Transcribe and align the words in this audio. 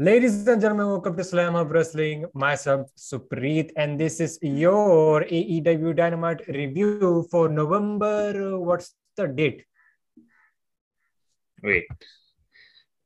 Ladies 0.00 0.48
and 0.48 0.62
gentlemen, 0.62 0.86
welcome 0.86 1.14
to 1.14 1.22
Slamhub 1.22 1.70
Wrestling. 1.70 2.24
Myself, 2.32 2.90
Suprit, 2.96 3.70
and 3.76 4.00
this 4.00 4.18
is 4.18 4.38
your 4.40 5.24
AEW 5.24 5.94
Dynamite 5.94 6.40
review 6.48 7.28
for 7.30 7.50
November. 7.50 8.54
Uh, 8.54 8.58
what's 8.58 8.94
the 9.18 9.28
date? 9.28 9.66
Wait, 11.62 11.84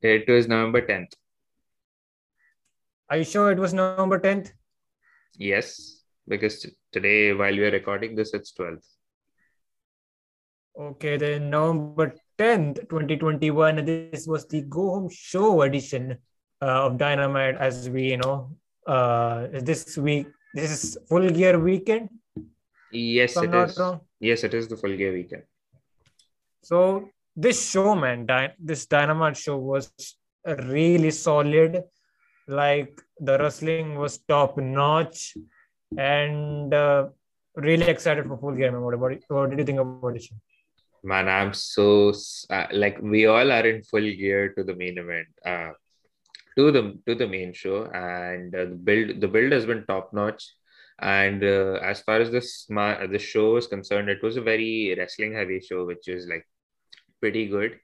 it 0.03 0.29
was 0.29 0.47
November 0.47 0.83
10th. 0.83 1.15
Are 3.11 3.17
you 3.17 3.25
sure 3.25 3.51
it 3.51 3.59
was 3.59 3.75
November 3.75 4.21
10th? 4.21 4.53
Yes, 5.37 6.05
because 6.29 6.65
today, 6.93 7.33
while 7.33 7.57
we 7.57 7.65
are 7.65 7.73
recording 7.73 8.15
this, 8.15 8.35
it's 8.35 8.53
12th. 8.53 8.87
Okay, 10.79 11.17
then 11.17 11.51
November 11.51 12.15
10th, 12.39 12.89
2021. 12.89 13.85
This 13.85 14.29
was 14.29 14.47
the 14.47 14.63
Go 14.63 14.91
Home 14.91 15.09
Show 15.11 15.63
edition 15.63 16.19
uh, 16.63 16.87
of 16.87 16.99
Dynamite 16.99 17.57
as 17.57 17.89
we, 17.89 18.11
you 18.11 18.17
know, 18.17 18.51
uh, 18.87 19.49
this 19.53 19.97
week, 19.97 20.27
this 20.55 20.71
is 20.71 20.99
full 21.09 21.29
gear 21.31 21.59
weekend. 21.59 22.09
Yes, 22.93 23.37
it 23.37 23.55
is. 23.55 23.79
wrong. 23.79 24.01
Yes, 24.21 24.45
it 24.45 24.55
is 24.55 24.69
the 24.69 24.77
full 24.77 24.97
gear 24.97 25.13
weekend. 25.13 25.43
So 26.63 27.09
this 27.37 27.71
show, 27.71 27.95
man, 27.95 28.27
this 28.59 28.87
Dynamite 28.87 29.37
show 29.37 29.57
was 29.57 29.93
really 30.47 31.11
solid. 31.11 31.83
Like 32.47 33.01
the 33.19 33.39
wrestling 33.39 33.97
was 33.97 34.19
top 34.19 34.59
notch, 34.59 35.35
and 35.97 36.73
uh, 36.73 37.09
really 37.57 37.87
excited 37.87 38.27
for 38.27 38.37
full 38.37 38.55
gear. 38.55 38.71
Man, 38.71 38.83
what 38.83 38.95
about 38.95 39.13
it? 39.13 39.25
What 39.29 39.51
did 39.51 39.59
you 39.59 39.65
think 39.65 39.81
about 39.81 40.17
it? 40.17 40.25
Man, 41.03 41.29
I'm 41.29 41.53
so 41.53 42.13
uh, 42.51 42.67
like 42.73 42.99
we 43.01 43.27
all 43.27 43.51
are 43.51 43.67
in 43.67 43.83
full 43.83 44.01
gear 44.01 44.55
to 44.55 44.65
the 44.65 44.75
main 44.75 44.99
event, 44.99 45.29
uh, 45.45 45.71
to 46.57 46.71
the 46.71 46.99
to 47.07 47.15
the 47.15 47.27
main 47.27 47.53
show, 47.53 47.87
and 47.87 48.55
uh, 48.55 48.65
the 48.67 48.77
build 48.77 49.21
the 49.21 49.29
build 49.29 49.53
has 49.53 49.67
been 49.67 49.85
top 49.87 50.13
notch. 50.13 50.45
And 51.01 51.43
uh, 51.43 51.81
as 51.83 52.03
far 52.03 52.21
as 52.21 52.31
this 52.31 52.67
ma- 52.71 53.07
the 53.07 53.19
show 53.19 53.57
is 53.57 53.67
concerned, 53.67 54.09
it 54.09 54.23
was 54.23 54.37
a 54.37 54.41
very 54.41 54.95
wrestling 54.97 55.35
heavy 55.35 55.61
show, 55.61 55.85
which 55.85 56.07
is 56.09 56.29
like 56.29 56.47
pretty 57.21 57.47
good. 57.49 57.81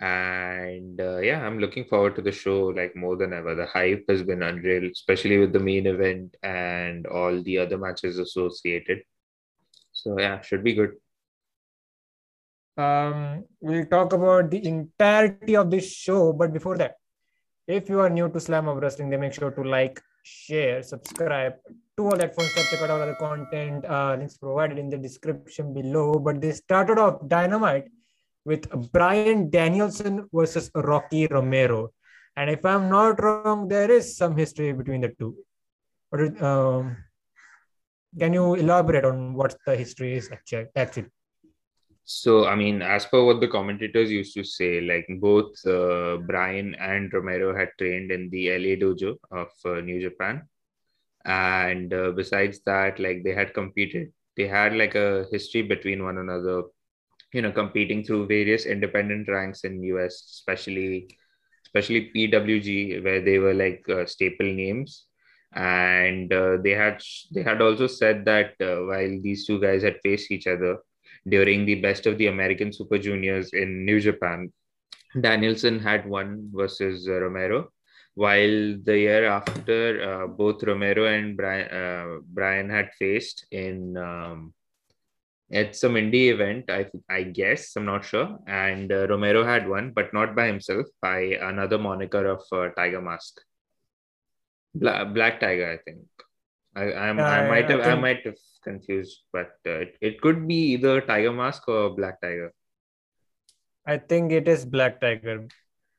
And 0.00 1.00
uh, 1.00 1.18
yeah, 1.18 1.46
I'm 1.46 1.60
looking 1.60 1.84
forward 1.84 2.16
to 2.16 2.22
the 2.22 2.32
show 2.32 2.66
like 2.66 2.96
more 2.96 3.16
than 3.16 3.32
ever. 3.32 3.54
The 3.54 3.66
hype 3.66 4.04
has 4.08 4.24
been 4.24 4.42
unreal, 4.42 4.90
especially 4.90 5.38
with 5.38 5.52
the 5.52 5.60
main 5.60 5.86
event 5.86 6.36
and 6.42 7.06
all 7.06 7.40
the 7.40 7.58
other 7.58 7.78
matches 7.78 8.18
associated. 8.18 9.02
So 9.92 10.18
yeah, 10.18 10.40
should 10.40 10.64
be 10.64 10.74
good. 10.74 10.94
Um, 12.76 13.44
we'll 13.60 13.86
talk 13.86 14.12
about 14.12 14.50
the 14.50 14.66
entirety 14.66 15.54
of 15.54 15.70
this 15.70 15.92
show, 15.92 16.32
but 16.32 16.52
before 16.52 16.76
that, 16.78 16.96
if 17.66 17.88
you 17.88 18.00
are 18.00 18.10
new 18.10 18.28
to 18.28 18.38
Slamhub 18.38 18.80
Wrestling, 18.80 19.10
then 19.10 19.20
make 19.20 19.32
sure 19.32 19.50
to 19.50 19.62
like, 19.62 20.00
share, 20.22 20.82
subscribe, 20.82 21.54
to 21.96 22.06
all 22.06 22.16
that 22.16 22.34
fun 22.34 22.44
stuff. 22.48 22.70
Check 22.70 22.80
out 22.82 22.90
all 22.90 23.02
other 23.02 23.14
content. 23.14 23.84
Uh, 23.84 24.16
links 24.18 24.36
provided 24.36 24.78
in 24.78 24.90
the 24.90 24.98
description 24.98 25.72
below. 25.72 26.14
But 26.14 26.40
they 26.40 26.52
started 26.52 26.98
off 26.98 27.26
Dynamite 27.28 27.88
with 28.44 28.68
Bryan 28.92 29.50
Danielson 29.50 30.28
versus 30.32 30.70
Rocky 30.74 31.26
Romero, 31.26 31.90
and 32.36 32.50
if 32.50 32.64
I'm 32.64 32.90
not 32.90 33.22
wrong, 33.22 33.68
there 33.68 33.90
is 33.90 34.16
some 34.16 34.36
history 34.36 34.72
between 34.72 35.00
the 35.00 35.08
two. 35.18 35.36
Is- 36.12 36.42
um, 36.42 36.96
can 38.18 38.32
you 38.32 38.54
elaborate 38.54 39.04
on 39.04 39.34
what 39.34 39.56
the 39.66 39.76
history 39.76 40.14
is 40.14 40.30
actually? 40.30 40.66
Actually, 40.76 41.06
So, 42.06 42.46
I 42.46 42.54
mean, 42.54 42.82
as 42.82 43.06
per 43.06 43.24
what 43.24 43.40
the 43.40 43.48
commentators 43.48 44.10
used 44.10 44.34
to 44.34 44.44
say, 44.44 44.80
like 44.80 45.06
both 45.20 45.66
uh, 45.66 46.18
Bryan 46.18 46.74
and 46.74 47.12
Romero 47.12 47.56
had 47.56 47.70
trained 47.78 48.10
in 48.10 48.28
the 48.30 48.50
LA 48.50 48.76
dojo 48.76 49.16
of 49.30 49.48
uh, 49.64 49.80
New 49.80 50.00
Japan. 50.00 50.46
And 51.24 51.92
uh, 51.94 52.10
besides 52.12 52.60
that, 52.66 53.00
like 53.00 53.24
they 53.24 53.32
had 53.34 53.54
competed, 53.54 54.12
they 54.36 54.46
had 54.46 54.74
like 54.76 54.94
a 54.94 55.26
history 55.30 55.62
between 55.62 56.04
one 56.04 56.18
another, 56.18 56.64
you 57.32 57.40
know, 57.40 57.52
competing 57.52 58.04
through 58.04 58.26
various 58.26 58.66
independent 58.66 59.28
ranks 59.28 59.64
in 59.64 59.82
US, 59.84 60.14
especially 60.32 61.08
especially 61.64 62.10
PWG, 62.14 63.02
where 63.02 63.22
they 63.22 63.38
were 63.38 63.54
like 63.54 63.82
uh, 63.88 64.04
staple 64.06 64.46
names. 64.46 65.06
And 65.54 66.30
uh, 66.32 66.58
they 66.62 66.72
had 66.72 67.02
they 67.32 67.42
had 67.42 67.62
also 67.62 67.86
said 67.86 68.26
that 68.26 68.54
uh, 68.60 68.84
while 68.84 69.20
these 69.22 69.46
two 69.46 69.58
guys 69.60 69.82
had 69.82 70.00
faced 70.02 70.30
each 70.30 70.46
other, 70.46 70.78
during 71.28 71.64
the 71.66 71.76
best 71.76 72.06
of 72.06 72.18
the 72.18 72.26
American 72.28 72.72
Super 72.72 72.98
Juniors 72.98 73.50
in 73.52 73.84
New 73.84 74.00
Japan. 74.00 74.52
Danielson 75.20 75.78
had 75.78 76.06
won 76.08 76.50
versus 76.52 77.08
uh, 77.08 77.12
Romero, 77.20 77.70
while 78.14 78.76
the 78.84 78.98
year 78.98 79.26
after, 79.26 80.02
uh, 80.02 80.26
both 80.26 80.62
Romero 80.62 81.06
and 81.06 81.36
Bryan, 81.36 81.68
uh, 81.70 82.18
Bryan 82.26 82.68
had 82.68 82.90
faced 82.98 83.46
in 83.50 83.96
um, 83.96 84.52
at 85.52 85.76
some 85.76 85.94
indie 85.94 86.32
event, 86.32 86.64
I, 86.68 86.86
I 87.08 87.22
guess, 87.22 87.76
I'm 87.76 87.84
not 87.84 88.04
sure. 88.04 88.38
And 88.46 88.90
uh, 88.90 89.06
Romero 89.08 89.44
had 89.44 89.68
won, 89.68 89.92
but 89.94 90.12
not 90.12 90.34
by 90.34 90.46
himself, 90.46 90.86
by 91.00 91.38
another 91.40 91.78
moniker 91.78 92.26
of 92.26 92.42
uh, 92.50 92.70
Tiger 92.70 93.00
Mask. 93.00 93.40
Bla- 94.74 95.04
Black 95.04 95.38
Tiger, 95.40 95.70
I 95.72 95.76
think. 95.84 96.06
I, 96.74 96.92
I'm, 96.92 97.20
I 97.20 97.44
I- 97.44 97.48
might 97.48 97.64
I 97.66 97.70
have 97.72 97.80
I 97.80 97.84
think- 97.84 98.00
might 98.00 98.24
have 98.26 98.38
confused, 98.64 99.22
but 99.32 99.52
uh, 99.66 99.84
it, 99.84 99.96
it 100.00 100.20
could 100.20 100.48
be 100.48 100.74
either 100.74 101.00
Tiger 101.00 101.32
Mask 101.32 101.68
or 101.68 101.90
Black 101.90 102.20
Tiger. 102.20 102.52
I 103.86 103.98
think 103.98 104.32
it 104.32 104.48
is 104.48 104.64
Black 104.64 105.00
Tiger. 105.00 105.46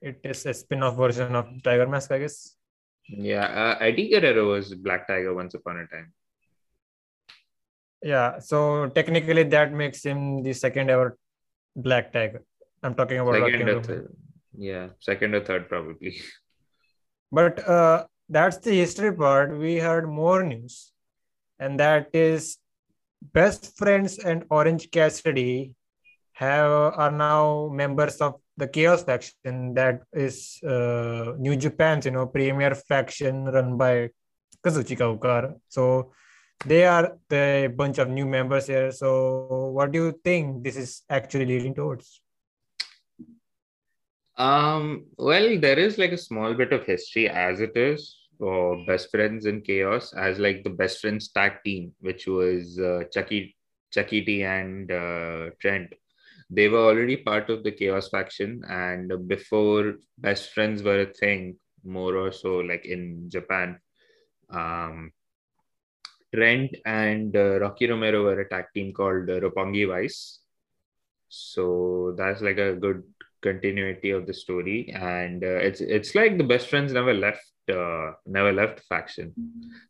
It 0.01 0.19
is 0.23 0.45
a 0.45 0.53
spin-off 0.53 0.97
version 0.97 1.35
of 1.35 1.47
Tiger 1.63 1.87
Mask, 1.87 2.11
I 2.11 2.19
guess. 2.19 2.55
Yeah, 3.07 3.45
uh, 3.45 3.83
Eddie 3.83 4.09
Guerrero 4.09 4.51
was 4.51 4.73
Black 4.73 5.07
Tiger 5.07 5.33
once 5.33 5.53
upon 5.53 5.77
a 5.77 5.87
time. 5.87 6.11
Yeah, 8.01 8.39
so 8.39 8.87
technically 8.89 9.43
that 9.43 9.71
makes 9.71 10.03
him 10.03 10.43
the 10.43 10.53
second 10.53 10.89
ever 10.89 11.17
Black 11.75 12.11
Tiger. 12.11 12.43
I'm 12.83 12.95
talking 12.95 13.19
about 13.19 13.35
Second 13.35 13.69
or 13.69 13.83
third. 13.83 14.15
Yeah, 14.57 14.87
second 14.99 15.35
or 15.35 15.43
third 15.43 15.69
probably. 15.69 16.19
But 17.31 17.67
uh, 17.67 18.05
that's 18.29 18.57
the 18.57 18.71
history 18.71 19.11
part. 19.11 19.57
We 19.57 19.77
heard 19.77 20.07
more 20.07 20.43
news, 20.43 20.91
and 21.59 21.79
that 21.79 22.09
is 22.13 22.57
Best 23.33 23.77
Friends 23.77 24.19
and 24.19 24.45
Orange 24.49 24.91
Cassidy 24.91 25.73
have 26.33 26.93
are 26.95 27.11
now 27.11 27.69
members 27.73 28.17
of 28.17 28.35
the 28.57 28.67
Chaos 28.67 29.03
faction. 29.03 29.73
That 29.73 30.01
is 30.13 30.59
uh, 30.63 31.33
New 31.37 31.55
Japan's 31.55 32.05
you 32.05 32.11
know 32.11 32.27
premier 32.27 32.75
faction 32.75 33.45
run 33.45 33.77
by 33.77 34.09
Kazuchika 34.63 35.01
Okada. 35.01 35.55
So 35.69 36.11
they 36.65 36.85
are 36.85 37.17
the 37.29 37.73
bunch 37.75 37.97
of 37.97 38.09
new 38.09 38.25
members 38.25 38.67
here. 38.67 38.91
So 38.91 39.71
what 39.73 39.91
do 39.91 39.99
you 39.99 40.19
think 40.23 40.63
this 40.63 40.75
is 40.75 41.03
actually 41.09 41.45
leading 41.45 41.73
towards? 41.73 42.21
Um, 44.37 45.05
well, 45.17 45.57
there 45.59 45.79
is 45.79 45.97
like 45.97 46.11
a 46.11 46.17
small 46.17 46.53
bit 46.53 46.73
of 46.73 46.85
history 46.85 47.29
as 47.29 47.61
it 47.61 47.77
is 47.77 48.17
for 48.37 48.83
Best 48.85 49.11
Friends 49.11 49.45
in 49.45 49.61
Chaos 49.61 50.13
as 50.13 50.39
like 50.39 50.63
the 50.63 50.69
Best 50.69 51.01
Friends 51.01 51.29
tag 51.29 51.63
team, 51.63 51.93
which 51.99 52.27
was 52.27 52.79
uh, 52.79 53.03
Chucky, 53.11 53.55
Chucky 53.91 54.23
T 54.23 54.43
and 54.43 54.91
uh, 54.91 55.49
Trent. 55.59 55.93
They 56.49 56.67
were 56.67 56.85
already 56.85 57.17
part 57.17 57.49
of 57.49 57.63
the 57.63 57.71
Chaos 57.71 58.09
faction, 58.09 58.63
and 58.69 59.27
before 59.27 59.95
Best 60.17 60.51
Friends 60.53 60.83
were 60.83 61.01
a 61.01 61.13
thing, 61.13 61.57
more 61.83 62.15
or 62.15 62.31
so 62.31 62.57
like 62.57 62.85
in 62.85 63.29
Japan, 63.29 63.79
um, 64.49 65.11
Trent 66.33 66.75
and 66.85 67.35
uh, 67.35 67.59
Rocky 67.59 67.87
Romero 67.87 68.23
were 68.23 68.41
a 68.41 68.49
tag 68.49 68.65
team 68.73 68.93
called 68.93 69.29
uh, 69.29 69.39
Roppongi 69.39 69.87
Vice. 69.87 70.39
So 71.29 72.13
that's 72.17 72.41
like 72.41 72.57
a 72.57 72.75
good 72.75 73.03
continuity 73.41 74.11
of 74.11 74.25
the 74.27 74.33
story, 74.33 74.91
and 74.93 75.43
uh, 75.43 75.57
it's 75.67 75.81
it's 75.81 76.13
like 76.15 76.37
the 76.37 76.43
best 76.43 76.69
friends 76.69 76.93
never 76.93 77.13
left, 77.13 77.41
uh, 77.69 78.13
never 78.25 78.51
left 78.51 78.81
faction, 78.81 79.33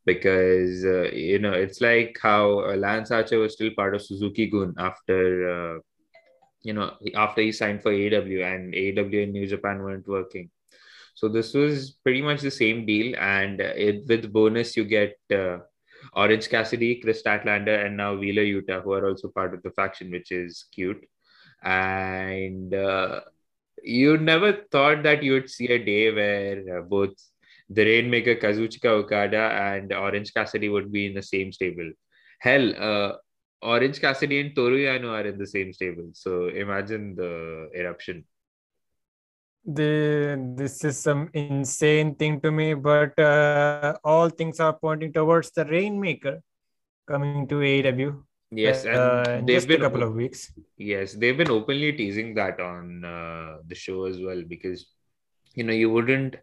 because 0.06 0.84
uh, 0.86 1.10
you 1.12 1.40
know 1.40 1.54
it's 1.54 1.82
like 1.82 2.18
how 2.22 2.60
uh, 2.60 2.76
Lance 2.76 3.12
Archer 3.12 3.40
was 3.40 3.54
still 3.54 3.72
part 3.76 3.96
of 3.96 4.02
Suzuki 4.02 4.48
Gun 4.48 4.74
after 4.78 5.76
uh, 5.76 5.80
you 6.64 6.74
know 6.74 6.94
after 7.16 7.42
he 7.42 7.52
signed 7.52 7.82
for 7.82 7.92
AEW, 7.92 8.44
and 8.44 8.74
AEW 8.74 9.24
in 9.24 9.32
New 9.32 9.48
Japan 9.48 9.80
weren't 9.80 10.08
working. 10.08 10.50
So 11.16 11.30
this 11.30 11.54
was 11.54 11.92
pretty 12.04 12.22
much 12.22 12.42
the 12.42 12.52
same 12.52 12.86
deal, 12.86 13.16
and 13.18 13.62
uh, 13.62 13.74
it, 13.76 14.06
with 14.08 14.34
bonus 14.34 14.76
you 14.76 14.84
get 14.84 15.18
uh, 15.34 15.60
Orange 16.14 16.50
Cassidy, 16.50 16.96
Kris 17.02 17.24
Statlander, 17.24 17.86
and 17.86 17.98
now 17.98 18.16
Wheeler 18.16 18.44
Yuta, 18.44 18.84
who 18.84 18.94
are 18.94 19.08
also 19.08 19.30
part 19.30 19.54
of 19.54 19.64
the 19.64 19.72
faction, 19.72 20.12
which 20.12 20.32
is 20.32 20.66
cute. 20.74 21.04
And 21.64 22.74
uh, 22.74 23.22
you 23.82 24.18
never 24.18 24.54
thought 24.72 25.04
that 25.04 25.24
you 25.24 25.34
would 25.34 25.50
see 25.50 25.68
a 25.68 25.84
day 25.84 26.12
where 26.12 26.82
both 26.84 27.14
the 27.70 27.84
Rainmaker 27.84 28.36
Kazuchika 28.36 28.86
Okada 28.86 29.38
and 29.38 29.92
Orange 29.94 30.34
Cassidy 30.34 30.70
would 30.70 30.92
be 30.92 31.08
in 31.08 31.14
the 31.14 31.24
same 31.24 31.52
stable. 31.52 31.92
Hell, 32.40 32.74
uh, 32.78 33.14
Orange 33.62 34.00
Cassidy 34.00 34.40
and 34.40 34.56
Toru 34.56 34.78
Yano 34.78 35.10
are 35.12 35.28
in 35.28 35.38
the 35.38 35.48
same 35.48 35.74
stable. 35.74 36.10
So 36.14 36.48
imagine 36.50 37.16
the 37.16 37.70
eruption. 37.74 38.26
the 39.66 40.38
this 40.56 40.84
is 40.84 40.98
some 41.00 41.30
insane 41.34 42.16
thing 42.16 42.40
to 42.42 42.52
me, 42.52 42.74
but 42.76 43.18
uh, 43.20 43.96
all 44.04 44.30
things 44.30 44.60
are 44.60 44.74
pointing 44.74 45.12
towards 45.12 45.52
the 45.52 45.66
Rainmaker 45.66 46.42
coming 47.08 47.48
to 47.48 47.56
AEW. 47.56 48.22
Yes, 48.52 48.86
and 48.86 48.96
uh, 48.96 49.42
they've 49.44 49.68
just 49.68 49.70
a 49.70 49.80
couple 49.80 50.04
of 50.04 50.14
weeks. 50.14 50.52
yes, 50.78 51.14
they've 51.14 51.38
been 51.38 51.50
openly 51.50 51.92
teasing 51.94 52.36
that 52.36 52.60
on 52.60 53.04
uh, 53.04 53.58
the 53.68 53.76
show 53.76 54.06
as 54.06 54.20
well 54.20 54.44
because 54.48 54.86
you 55.56 55.64
know 55.64 55.74
you 55.74 55.90
wouldn't 55.90 56.36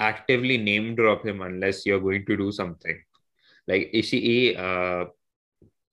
actively 0.00 0.56
name 0.56 0.96
drop 0.96 1.24
him 1.24 1.42
unless 1.42 1.84
you're 1.86 2.00
going 2.00 2.24
to 2.26 2.36
do 2.36 2.50
something. 2.50 2.98
Like 3.68 3.92
Ishii, 3.94 4.58
uh, 4.58 5.04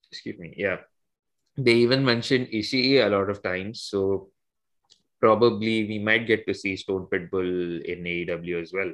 excuse 0.09 0.39
me, 0.39 0.53
yeah, 0.57 0.77
they 1.57 1.73
even 1.73 2.03
mentioned 2.05 2.47
Ishii 2.47 3.05
a 3.05 3.09
lot 3.09 3.29
of 3.29 3.43
times, 3.43 3.81
so 3.81 4.29
probably 5.19 5.85
we 5.85 5.99
might 5.99 6.25
get 6.25 6.47
to 6.47 6.53
see 6.53 6.75
Stone 6.77 7.07
Pitbull 7.11 7.83
in 7.83 8.03
AEW 8.03 8.61
as 8.61 8.71
well. 8.73 8.91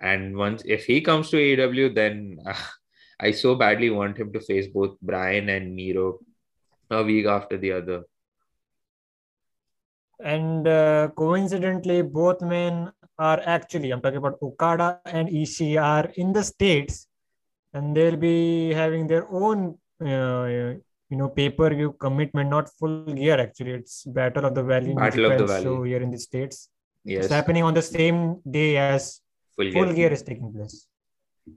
And 0.00 0.36
once 0.36 0.62
if 0.66 0.84
he 0.84 1.00
comes 1.00 1.30
to 1.30 1.36
AEW, 1.36 1.94
then 1.94 2.38
uh, 2.44 2.54
I 3.20 3.30
so 3.30 3.54
badly 3.54 3.90
want 3.90 4.18
him 4.18 4.32
to 4.32 4.40
face 4.40 4.66
both 4.66 5.00
Bryan 5.00 5.48
and 5.48 5.74
Miro 5.74 6.18
a 6.90 7.02
week 7.02 7.26
after 7.26 7.56
the 7.56 7.72
other. 7.72 8.02
And 10.24 10.68
uh, 10.68 11.08
coincidentally, 11.16 12.02
both 12.02 12.40
men 12.42 12.92
are 13.18 13.40
actually, 13.44 13.90
I'm 13.90 14.00
talking 14.00 14.18
about 14.18 14.38
Okada 14.42 15.00
and 15.06 15.28
Ishii 15.28 15.80
are 15.82 16.10
in 16.16 16.32
the 16.32 16.42
States 16.44 17.06
and 17.74 17.96
they'll 17.96 18.16
be 18.16 18.72
having 18.72 19.06
their 19.06 19.26
own, 19.30 19.78
uh, 20.00 20.46
you 21.10 21.16
know, 21.18 21.28
pay-per-view 21.28 21.96
commitment, 21.98 22.50
not 22.50 22.68
full 22.78 23.04
gear 23.04 23.38
actually. 23.38 23.72
It's 23.72 24.04
Battle 24.04 24.44
of 24.46 24.54
the 24.54 24.62
Valley, 24.62 24.94
Battle 24.94 25.32
of 25.32 25.38
the 25.38 25.46
Valley. 25.46 25.64
show 25.64 25.82
here 25.82 26.02
in 26.02 26.10
the 26.10 26.18
States. 26.18 26.68
Yes, 27.04 27.24
It's 27.24 27.32
happening 27.32 27.64
on 27.64 27.74
the 27.74 27.82
same 27.82 28.40
day 28.48 28.76
as 28.76 29.20
full 29.56 29.70
full 29.72 29.86
gear. 29.86 29.94
gear 29.94 30.12
is 30.12 30.22
taking 30.22 30.52
place. 30.52 30.86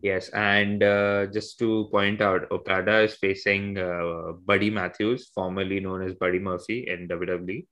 Yes, 0.02 0.30
and 0.30 0.82
uh, 0.82 1.28
just 1.28 1.60
to 1.60 1.88
point 1.92 2.20
out, 2.20 2.52
Okada 2.52 3.02
is 3.02 3.16
facing 3.16 3.78
uh, 3.78 4.32
Buddy 4.44 4.72
Matthews, 4.72 5.30
formerly 5.34 5.80
known 5.80 6.02
as 6.02 6.16
Buddy 6.16 6.40
Murphy 6.40 6.88
in 6.88 7.08
WWE, 7.08 7.68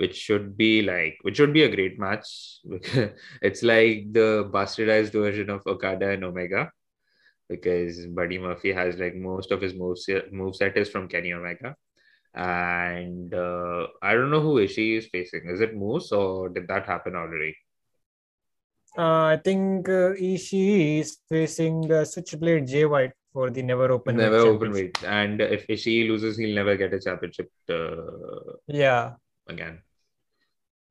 which 0.00 0.16
should 0.16 0.56
be 0.56 0.80
like, 0.80 1.18
which 1.22 1.36
should 1.36 1.52
be 1.52 1.64
a 1.64 1.74
great 1.74 1.98
match. 1.98 2.60
it's 3.42 3.62
like 3.62 4.10
the 4.12 4.48
bastardized 4.50 5.12
version 5.12 5.50
of 5.50 5.66
Okada 5.66 6.08
and 6.08 6.24
Omega, 6.24 6.72
because 7.50 8.06
Buddy 8.06 8.38
Murphy 8.38 8.72
has 8.72 8.96
like 8.96 9.14
most 9.14 9.52
of 9.52 9.60
his 9.60 9.74
moves 9.74 10.06
moveset 10.32 10.76
is 10.78 10.88
from 10.88 11.06
Kenny 11.06 11.34
Omega. 11.34 11.76
And 12.34 13.34
uh, 13.34 13.88
I 14.00 14.14
don't 14.14 14.30
know 14.30 14.40
who 14.40 14.54
Ishii 14.66 14.98
is 14.98 15.08
facing. 15.08 15.50
Is 15.50 15.60
it 15.60 15.76
Moose 15.76 16.12
or 16.12 16.48
did 16.48 16.68
that 16.68 16.86
happen 16.86 17.14
already? 17.14 17.54
Uh, 18.96 19.24
I 19.34 19.40
think 19.44 19.88
uh, 19.88 20.14
Ishii 20.30 21.00
is 21.00 21.18
facing 21.28 21.82
the 21.82 22.04
Switchblade 22.04 22.68
Jay 22.68 22.86
White 22.86 23.12
for 23.32 23.50
the 23.50 23.62
Never 23.62 23.90
Open. 23.92 24.16
Never 24.16 24.38
open 24.38 24.72
weight. 24.72 24.96
And 25.04 25.40
if 25.40 25.66
Ishii 25.66 26.08
loses, 26.08 26.38
he'll 26.38 26.54
never 26.54 26.76
get 26.76 26.94
a 26.94 27.00
championship 27.00 27.50
uh, 27.68 28.56
Yeah, 28.66 29.14
again. 29.48 29.82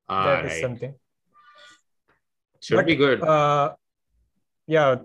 That 0.10 0.46
is 0.46 0.52
Alright. 0.52 0.62
something. 0.62 0.94
Should 2.62 2.76
But, 2.78 2.86
be 2.88 2.96
good. 2.96 3.22
Uh, 3.22 3.76
yeah, 4.68 4.96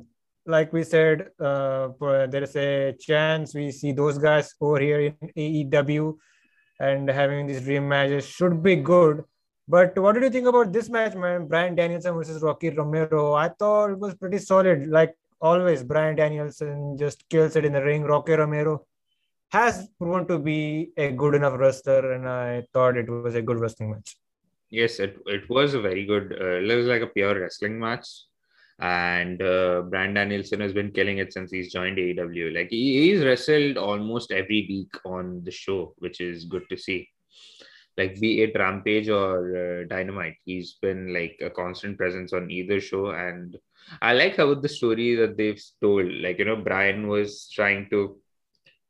like 0.47 0.73
we 0.73 0.83
said, 0.83 1.31
uh, 1.39 1.89
there 2.01 2.43
is 2.43 2.57
a 2.57 2.95
chance 2.99 3.55
we 3.55 3.71
see 3.71 3.93
those 3.93 4.19
guys 4.19 4.55
over 4.61 4.81
here 4.81 5.01
in 5.01 5.31
AEW 5.37 6.17
and 6.81 7.09
having 7.09 7.47
these 7.47 7.63
dream 7.63 7.89
matches 7.89 8.27
should 8.27 8.63
be 8.63 8.77
good. 8.77 9.25
But 9.69 9.97
what 9.99 10.13
did 10.15 10.23
you 10.25 10.31
think 10.31 10.47
about 10.47 10.73
this 10.73 10.89
match, 10.91 11.15
man? 11.15 11.47
Bryan 11.49 11.75
Danielson 11.75 12.15
versus 12.15 12.43
Rocky 12.43 12.71
Romero. 12.71 13.33
I 13.35 13.49
thought 13.49 13.93
it 13.93 13.99
was 13.99 14.15
pretty 14.15 14.39
solid. 14.39 14.89
Like 14.89 15.15
always, 15.41 15.83
Bryan 15.83 16.17
Danielson 16.17 16.99
just 16.99 17.27
kills 17.29 17.57
it 17.57 17.65
in 17.65 17.73
the 17.73 17.83
ring. 17.83 18.03
Rocky 18.03 18.33
Romero 18.33 18.85
has 19.53 19.89
proven 19.99 20.27
to 20.27 20.39
be 20.39 20.91
a 20.97 21.13
good 21.13 21.35
enough 21.35 21.59
wrestler, 21.59 22.13
and 22.13 22.29
I 22.29 22.65
thought 22.75 22.97
it 22.99 23.09
was 23.09 23.35
a 23.35 23.43
good 23.43 23.59
wrestling 23.61 23.93
match. 23.93 24.17
Yes, 24.75 24.99
it, 24.99 25.17
it 25.27 25.49
was 25.49 25.75
a 25.75 25.81
very 25.81 26.05
good, 26.05 26.37
uh, 26.41 26.57
it 26.57 26.77
was 26.77 26.87
like 26.87 27.03
a 27.03 27.07
pure 27.07 27.41
wrestling 27.41 27.79
match. 27.79 28.09
And 28.81 29.41
uh, 29.41 29.83
Bryan 29.83 30.15
Danielson 30.15 30.61
has 30.61 30.73
been 30.73 30.91
killing 30.91 31.19
it 31.19 31.33
since 31.33 31.53
he's 31.53 31.73
joined 31.73 31.97
AEW. 31.97 32.53
Like 32.53 32.71
he, 32.71 33.09
he's 33.09 33.25
wrestled 33.25 33.77
almost 33.77 34.33
every 34.33 34.67
week 34.69 34.93
on 35.05 35.45
the 35.45 35.53
show, 35.53 35.95
which 35.99 36.21
is 36.21 36.45
good 36.47 36.65
to 36.71 36.77
see. 36.77 37.09
Like 37.97 38.19
be 38.19 38.43
it 38.43 38.59
Rampage 38.59 39.09
or 39.09 39.37
uh, 39.83 39.87
Dynamite, 39.87 40.39
he's 40.45 40.73
been 40.83 41.15
like 41.15 41.39
a 41.41 41.51
constant 41.51 41.97
presence 41.97 42.33
on 42.33 42.51
either 42.51 42.81
show. 42.81 43.11
And 43.11 43.57
I 44.03 44.15
like 44.15 44.37
how 44.39 44.53
the 44.55 44.69
story 44.69 45.15
that 45.15 45.37
they've 45.37 45.63
told. 45.81 46.13
Like 46.13 46.41
you 46.41 46.47
know, 46.47 46.57
Bryan 46.57 47.07
was 47.07 47.49
trying 47.55 47.89
to 47.91 48.19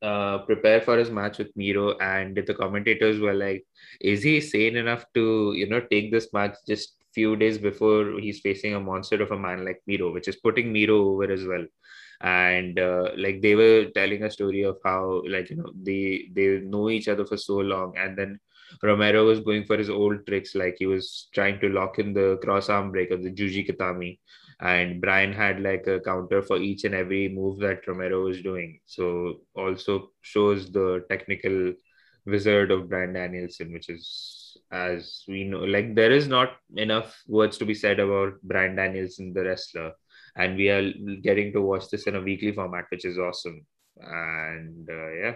uh, 0.05 0.39
prepare 0.39 0.81
for 0.81 0.99
his 0.99 1.11
match 1.11 1.39
with 1.39 1.57
Miro, 1.57 1.97
and 1.99 2.37
the 2.37 2.55
commentators 2.55 3.21
were 3.21 3.35
like, 3.35 3.65
"Is 4.01 4.23
he 4.23 4.41
sane 4.41 4.77
enough 4.77 5.05
to 5.15 5.53
you 5.57 5.69
know 5.69 5.81
take 5.81 6.11
this 6.13 6.29
match 6.33 6.57
just 6.69 6.97
few 7.15 7.37
days 7.37 7.59
before 7.59 8.19
he's 8.21 8.41
facing 8.41 8.75
a 8.75 8.81
monster 8.81 9.23
of 9.23 9.31
a 9.31 9.39
man 9.39 9.65
like 9.65 9.81
Miro, 9.87 10.13
which 10.13 10.29
is 10.29 10.37
putting 10.37 10.73
Miro 10.73 10.99
over 11.13 11.31
as 11.39 11.45
well." 11.53 11.67
And 12.21 12.79
uh, 12.79 13.11
like 13.17 13.41
they 13.43 13.55
were 13.55 13.87
telling 13.95 14.25
a 14.25 14.31
story 14.31 14.63
of 14.63 14.79
how 14.85 15.23
like 15.37 15.51
you 15.51 15.57
know 15.57 15.73
they 15.91 16.29
they 16.33 16.49
know 16.75 16.91
each 16.91 17.09
other 17.09 17.27
for 17.33 17.37
so 17.37 17.57
long, 17.75 17.97
and 17.97 18.19
then 18.19 18.39
Romero 18.83 19.25
was 19.27 19.41
going 19.41 19.65
for 19.65 19.79
his 19.79 19.91
old 19.91 20.27
tricks, 20.27 20.55
like 20.55 20.77
he 20.79 20.87
was 20.87 21.29
trying 21.33 21.61
to 21.61 21.69
lock 21.69 21.99
in 21.99 22.13
the 22.13 22.39
cross 22.43 22.69
arm 22.69 22.91
break 22.93 23.11
of 23.11 23.23
the 23.23 23.31
Juji 23.31 23.67
Gatame 23.69 24.19
and 24.61 25.01
Bryan 25.01 25.33
had 25.33 25.61
like 25.61 25.87
a 25.87 26.01
counter 26.01 26.43
for 26.43 26.59
each 26.59 26.85
and 26.85 26.95
every 26.95 27.29
move 27.29 27.59
that 27.61 27.87
Romero 27.87 28.25
was 28.25 28.43
doing. 28.43 28.81
So 28.87 29.41
also 29.55 30.11
shows 30.23 30.71
the 30.71 31.05
technical 31.09 31.73
wizard 32.27 32.71
of 32.71 32.89
Bryan 32.89 33.13
Danielson, 33.15 33.73
which 33.73 33.89
is 33.89 34.57
as 34.71 35.25
we 35.29 35.45
know, 35.45 35.61
like 35.61 35.95
there 35.95 36.13
is 36.13 36.27
not 36.29 36.57
enough 36.77 37.23
words 37.27 37.59
to 37.59 37.65
be 37.67 37.75
said 37.75 38.01
about 38.01 38.41
Bryan 38.43 38.77
Danielson, 38.77 39.33
the 39.33 39.45
wrestler, 39.45 39.93
and 40.37 40.57
we 40.57 40.69
are 40.71 40.91
getting 41.23 41.53
to 41.53 41.61
watch 41.63 41.89
this 41.91 42.07
in 42.07 42.17
a 42.17 42.21
weekly 42.21 42.53
format, 42.53 42.87
which 42.91 43.05
is 43.05 43.19
awesome. 43.19 43.67
And 44.01 44.89
uh, 44.91 45.11
yeah, 45.13 45.35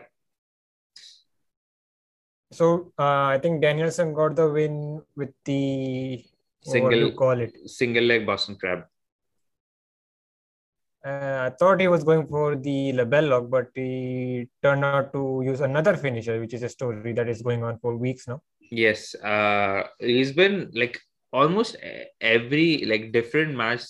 So 2.50 2.92
uh, 2.98 3.24
I 3.34 3.38
think 3.42 3.60
Danielson 3.62 4.14
got 4.14 4.36
the 4.36 4.48
win 4.50 5.02
with 5.16 5.32
the 5.44 6.24
what 6.64 6.90
do 6.90 6.98
you 6.98 7.10
single 7.10 7.12
call 7.12 7.40
it? 7.40 7.54
single 7.66 8.04
leg 8.04 8.26
Boston 8.26 8.56
Crab. 8.56 8.84
Uh, 11.04 11.48
I 11.48 11.50
thought 11.58 11.80
he 11.80 11.88
was 11.88 12.02
going 12.02 12.26
for 12.26 12.56
the 12.56 12.92
LeBell 12.92 13.28
Lock, 13.28 13.50
but 13.50 13.68
he 13.74 14.48
turned 14.62 14.84
out 14.84 15.12
to 15.12 15.42
use 15.44 15.60
another 15.60 15.96
finisher, 15.96 16.40
which 16.40 16.54
is 16.54 16.62
a 16.62 16.68
story 16.68 17.12
that 17.12 17.28
is 17.28 17.40
going 17.40 17.62
on 17.62 17.78
for 17.78 17.96
weeks 17.96 18.26
now. 18.26 18.42
Yes, 18.70 19.14
uh, 19.14 19.84
he's 20.00 20.32
been 20.32 20.70
like 20.74 21.00
almost 21.32 21.76
every 22.20 22.84
like 22.84 23.12
different 23.12 23.56
match. 23.56 23.82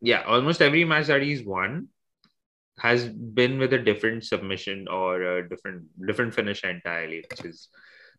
Yeah, 0.00 0.22
almost 0.22 0.62
every 0.62 0.84
match 0.84 1.06
that 1.06 1.22
he's 1.22 1.44
won 1.44 1.88
has 2.78 3.08
been 3.08 3.58
with 3.58 3.72
a 3.72 3.78
different 3.78 4.24
submission 4.24 4.88
or 4.88 5.22
a 5.22 5.48
different 5.48 5.84
different 6.06 6.34
finish 6.34 6.64
entirely, 6.64 7.24
which 7.30 7.44
is 7.44 7.68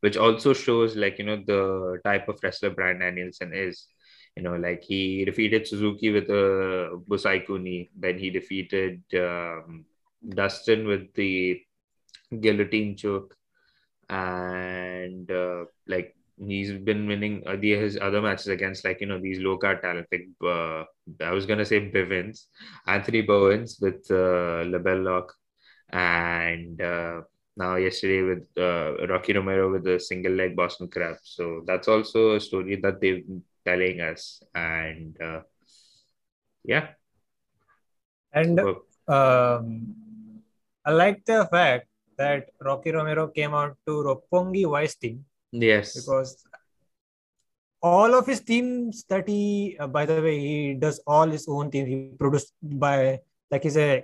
which 0.01 0.15
also 0.15 0.53
shows 0.53 0.95
like 0.95 1.17
you 1.17 1.25
know 1.25 1.41
the 1.45 1.99
type 2.03 2.29
of 2.29 2.39
wrestler 2.43 2.69
Bryan 2.69 2.99
Danielson 2.99 3.51
is. 3.53 3.87
You 4.35 4.43
know, 4.43 4.55
like 4.55 4.83
he 4.83 5.23
defeated 5.23 5.67
Suzuki 5.67 6.11
with 6.11 6.29
a 6.29 6.99
Busaiku 7.09 7.61
Knee, 7.61 7.89
then 7.95 8.17
he 8.17 8.29
defeated 8.29 9.01
um, 9.15 9.85
Dustin 10.27 10.87
with 10.87 11.13
the 11.13 11.61
guillotine 12.39 12.97
choke. 12.97 13.35
And 14.09 15.31
uh, 15.31 15.65
like 15.87 16.15
he's 16.37 16.71
been 16.73 17.07
winning 17.07 17.43
uh, 17.47 17.55
his 17.57 17.97
other 18.01 18.21
matches 18.21 18.47
against 18.47 18.83
like 18.83 19.01
you 19.01 19.07
know 19.07 19.19
these 19.19 19.39
low 19.39 19.57
card 19.57 19.81
talent 19.81 20.07
like 20.11 20.27
uh, 20.43 20.83
I 21.23 21.31
was 21.31 21.45
gonna 21.45 21.65
say 21.65 21.79
Bivens, 21.91 22.45
Anthony 22.87 23.21
Bowens 23.21 23.79
with 23.81 24.05
uh, 24.11 24.65
LeBell 24.67 25.03
Lock, 25.03 25.33
and 25.89 26.79
uh, 26.81 27.21
now 27.57 27.75
yesterday 27.75 28.21
with 28.21 28.45
uh, 28.57 29.07
Rocky 29.07 29.33
Romero 29.33 29.71
with 29.71 29.83
the 29.83 29.99
single 29.99 30.33
leg 30.33 30.55
Boston 30.55 30.87
Crab. 30.89 31.17
So 31.23 31.63
that's 31.65 31.87
also 31.87 32.35
a 32.35 32.39
story 32.39 32.75
that 32.77 32.99
they've 32.99 33.23
telling 33.65 34.01
us, 34.01 34.43
and 34.53 35.19
uh, 35.21 35.41
yeah, 36.63 36.89
And 38.35 38.59
um, 39.07 39.95
I 40.83 40.91
like 40.91 41.23
the 41.25 41.47
fact 41.49 41.87
that 42.17 42.49
Rocky 42.61 42.91
Romero 42.91 43.27
came 43.27 43.53
out 43.53 43.77
to 43.87 44.03
Roppongi 44.03 44.69
Vice 44.69 44.95
team 44.95 45.25
yes, 45.51 45.95
because 45.95 46.45
all 47.81 48.13
of 48.15 48.25
his 48.25 48.41
teams 48.41 49.05
that 49.09 49.27
he, 49.27 49.77
uh, 49.79 49.87
by 49.87 50.05
the 50.05 50.21
way, 50.21 50.39
he 50.39 50.73
does 50.73 50.99
all 51.07 51.27
his 51.27 51.47
own 51.47 51.71
teams. 51.71 51.87
He 51.87 52.11
produced 52.17 52.53
by 52.61 53.19
like 53.51 53.63
he's 53.63 53.77
a 53.77 54.03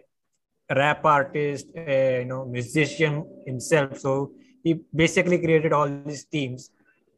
rap 0.73 1.03
artist, 1.03 1.67
a, 1.75 2.19
you 2.19 2.25
know, 2.25 2.45
musician 2.45 3.25
himself. 3.45 3.99
So 3.99 4.31
he 4.63 4.79
basically 4.95 5.39
created 5.39 5.73
all 5.73 5.89
these 6.05 6.25
teams. 6.25 6.69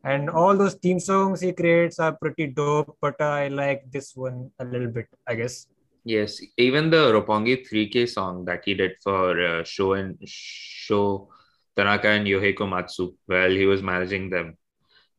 And 0.04 0.30
all 0.30 0.58
those 0.58 0.76
theme 0.76 1.00
songs 1.00 1.40
he 1.40 1.54
creates 1.54 1.98
are 2.00 2.12
pretty 2.12 2.48
dope, 2.48 2.98
but 3.02 3.22
I 3.22 3.48
like 3.48 3.90
this 3.90 4.16
one 4.16 4.52
a 4.60 4.66
little 4.66 4.90
bit, 4.90 5.08
I 5.26 5.36
guess. 5.36 5.68
Yes, 6.04 6.42
even 6.58 6.90
the 6.90 7.14
Roppongi 7.14 7.66
3K 7.66 8.10
song 8.10 8.44
that 8.46 8.64
he 8.66 8.74
did 8.74 8.98
for 9.02 9.40
uh, 9.40 9.64
Sho 9.64 9.94
and 9.94 10.18
Sho 10.26 11.30
Tanaka 11.78 12.10
and 12.10 12.28
Yohei 12.28 12.54
Komatsu 12.54 13.16
while 13.26 13.50
he 13.50 13.66
was 13.66 13.82
managing 13.82 14.30
them, 14.30 14.58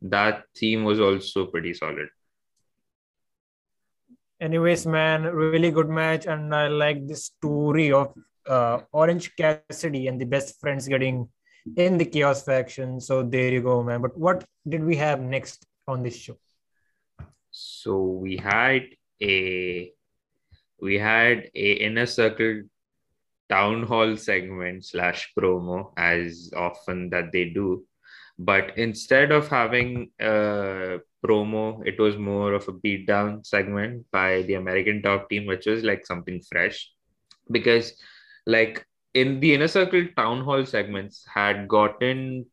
that 0.03 0.45
theme 0.55 0.85
was 0.85 1.01
also 1.01 1.47
pretty 1.47 1.73
solid. 1.73 2.09
Anyways, 4.41 4.87
man, 4.87 5.23
really 5.23 5.71
good 5.71 5.89
match, 5.89 6.27
and 6.27 6.55
I 6.55 6.69
like 6.69 7.07
this 7.09 7.27
story 7.27 7.91
of 7.93 8.13
uh, 8.47 8.81
Orange 8.93 9.35
Cassidy 9.37 10.09
and 10.09 10.21
the 10.21 10.27
best 10.27 10.61
friends 10.61 10.87
getting 10.87 11.29
in 11.77 11.99
the 11.99 12.05
Chaos 12.05 12.43
faction. 12.43 13.01
So 13.01 13.23
there 13.23 13.51
you 13.51 13.63
go, 13.63 13.83
man. 13.83 14.03
But 14.03 14.17
what 14.17 14.45
did 14.69 14.85
we 14.85 14.97
have 14.97 15.21
next 15.21 15.67
on 15.87 16.03
this 16.03 16.17
show? 16.17 16.37
So 17.51 18.01
we 18.01 18.37
had 18.37 18.83
a 19.23 19.93
we 20.81 20.99
had 20.99 21.51
a 21.55 21.73
inner 21.73 22.07
circle 22.07 22.63
town 23.49 23.83
hall 23.85 24.17
segment 24.17 24.85
slash 24.85 25.33
promo 25.39 25.93
as 25.97 26.51
often 26.57 27.11
that 27.11 27.31
they 27.33 27.45
do 27.51 27.85
but 28.39 28.77
instead 28.77 29.31
of 29.31 29.49
having 29.49 30.11
a 30.21 30.99
promo 31.25 31.87
it 31.87 31.99
was 31.99 32.17
more 32.17 32.55
of 32.55 32.67
a 32.69 32.73
beatdown 32.73 33.45
segment 33.47 34.05
by 34.11 34.43
the 34.43 34.55
american 34.55 35.01
top 35.03 35.29
team 35.29 35.47
which 35.47 35.67
was 35.67 35.85
like 35.85 36.05
something 36.07 36.41
fresh 36.51 36.91
because 37.51 37.93
like 38.47 38.87
in 39.15 39.41
the 39.41 39.55
inner 39.55 39.69
circle 39.69 40.07
town 40.17 40.43
hall 40.43 40.65
segments 40.67 41.25
had 41.33 41.69
gotten 41.69 42.47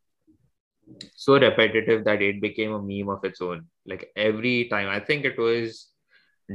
so 1.15 1.39
repetitive 1.39 2.03
that 2.05 2.21
it 2.21 2.41
became 2.41 2.73
a 2.73 2.81
meme 2.81 3.09
of 3.09 3.23
its 3.23 3.41
own. 3.41 3.65
Like 3.85 4.11
every 4.15 4.67
time 4.69 4.87
i 4.89 4.99
think 4.99 5.25
it 5.25 5.37
was 5.37 5.87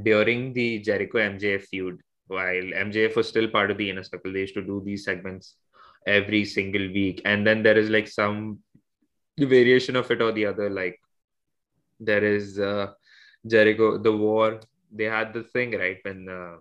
during 0.04 0.52
the 0.52 0.80
jericho 0.80 1.18
mjf 1.18 1.62
feud 1.62 2.00
while 2.28 2.68
mjf 2.84 3.16
was 3.16 3.28
still 3.28 3.48
part 3.48 3.70
of 3.70 3.78
the 3.78 3.88
inner 3.90 4.02
circle 4.02 4.32
they 4.32 4.40
used 4.40 4.54
to 4.54 4.62
do 4.62 4.82
these 4.84 5.04
segments 5.04 5.54
every 6.06 6.44
single 6.44 6.86
week. 6.98 7.22
And 7.25 7.46
then 7.46 7.62
there 7.62 7.76
is 7.76 7.90
like 7.90 8.08
some 8.08 8.60
variation 9.38 9.96
of 9.96 10.10
it 10.10 10.22
or 10.22 10.32
the 10.32 10.46
other 10.46 10.70
like 10.70 11.00
there 11.98 12.25
is 12.25 12.58
uh, 12.58 12.92
jericho 13.46 13.98
the 13.98 14.12
war 14.12 14.60
they 14.92 15.04
had 15.04 15.32
the 15.34 15.42
thing 15.42 15.72
right 15.72 15.98
when 16.02 16.28
uh, 16.28 16.56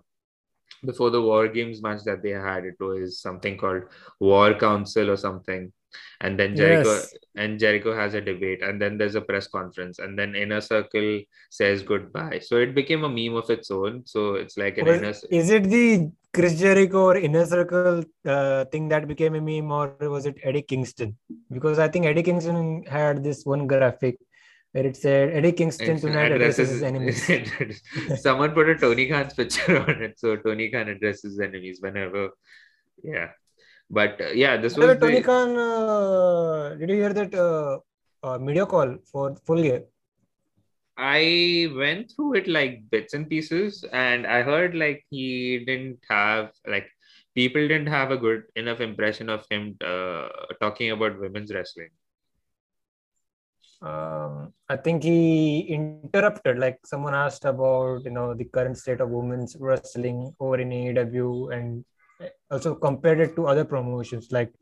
before 0.84 1.10
the 1.10 1.20
war 1.20 1.48
games 1.48 1.82
match 1.82 2.02
that 2.04 2.22
they 2.22 2.30
had 2.30 2.64
it 2.64 2.76
was 2.80 3.18
something 3.20 3.56
called 3.56 3.82
war 4.20 4.54
council 4.54 5.10
or 5.10 5.16
something 5.16 5.72
and 6.20 6.38
then 6.38 6.54
jericho 6.54 6.90
Yes. 6.92 7.14
and 7.36 7.58
jericho 7.58 7.94
has 7.96 8.14
a 8.14 8.20
debate 8.20 8.62
and 8.62 8.80
then 8.80 8.98
there's 8.98 9.14
a 9.14 9.20
press 9.20 9.46
conference 9.46 9.98
and 9.98 10.18
then 10.18 10.34
inner 10.34 10.60
circle 10.60 11.20
says 11.50 11.82
goodbye 11.82 12.38
so 12.38 12.56
it 12.58 12.74
became 12.74 13.04
a 13.04 13.08
meme 13.08 13.36
of 13.36 13.48
its 13.50 13.70
own 13.70 14.02
so 14.04 14.34
it's 14.34 14.56
like 14.58 14.76
an 14.78 14.86
Was- 14.86 14.98
inner 14.98 15.14
is 15.42 15.50
it 15.50 15.64
the 15.64 16.10
Chris 16.34 16.58
Jericho 16.60 17.02
or 17.04 17.16
Inner 17.16 17.46
Circle 17.46 18.04
uh, 18.26 18.66
thing 18.66 18.88
that 18.88 19.08
became 19.08 19.36
a 19.36 19.40
meme, 19.40 19.72
or 19.72 19.96
was 20.00 20.26
it 20.26 20.36
Eddie 20.42 20.60
Kingston? 20.60 21.16
Because 21.50 21.78
I 21.78 21.88
think 21.88 22.04
Eddie 22.04 22.22
Kingston 22.22 22.84
had 22.86 23.24
this 23.24 23.46
one 23.46 23.66
graphic 23.66 24.18
where 24.72 24.86
it 24.86 24.96
said 24.96 25.30
Eddie 25.30 25.52
Kingston 25.52 25.96
It's- 25.96 26.02
tonight 26.02 26.32
addresses 26.32 26.70
his 26.70 26.82
enemies. 26.82 27.24
someone 28.22 28.52
put 28.52 28.68
a 28.68 28.76
tony 28.76 29.06
khan's 29.08 29.34
picture 29.34 29.80
on 29.88 30.02
it 30.02 30.18
so 30.18 30.36
tony 30.36 30.70
khan 30.70 30.88
addresses 30.88 31.40
enemies 31.40 31.78
whenever 31.80 32.30
yeah 33.02 33.28
but 33.90 34.20
uh, 34.20 34.30
yeah 34.30 34.56
this 34.56 34.76
was 34.76 34.98
Tony 34.98 35.16
the, 35.16 35.22
Khan, 35.22 35.56
uh, 35.56 36.74
did 36.74 36.90
you 36.90 36.96
hear 36.96 37.12
that 37.12 37.34
uh, 37.34 37.78
uh, 38.26 38.38
media 38.38 38.66
call 38.66 38.96
for 39.04 39.36
full 39.44 39.62
gear? 39.62 39.84
I 40.98 41.68
went 41.76 42.10
through 42.10 42.34
it 42.34 42.48
like 42.48 42.82
bits 42.90 43.14
and 43.14 43.28
pieces, 43.28 43.84
and 43.92 44.26
I 44.26 44.42
heard 44.42 44.74
like 44.74 45.04
he 45.10 45.64
didn't 45.64 45.98
have 46.08 46.50
like 46.66 46.88
people 47.34 47.60
didn't 47.60 47.86
have 47.86 48.10
a 48.10 48.16
good 48.16 48.44
enough 48.56 48.80
impression 48.80 49.28
of 49.28 49.44
him 49.50 49.76
uh, 49.84 50.28
talking 50.60 50.90
about 50.90 51.20
women's 51.20 51.54
wrestling. 51.54 51.90
Um, 53.82 54.52
I 54.68 54.76
think 54.76 55.02
he 55.02 55.60
interrupted, 55.68 56.58
like 56.58 56.78
someone 56.84 57.14
asked 57.14 57.44
about, 57.44 58.04
you 58.04 58.10
know, 58.10 58.34
the 58.34 58.44
current 58.44 58.78
state 58.78 59.00
of 59.00 59.10
women's 59.10 59.56
wrestling 59.58 60.34
over 60.40 60.58
in 60.58 60.70
AEW 60.70 61.54
and 61.54 61.84
also 62.50 62.74
compared 62.74 63.20
it 63.20 63.36
to 63.36 63.46
other 63.46 63.64
promotions, 63.64 64.32
like 64.32 64.52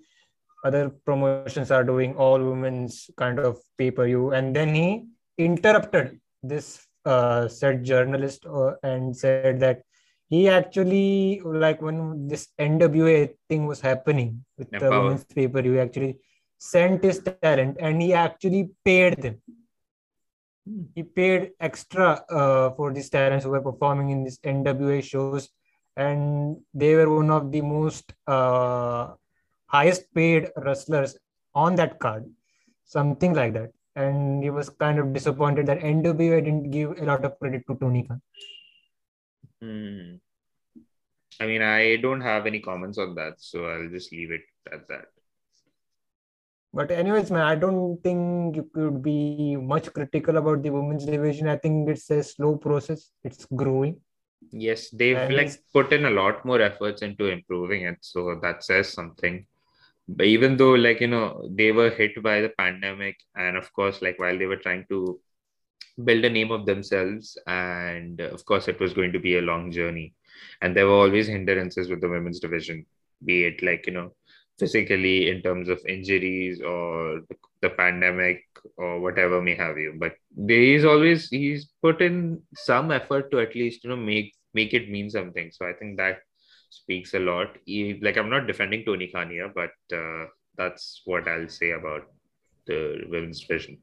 other 0.65 0.91
promotions 1.05 1.71
are 1.71 1.85
doing 1.85 2.17
all 2.17 2.39
women's 2.39 3.11
kind 3.17 3.39
of 3.39 3.59
pay-per-view. 3.79 4.33
And 4.33 4.57
then 4.57 4.75
he 4.75 5.05
interrupted 5.39 6.21
this 6.43 6.87
uh, 7.05 7.49
said 7.49 7.85
journalist 7.85 8.47
uh, 8.47 8.73
and 8.83 9.17
said 9.17 9.61
that 9.61 9.83
he 10.29 10.49
actually, 10.49 11.41
like 11.45 11.81
when 11.83 12.27
this 12.27 12.49
NWA 12.59 13.31
thing 13.49 13.67
was 13.67 13.81
happening 13.81 14.45
with 14.59 14.71
the 14.71 14.91
women's 14.91 15.25
pay-per-view, 15.25 15.79
actually 15.79 16.19
sent 16.65 17.05
his 17.05 17.21
talent 17.43 17.77
and 17.79 18.01
he 18.01 18.15
actually 18.15 18.71
paid 18.85 19.21
them. 19.21 19.37
He 20.95 21.03
paid 21.03 21.51
extra 21.61 22.25
uh, 22.31 22.71
for 22.71 22.93
these 22.93 23.11
talents 23.11 23.45
who 23.45 23.51
were 23.51 23.61
performing 23.61 24.09
in 24.09 24.25
these 24.25 24.39
NWA 24.39 25.03
shows, 25.03 25.51
and 25.95 26.57
they 26.73 26.95
were 26.95 27.11
one 27.15 27.31
of 27.31 27.53
the 27.53 27.61
most 27.61 28.15
uh, 28.27 29.13
highest 29.67 30.13
paid 30.15 30.49
wrestlers 30.57 31.19
on 31.55 31.75
that 31.75 31.99
card, 31.99 32.25
something 32.87 33.35
like 33.35 33.53
that. 33.53 33.73
And 33.95 34.43
he 34.43 34.49
was 34.49 34.71
kind 34.71 34.99
of 34.99 35.13
disappointed 35.13 35.67
that 35.67 35.81
NWA 35.81 36.43
didn't 36.43 36.71
give 36.71 36.99
a 36.99 37.05
lot 37.05 37.27
of 37.27 37.39
credit 37.39 37.65
to 37.69 37.77
Tony 37.77 38.05
Khan. 38.09 38.23
Hmm. 39.61 40.15
I 41.41 41.47
mean, 41.47 41.63
I 41.63 41.97
don't 41.97 42.23
have 42.23 42.47
any 42.47 42.61
comments 42.61 42.97
on 42.97 43.15
that, 43.17 43.35
so 43.39 43.67
I'll 43.67 43.91
just 43.91 44.13
leave 44.13 44.31
it 44.31 44.43
at 44.73 44.89
that. 44.89 45.14
But 46.77 46.91
anyways, 46.91 47.31
man, 47.31 47.43
I 47.43 47.55
don't 47.55 48.03
think 48.03 48.57
you 48.57 48.69
could 48.75 49.01
be 49.01 49.55
much 49.55 49.93
critical 49.93 50.39
about 50.39 50.65
the 50.65 50.71
women's 50.71 51.05
division. 51.07 51.47
I 51.47 51.57
think 51.57 51.89
it's 51.89 52.11
a 52.11 52.21
slow 52.21 52.57
process. 52.57 53.11
It's 53.23 53.47
growing. 53.47 54.01
Yes, 54.51 54.91
they've 54.91 55.17
And 55.17 55.37
like 55.37 55.53
put 55.73 55.93
in 55.93 56.05
a 56.05 56.11
lot 56.11 56.45
more 56.45 56.61
efforts 56.61 57.03
into 57.03 57.27
improving 57.27 57.83
it, 57.83 57.99
so 58.01 58.41
that 58.43 58.65
says 58.65 58.93
something. 58.93 59.47
But 60.09 60.27
even 60.27 60.57
though, 60.57 60.73
like, 60.73 61.01
you 61.01 61.07
know, 61.07 61.49
they 61.49 61.71
were 61.71 61.91
hit 61.91 62.21
by 62.23 62.41
the 62.41 62.51
pandemic, 62.51 63.17
and 63.37 63.57
of 63.57 63.73
course, 63.73 64.03
like, 64.03 64.19
while 64.19 64.37
they 64.37 64.47
were 64.47 64.57
trying 64.57 64.85
to 64.91 65.21
build 66.03 66.25
a 66.25 66.31
name 66.31 66.51
of 66.51 66.67
themselves, 66.67 67.39
and 67.47 68.21
of 68.21 68.45
course, 68.45 68.67
it 68.67 68.81
was 68.81 68.93
going 68.93 69.13
to 69.13 69.21
be 69.21 69.39
a 69.39 69.43
long 69.43 69.71
journey, 69.71 70.13
and 70.61 70.77
there 70.77 70.87
were 70.87 70.93
always 71.05 71.29
hindrances 71.29 71.89
with 71.89 72.01
the 72.01 72.09
women's 72.09 72.41
division, 72.41 72.85
be 73.25 73.45
it 73.45 73.63
like, 73.63 73.87
you 73.87 73.93
know, 73.93 74.13
physically 74.59 75.31
in 75.31 75.43
terms 75.43 75.69
of 75.69 75.81
injuries 75.89 76.61
or 76.61 77.21
the, 77.63 77.71
pandemic 77.71 78.45
or 78.77 79.01
whatever 79.01 79.41
may 79.41 79.55
have 79.55 79.79
you. 79.79 79.95
But 79.99 80.13
he's 80.47 80.85
always 80.85 81.29
he's 81.31 81.71
put 81.81 82.03
in 82.03 82.43
some 82.55 82.91
effort 82.91 83.31
to 83.31 83.41
at 83.41 83.55
least 83.55 83.85
you 83.85 83.91
know 83.91 83.97
make 83.97 84.35
make 84.53 84.75
it 84.75 84.91
mean 84.91 85.09
something. 85.09 85.51
So 85.51 85.67
I 85.67 85.73
think 85.73 85.97
that 85.97 86.19
speaks 86.69 87.15
a 87.15 87.21
lot. 87.21 87.57
He, 87.65 87.99
like 88.03 88.19
I'm 88.19 88.29
not 88.29 88.47
defending 88.47 88.85
Tony 88.85 89.09
Khan 89.09 89.31
here, 89.31 89.51
but 89.55 89.73
uh, 89.97 90.27
that's 90.57 91.03
what 91.05 91.27
I'll 91.27 91.49
say 91.49 91.71
about 91.71 92.03
the 92.67 93.05
women's 93.09 93.41
division. 93.41 93.79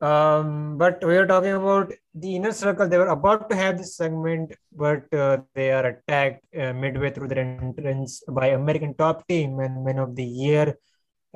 Um, 0.00 0.78
but 0.78 1.04
we 1.04 1.14
are 1.16 1.26
talking 1.26 1.52
about 1.52 1.92
the 2.14 2.36
inner 2.36 2.52
circle. 2.52 2.88
They 2.88 2.96
were 2.96 3.12
about 3.12 3.50
to 3.50 3.56
have 3.56 3.76
this 3.76 3.96
segment, 3.96 4.54
but 4.72 5.12
uh, 5.12 5.38
they 5.54 5.72
are 5.72 5.86
attacked 5.86 6.44
uh, 6.56 6.72
midway 6.72 7.10
through 7.10 7.28
their 7.28 7.44
entrance 7.44 8.22
by 8.26 8.48
American 8.48 8.94
Top 8.94 9.28
Team 9.28 9.60
and 9.60 9.84
Men 9.84 9.98
of 9.98 10.16
the 10.16 10.24
Year. 10.24 10.78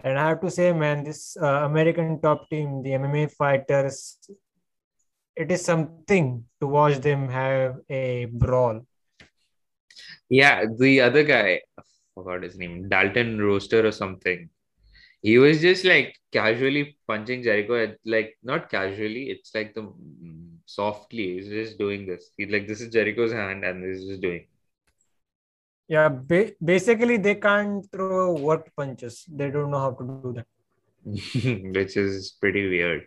And 0.02 0.18
I 0.18 0.28
have 0.28 0.40
to 0.40 0.50
say, 0.50 0.73
man, 0.73 1.04
this 1.04 1.37
uh, 1.40 1.66
American 1.68 2.21
Top 2.21 2.49
Team, 2.49 2.83
the 2.83 2.90
MMA 2.90 3.33
fighters, 3.33 4.18
it 5.37 5.52
is 5.52 5.62
something 5.64 6.44
to 6.61 6.66
watch 6.66 6.99
them 6.99 7.28
have 7.28 7.76
a 7.90 8.26
brawl. 8.26 8.87
Yeah, 10.30 10.64
the 10.78 11.02
other 11.02 11.23
guy, 11.23 11.61
I 11.78 11.83
forgot 12.14 12.42
his 12.42 12.56
name, 12.56 12.88
Dalton 12.88 13.40
Rosta 13.40 13.87
or 13.87 13.92
something. 13.92 14.49
He 15.25 15.38
was 15.38 15.61
just 15.61 15.85
like 15.85 16.16
casually 16.33 16.99
punching 17.09 17.43
Jericho, 17.43 17.83
at, 17.83 17.97
like 18.04 18.37
not 18.43 18.71
casually, 18.71 19.31
it's 19.31 19.54
like 19.54 19.75
the 19.75 19.83
mm, 19.83 20.57
softly. 20.66 21.37
He's 21.37 21.49
just 21.49 21.78
doing 21.78 22.07
this. 22.07 22.31
He's 22.37 22.50
like, 22.50 22.69
this 22.69 22.83
is 22.83 22.93
Jericho's 22.93 23.33
hand, 23.33 23.64
and 23.64 23.83
this 23.83 24.00
is 24.00 24.09
just 24.09 24.21
doing. 24.21 24.47
Yeah, 25.88 26.09
ba- 26.11 26.52
basically 26.62 27.16
they 27.16 27.37
can't 27.37 27.90
throw 27.90 28.35
worked 28.35 28.76
punches. 28.76 29.25
They 29.28 29.50
don't 29.50 29.71
know 29.71 29.78
how 29.78 29.93
to 29.93 30.04
do 30.04 30.33
that. 30.35 30.47
which 31.75 31.97
is 31.97 32.37
pretty 32.40 32.69
weird. 32.69 33.07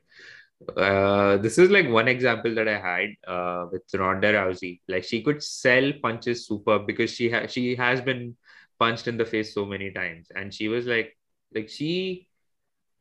Uh, 0.76 1.38
this 1.38 1.58
is 1.58 1.70
like 1.70 1.90
one 1.90 2.08
example 2.08 2.54
that 2.56 2.68
I 2.68 2.80
had 2.80 3.10
uh, 3.28 3.66
with 3.72 3.84
Ronda 3.94 4.34
Rousey. 4.34 4.82
Like 4.88 5.04
she 5.04 5.22
could 5.22 5.44
sell 5.44 5.92
punches 6.02 6.48
super 6.48 6.80
because 6.80 7.12
she 7.12 7.30
ha- 7.30 7.48
she 7.48 7.76
has 7.76 8.02
been 8.02 8.36
punched 8.80 9.08
in 9.08 9.18
the 9.18 9.26
face 9.26 9.54
so 9.54 9.66
many 9.66 9.92
times, 9.92 10.28
and 10.36 10.54
she 10.54 10.68
was 10.68 10.86
like, 10.86 11.17
like 11.54 11.70
she 11.70 12.28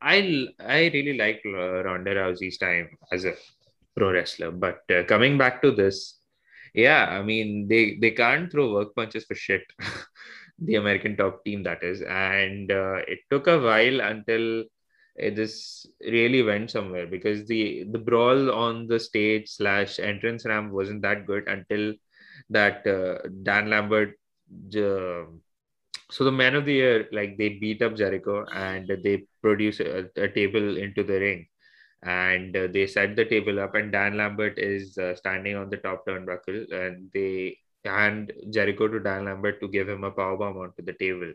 I 0.00 0.46
I 0.60 0.90
really 0.92 1.16
like 1.16 1.42
Ronda 1.44 2.14
Rousey's 2.14 2.58
time 2.58 2.88
as 3.12 3.24
a 3.24 3.34
pro 3.96 4.12
wrestler, 4.12 4.50
but 4.50 4.80
uh, 4.90 5.04
coming 5.04 5.38
back 5.38 5.62
to 5.62 5.70
this, 5.70 6.18
yeah, 6.74 7.06
I 7.10 7.22
mean 7.22 7.66
they 7.68 7.96
they 8.00 8.10
can't 8.10 8.50
throw 8.50 8.72
work 8.72 8.94
punches 8.94 9.24
for 9.24 9.34
shit. 9.34 9.62
the 10.58 10.76
American 10.76 11.16
top 11.16 11.44
team 11.44 11.62
that 11.64 11.82
is, 11.82 12.02
and 12.02 12.70
uh, 12.70 12.96
it 13.08 13.20
took 13.30 13.46
a 13.46 13.58
while 13.58 14.00
until 14.00 14.64
this 15.18 15.86
really 16.00 16.42
went 16.42 16.70
somewhere 16.70 17.06
because 17.06 17.46
the 17.46 17.84
the 17.90 17.98
brawl 17.98 18.50
on 18.52 18.86
the 18.86 19.00
stage 19.00 19.48
slash 19.48 19.98
entrance 19.98 20.44
ramp 20.44 20.72
wasn't 20.72 21.00
that 21.02 21.26
good 21.26 21.48
until 21.48 21.94
that 22.50 22.86
uh, 22.86 23.26
Dan 23.42 23.70
Lambert. 23.70 24.14
Uh, 24.76 25.24
so 26.10 26.25
the 26.25 26.32
man 26.32 26.54
of 26.54 26.64
the 26.64 26.72
year, 26.72 27.08
like 27.12 27.36
they 27.38 27.50
beat 27.50 27.82
up 27.82 27.96
Jericho 27.96 28.44
and 28.52 28.90
they 29.02 29.25
produce 29.42 29.80
a, 29.80 30.08
a 30.16 30.28
table 30.28 30.76
into 30.76 31.02
the 31.02 31.18
ring, 31.20 31.46
and 32.02 32.56
uh, 32.56 32.68
they 32.72 32.86
set 32.86 33.16
the 33.16 33.25
table 33.25 33.60
up, 33.60 33.75
and 33.75 33.92
Dan 33.92 34.16
Lambert 34.16 34.58
is 34.58 34.96
uh, 34.98 35.14
standing 35.16 35.56
on 35.56 35.70
the 35.70 35.78
top 35.78 36.06
turnbuckle, 36.06 36.70
and 36.72 37.10
they 37.12 37.58
hand 37.84 38.32
Jericho 38.50 38.88
to 38.88 39.00
Dan 39.00 39.25
Lambert 39.26 39.60
to 39.60 39.68
give 39.68 39.88
him 39.88 40.04
a 40.04 40.10
powerbomb 40.10 40.56
onto 40.56 40.82
the 40.82 40.92
table 40.94 41.32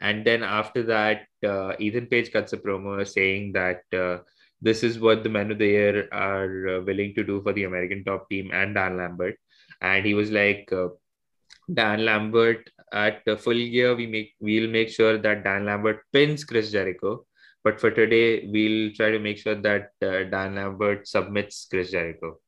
and 0.00 0.24
then 0.24 0.42
after 0.42 0.82
that, 0.84 1.26
uh, 1.46 1.74
Ethan 1.78 2.06
Page 2.06 2.32
cuts 2.32 2.52
a 2.52 2.56
promo 2.56 3.06
saying 3.06 3.52
that 3.52 3.82
uh, 3.92 4.18
this 4.60 4.82
is 4.82 4.98
what 4.98 5.22
the 5.22 5.28
men 5.28 5.50
of 5.50 5.58
the 5.58 5.66
year 5.66 6.08
are 6.12 6.68
uh, 6.68 6.80
willing 6.82 7.14
to 7.14 7.24
do 7.24 7.42
for 7.42 7.52
the 7.52 7.64
American 7.64 8.04
top 8.04 8.28
team 8.28 8.50
and 8.52 8.74
Dan 8.74 8.96
Lambert. 8.96 9.36
And 9.80 10.04
he 10.04 10.14
was 10.14 10.30
like, 10.30 10.68
uh, 10.72 10.88
Dan 11.72 12.04
Lambert 12.04 12.70
at 12.92 13.22
full 13.40 13.54
gear, 13.54 13.94
we 13.94 14.06
make 14.06 14.34
we'll 14.40 14.70
make 14.70 14.88
sure 14.88 15.18
that 15.18 15.44
Dan 15.44 15.64
Lambert 15.64 16.02
pins 16.12 16.44
Chris 16.44 16.70
Jericho. 16.70 17.24
But 17.62 17.80
for 17.80 17.90
today, 17.90 18.46
we'll 18.46 18.92
try 18.92 19.10
to 19.10 19.18
make 19.18 19.38
sure 19.38 19.54
that 19.54 19.90
uh, 20.02 20.24
Dan 20.30 20.54
Lambert 20.56 21.08
submits 21.08 21.66
Chris 21.70 21.90
Jericho. 21.90 22.38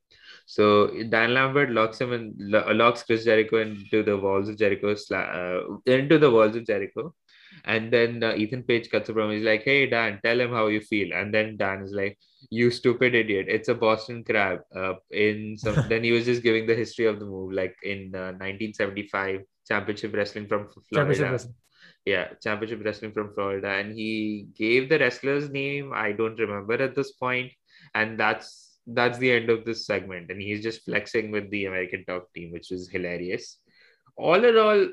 So 0.45 0.91
Dan 1.09 1.33
Lambert 1.33 1.71
locks 1.71 1.99
him 1.99 2.13
and 2.13 2.33
locks 2.37 3.03
Chris 3.03 3.25
Jericho 3.25 3.57
into 3.57 4.03
the 4.03 4.15
walls 4.15 4.47
of 4.47 4.57
Jericho, 4.57 4.95
uh, 5.13 5.77
into 5.85 6.17
the 6.17 6.29
walls 6.29 6.55
of 6.55 6.65
Jericho, 6.65 7.13
and 7.65 7.91
then 7.91 8.23
uh, 8.23 8.33
Ethan 8.35 8.63
Page 8.63 8.89
cuts 8.89 9.09
a 9.09 9.13
promo. 9.13 9.33
He's 9.33 9.45
like, 9.45 9.63
"Hey 9.63 9.87
Dan, 9.87 10.19
tell 10.23 10.39
him 10.39 10.51
how 10.51 10.67
you 10.67 10.81
feel." 10.81 11.13
And 11.13 11.33
then 11.33 11.57
Dan 11.57 11.81
is 11.81 11.91
like, 11.91 12.17
"You 12.49 12.71
stupid 12.71 13.15
idiot! 13.15 13.47
It's 13.49 13.69
a 13.69 13.75
Boston 13.75 14.23
Crab." 14.23 14.59
Uh, 14.75 14.93
in 15.11 15.57
some, 15.57 15.75
then 15.89 16.03
he 16.03 16.11
was 16.11 16.25
just 16.25 16.43
giving 16.43 16.67
the 16.67 16.75
history 16.75 17.05
of 17.05 17.19
the 17.19 17.25
move, 17.25 17.53
like 17.53 17.75
in 17.83 18.13
uh, 18.15 18.33
1975 18.37 19.41
Championship 19.67 20.13
Wrestling 20.13 20.47
from 20.47 20.67
Florida. 20.67 20.93
Championship 20.93 21.31
Wrestling. 21.31 21.55
Yeah, 22.05 22.27
Championship 22.41 22.83
Wrestling 22.83 23.11
from 23.11 23.33
Florida, 23.33 23.69
and 23.69 23.93
he 23.93 24.47
gave 24.55 24.89
the 24.89 24.99
wrestler's 24.99 25.49
name. 25.49 25.91
I 25.93 26.13
don't 26.13 26.39
remember 26.39 26.81
at 26.81 26.95
this 26.95 27.11
point, 27.11 27.51
and 27.93 28.19
that's 28.19 28.79
that's 28.87 29.17
the 29.17 29.31
end 29.31 29.49
of 29.49 29.65
this 29.65 29.85
segment. 29.85 30.31
And 30.31 30.41
he's 30.41 30.63
just 30.63 30.85
flexing 30.85 31.31
with 31.31 31.49
the 31.51 31.65
American 31.65 32.05
top 32.05 32.31
team, 32.33 32.51
which 32.51 32.71
is 32.71 32.89
hilarious. 32.89 33.59
All 34.15 34.43
in 34.43 34.57
all, 34.57 34.87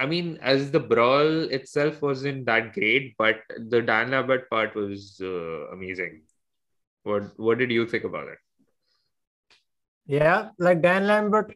I 0.00 0.06
mean, 0.06 0.38
as 0.40 0.70
the 0.70 0.80
brawl 0.80 1.42
itself 1.56 2.00
wasn't 2.00 2.46
that 2.46 2.72
great, 2.72 3.14
but 3.18 3.40
the 3.68 3.82
Dan 3.82 4.10
Lambert 4.10 4.48
part 4.48 4.74
was 4.74 5.20
uh, 5.22 5.68
amazing. 5.72 6.22
What 7.02 7.38
What 7.38 7.58
did 7.58 7.70
you 7.70 7.86
think 7.86 8.04
about 8.04 8.28
it? 8.28 8.38
Yeah, 10.06 10.48
like 10.58 10.80
Dan 10.80 11.06
Lambert 11.06 11.54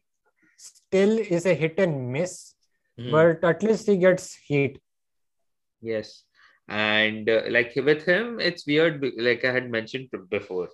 still 0.58 1.18
is 1.18 1.46
a 1.46 1.54
hit 1.54 1.78
and 1.78 2.12
miss, 2.12 2.54
mm. 3.00 3.10
but 3.10 3.42
at 3.42 3.62
least 3.62 3.86
he 3.86 3.96
gets 3.96 4.36
hit. 4.46 4.78
Yes, 5.80 6.24
and 6.68 7.30
uh, 7.30 7.44
like 7.48 7.72
with 7.76 8.04
him, 8.04 8.40
it's 8.40 8.66
weird. 8.66 9.02
Like 9.16 9.46
I 9.46 9.52
had 9.52 9.70
mentioned 9.70 10.10
before, 10.28 10.68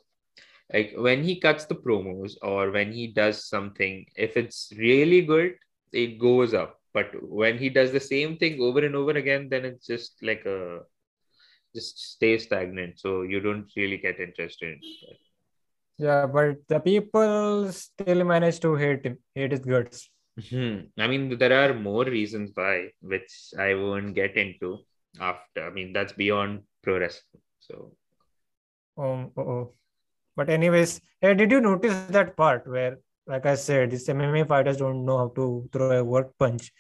like 0.73 0.95
when 0.97 1.23
he 1.23 1.39
cuts 1.39 1.67
the 1.67 1.77
promos 1.77 2.35
or 2.43 2.73
when 2.73 2.91
he 2.91 3.07
does 3.07 3.47
something, 3.47 4.07
if 4.17 4.37
it's 4.37 4.73
really 4.77 5.23
good, 5.23 5.55
it 5.93 6.19
goes 6.19 6.53
up 6.53 6.80
but 6.93 7.11
when 7.23 7.59
he 7.59 7.69
does 7.69 7.93
the 7.93 8.01
same 8.01 8.37
thing 8.37 8.61
over 8.61 8.85
and 8.85 8.95
over 8.95 9.13
again 9.13 9.49
then 9.51 9.65
it's 9.65 9.87
just 9.87 10.15
like 10.23 10.45
a 10.47 10.81
just 11.75 11.99
stay 12.15 12.37
stagnant. 12.39 12.99
So 12.99 13.23
you 13.23 13.41
don't 13.41 13.71
really 13.77 13.97
get 13.97 14.19
interested. 14.19 14.79
Yeah 15.99 16.27
but 16.27 16.57
the 16.69 16.81
people 16.81 17.71
still 17.73 18.25
manage 18.25 18.61
to 18.61 18.75
hate 18.75 19.05
him. 19.05 19.19
Hate 19.35 19.53
his 19.53 19.61
guts. 19.61 20.11
Hmm. 20.49 20.79
I 20.99 21.07
mean 21.07 21.39
there 21.39 21.53
are 21.53 21.75
more 21.75 22.05
reasons 22.05 22.53
why 22.55 22.91
which 23.01 23.53
i 23.59 23.75
won't 23.75 24.15
get 24.15 24.37
into 24.37 24.79
after. 25.21 25.67
I 25.67 25.71
mean 25.71 25.93
that's 25.93 26.13
beyond 26.13 26.63
pro 26.83 26.99
wrestling. 26.99 27.43
So 27.61 27.93
um 28.99 29.31
oh 29.37 29.73
but 30.37 30.49
anyways 30.49 31.01
hey, 31.21 31.35
did 31.35 31.51
you 31.51 31.61
notice 31.61 31.95
that 32.09 32.37
part 32.37 32.67
where 32.67 32.99
like 33.31 33.47
I 33.47 33.55
said, 33.55 33.91
these 33.91 34.09
MMA 34.09 34.47
fighters 34.47 34.79
don't 34.79 35.05
know 35.05 35.19
how 35.19 35.29
to 35.37 35.69
throw 35.73 35.91
a 35.93 36.05
work 36.05 36.37
punch. 36.39 36.73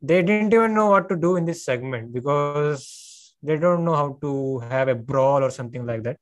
They 0.00 0.22
didn't 0.22 0.54
even 0.54 0.74
know 0.74 0.86
what 0.90 1.08
to 1.10 1.16
do 1.16 1.36
in 1.36 1.44
this 1.44 1.64
segment 1.64 2.12
because 2.12 3.34
they 3.42 3.58
don't 3.58 3.84
know 3.84 3.94
how 3.94 4.18
to 4.22 4.58
have 4.60 4.88
a 4.88 4.94
brawl 4.94 5.44
or 5.44 5.50
something 5.50 5.84
like 5.84 6.02
that. 6.04 6.18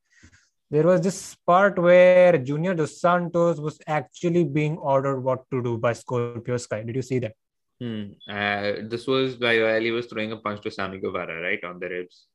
There 0.71 0.83
was 0.85 1.01
this 1.01 1.37
part 1.47 1.79
where 1.79 2.37
Junior 2.39 2.75
Dos 2.75 3.01
Santos 3.01 3.59
was 3.61 3.79
actually 3.87 4.45
being 4.45 4.77
ordered 4.77 5.21
what 5.21 5.49
to 5.53 5.63
do 5.63 5.79
by 5.79 5.93
Scorpio 5.93 6.57
Sky. 6.57 6.83
Did 6.83 6.97
you 6.97 7.03
see 7.03 7.21
that? 7.21 7.35
Hmm. 7.81 8.05
Uh, 8.29 8.89
this 8.89 9.07
was 9.07 9.37
by 9.37 9.61
while 9.61 9.81
he 9.81 9.91
was 9.93 10.07
throwing 10.07 10.33
a 10.33 10.37
punch 10.37 10.63
to 10.63 10.71
Sammy 10.71 10.99
Guevara, 10.99 11.41
right, 11.41 11.63
on 11.63 11.79
the 11.79 11.89
ribs. 11.89 12.27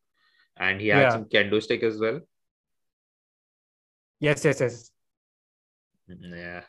And 0.55 0.79
he 0.79 0.87
had 0.87 1.01
yeah. 1.01 1.09
some 1.11 1.25
kendo 1.25 1.61
stick 1.61 1.83
as 1.83 1.97
well. 1.97 2.19
Yes, 4.19 4.43
yes, 4.45 4.59
yes. 4.61 4.91
Hmm, 6.07 6.33
yeah. 6.33 6.63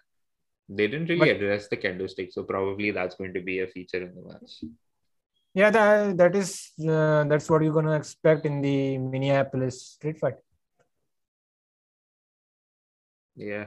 They 0.72 0.86
didn't 0.86 1.08
really 1.08 1.32
but, 1.32 1.36
address 1.36 1.66
the 1.66 1.76
kendo 1.76 2.08
stick, 2.08 2.32
so 2.32 2.44
probably 2.44 2.92
that's 2.92 3.16
going 3.16 3.34
to 3.34 3.40
be 3.40 3.58
a 3.58 3.66
feature 3.66 4.02
in 4.04 4.14
the 4.14 4.22
match. 4.22 4.62
Yeah, 5.52 5.70
that 5.70 6.16
that 6.16 6.36
is 6.36 6.70
uh, 6.88 7.24
that's 7.24 7.50
what 7.50 7.62
you're 7.62 7.72
gonna 7.72 7.96
expect 7.96 8.46
in 8.46 8.60
the 8.62 8.98
Minneapolis 8.98 9.82
street 9.82 10.20
fight. 10.20 10.36
Yeah, 13.34 13.66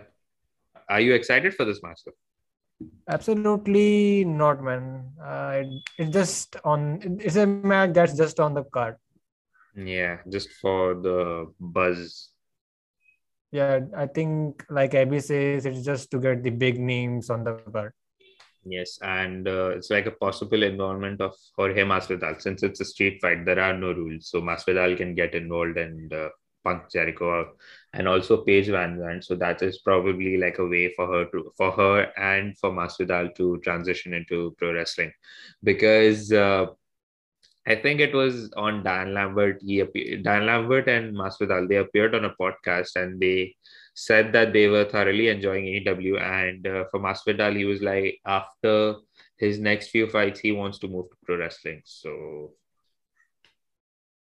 are 0.87 1.01
you 1.01 1.13
excited 1.13 1.53
for 1.53 1.65
this 1.65 1.83
match? 1.83 1.99
Though? 2.05 2.87
Absolutely 3.09 4.23
not, 4.23 4.63
man. 4.63 5.11
Uh, 5.21 5.63
it, 5.63 5.67
it's 5.97 6.11
just 6.11 6.55
on. 6.63 7.19
It's 7.19 7.35
a 7.35 7.45
match 7.45 7.91
that's 7.93 8.15
just 8.15 8.39
on 8.39 8.53
the 8.53 8.63
card. 8.63 8.95
Yeah, 9.75 10.19
just 10.29 10.51
for 10.61 10.93
the 10.93 11.51
buzz 11.59 12.29
yeah, 13.53 13.81
I 13.95 14.07
think 14.07 14.65
like 14.69 14.95
Abby 14.95 15.19
says, 15.19 15.67
it's 15.67 15.85
just 15.85 16.09
to 16.11 16.19
get 16.19 16.41
the 16.41 16.49
big 16.49 16.79
names 16.79 17.29
on 17.29 17.43
the 17.43 17.53
card. 17.71 17.93
Yes, 18.65 18.97
and 19.03 19.47
uh, 19.47 19.69
it's 19.69 19.91
like 19.91 20.07
a 20.07 20.11
possible 20.11 20.63
involvement 20.63 21.21
of 21.21 21.33
Jorge 21.55 21.83
Masvidal. 21.83 22.41
Since 22.41 22.63
it's 22.63 22.79
a 22.79 22.85
street 22.85 23.19
fight, 23.21 23.45
there 23.45 23.59
are 23.59 23.77
no 23.77 23.91
rules, 23.91 24.29
so 24.29 24.41
Masvidal 24.41 24.97
can 24.97 25.13
get 25.13 25.35
involved 25.35 25.77
and 25.77 26.11
uh, 26.11 26.29
punch 26.63 26.83
Jericho 26.93 27.51
and 27.93 28.07
also 28.07 28.43
Paige 28.43 28.69
VanZant. 28.69 29.23
So 29.23 29.35
that 29.35 29.61
is 29.61 29.79
probably 29.79 30.37
like 30.37 30.57
a 30.59 30.65
way 30.65 30.93
for 30.95 31.05
her 31.07 31.25
to, 31.25 31.51
for 31.57 31.71
her 31.71 32.11
and 32.17 32.57
for 32.57 32.71
Masvidal 32.71 33.35
to 33.35 33.59
transition 33.59 34.13
into 34.13 34.55
pro 34.57 34.73
wrestling, 34.73 35.11
because 35.61 36.31
uh, 36.31 36.67
I 37.65 37.75
think 37.75 38.01
it 38.01 38.13
was 38.13 38.51
on 38.57 38.83
Dan 38.83 39.13
Lambert. 39.13 39.61
He 39.61 39.79
appeared, 39.79 40.23
Dan 40.23 40.45
Lambert 40.45 40.87
and 40.89 41.15
Masvidal. 41.15 41.69
They 41.69 41.77
appeared 41.77 42.13
on 42.13 42.25
a 42.25 42.35
podcast 42.35 42.95
and 42.97 43.21
they 43.21 43.55
said 43.93 44.33
that 44.33 44.51
they 44.51 44.67
were 44.67 44.85
thoroughly 44.85 45.29
enjoying 45.29 45.65
AEW. 45.65 46.21
And 46.21 46.67
uh, 46.67 46.83
for 46.91 46.99
Masvidal, 46.99 47.55
he 47.55 47.65
was 47.65 47.81
like, 47.81 48.19
after 48.25 48.95
his 49.37 49.59
next 49.59 49.89
few 49.89 50.07
fights, 50.07 50.41
he 50.41 50.51
wants 50.51 50.79
to 50.79 50.87
move 50.89 51.09
to 51.09 51.15
pro 51.23 51.37
wrestling. 51.37 51.81
So 51.85 52.51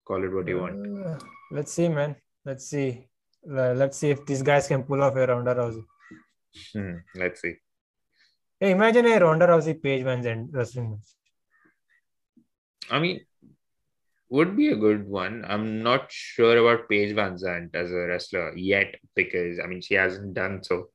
call 0.05 0.23
it 0.23 0.33
what 0.33 0.47
you 0.47 0.59
want. 0.59 1.05
Uh, 1.05 1.19
let's 1.51 1.71
see, 1.71 1.87
man. 1.87 2.15
Let's 2.45 2.65
see. 2.65 3.05
let's 3.45 3.97
see 3.97 4.09
if 4.09 4.25
these 4.25 4.41
guys 4.41 4.67
can 4.67 4.83
pull 4.83 5.03
off 5.03 5.15
a 5.15 5.27
Ronda 5.27 5.53
Rousey. 5.53 5.85
Hmm, 6.73 6.95
let's 7.15 7.41
see. 7.41 7.55
Hey, 8.59 8.71
imagine 8.71 9.05
a 9.05 9.19
Ronda 9.19 9.47
Rousey 9.47 9.81
Paige 9.81 10.03
VanZant 10.03 10.49
wrestling 10.51 10.91
match. 10.91 11.18
I 12.89 12.99
mean, 12.99 13.21
would 14.29 14.55
be 14.55 14.69
a 14.69 14.75
good 14.75 15.07
one. 15.07 15.43
I'm 15.47 15.81
not 15.81 16.11
sure 16.11 16.57
about 16.57 16.87
Paige 16.87 17.15
VanZant 17.15 17.75
as 17.75 17.91
a 17.91 18.07
wrestler 18.07 18.55
yet 18.55 18.95
because 19.15 19.59
I 19.59 19.67
mean 19.67 19.81
she 19.81 19.95
hasn't 19.95 20.33
done 20.33 20.63
so. 20.63 20.89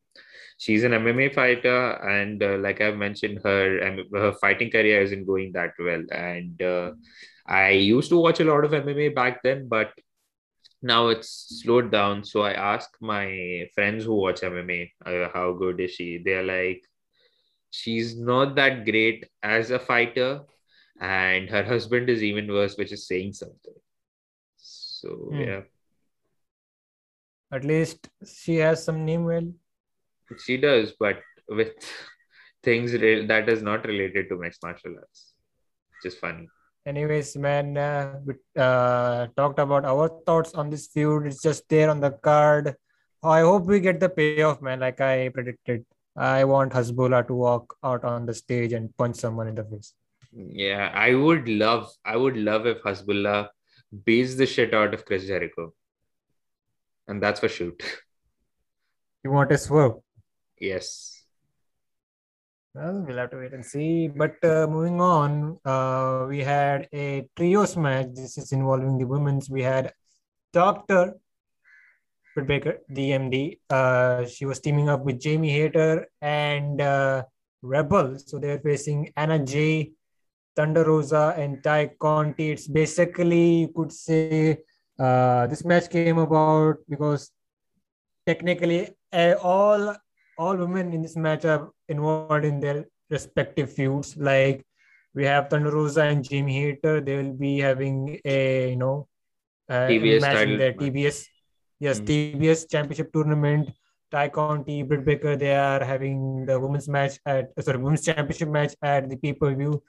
She's 0.57 0.85
an 0.85 0.93
MMA 0.93 1.35
fighter, 1.35 1.93
and 2.09 2.41
uh, 2.41 2.59
like 2.59 2.81
I've 2.81 2.97
mentioned, 2.97 3.41
her 3.43 4.05
her 4.13 4.33
fighting 4.41 4.71
career 4.71 5.03
isn't 5.03 5.27
going 5.27 5.53
that 5.53 5.73
well. 5.79 6.05
And 6.13 6.63
uh, 6.63 6.93
I 7.47 7.71
used 7.71 8.09
to 8.11 8.19
watch 8.19 8.41
a 8.41 8.45
lot 8.45 8.65
of 8.65 8.71
MMA 8.71 9.15
back 9.15 9.43
then, 9.43 9.67
but 9.69 9.91
now 10.81 11.09
it's 11.09 11.61
slowed 11.63 11.91
down. 11.91 12.25
So 12.25 12.43
I 12.43 12.53
ask 12.53 12.89
my 13.01 13.69
friends 13.75 14.05
who 14.05 14.15
watch 14.15 14.43
MMA, 14.43 14.91
uh, 15.05 15.29
how 15.35 15.53
good 15.53 15.81
is 15.81 15.93
she? 15.93 16.23
They're 16.25 16.45
like, 16.45 16.83
she's 17.71 18.17
not 18.17 18.55
that 18.55 18.85
great 18.85 19.27
as 19.43 19.71
a 19.73 19.79
fighter, 19.79 20.43
and 21.01 21.49
her 21.51 21.65
husband 21.65 22.09
is 22.09 22.23
even 22.23 22.49
worse, 22.49 22.77
which 22.77 22.93
is 22.93 23.07
saying 23.07 23.33
something. 23.33 23.75
So 24.57 25.09
hmm. 25.09 25.41
yeah, 25.41 25.61
At 27.53 27.65
least 27.65 28.09
she 28.27 28.57
has 28.57 28.85
some 28.85 29.05
name 29.05 29.25
well. 29.25 29.53
She 30.45 30.57
does, 30.57 30.93
but 30.99 31.21
with 31.49 31.73
things 32.63 32.93
re- 32.93 33.27
that 33.27 33.49
is 33.49 33.63
not 33.63 33.85
related 33.87 34.29
to 34.31 34.37
mixed 34.37 34.63
martial 34.63 34.95
arts. 34.97 35.35
Just 36.03 36.19
funny. 36.19 36.49
Anyways, 36.87 37.37
man, 37.37 37.77
uh, 37.79 38.21
we 38.25 38.35
uh, 38.57 39.27
talked 39.37 39.59
about 39.59 39.85
our 39.85 40.09
thoughts 40.27 40.53
on 40.55 40.69
this 40.69 40.87
feud. 40.89 41.27
It's 41.27 41.41
just 41.41 41.69
there 41.69 41.91
on 41.91 42.01
the 42.01 42.11
card. 42.11 42.75
I 43.23 43.41
hope 43.41 43.65
we 43.65 43.81
get 43.81 44.01
the 44.01 44.11
payoff, 44.11 44.61
man. 44.61 44.81
Like 44.81 45.01
I 45.01 45.31
predicted, 45.31 45.87
I 46.15 46.45
want 46.45 46.73
Hasbullah 46.73 47.27
to 47.29 47.35
walk 47.35 47.75
out 47.83 48.05
on 48.05 48.27
the 48.27 48.35
stage 48.35 48.75
and 48.75 48.95
punch 48.99 49.17
someone 49.17 49.49
in 49.49 49.55
the 49.55 49.65
face. 49.65 49.95
Yeah, 50.37 50.91
I 50.93 51.15
would 51.15 51.49
love, 51.49 51.91
I 52.05 52.17
would 52.17 52.37
love 52.37 52.67
if 52.67 52.83
Hasbullah 52.83 53.49
beats 54.05 54.35
the 54.35 54.47
shit 54.47 54.75
out 54.75 54.95
of 54.95 55.05
Chris 55.05 55.27
Jericho, 55.27 55.73
and 57.07 57.23
that's 57.23 57.41
for 57.41 57.49
shoot. 57.49 57.83
You 59.25 59.31
want 59.31 59.53
a 59.53 59.57
swerve? 59.57 59.95
Yes. 60.61 61.25
Well, 62.75 63.05
we'll 63.07 63.17
have 63.17 63.31
to 63.31 63.39
wait 63.39 63.55
and 63.55 63.65
see. 63.65 64.09
But 64.09 64.37
uh, 64.45 64.67
moving 64.67 65.01
on, 65.01 65.59
uh, 65.65 66.27
we 66.29 66.41
had 66.41 66.89
a 66.93 67.27
trios 67.35 67.75
match. 67.75 68.09
This 68.13 68.37
is 68.37 68.53
involving 68.53 68.99
the 68.99 69.07
women's. 69.07 69.49
We 69.49 69.63
had 69.63 69.95
Doctor 70.53 71.15
Britt 72.35 72.49
Baker, 72.49 72.79
DMD. 72.91 73.61
Uh, 73.71 74.27
she 74.27 74.45
was 74.45 74.59
teaming 74.59 74.89
up 74.89 75.05
with 75.05 75.21
Jamie 75.21 75.51
Hayter 75.51 76.09
and 76.21 76.81
uh, 76.81 77.23
Rebel. 77.63 78.19
So 78.19 78.39
they're 78.39 78.59
facing 78.59 79.13
Anna 79.17 79.39
Jay, 79.39 79.93
Thunder 80.57 80.85
Rosa, 80.85 81.35
and 81.37 81.63
Tay 81.63 81.93
Conti. 81.99 82.51
It's 82.53 82.69
basically, 82.69 83.61
you 83.63 83.69
could 83.75 83.93
say, 83.93 84.59
uh, 84.99 85.47
this 85.49 85.65
match 85.65 85.91
came 85.91 86.19
about 86.19 86.77
because 86.89 87.31
technically 88.27 88.91
uh, 89.13 89.35
all 89.43 89.95
all 90.39 90.57
women 90.57 90.93
in 90.93 91.03
this 91.03 91.17
match 91.17 91.45
are 91.45 91.71
involved 91.89 92.45
in 92.45 92.61
their 92.61 92.85
respective 93.11 93.73
feuds. 93.73 94.17
Like 94.17 94.65
we 95.15 95.25
have 95.25 95.49
Thunder 95.51 95.71
Rosa 95.71 96.03
and 96.03 96.25
Jamie 96.25 96.61
Hayter. 96.61 97.01
They 97.01 97.17
will 97.23 97.33
be 97.33 97.59
having 97.59 98.21
a 98.25 98.71
you 98.71 98.77
know 98.77 99.09
uh, 99.69 99.87
TBS 99.89 100.21
match 100.21 100.49
in 100.49 100.59
their. 100.59 100.73
TBS 100.73 101.27
yes 101.81 102.01
Mhm. 102.01 102.07
TBS 102.07 102.71
Championship 102.71 103.13
tournament. 103.13 103.71
Tay 104.13 104.29
Conti, 104.29 104.83
Britt 104.85 105.05
Baker, 105.05 105.35
they 105.35 105.57
are 105.57 105.83
having 105.83 106.47
the 106.47 106.59
women's 106.61 106.89
match 106.89 107.19
at 107.27 107.51
sorry 107.61 107.79
women's 107.79 108.05
championship 108.05 108.49
match 108.49 108.75
at 108.81 109.09
the 109.11 109.17
pay 109.17 109.33
per 109.33 109.53
view. 109.55 109.83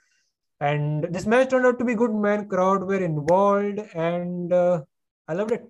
And 0.60 1.04
this 1.04 1.26
match 1.26 1.50
turned 1.50 1.66
out 1.66 1.78
to 1.78 1.84
be 1.84 1.94
good, 1.94 2.14
man. 2.14 2.48
Crowd 2.48 2.84
were 2.84 3.02
involved, 3.02 3.78
and 3.94 4.52
uh, 4.52 4.82
I 5.28 5.34
loved 5.34 5.52
it. 5.52 5.64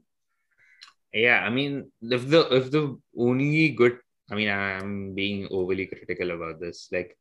Yeah, 1.12 1.42
I 1.42 1.50
mean, 1.50 1.90
if 2.02 2.28
the 2.28 2.46
if 2.54 2.70
the 2.70 2.98
only 3.18 3.70
good, 3.70 3.98
I 4.30 4.34
mean, 4.34 4.48
I'm 4.48 5.14
being 5.14 5.48
overly 5.50 5.86
critical 5.86 6.30
about 6.30 6.60
this. 6.60 6.88
Like, 6.92 7.16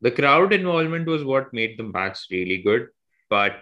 the 0.00 0.10
crowd 0.10 0.52
involvement 0.52 1.06
was 1.06 1.24
what 1.24 1.52
made 1.52 1.78
the 1.78 1.84
match 1.84 2.18
really 2.30 2.58
good, 2.58 2.88
but 3.28 3.56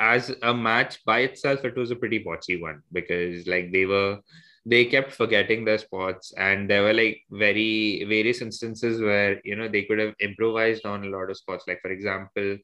as 0.00 0.34
a 0.42 0.52
match 0.52 1.04
by 1.04 1.20
itself, 1.20 1.64
it 1.64 1.76
was 1.76 1.92
a 1.92 1.96
pretty 1.96 2.24
botchy 2.24 2.60
one 2.60 2.82
because 2.92 3.46
like 3.46 3.70
they 3.72 3.86
were 3.86 4.18
they 4.66 4.84
kept 4.84 5.12
forgetting 5.12 5.64
their 5.64 5.78
spots 5.78 6.32
and 6.36 6.70
there 6.70 6.82
were 6.82 6.92
like 6.94 7.22
very 7.30 8.04
various 8.08 8.40
instances 8.40 9.00
where 9.00 9.40
you 9.44 9.56
know 9.56 9.68
they 9.68 9.82
could 9.82 9.98
have 9.98 10.14
improvised 10.20 10.86
on 10.86 11.04
a 11.04 11.08
lot 11.08 11.30
of 11.30 11.36
spots. 11.36 11.64
Like 11.68 11.80
for 11.80 11.90
example, 11.90 12.58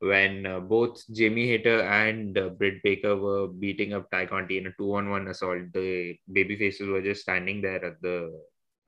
when 0.00 0.46
uh, 0.46 0.60
both 0.60 1.02
Jamie 1.12 1.48
Hayter 1.48 1.82
and 1.82 2.36
uh, 2.38 2.50
Britt 2.50 2.82
Baker 2.82 3.16
were 3.16 3.48
beating 3.48 3.94
up 3.94 4.10
Tay 4.10 4.26
Conti 4.26 4.58
in 4.58 4.68
a 4.68 4.72
two-on-one 4.78 5.28
assault, 5.28 5.72
the 5.72 6.16
baby 6.32 6.56
faces 6.56 6.86
were 6.88 7.02
just 7.02 7.22
standing 7.22 7.60
there 7.60 7.84
at 7.84 8.00
the 8.00 8.40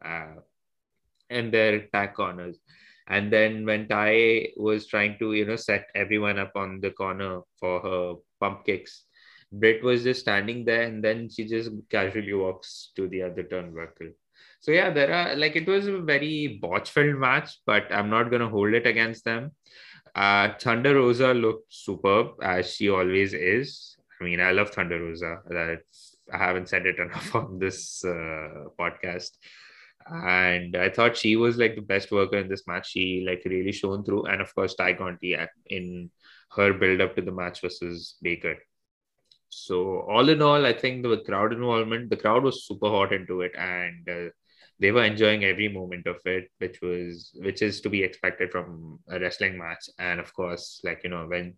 uh, 0.05 0.35
in 1.29 1.51
their 1.51 1.87
tag 1.89 2.15
corners. 2.15 2.59
And 3.09 3.33
then 3.33 3.67
when 3.67 3.89
Tay 3.89 4.53
was 4.57 4.87
trying 4.87 5.19
to, 5.19 5.33
you 5.33 5.45
know, 5.45 5.57
set 5.57 5.89
everyone 5.97 6.39
up 6.39 6.53
on 6.55 6.81
the 6.81 6.91
corner 6.93 7.41
for 7.59 7.81
her 7.81 8.15
pump 8.39 8.65
kicks, 8.65 9.05
Britt 9.53 9.83
was 9.83 10.05
just 10.05 10.21
standing 10.21 10.65
there 10.65 10.83
and 10.83 11.03
then 11.03 11.29
she 11.29 11.45
just 11.45 11.71
casually 11.91 12.33
walks 12.33 12.93
to 12.95 13.09
the 13.09 13.23
other 13.23 13.43
turnbuckle. 13.43 14.13
So 14.61 14.71
yeah, 14.71 14.91
there 14.91 15.13
are 15.13 15.35
like 15.37 15.57
it 15.57 15.67
was 15.67 15.87
a 15.87 15.99
very 15.99 16.59
botch-filled 16.61 17.19
match, 17.19 17.51
but 17.67 17.91
I'm 17.91 18.11
not 18.11 18.31
gonna 18.31 18.49
hold 18.49 18.75
it 18.75 18.87
against 18.87 19.25
them. 19.25 19.53
Uh, 20.15 20.55
Thunder 20.59 20.95
Rosa 20.97 21.33
looked 21.33 21.73
superb 21.73 22.43
as 22.43 22.75
she 22.75 22.91
always 22.91 23.33
is. 23.33 23.97
I 24.21 24.25
mean, 24.25 24.41
I 24.41 24.51
love 24.51 24.71
Thunder 24.71 25.01
Rosa. 25.01 25.41
That 25.49 25.81
I 26.33 26.39
haven't 26.39 26.69
said 26.69 26.87
it 26.87 26.99
enough 27.05 27.35
on 27.35 27.59
this 27.59 28.05
uh, 28.05 28.69
podcast. 28.79 29.31
And 30.07 30.77
I 30.77 30.89
thought 30.89 31.17
she 31.17 31.37
was 31.37 31.57
like 31.57 31.75
the 31.75 31.83
best 31.83 32.11
worker 32.11 32.39
in 32.39 32.49
this 32.49 32.67
match. 32.67 32.91
She 32.91 33.25
like 33.27 33.43
really 33.45 33.73
shone 33.73 34.03
through, 34.03 34.25
and 34.27 34.41
of 34.41 34.53
course, 34.55 34.75
Tay 34.75 34.95
Conti 34.95 35.37
in 35.67 36.11
her 36.57 36.73
build 36.73 37.01
up 37.01 37.15
to 37.17 37.23
the 37.23 37.31
match 37.33 37.61
versus 37.61 38.17
Baker. 38.23 38.57
So 39.51 40.01
all 40.09 40.29
in 40.29 40.43
all, 40.43 40.65
I 40.65 40.73
think 40.73 41.03
the 41.03 41.19
crowd 41.19 41.53
involvement, 41.53 42.09
the 42.09 42.17
crowd 42.17 42.45
was 42.45 42.67
super 42.67 42.89
hot 42.89 43.13
into 43.13 43.43
it, 43.43 43.53
and 43.57 44.09
uh, 44.09 44.31
they 44.81 44.91
were 44.93 45.05
enjoying 45.05 45.45
every 45.45 45.69
moment 45.69 46.07
of 46.07 46.17
it, 46.25 46.51
which 46.59 46.81
was 46.81 47.31
which 47.37 47.63
is 47.63 47.81
to 47.83 47.91
be 47.91 48.03
expected 48.03 48.51
from 48.51 48.99
a 49.09 49.21
wrestling 49.21 49.59
match. 49.59 49.89
And 49.99 50.19
of 50.21 50.33
course, 50.35 50.81
like 50.85 51.05
you 51.05 51.11
know, 51.11 51.27
when 51.27 51.55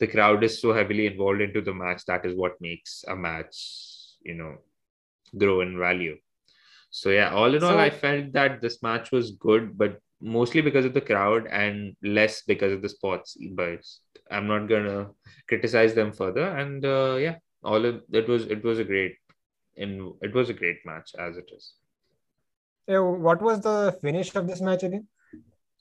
the 0.00 0.08
crowd 0.08 0.42
is 0.44 0.60
so 0.60 0.72
heavily 0.72 1.06
involved 1.06 1.40
into 1.40 1.60
the 1.62 1.74
match, 1.74 2.04
that 2.06 2.26
is 2.26 2.34
what 2.36 2.60
makes 2.60 3.04
a 3.08 3.16
match, 3.16 3.56
you 4.22 4.34
know, 4.34 4.56
grow 5.38 5.60
in 5.60 5.78
value. 5.78 6.16
So 6.90 7.10
yeah, 7.10 7.30
all 7.30 7.54
in 7.54 7.62
all, 7.62 7.78
I 7.78 7.90
felt 7.90 8.32
that 8.32 8.60
this 8.60 8.82
match 8.82 9.12
was 9.12 9.32
good, 9.32 9.76
but 9.78 10.00
mostly 10.20 10.60
because 10.60 10.84
of 10.84 10.94
the 10.94 11.00
crowd 11.00 11.46
and 11.48 11.96
less 12.02 12.42
because 12.42 12.72
of 12.72 12.82
the 12.82 12.88
spots. 12.88 13.36
But 13.52 13.80
I'm 14.30 14.46
not 14.46 14.68
gonna 14.68 15.10
criticize 15.48 15.94
them 15.94 16.12
further. 16.12 16.48
And 16.48 16.84
uh, 16.84 17.16
yeah, 17.20 17.36
all 17.62 17.84
of 17.84 18.02
it 18.12 18.28
was 18.28 18.46
it 18.46 18.64
was 18.64 18.78
a 18.78 18.84
great, 18.84 19.16
and 19.76 20.14
it 20.22 20.34
was 20.34 20.50
a 20.50 20.54
great 20.54 20.78
match 20.84 21.12
as 21.18 21.36
it 21.36 21.50
is. 21.54 21.74
What 22.86 23.40
was 23.42 23.60
the 23.60 23.98
finish 24.02 24.34
of 24.34 24.46
this 24.46 24.60
match 24.60 24.82
again? 24.82 25.06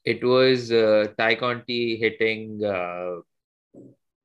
It 0.05 0.23
was 0.23 0.71
uh, 0.71 1.07
Tay 1.17 1.35
Conti 1.35 1.97
hitting 1.97 2.63
uh, 2.63 3.21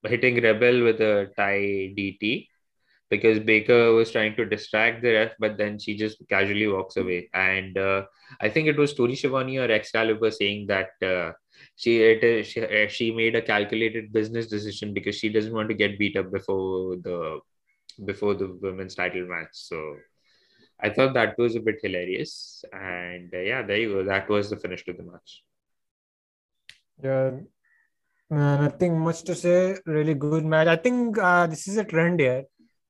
hitting 0.04 0.42
Rebel 0.42 0.84
with 0.84 1.00
a 1.00 1.30
TayDT 1.38 2.48
because 3.10 3.38
Baker 3.40 3.92
was 3.92 4.10
trying 4.10 4.36
to 4.36 4.44
distract 4.44 5.02
the 5.02 5.12
ref, 5.12 5.32
but 5.38 5.56
then 5.56 5.78
she 5.78 5.96
just 5.96 6.18
casually 6.28 6.66
walks 6.66 6.96
away. 6.96 7.30
And 7.32 7.76
uh, 7.78 8.02
I 8.40 8.48
think 8.48 8.68
it 8.68 8.76
was 8.76 8.94
Tony 8.94 9.14
Schiavone 9.14 9.58
or 9.58 9.70
Excalibur 9.70 10.30
saying 10.30 10.66
that 10.66 10.90
uh, 11.02 11.32
she, 11.76 12.02
it, 12.02 12.46
she 12.46 12.60
uh, 12.60 12.88
she 12.88 13.10
made 13.10 13.34
a 13.34 13.42
calculated 13.42 14.12
business 14.12 14.46
decision 14.46 14.92
because 14.94 15.16
she 15.16 15.28
doesn't 15.28 15.54
want 15.54 15.68
to 15.68 15.74
get 15.74 15.98
beat 15.98 16.16
up 16.16 16.30
before 16.30 16.96
the 16.96 17.40
before 18.04 18.34
the 18.34 18.56
women's 18.60 18.94
title 18.94 19.26
match. 19.26 19.48
So 19.52 19.96
I 20.80 20.90
thought 20.90 21.14
that 21.14 21.36
was 21.38 21.56
a 21.56 21.60
bit 21.60 21.80
hilarious. 21.82 22.64
And 22.72 23.32
uh, 23.34 23.38
yeah, 23.38 23.62
there 23.62 23.78
you 23.78 23.94
go. 23.94 24.04
That 24.04 24.28
was 24.28 24.50
the 24.50 24.56
finish 24.56 24.84
to 24.84 24.92
the 24.92 25.02
match. 25.02 25.42
Yeah, 27.02 27.30
uh, 28.30 28.56
nothing 28.62 28.98
much 28.98 29.22
to 29.24 29.34
say. 29.34 29.76
Really 29.86 30.14
good 30.14 30.44
match. 30.44 30.68
I 30.68 30.76
think 30.76 31.18
uh, 31.18 31.46
this 31.46 31.68
is 31.68 31.76
a 31.76 31.84
trend 31.84 32.20
here. 32.20 32.44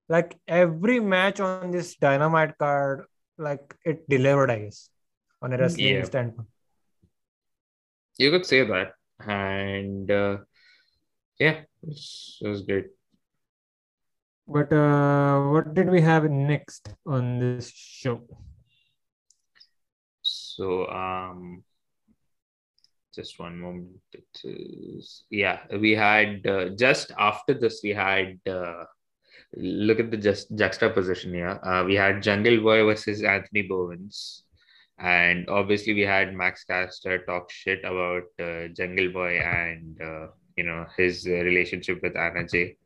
Like 0.09 0.39
every 0.47 1.01
match 1.01 1.41
on 1.41 1.71
this 1.71 1.97
Dynamite 1.97 2.57
card, 2.59 3.05
like 3.37 3.75
it 3.85 4.09
delivered, 4.09 4.51
I 4.51 4.59
guess, 4.61 4.89
on 5.43 5.53
a 5.53 5.59
wrestling 5.59 5.97
Yeah. 5.97 6.05
standpoint. 6.05 6.49
You 8.19 8.31
could 8.31 8.47
say 8.47 8.65
that. 8.65 8.93
And 9.21 10.11
uh, 10.11 10.39
yeah, 11.39 11.61
it 11.61 11.69
was, 11.83 12.39
it 12.43 12.49
was 12.49 12.63
great. 12.63 12.87
But 14.49 14.73
uh, 14.73 15.51
what 15.51 15.75
did 15.75 15.91
we 15.91 16.01
have 16.01 16.25
next 16.25 16.95
on 17.05 17.39
this 17.39 17.71
show? 17.71 18.23
So, 20.23 20.89
um, 20.89 21.63
just 23.15 23.39
one 23.39 23.61
moment. 23.61 24.01
It 24.13 24.25
is, 24.45 25.25
yeah, 25.31 25.59
we 25.79 25.93
had 25.93 26.47
uh, 26.47 26.71
just 26.71 27.13
after 27.19 27.53
this, 27.53 27.81
we 27.85 27.91
had 27.91 28.39
uh, 28.49 28.85
look 29.55 30.01
at 30.01 30.11
the 30.11 30.17
just 30.17 30.55
juxtaposition 30.57 31.35
here. 31.35 31.61
Uh, 31.63 31.85
we 31.85 31.95
had 31.95 32.23
Jungle 32.23 32.59
Boy 32.63 32.85
versus 32.85 33.23
Anthony 33.23 33.69
Bowens, 33.69 34.45
and 34.99 35.47
obviously 35.51 35.93
we 35.93 36.03
had 36.03 36.35
Max 36.35 36.65
Caster 36.65 37.19
talk 37.27 37.51
shit 37.51 37.81
about 37.81 38.25
uh, 38.41 38.69
Jungle 38.69 39.13
Boy 39.13 39.41
and 39.41 40.01
uh, 40.01 40.29
you 40.57 40.65
know 40.65 40.87
his 40.97 41.27
relationship 41.27 42.01
with 42.03 42.17
Anna 42.17 42.47
Jay, 42.49 42.77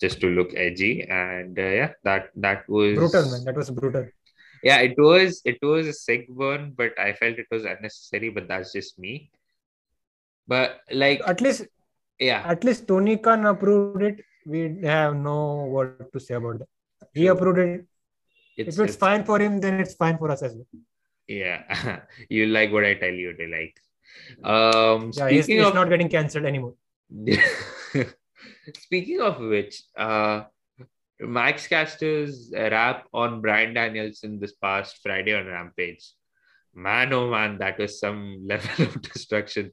just 0.00 0.20
to 0.20 0.28
look 0.28 0.50
edgy. 0.56 1.02
And 1.02 1.58
uh, 1.58 1.62
yeah, 1.62 1.92
that 2.04 2.30
that 2.36 2.68
was 2.68 2.96
Brutal, 2.96 3.30
man. 3.30 3.44
That 3.44 3.56
was 3.56 3.70
brutal. 3.70 4.06
yeah 4.68 4.78
it 4.86 4.96
was 4.98 5.40
it 5.50 5.58
was 5.62 5.86
a 5.90 5.92
sick 5.98 6.24
burn 6.38 6.64
but 6.78 6.92
i 7.04 7.12
felt 7.20 7.38
it 7.42 7.46
was 7.54 7.64
unnecessary 7.64 8.28
but 8.28 8.44
that's 8.48 8.72
just 8.76 8.98
me 9.04 9.12
but 10.52 10.80
like 11.02 11.22
At 11.26 11.40
least, 11.40 11.66
yeah 12.18 12.42
at 12.44 12.64
least 12.64 12.86
Tony 12.88 13.16
Khan 13.16 13.46
approved 13.46 14.02
it. 14.02 14.16
We 14.44 14.60
have 14.82 15.14
no 15.16 15.66
word 15.74 16.12
to 16.12 16.18
say 16.20 16.34
about 16.34 16.58
that. 16.60 16.68
He 17.14 17.26
approved 17.28 17.58
it. 17.58 17.86
if 18.56 18.78
it's, 18.78 18.96
fine 18.96 19.24
for 19.24 19.38
him, 19.38 19.60
then 19.60 19.80
it's 19.80 19.94
fine 19.94 20.18
for 20.18 20.30
us 20.30 20.42
as 20.42 20.54
well. 20.54 20.66
Yeah, 21.28 22.00
you 22.28 22.46
like 22.46 22.72
what 22.72 22.84
I 22.84 22.94
tell 22.94 23.16
you 23.24 23.32
to 23.40 23.46
like. 23.56 23.76
Um, 24.42 25.12
Yeah, 25.14 25.28
he's, 25.30 25.44
speaking 25.44 25.60
he's 25.60 25.68
of 25.68 25.74
not 25.74 25.88
getting 25.88 26.08
cancelled 26.08 26.44
anymore. 26.44 26.74
speaking 28.76 29.20
of 29.20 29.38
which, 29.40 29.82
uh, 29.96 30.44
Max 31.20 31.68
Caster's 31.68 32.50
rap 32.54 33.06
on 33.12 33.40
Bryan 33.40 33.74
Danielson 33.74 34.40
this 34.40 34.54
past 34.54 35.00
Friday 35.02 35.34
on 35.34 35.46
Rampage. 35.46 36.14
Man, 36.74 37.12
oh 37.12 37.30
man, 37.30 37.58
that 37.58 37.78
was 37.78 38.00
some 38.00 38.40
level 38.46 38.86
of 38.86 39.02
destruction. 39.02 39.72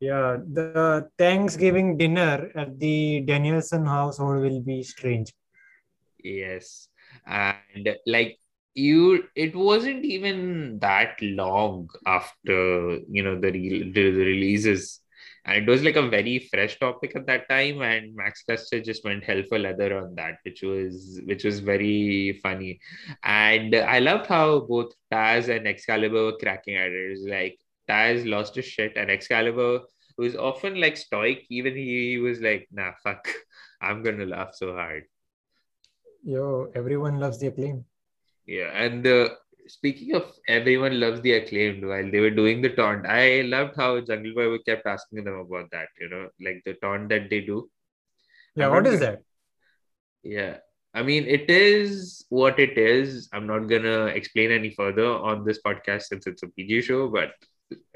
Yeah, 0.00 0.38
the 0.52 1.08
Thanksgiving 1.16 1.96
dinner 1.96 2.50
at 2.54 2.78
the 2.78 3.20
Danielson 3.20 3.86
household 3.86 4.42
will 4.42 4.60
be 4.60 4.82
strange. 4.82 5.32
Yes. 6.22 6.88
And 7.26 7.96
like 8.06 8.38
you 8.74 9.24
it 9.36 9.54
wasn't 9.54 10.04
even 10.04 10.80
that 10.80 11.16
long 11.22 11.88
after 12.06 12.98
you 13.08 13.22
know 13.22 13.38
the, 13.38 13.52
re- 13.52 13.92
the, 13.92 14.10
the 14.10 14.24
releases 14.24 15.00
and 15.46 15.62
it 15.62 15.70
was 15.70 15.82
like 15.82 15.96
a 15.96 16.08
very 16.08 16.38
fresh 16.38 16.78
topic 16.78 17.14
at 17.14 17.26
that 17.26 17.48
time 17.48 17.82
and 17.82 18.14
max 18.14 18.42
Caster 18.48 18.80
just 18.80 19.04
went 19.04 19.24
hell 19.24 19.42
for 19.48 19.58
leather 19.58 19.98
on 19.98 20.14
that 20.14 20.38
which 20.44 20.62
was 20.62 21.20
which 21.24 21.44
was 21.44 21.60
very 21.60 22.40
funny. 22.42 22.80
And 23.22 23.74
i 23.74 23.98
loved 23.98 24.26
how 24.26 24.60
both 24.60 24.92
taz 25.12 25.54
and 25.54 25.66
excalibur 25.66 26.24
were 26.24 26.38
cracking 26.38 26.76
at 26.76 26.90
it, 26.90 27.06
it 27.06 27.10
was 27.10 27.26
like 27.26 27.58
taz 27.88 28.28
lost 28.28 28.54
his 28.54 28.64
shit 28.64 28.96
and 28.96 29.10
excalibur 29.10 29.80
was 30.16 30.36
often 30.36 30.80
like 30.80 30.96
stoic. 30.96 31.44
Even 31.50 31.76
he 31.76 32.18
was 32.18 32.40
like 32.40 32.68
nah 32.72 32.92
fuck. 33.02 33.28
I'm 33.80 34.02
gonna 34.02 34.26
laugh 34.26 34.54
so 34.54 34.72
hard. 34.72 35.04
Yo, 36.22 36.70
everyone 36.74 37.20
loves 37.20 37.38
the 37.38 37.48
acclaim. 37.48 37.84
Yeah, 38.46 38.70
and 38.72 39.06
uh, 39.06 39.28
speaking 39.66 40.14
of 40.14 40.32
everyone 40.48 40.98
loves 41.00 41.20
the 41.22 41.32
acclaimed 41.32 41.84
while 41.84 42.10
they 42.10 42.20
were 42.20 42.30
doing 42.30 42.62
the 42.62 42.70
taunt, 42.70 43.06
I 43.06 43.42
loved 43.42 43.76
how 43.76 44.00
Jungle 44.00 44.34
Boy 44.34 44.58
kept 44.58 44.86
asking 44.86 45.24
them 45.24 45.34
about 45.34 45.70
that, 45.72 45.88
you 46.00 46.08
know, 46.08 46.28
like 46.40 46.62
the 46.64 46.74
taunt 46.74 47.08
that 47.10 47.30
they 47.30 47.40
do. 47.40 47.70
Yeah, 48.56 48.66
I'm 48.66 48.72
what 48.72 48.84
gonna- 48.84 48.96
that? 48.98 49.22
Yeah. 50.22 50.58
I 50.94 51.02
mean, 51.02 51.24
it 51.26 51.50
is 51.50 52.24
what 52.28 52.60
it 52.60 52.78
is. 52.78 53.28
I'm 53.32 53.46
not 53.46 53.66
gonna 53.66 54.06
explain 54.06 54.52
any 54.52 54.70
further 54.70 55.06
on 55.06 55.44
this 55.44 55.60
podcast 55.60 56.02
since 56.02 56.26
it's 56.26 56.44
a 56.44 56.48
PG 56.48 56.82
show, 56.82 57.08
but 57.08 57.32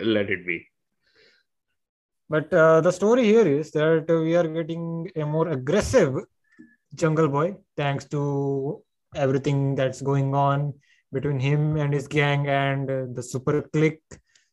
let 0.01 0.31
it 0.31 0.45
be. 0.47 0.67
But 2.29 2.53
uh, 2.53 2.81
the 2.81 2.91
story 2.91 3.25
here 3.25 3.47
is 3.47 3.71
that 3.71 4.07
we 4.09 4.35
are 4.37 4.47
getting 4.49 5.11
a 5.17 5.25
more 5.25 5.49
aggressive 5.49 6.17
Jungle 6.95 7.29
Boy 7.29 7.57
thanks 7.77 8.05
to 8.07 8.83
everything 9.15 9.75
that's 9.75 10.03
going 10.03 10.35
on 10.35 10.75
between 11.13 11.41
him 11.41 11.77
and 11.77 11.93
his 11.93 12.07
gang 12.09 12.47
and 12.49 12.91
uh, 12.91 13.07
the 13.13 13.23
Super 13.23 13.63
Kliq. 13.63 13.99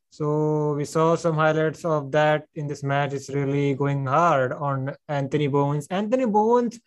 So 0.10 0.74
we 0.74 0.86
saw 0.86 1.16
some 1.16 1.36
highlights 1.36 1.84
of 1.84 2.12
that 2.12 2.46
in 2.56 2.68
this 2.68 2.84
match. 2.84 3.14
It's 3.14 3.30
really 3.30 3.74
going 3.74 4.06
hard 4.06 4.54
on 4.54 4.96
Anthony 5.10 5.48
Bowens. 5.48 5.88
Anthony 5.90 6.26
Bowens 6.26 6.80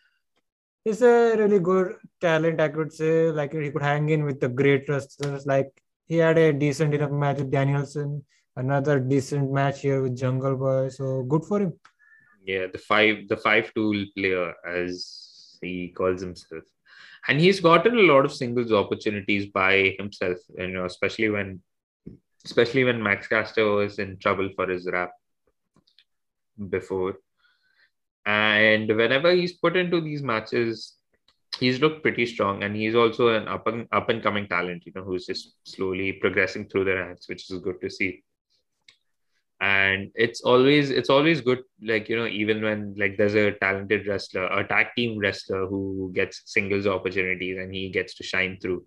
is 0.85 1.03
a 1.03 1.37
really 1.37 1.59
good 1.59 1.97
talent, 2.21 2.61
I 2.61 2.69
could 2.69 2.93
say. 2.93 3.31
Like 3.31 3.53
he 3.53 3.71
could 3.71 3.83
hang 3.83 4.09
in 4.09 4.25
with 4.25 4.41
the 4.41 4.49
great 4.49 4.89
wrestlers. 4.89 5.45
Like 5.47 5.71
he 6.07 6.17
had 6.17 6.39
a 6.39 6.53
decent 6.53 6.95
enough 6.95 7.11
match 7.11 7.39
with 7.39 7.51
Danielson 7.51 8.25
another 8.59 8.99
decent 8.99 9.53
match 9.53 9.83
here 9.83 10.03
with 10.03 10.17
Jungle 10.17 10.57
Boy. 10.57 10.89
So 10.89 11.23
good 11.23 11.45
for 11.45 11.61
him. 11.61 11.73
Yeah, 12.45 12.67
the 12.73 12.79
five 12.79 13.29
the 13.29 13.37
five 13.37 13.73
tool 13.75 14.05
player 14.17 14.55
as 14.67 15.59
he 15.63 15.89
calls 15.97 16.21
himself. 16.21 16.65
And 17.27 17.41
he's 17.41 17.61
gotten 17.61 17.99
a 17.99 18.03
lot 18.03 18.25
of 18.25 18.33
singles 18.33 18.73
opportunities 18.73 19.47
by 19.47 19.95
himself, 19.99 20.39
you 20.57 20.69
know, 20.69 20.85
especially 20.85 21.29
when 21.29 21.61
especially 22.45 22.85
when 22.85 23.03
Max 23.03 23.27
Caster 23.27 23.67
was 23.67 23.99
in 23.99 24.17
trouble 24.19 24.49
for 24.55 24.67
his 24.69 24.89
rap 24.91 25.11
before. 26.71 27.17
And 28.25 28.89
whenever 28.89 29.33
he's 29.33 29.53
put 29.53 29.77
into 29.77 30.01
these 30.01 30.23
matches, 30.23 30.95
he's 31.59 31.81
looked 31.81 32.03
pretty 32.03 32.27
strong. 32.27 32.63
And 32.63 32.77
he's 32.77 32.95
also 32.95 33.29
an 33.29 33.49
up 33.49 33.67
and 33.67 33.87
up 33.93 34.09
and 34.09 34.23
coming 34.23 34.47
talent, 34.49 34.85
you 34.87 34.93
know, 34.95 35.03
who's 35.03 35.27
just 35.27 35.57
slowly 35.65 36.13
progressing 36.13 36.69
through 36.69 36.85
the 36.85 36.97
ranks, 36.97 37.29
which 37.29 37.51
is 37.51 37.59
good 37.61 37.81
to 37.81 37.91
see 37.91 38.23
and 39.61 40.11
it's 40.15 40.41
always 40.43 40.91
it's 40.91 41.11
always 41.11 41.41
good 41.41 41.63
like 41.83 42.09
you 42.09 42.17
know 42.17 42.27
even 42.27 42.63
when 42.63 42.95
like 42.97 43.17
there's 43.17 43.35
a 43.35 43.53
talented 43.53 44.07
wrestler 44.07 44.47
a 44.47 44.67
tag 44.67 44.87
team 44.97 45.19
wrestler 45.19 45.67
who 45.67 46.13
gets 46.15 46.43
singles 46.47 46.87
opportunities 46.87 47.59
and 47.59 47.75
he 47.75 47.91
gets 47.91 48.15
to 48.15 48.23
shine 48.23 48.59
through. 48.61 48.85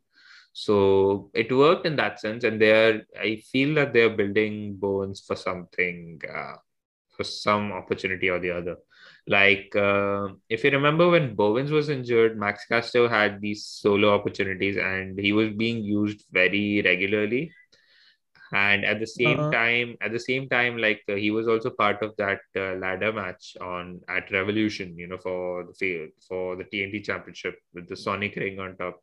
So 0.53 1.29
it 1.33 1.51
worked 1.51 1.85
in 1.85 1.95
that 1.97 2.19
sense. 2.19 2.43
And 2.43 2.61
they're 2.61 3.03
i 3.19 3.37
feel 3.51 3.75
that 3.75 3.93
they're 3.93 4.15
building 4.15 4.75
bones 4.75 5.21
for 5.25 5.35
something 5.35 6.21
uh, 6.33 6.55
for 7.17 7.23
some 7.25 7.71
opportunity 7.73 8.29
or 8.29 8.39
the 8.39 8.51
other. 8.51 8.77
Like 9.27 9.75
uh, 9.75 10.29
if 10.49 10.63
you 10.63 10.71
remember 10.71 11.09
when 11.09 11.35
Bowens 11.35 11.71
was 11.71 11.89
injured 11.89 12.37
max 12.37 12.65
caster 12.65 13.09
had 13.09 13.41
these 13.41 13.65
solo 13.65 14.13
opportunities 14.15 14.77
and 14.77 15.19
he 15.19 15.33
was 15.33 15.49
being 15.49 15.83
used 15.83 16.25
very 16.31 16.81
regularly 16.83 17.51
and 18.53 18.83
at 18.85 18.99
the 18.99 19.07
same 19.07 19.37
Uh-huh. 19.39 19.51
time 19.51 19.95
at 20.01 20.11
the 20.11 20.19
same 20.19 20.47
time 20.49 20.77
like 20.77 21.01
uh, 21.09 21.15
he 21.15 21.31
was 21.31 21.47
also 21.47 21.69
part 21.69 22.01
of 22.03 22.15
that 22.17 22.39
uh, 22.57 22.73
ladder 22.75 23.11
match 23.13 23.55
on 23.61 23.99
at 24.09 24.31
revolution 24.31 24.97
you 24.97 25.07
know 25.07 25.17
for 25.17 25.63
the 25.63 25.73
field 25.73 26.09
for 26.27 26.55
the 26.55 26.65
tnt 26.65 27.03
championship 27.03 27.55
with 27.73 27.87
the 27.87 27.95
sonic 27.95 28.35
ring 28.35 28.59
on 28.59 28.75
top 28.77 28.99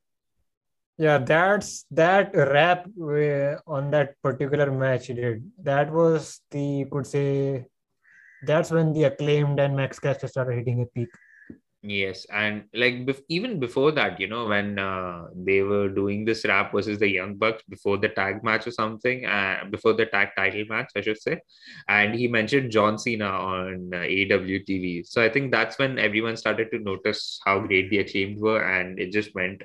Yeah, 0.98 1.18
that's 1.18 1.86
that 1.92 2.34
rap 2.34 2.86
uh, 3.00 3.56
on 3.66 3.90
that 3.92 4.14
particular 4.22 4.70
match 4.72 5.06
he 5.06 5.14
did. 5.14 5.50
That 5.62 5.92
was 5.92 6.40
the 6.50 6.60
you 6.82 6.86
could 6.86 7.06
say 7.06 7.66
that's 8.42 8.70
when 8.70 8.92
the 8.92 9.04
acclaimed 9.04 9.60
and 9.60 9.76
Max 9.76 9.98
Caster 10.00 10.28
started 10.28 10.58
hitting 10.58 10.82
a 10.82 10.86
peak. 10.86 11.08
Yes 11.82 12.26
and 12.32 12.64
like 12.74 13.06
bef- 13.06 13.22
even 13.28 13.60
before 13.60 13.92
that 13.92 14.18
you 14.18 14.26
know 14.26 14.46
when 14.46 14.78
uh, 14.80 15.26
they 15.36 15.62
were 15.62 15.88
doing 15.88 16.24
this 16.24 16.44
rap 16.44 16.72
versus 16.72 16.98
the 16.98 17.08
young 17.08 17.36
bucks 17.36 17.62
before 17.68 17.96
the 17.96 18.08
tag 18.08 18.42
match 18.42 18.66
or 18.66 18.72
something 18.72 19.24
uh, 19.26 19.62
before 19.70 19.92
the 19.92 20.06
tag 20.06 20.30
title 20.36 20.64
match 20.68 20.90
i 20.96 21.00
should 21.00 21.20
say 21.20 21.38
and 21.88 22.16
he 22.16 22.26
mentioned 22.26 22.72
john 22.72 22.98
cena 22.98 23.26
on 23.28 23.90
uh, 23.94 24.02
so 25.04 25.22
i 25.22 25.28
think 25.28 25.52
that's 25.52 25.78
when 25.78 26.00
everyone 26.00 26.36
started 26.36 26.68
to 26.72 26.80
notice 26.80 27.38
how 27.44 27.60
great 27.60 27.88
the 27.90 27.98
acclaimed 27.98 28.40
were 28.40 28.60
and 28.64 28.98
it 28.98 29.12
just 29.12 29.32
went 29.36 29.62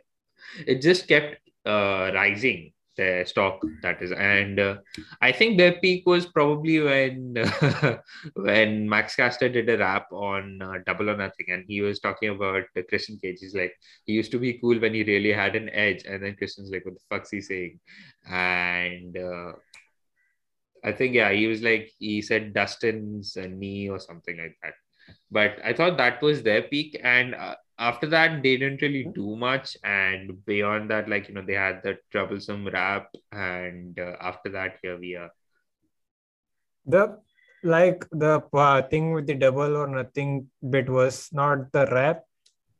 it 0.67 0.81
just 0.81 1.07
kept 1.07 1.37
uh, 1.67 2.11
rising 2.15 2.72
their 2.95 3.25
stock 3.25 3.61
that 3.81 4.01
is 4.01 4.11
and 4.11 4.59
uh, 4.59 4.75
i 5.21 5.31
think 5.31 5.57
their 5.57 5.73
peak 5.73 6.05
was 6.05 6.25
probably 6.25 6.79
when 6.79 7.35
when 8.35 8.87
max 8.87 9.15
caster 9.15 9.49
did 9.49 9.69
a 9.69 9.77
rap 9.77 10.11
on 10.11 10.61
uh, 10.61 10.77
double 10.85 11.09
or 11.09 11.17
nothing 11.17 11.47
and 11.49 11.65
he 11.67 11.81
was 11.81 11.99
talking 11.99 12.29
about 12.29 12.63
uh, 12.77 12.81
christian 12.89 13.17
cage. 13.21 13.37
He's 13.39 13.55
like 13.55 13.73
he 14.05 14.13
used 14.13 14.31
to 14.31 14.39
be 14.39 14.59
cool 14.59 14.79
when 14.79 14.93
he 14.93 15.03
really 15.03 15.33
had 15.33 15.55
an 15.55 15.69
edge 15.69 16.03
and 16.05 16.23
then 16.23 16.35
christian's 16.35 16.71
like 16.71 16.85
what 16.85 16.95
the 16.95 16.99
fuck's 17.09 17.31
he 17.31 17.41
saying? 17.41 17.79
And 18.29 19.17
uh, 19.17 19.53
i 20.83 20.91
think 20.91 21.15
yeah 21.15 21.31
he 21.31 21.47
was 21.47 21.61
like 21.61 21.91
he 21.99 22.21
said 22.21 22.53
dustin's 22.53 23.37
uh, 23.37 23.47
knee 23.47 23.89
or 23.89 23.99
something 23.99 24.37
like 24.37 24.57
that. 24.61 24.73
But 25.31 25.57
i 25.63 25.73
thought 25.73 25.97
that 25.97 26.21
was 26.21 26.43
their 26.43 26.61
peak 26.61 26.99
and 27.03 27.35
uh, 27.35 27.55
after 27.79 28.07
that 28.07 28.43
they 28.43 28.57
didn't 28.57 28.81
really 28.81 29.05
do 29.15 29.35
much 29.35 29.77
and 29.83 30.45
beyond 30.45 30.89
that 30.89 31.09
like 31.09 31.27
you 31.27 31.33
know 31.33 31.43
they 31.45 31.53
had 31.53 31.81
the 31.83 31.97
troublesome 32.11 32.67
rap 32.67 33.09
and 33.31 33.99
uh, 33.99 34.15
after 34.21 34.49
that 34.49 34.77
here 34.81 34.97
we 34.99 35.15
are 35.15 35.31
The 36.85 37.17
like 37.63 38.05
the 38.11 38.43
uh, 38.53 38.81
thing 38.83 39.13
with 39.13 39.25
the 39.25 39.35
double 39.35 39.77
or 39.77 39.87
nothing 39.87 40.49
bit 40.69 40.89
was 40.89 41.29
not 41.31 41.71
the 41.71 41.85
rap, 41.87 42.23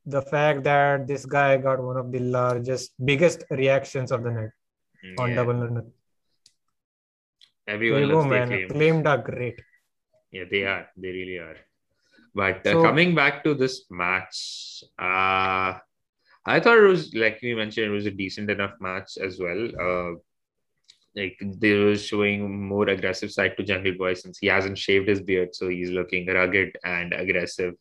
the 0.05 0.21
fact 0.21 0.63
that 0.63 1.07
this 1.07 1.25
guy 1.25 1.57
got 1.57 1.81
one 1.81 1.97
of 1.97 2.11
the 2.11 2.19
largest, 2.19 2.93
biggest 3.03 3.45
reactions 3.49 4.11
of 4.11 4.23
the 4.23 4.31
night 4.31 4.49
on 5.17 5.35
double 5.35 5.63
or 5.63 5.69
nothing. 5.69 5.93
Everyone 7.65 8.01
go, 8.09 8.15
loves 8.15 8.23
the 8.25 8.29
man. 8.29 8.51
Acclaimed 8.51 9.07
are 9.07 9.17
great. 9.17 9.61
Yeah, 10.31 10.43
they 10.51 10.65
are. 10.65 10.89
They 10.97 11.09
really 11.09 11.37
are. 11.37 11.55
But 12.35 12.65
uh, 12.65 12.71
So- 12.73 12.83
coming 12.83 13.15
back 13.15 13.43
to 13.43 13.53
this 13.53 13.85
match, 13.89 14.83
uh, 14.99 15.77
I 16.45 16.59
thought 16.59 16.77
it 16.77 16.87
was 16.87 17.13
like 17.13 17.41
you 17.41 17.55
mentioned, 17.55 17.87
it 17.87 17.89
was 17.95 18.05
a 18.05 18.11
decent 18.11 18.49
enough 18.49 18.73
match 18.81 19.17
as 19.17 19.39
well. 19.39 19.69
Uh, 19.79 20.19
like 21.15 21.37
they 21.39 21.73
were 21.77 21.95
showing 21.95 22.67
more 22.67 22.89
aggressive 22.89 23.31
side 23.31 23.55
to 23.57 23.63
Jungle 23.63 23.93
Boy 23.93 24.15
since 24.15 24.39
he 24.39 24.47
hasn't 24.47 24.77
shaved 24.77 25.07
his 25.07 25.21
beard, 25.21 25.53
so 25.53 25.69
he's 25.69 25.91
looking 25.91 26.27
rugged 26.27 26.75
and 26.83 27.13
aggressive. 27.13 27.75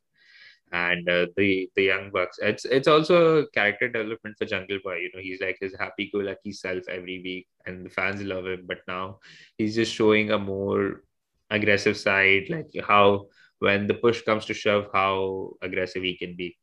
And 0.71 1.09
uh, 1.09 1.27
the 1.37 1.69
the 1.77 1.83
young 1.85 2.11
bucks, 2.11 2.39
it's 2.41 2.65
it's 2.65 2.89
also 2.89 3.39
a 3.43 3.51
character 3.51 3.89
development 3.89 4.37
for 4.39 4.47
Jungle 4.47 4.79
Boy. 4.85 4.97
You 4.99 5.11
know, 5.15 5.21
he's 5.21 5.41
like 5.41 5.59
his 5.61 5.75
happy-go-lucky 5.79 6.53
self 6.53 6.89
every 6.89 7.21
week, 7.23 7.49
and 7.67 7.85
the 7.85 7.91
fans 7.91 8.23
love 8.23 8.47
him. 8.47 8.65
But 8.67 8.79
now 8.87 9.19
he's 9.59 9.75
just 9.75 9.93
showing 9.93 10.31
a 10.31 10.39
more 10.39 11.03
aggressive 11.51 11.97
side, 11.97 12.45
like 12.49 12.71
how 12.87 13.27
when 13.63 13.87
the 13.87 13.95
push 13.95 14.23
comes 14.23 14.45
to 14.47 14.55
shove, 14.55 14.89
how 14.93 15.53
aggressive 15.63 16.03
he 16.03 16.17
can 16.17 16.35
be. 16.37 16.57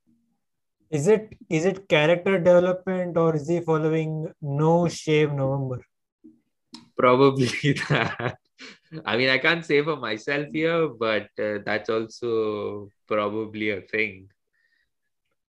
Is 0.92 1.08
it 1.08 1.34
is 1.50 1.66
it 1.66 1.88
character 1.88 2.38
development 2.38 3.16
or 3.16 3.36
is 3.36 3.48
he 3.48 3.60
following 3.62 4.12
no 4.42 4.88
shave 4.88 5.32
November? 5.32 5.80
Probably 6.98 7.74
that. 7.90 8.38
I 9.06 9.16
mean, 9.18 9.30
I 9.30 9.38
can't 9.38 9.66
say 9.66 9.82
for 9.84 9.96
myself 9.96 10.48
here, 10.52 10.88
but 10.88 11.30
uh, 11.48 11.60
that's 11.66 11.90
also 11.90 12.90
probably 13.08 13.70
a 13.70 13.82
thing. 13.82 14.28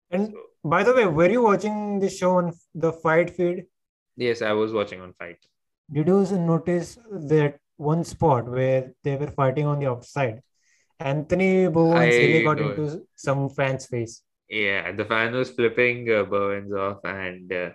And 0.09 0.27
so, 0.31 0.41
by 0.63 0.83
the 0.83 0.95
way, 0.95 1.05
were 1.05 1.29
you 1.29 1.43
watching 1.43 1.99
the 1.99 2.09
show 2.09 2.37
on 2.37 2.53
the 2.73 2.93
fight 2.93 3.29
feed? 3.29 3.65
Yes, 4.15 4.41
I 4.41 4.53
was 4.53 4.73
watching 4.73 5.01
on 5.01 5.13
fight. 5.13 5.37
Did 5.91 6.07
you 6.07 6.25
notice 6.37 6.97
that 7.11 7.59
one 7.77 8.03
spot 8.03 8.49
where 8.49 8.93
they 9.03 9.15
were 9.17 9.33
fighting 9.41 9.67
on 9.67 9.79
the 9.79 9.87
outside? 9.87 10.41
Anthony 10.99 11.67
Bowens 11.67 12.19
really 12.19 12.43
got 12.43 12.59
into 12.59 13.05
some 13.15 13.49
fan's 13.49 13.85
face. 13.87 14.21
Yeah, 14.49 14.91
the 14.91 15.05
fan 15.05 15.33
was 15.33 15.51
flipping 15.51 16.09
uh, 16.11 16.23
Bowens 16.23 16.71
off, 16.73 16.99
and 17.03 17.51
uh, 17.51 17.69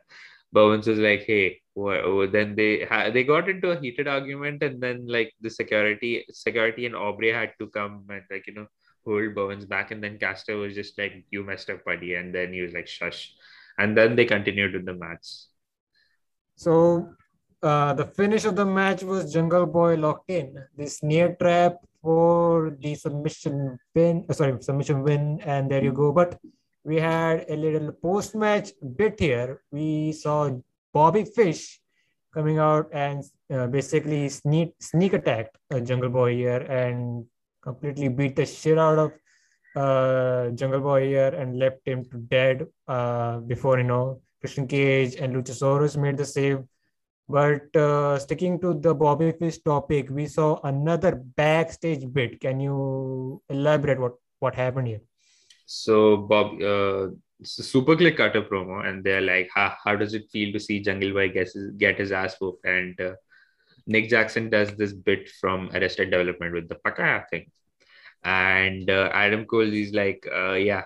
Bowens 0.53 0.87
was 0.87 0.99
like, 0.99 1.25
"Hey, 1.25 1.61
what, 1.75 2.33
then 2.33 2.55
they 2.55 2.85
ha- 2.85 3.11
they 3.11 3.25
got 3.25 3.49
into 3.49 3.71
a 3.73 3.81
heated 3.81 4.07
argument, 4.09 4.63
and 4.63 4.81
then 4.81 5.07
like 5.07 5.33
the 5.41 5.51
security, 5.51 6.25
security 6.33 6.87
and 6.87 6.95
Aubrey 6.97 7.33
had 7.33 7.53
to 7.59 7.69
come 7.69 8.05
and 8.11 8.23
like 8.31 8.47
you 8.47 8.55
know 8.55 8.67
hold 9.05 9.35
Bowens 9.35 9.67
back, 9.67 9.91
and 9.91 10.03
then 10.03 10.19
Caster 10.19 10.57
was 10.57 10.75
just 10.75 10.97
like, 10.99 11.25
"You 11.31 11.45
messed 11.45 11.71
up, 11.71 11.85
buddy," 11.85 12.15
and 12.15 12.35
then 12.35 12.53
he 12.53 12.63
was 12.63 12.73
like, 12.73 12.87
"Shush," 12.87 13.33
and 13.79 13.97
then 13.97 14.15
they 14.17 14.25
continued 14.27 14.75
with 14.75 14.87
the 14.87 14.95
match. 14.95 15.27
So 16.57 17.15
uh, 17.63 17.95
the 17.95 18.07
finish 18.07 18.45
of 18.45 18.57
the 18.57 18.65
match 18.67 19.03
was 19.03 19.33
Jungle 19.33 19.67
Boy 19.67 19.97
locked 19.97 20.31
in. 20.31 20.55
the 20.77 20.87
Snare 20.87 21.35
Trap 21.35 21.77
for 22.03 22.77
the 22.81 22.95
submission 22.95 23.79
win. 23.95 24.25
Uh, 24.29 24.33
sorry, 24.33 24.57
submission 24.63 25.03
win, 25.03 25.41
and 25.45 25.71
there 25.71 25.83
you 25.83 25.93
go. 25.93 26.13
But 26.13 26.39
we 26.85 26.97
had 26.97 27.45
a 27.49 27.57
little 27.57 27.93
post 27.93 28.35
match 28.35 28.73
bit 28.97 29.21
here. 29.21 29.63
We 29.71 30.13
saw 30.13 30.51
Bobby 30.93 31.25
Fish 31.25 31.81
coming 32.33 32.59
out 32.59 32.89
and 32.93 33.25
uh, 33.53 33.67
basically 33.67 34.29
sneak 34.29 34.75
sneak 34.81 35.13
attacked 35.13 35.57
uh, 35.75 35.81
Jungle 35.81 36.09
Boy 36.11 36.35
here 36.35 36.63
and 36.71 37.27
completely 37.63 38.09
beat 38.09 38.37
the 38.37 38.47
shit 38.47 38.79
out 38.79 38.99
of 38.99 39.13
uh, 39.77 40.51
Jungle 40.51 40.81
Boy 40.81 41.07
here 41.07 41.35
and 41.35 41.59
left 41.59 41.85
him 41.85 42.05
to 42.11 42.19
dead 42.19 42.67
uh, 42.89 43.39
before 43.39 43.79
you 43.79 43.85
know 43.85 44.21
Christian 44.41 44.67
Cage 44.67 45.17
and 45.17 45.35
Luchasaurus 45.35 45.97
made 45.97 46.17
the 46.17 46.25
save. 46.25 46.65
But 47.31 47.77
uh, 47.77 48.19
sticking 48.19 48.59
to 48.61 48.75
the 48.75 48.95
Bobby 48.95 49.33
Fish 49.33 49.59
topic, 49.59 50.11
we 50.11 50.27
saw 50.27 50.59
another 50.65 51.15
backstage 51.15 52.13
bit. 52.13 52.41
Can 52.41 52.61
you 52.61 53.41
elaborate 53.49 54.01
what 54.01 54.15
what 54.41 54.55
happened 54.55 54.89
here? 54.89 55.01
So 55.67 56.17
Bob, 56.17 56.61
uh, 56.61 57.11
Super 57.45 57.95
Kliq 57.95 58.17
cut 58.17 58.35
a 58.35 58.43
promo, 58.43 58.85
and 58.87 59.05
they're 59.05 59.21
like, 59.21 59.49
"How 59.55 59.75
how 59.85 59.95
does 59.97 60.15
it 60.15 60.29
feel 60.33 60.53
to 60.53 60.61
see 60.61 60.81
Jungle 60.81 61.13
Boy 61.13 61.29
get 61.29 61.53
his, 61.53 61.71
get 61.77 61.99
his 61.99 62.11
ass 62.11 62.37
whooped?" 62.41 62.65
And 62.65 63.01
uh, 63.01 63.15
Nick 63.87 64.09
Jackson 64.09 64.51
does 64.51 64.75
this 64.75 64.93
bit 64.93 65.31
from 65.41 65.71
Arrested 65.73 66.11
Development 66.11 66.53
with 66.53 66.69
the 66.69 66.81
Pakaya 66.87 67.29
thing, 67.29 67.51
and 68.25 68.91
uh, 68.91 69.11
Adam 69.13 69.45
Cole 69.47 69.73
is 69.73 69.93
like, 69.93 70.27
uh, 70.35 70.55
"Yeah, 70.55 70.83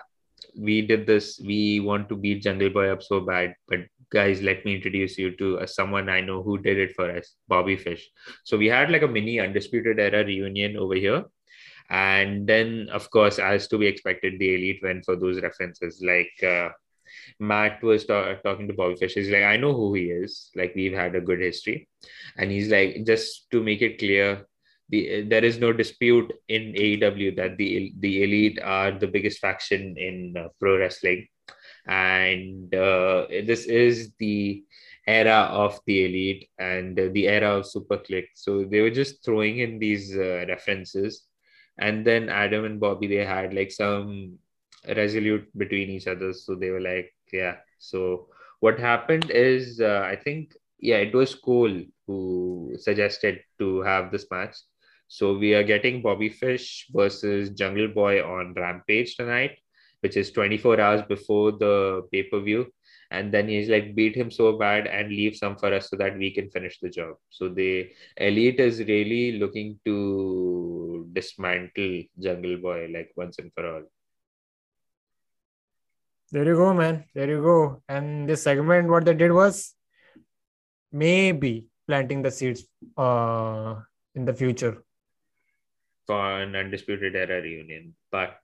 we 0.55 0.81
did 0.81 1.07
this. 1.07 1.39
We 1.39 1.79
want 1.79 2.07
to 2.09 2.15
beat 2.15 2.43
Jungle 2.43 2.69
Boy 2.69 2.89
up 2.89 3.03
so 3.03 3.19
bad, 3.21 3.55
but 3.67 3.79
guys, 4.15 4.41
let 4.41 4.65
me 4.65 4.75
introduce 4.75 5.17
you 5.17 5.31
to 5.37 5.59
uh, 5.59 5.67
someone 5.67 6.09
I 6.09 6.21
know 6.21 6.41
who 6.41 6.57
did 6.57 6.77
it 6.77 6.95
for 6.95 7.11
us, 7.11 7.35
Bobby 7.47 7.75
Fish." 7.75 8.09
So 8.43 8.57
we 8.57 8.67
had 8.67 8.91
like 8.95 9.07
a 9.07 9.13
mini 9.15 9.39
Undisputed 9.39 9.99
Era 9.99 10.23
reunion 10.25 10.77
over 10.77 10.95
here. 10.95 11.25
And 11.89 12.47
then 12.47 12.87
of 12.91 13.09
course 13.11 13.37
as 13.37 13.67
to 13.67 13.77
be 13.77 13.85
expected 13.85 14.39
the 14.39 14.55
elite 14.55 14.81
went 14.81 15.05
for 15.05 15.15
those 15.15 15.41
references. 15.41 16.01
Like 16.01 16.33
uh, 16.43 16.69
matt 17.39 17.83
was 17.83 18.05
ta- 18.05 18.35
talking 18.43 18.67
to 18.67 18.73
bobby 18.73 18.95
fish. 18.95 19.13
He's 19.13 19.29
like 19.29 19.43
i 19.43 19.57
know 19.57 19.73
who 19.73 19.93
he 19.93 20.05
is. 20.23 20.49
Like 20.55 20.73
we've 20.75 20.97
had 21.03 21.15
a 21.15 21.21
good 21.21 21.39
history. 21.39 21.87
And 22.37 22.51
he's 22.51 22.69
like 22.69 23.05
just 23.05 23.51
to 23.51 23.61
make 23.61 23.81
it 23.81 23.99
clear 23.99 24.47
the 24.89 25.23
there 25.23 25.43
is 25.43 25.57
no 25.59 25.73
dispute 25.73 26.31
in 26.47 26.73
AEW 26.73 27.35
that 27.37 27.57
the 27.57 27.93
the 27.99 28.23
elite 28.23 28.59
are 28.63 28.91
the 28.91 29.07
biggest 29.07 29.39
faction 29.39 29.95
in 29.97 30.35
uh, 30.37 30.47
pro 30.59 30.77
wrestling 30.77 31.27
and 31.87 32.73
uh, 32.73 33.27
this 33.29 33.65
is 33.65 34.11
the 34.19 34.63
era 35.07 35.47
of 35.51 35.79
the 35.85 36.05
elite 36.05 36.49
and 36.57 36.97
the 36.97 37.27
era 37.27 37.57
of 37.57 37.67
super 37.67 37.97
Kliq 37.97 38.25
so 38.33 38.63
they 38.63 38.81
were 38.81 38.89
just 38.89 39.23
throwing 39.23 39.59
in 39.59 39.77
these 39.79 40.15
uh, 40.17 40.45
references. 40.47 41.27
And 41.77 42.05
then 42.07 42.29
adam 42.29 42.65
and 42.65 42.79
bobby 42.79 43.07
they 43.07 43.25
had 43.25 43.53
like 43.53 43.71
some 43.71 44.39
resolute 44.87 45.47
between 45.57 45.89
each 45.89 46.07
other. 46.07 46.33
So 46.33 46.55
they 46.55 46.69
were 46.69 46.81
like 46.81 47.13
yeah. 47.31 47.57
So 47.79 48.29
what 48.61 48.79
happened 48.79 49.29
is 49.29 49.79
uh, 49.81 50.01
i 50.05 50.15
think 50.15 50.53
yeah 50.79 50.97
it 50.97 51.13
was 51.13 51.35
cole 51.35 51.81
who 52.07 52.73
suggested 52.79 53.41
to 53.59 53.81
have 53.81 54.11
this 54.11 54.25
match. 54.31 54.55
So 55.07 55.37
we 55.37 55.53
are 55.53 55.63
getting 55.63 56.01
bobby 56.01 56.29
fish 56.29 56.87
versus 56.91 57.51
jungle 57.51 57.89
boy 57.89 58.23
on 58.23 58.55
rampage 58.55 59.17
tonight 59.17 59.59
which 60.05 60.17
is 60.21 60.31
24 60.31 60.79
hours 60.79 61.01
before 61.09 61.51
the 61.51 62.03
pay-per-view. 62.11 62.67
And 63.09 63.33
then 63.33 63.47
he's 63.47 63.69
like 63.69 63.95
beat 63.95 64.15
him 64.15 64.29
so 64.29 64.57
bad 64.57 64.85
and 64.85 65.09
leave 65.09 65.35
some 65.35 65.55
for 65.57 65.73
us 65.73 65.89
so 65.89 65.95
that 65.97 66.15
we 66.17 66.29
can 66.31 66.49
finish 66.51 66.79
the 66.79 66.89
job. 66.89 67.15
So 67.29 67.49
the 67.49 67.89
elite 68.17 68.59
is 68.59 68.79
really 68.79 69.39
looking 69.39 69.79
to 69.85 71.07
dismantle 71.13 72.03
jungle 72.19 72.57
boy 72.57 72.87
like 72.93 73.11
once 73.15 73.39
and 73.39 73.51
for 73.55 73.65
all. 73.71 73.83
There 76.31 76.45
you 76.45 76.55
go 76.55 76.73
man. 76.73 77.05
There 77.15 77.29
you 77.29 77.41
go. 77.41 77.81
And 77.89 78.29
this 78.29 78.43
segment 78.43 78.89
what 78.89 79.05
they 79.05 79.13
did 79.13 79.31
was 79.31 79.73
maybe 80.91 81.65
planting 81.87 82.21
the 82.21 82.31
seeds 82.31 82.65
uh 82.97 83.75
in 84.13 84.25
the 84.25 84.33
future. 84.33 84.75
For 86.07 86.41
an 86.41 86.55
undisputed 86.55 87.15
era 87.15 87.41
reunion. 87.41 87.95
But 88.11 88.37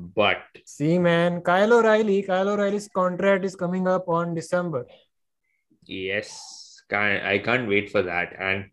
but 0.00 0.38
see, 0.64 0.98
man, 0.98 1.42
Kyle 1.42 1.74
O'Reilly, 1.74 2.22
Kyle 2.22 2.48
O'Reilly's 2.48 2.88
contract 2.88 3.44
is 3.44 3.54
coming 3.54 3.86
up 3.86 4.08
on 4.08 4.34
December. 4.34 4.86
Yes, 5.84 6.82
I 6.90 7.40
can't 7.44 7.68
wait 7.68 7.90
for 7.90 8.00
that, 8.02 8.34
and 8.38 8.70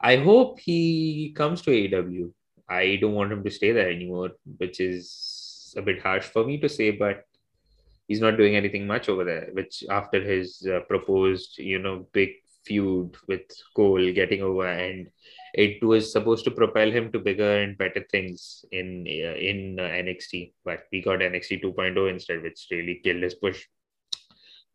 I 0.00 0.16
hope 0.16 0.60
he 0.60 1.32
comes 1.36 1.62
to 1.62 1.70
AEW. 1.70 2.32
I 2.68 2.98
don't 3.00 3.14
want 3.14 3.32
him 3.32 3.42
to 3.42 3.50
stay 3.50 3.72
there 3.72 3.90
anymore, 3.90 4.30
which 4.58 4.78
is 4.78 5.74
a 5.76 5.82
bit 5.82 6.00
harsh 6.00 6.24
for 6.24 6.44
me 6.44 6.58
to 6.58 6.68
say, 6.68 6.92
but 6.92 7.24
he's 8.06 8.20
not 8.20 8.36
doing 8.36 8.54
anything 8.54 8.86
much 8.86 9.08
over 9.08 9.24
there. 9.24 9.48
Which 9.52 9.82
after 9.90 10.22
his 10.22 10.64
uh, 10.72 10.80
proposed, 10.88 11.58
you 11.58 11.80
know, 11.80 12.06
big 12.12 12.30
feud 12.64 13.16
with 13.26 13.42
Cole 13.74 14.12
getting 14.12 14.42
over, 14.42 14.68
and 14.68 15.10
it 15.54 15.82
was 15.84 16.12
supposed 16.12 16.44
to 16.44 16.50
propel 16.50 16.90
him 16.90 17.10
to 17.12 17.18
bigger 17.18 17.62
and 17.62 17.76
better 17.76 18.04
things 18.10 18.64
in 18.72 19.06
uh, 19.06 19.36
in 19.50 19.78
uh, 19.78 19.82
NXT, 19.82 20.52
but 20.64 20.84
we 20.92 21.02
got 21.02 21.20
NXT 21.20 21.62
2.0 21.62 22.10
instead, 22.10 22.42
which 22.42 22.66
really 22.70 23.00
killed 23.02 23.22
his 23.22 23.34
push. 23.34 23.66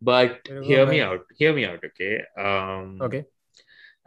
But 0.01 0.47
hear 0.63 0.85
me 0.85 1.01
out. 1.01 1.21
Hear 1.37 1.53
me 1.53 1.65
out. 1.65 1.83
Okay. 1.83 2.23
Um, 2.37 2.99
okay. 3.01 3.25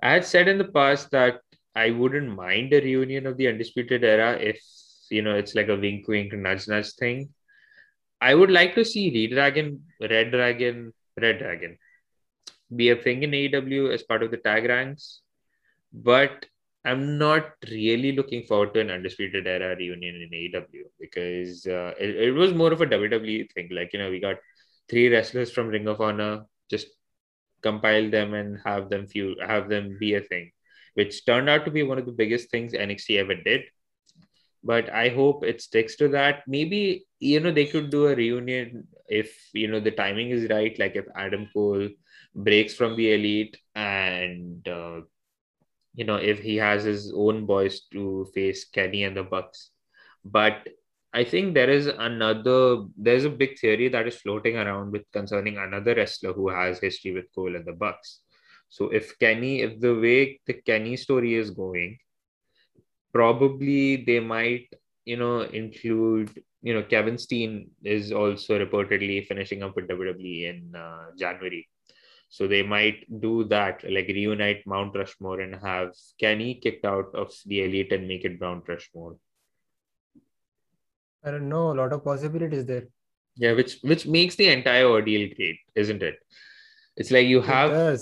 I 0.02 0.12
had 0.12 0.24
said 0.24 0.48
in 0.48 0.58
the 0.58 0.72
past 0.78 1.10
that 1.10 1.40
I 1.74 1.90
wouldn't 1.90 2.34
mind 2.34 2.72
a 2.72 2.80
reunion 2.80 3.26
of 3.26 3.36
the 3.36 3.48
Undisputed 3.48 4.04
Era 4.04 4.38
if 4.38 4.60
you 5.10 5.22
know 5.22 5.34
it's 5.34 5.54
like 5.54 5.68
a 5.68 5.76
wink, 5.76 6.06
wink, 6.06 6.32
nudge, 6.32 6.68
nudge 6.68 6.92
thing. 6.92 7.30
I 8.20 8.34
would 8.34 8.50
like 8.50 8.74
to 8.74 8.84
see 8.84 9.10
Red 9.10 9.34
Dragon, 9.34 9.84
Red 10.00 10.32
Dragon, 10.32 10.92
Red 11.16 11.38
Dragon 11.38 11.78
be 12.74 12.90
a 12.90 12.96
thing 12.96 13.22
in 13.22 13.30
AEW 13.30 13.92
as 13.92 14.02
part 14.02 14.22
of 14.22 14.30
the 14.30 14.36
tag 14.36 14.64
ranks, 14.66 15.20
but 15.92 16.46
I'm 16.84 17.18
not 17.18 17.50
really 17.70 18.12
looking 18.12 18.44
forward 18.44 18.74
to 18.74 18.80
an 18.80 18.90
undisputed 18.90 19.46
era 19.46 19.76
reunion 19.76 20.16
in 20.16 20.30
AEW 20.30 20.84
because 21.00 21.66
uh, 21.66 21.92
it, 21.98 22.16
it 22.16 22.32
was 22.32 22.54
more 22.54 22.72
of 22.72 22.80
a 22.80 22.86
WWE 22.86 23.52
thing. 23.52 23.68
Like, 23.72 23.92
you 23.92 23.98
know, 23.98 24.10
we 24.10 24.20
got 24.20 24.36
three 24.88 25.08
wrestlers 25.08 25.50
from 25.50 25.68
Ring 25.68 25.88
of 25.88 26.00
Honor, 26.00 26.44
just 26.70 26.86
compile 27.62 28.10
them 28.10 28.34
and 28.34 28.58
have 28.64 28.88
them 28.88 29.06
few 29.06 29.34
have 29.44 29.68
them 29.68 29.96
be 29.98 30.14
a 30.14 30.20
thing, 30.20 30.52
which 30.94 31.26
turned 31.26 31.48
out 31.48 31.64
to 31.64 31.70
be 31.70 31.82
one 31.82 31.98
of 31.98 32.06
the 32.06 32.12
biggest 32.12 32.50
things 32.50 32.72
NXT 32.72 33.18
ever 33.18 33.34
did. 33.34 33.62
But 34.62 34.90
I 34.90 35.08
hope 35.08 35.44
it 35.44 35.60
sticks 35.62 35.96
to 35.96 36.08
that. 36.08 36.42
Maybe, 36.46 37.06
you 37.20 37.40
know, 37.40 37.52
they 37.52 37.66
could 37.66 37.90
do 37.90 38.06
a 38.08 38.14
reunion 38.14 38.88
if, 39.06 39.34
you 39.52 39.68
know, 39.68 39.80
the 39.80 39.92
timing 39.92 40.30
is 40.30 40.50
right. 40.50 40.76
Like 40.78 40.96
if 40.96 41.06
Adam 41.16 41.48
Cole 41.52 41.88
breaks 42.34 42.74
from 42.74 42.96
the 42.96 43.14
elite 43.14 43.56
and 43.74 44.66
uh, 44.66 45.00
you 45.98 46.04
know 46.04 46.16
if 46.32 46.38
he 46.38 46.56
has 46.56 46.84
his 46.84 47.12
own 47.24 47.44
boys 47.44 47.80
to 47.92 48.26
face 48.34 48.64
Kenny 48.76 49.02
and 49.04 49.16
the 49.16 49.24
Bucks. 49.24 49.70
But 50.24 50.68
I 51.12 51.24
think 51.24 51.54
there 51.54 51.70
is 51.70 51.86
another 51.86 52.84
there's 52.96 53.24
a 53.24 53.36
big 53.42 53.58
theory 53.58 53.88
that 53.88 54.06
is 54.06 54.20
floating 54.20 54.56
around 54.56 54.92
with 54.92 55.10
concerning 55.12 55.58
another 55.58 55.94
wrestler 55.96 56.32
who 56.32 56.48
has 56.50 56.78
history 56.78 57.12
with 57.12 57.34
Cole 57.34 57.56
and 57.56 57.66
the 57.66 57.72
Bucks. 57.72 58.20
So 58.68 58.90
if 58.90 59.18
Kenny, 59.18 59.62
if 59.62 59.80
the 59.80 59.94
way 59.94 60.40
the 60.46 60.54
Kenny 60.54 60.96
story 60.96 61.34
is 61.34 61.50
going, 61.50 61.98
probably 63.12 64.04
they 64.04 64.20
might, 64.20 64.68
you 65.04 65.16
know, 65.16 65.40
include 65.40 66.30
you 66.62 66.74
know, 66.74 66.82
Kevin 66.82 67.18
Steen 67.18 67.70
is 67.84 68.12
also 68.12 68.58
reportedly 68.58 69.26
finishing 69.26 69.62
up 69.62 69.76
with 69.76 69.88
WWE 69.88 70.50
in 70.50 70.74
uh, 70.74 71.06
January. 71.16 71.68
So 72.30 72.46
they 72.46 72.62
might 72.62 73.06
do 73.20 73.44
that, 73.44 73.82
like 73.90 74.08
reunite 74.08 74.66
Mount 74.66 74.94
Rushmore 74.94 75.40
and 75.40 75.54
have 75.56 75.92
Kenny 76.20 76.54
kicked 76.56 76.84
out 76.84 77.14
of 77.14 77.32
the 77.46 77.64
elite 77.64 77.92
and 77.92 78.06
make 78.06 78.24
it 78.24 78.40
Mount 78.40 78.68
Rushmore. 78.68 79.16
I 81.24 81.30
don't 81.30 81.48
know. 81.48 81.72
A 81.72 81.74
lot 81.74 81.92
of 81.92 82.04
possibilities 82.04 82.66
there. 82.66 82.88
Yeah, 83.36 83.52
which 83.52 83.78
which 83.82 84.06
makes 84.06 84.34
the 84.36 84.48
entire 84.48 84.86
ordeal 84.86 85.28
great, 85.36 85.58
isn't 85.74 86.02
it? 86.02 86.18
It's 86.96 87.10
like 87.10 87.26
you 87.26 87.40
have 87.40 87.98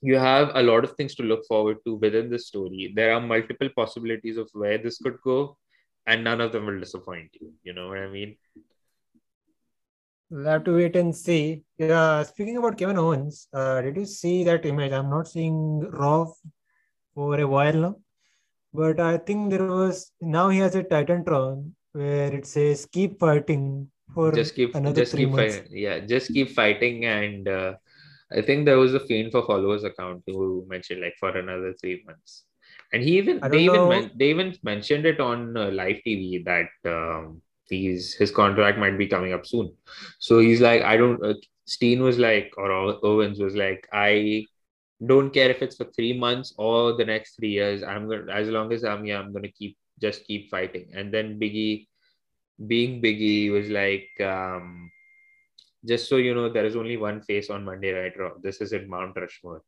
you 0.00 0.16
have 0.16 0.50
a 0.54 0.62
lot 0.62 0.84
of 0.84 0.92
things 0.96 1.14
to 1.16 1.22
look 1.22 1.44
forward 1.46 1.78
to 1.84 1.96
within 1.96 2.30
the 2.30 2.38
story. 2.38 2.92
There 2.94 3.12
are 3.12 3.20
multiple 3.20 3.68
possibilities 3.74 4.36
of 4.36 4.48
where 4.52 4.78
this 4.78 4.98
could 4.98 5.20
go, 5.22 5.58
and 6.06 6.24
none 6.24 6.40
of 6.40 6.52
them 6.52 6.66
will 6.66 6.80
disappoint 6.80 7.30
you. 7.40 7.52
You 7.62 7.72
know 7.72 7.88
what 7.88 7.98
I 7.98 8.08
mean? 8.08 8.36
We'll 10.30 10.44
have 10.44 10.64
to 10.64 10.74
wait 10.76 10.94
and 10.96 11.16
see. 11.16 11.62
Yeah, 11.78 12.22
speaking 12.22 12.58
about 12.58 12.76
Kevin 12.76 12.98
Owens, 12.98 13.48
uh, 13.52 13.80
did 13.80 13.96
you 13.96 14.04
see 14.04 14.44
that 14.44 14.66
image? 14.66 14.92
I'm 14.92 15.08
not 15.08 15.26
seeing 15.26 15.80
Raw 15.80 16.26
for 17.14 17.40
a 17.40 17.46
while 17.46 17.72
now, 17.72 17.96
but 18.74 19.00
I 19.00 19.16
think 19.18 19.50
there 19.50 19.64
was 19.64 20.12
now 20.20 20.50
he 20.50 20.58
has 20.58 20.74
a 20.74 20.84
Titantron 20.84 21.72
where 21.92 22.34
it 22.34 22.44
says 22.46 22.86
"Keep 22.92 23.18
fighting 23.20 23.90
for 24.14 24.32
just 24.32 24.54
keep 24.54 24.74
another 24.74 25.00
just 25.00 25.12
three 25.12 25.24
keep 25.24 25.30
months." 25.30 25.56
Fight, 25.56 25.70
yeah, 25.70 25.98
just 26.00 26.32
keep 26.32 26.50
fighting, 26.50 27.06
and 27.06 27.48
uh, 27.48 27.74
I 28.30 28.42
think 28.42 28.66
there 28.66 28.78
was 28.78 28.92
a 28.92 29.00
Fiend 29.00 29.32
for 29.32 29.46
Followers 29.46 29.84
account 29.84 30.22
who 30.26 30.66
mentioned 30.68 31.00
like 31.00 31.14
for 31.18 31.30
another 31.30 31.72
three 31.80 32.02
months, 32.06 32.44
and 32.92 33.02
he 33.02 33.16
even 33.16 33.40
they 33.50 33.60
even 33.60 33.88
men- 33.88 34.10
they 34.14 34.28
even 34.28 34.54
mentioned 34.62 35.06
it 35.06 35.20
on 35.20 35.56
uh, 35.56 35.70
live 35.70 36.00
TV 36.06 36.44
that. 36.44 36.68
Um, 36.84 37.40
he's 37.68 38.14
his 38.14 38.30
contract 38.30 38.78
might 38.78 38.98
be 38.98 39.06
coming 39.06 39.32
up 39.32 39.46
soon. 39.46 39.72
So 40.18 40.38
he's 40.38 40.60
like, 40.60 40.82
I 40.82 40.96
don't. 40.96 41.22
Uh, 41.24 41.34
Steen 41.66 42.02
was 42.02 42.18
like, 42.18 42.54
or 42.56 42.72
Owens 43.04 43.38
was 43.38 43.54
like, 43.54 43.86
I 43.92 44.46
don't 45.06 45.30
care 45.30 45.50
if 45.50 45.60
it's 45.60 45.76
for 45.76 45.84
three 45.84 46.18
months 46.18 46.54
or 46.56 46.96
the 46.96 47.04
next 47.04 47.36
three 47.36 47.50
years. 47.50 47.82
I'm 47.82 48.08
gonna, 48.08 48.32
as 48.32 48.48
long 48.48 48.72
as 48.72 48.84
I'm 48.84 49.04
here, 49.04 49.18
I'm 49.18 49.32
gonna 49.32 49.52
keep 49.52 49.76
just 50.00 50.24
keep 50.24 50.50
fighting. 50.50 50.90
And 50.94 51.12
then 51.12 51.38
Biggie, 51.38 51.86
being 52.66 53.02
Biggie, 53.02 53.52
was 53.52 53.68
like, 53.68 54.08
um, 54.26 54.90
just 55.86 56.08
so 56.08 56.16
you 56.16 56.34
know, 56.34 56.48
there 56.48 56.64
is 56.64 56.76
only 56.76 56.96
one 56.96 57.20
face 57.20 57.50
on 57.50 57.64
Monday 57.64 57.92
Night 57.92 58.18
Raw. 58.18 58.32
This 58.42 58.60
is 58.60 58.72
in 58.72 58.88
Mount 58.88 59.16
Rushmore. 59.16 59.62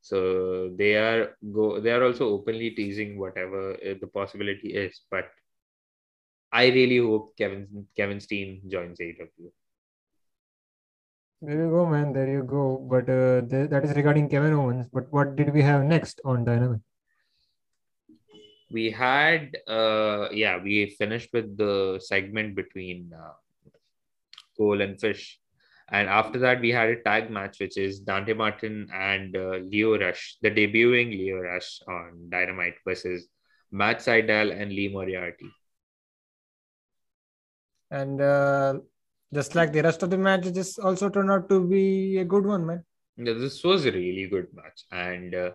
So 0.00 0.70
they 0.76 0.96
are 0.96 1.36
go. 1.52 1.80
They 1.80 1.90
are 1.90 2.04
also 2.04 2.28
openly 2.28 2.70
teasing 2.70 3.18
whatever 3.18 3.74
uh, 3.74 3.94
the 4.00 4.06
possibility 4.06 4.74
is, 4.74 5.02
but 5.10 5.30
I 6.52 6.66
really 6.68 6.98
hope 6.98 7.36
Kevin 7.36 7.86
Kevin 7.96 8.20
Steen 8.20 8.62
joins 8.68 8.98
AEW. 8.98 9.50
There 11.40 11.56
you 11.56 11.70
go, 11.70 11.86
man. 11.86 12.12
There 12.12 12.28
you 12.28 12.42
go. 12.42 12.84
But 12.90 13.08
uh, 13.08 13.42
th- 13.42 13.70
that 13.70 13.84
is 13.84 13.94
regarding 13.94 14.28
Kevin 14.28 14.54
Owens. 14.54 14.88
But 14.92 15.12
what 15.12 15.36
did 15.36 15.52
we 15.52 15.62
have 15.62 15.84
next 15.84 16.20
on 16.24 16.44
Dynamite? 16.44 16.80
We 18.70 18.90
had, 18.90 19.56
uh, 19.66 20.28
yeah, 20.32 20.58
we 20.62 20.96
finished 20.98 21.30
with 21.32 21.56
the 21.56 22.00
segment 22.04 22.56
between 22.56 23.12
uh, 23.14 23.32
Cole 24.56 24.80
and 24.80 25.00
Fish. 25.00 25.38
And 25.90 26.08
after 26.08 26.38
that, 26.40 26.60
we 26.60 26.70
had 26.70 26.90
a 26.90 27.02
tag 27.02 27.30
match, 27.30 27.60
which 27.60 27.78
is 27.78 28.00
Dante 28.00 28.34
Martin 28.34 28.88
and 28.92 29.34
uh, 29.34 29.58
Lio 29.62 29.98
Rush, 29.98 30.36
the 30.42 30.50
debuting 30.50 31.10
Lio 31.10 31.38
Rush 31.38 31.80
on 31.88 32.28
Dynamite 32.28 32.74
versus 32.86 33.28
Matt 33.70 34.00
Sydal 34.00 34.60
and 34.60 34.70
Lee 34.70 34.88
Moriarty. 34.88 35.50
And 37.90 38.20
uh, 38.20 38.74
just 39.32 39.54
like 39.54 39.72
the 39.72 39.82
rest 39.82 40.02
of 40.02 40.10
the 40.10 40.18
match, 40.18 40.44
this 40.46 40.78
also 40.78 41.08
turned 41.08 41.30
out 41.30 41.48
to 41.48 41.66
be 41.66 42.18
a 42.18 42.24
good 42.24 42.46
one, 42.46 42.66
man. 42.66 42.84
Yeah, 43.16 43.34
this 43.34 43.64
was 43.64 43.84
a 43.86 43.92
really 43.92 44.28
good 44.28 44.46
match, 44.54 44.84
and 44.92 45.34
uh, 45.34 45.50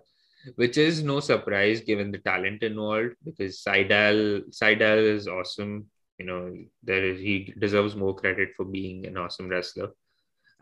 which 0.56 0.78
is 0.78 1.04
no 1.04 1.20
surprise 1.20 1.82
given 1.82 2.12
the 2.12 2.18
talent 2.18 2.62
involved 2.62 3.16
because 3.24 3.64
Sydal 3.64 4.42
Sydal 4.50 5.16
is 5.16 5.28
awesome. 5.28 5.86
You 6.20 6.26
know, 6.26 6.56
there 6.84 7.06
is 7.06 7.20
he 7.20 7.54
deserves 7.58 7.96
more 7.96 8.16
credit 8.16 8.50
for 8.58 8.66
being 8.66 9.06
an 9.06 9.18
awesome 9.18 9.48
wrestler. 9.48 9.90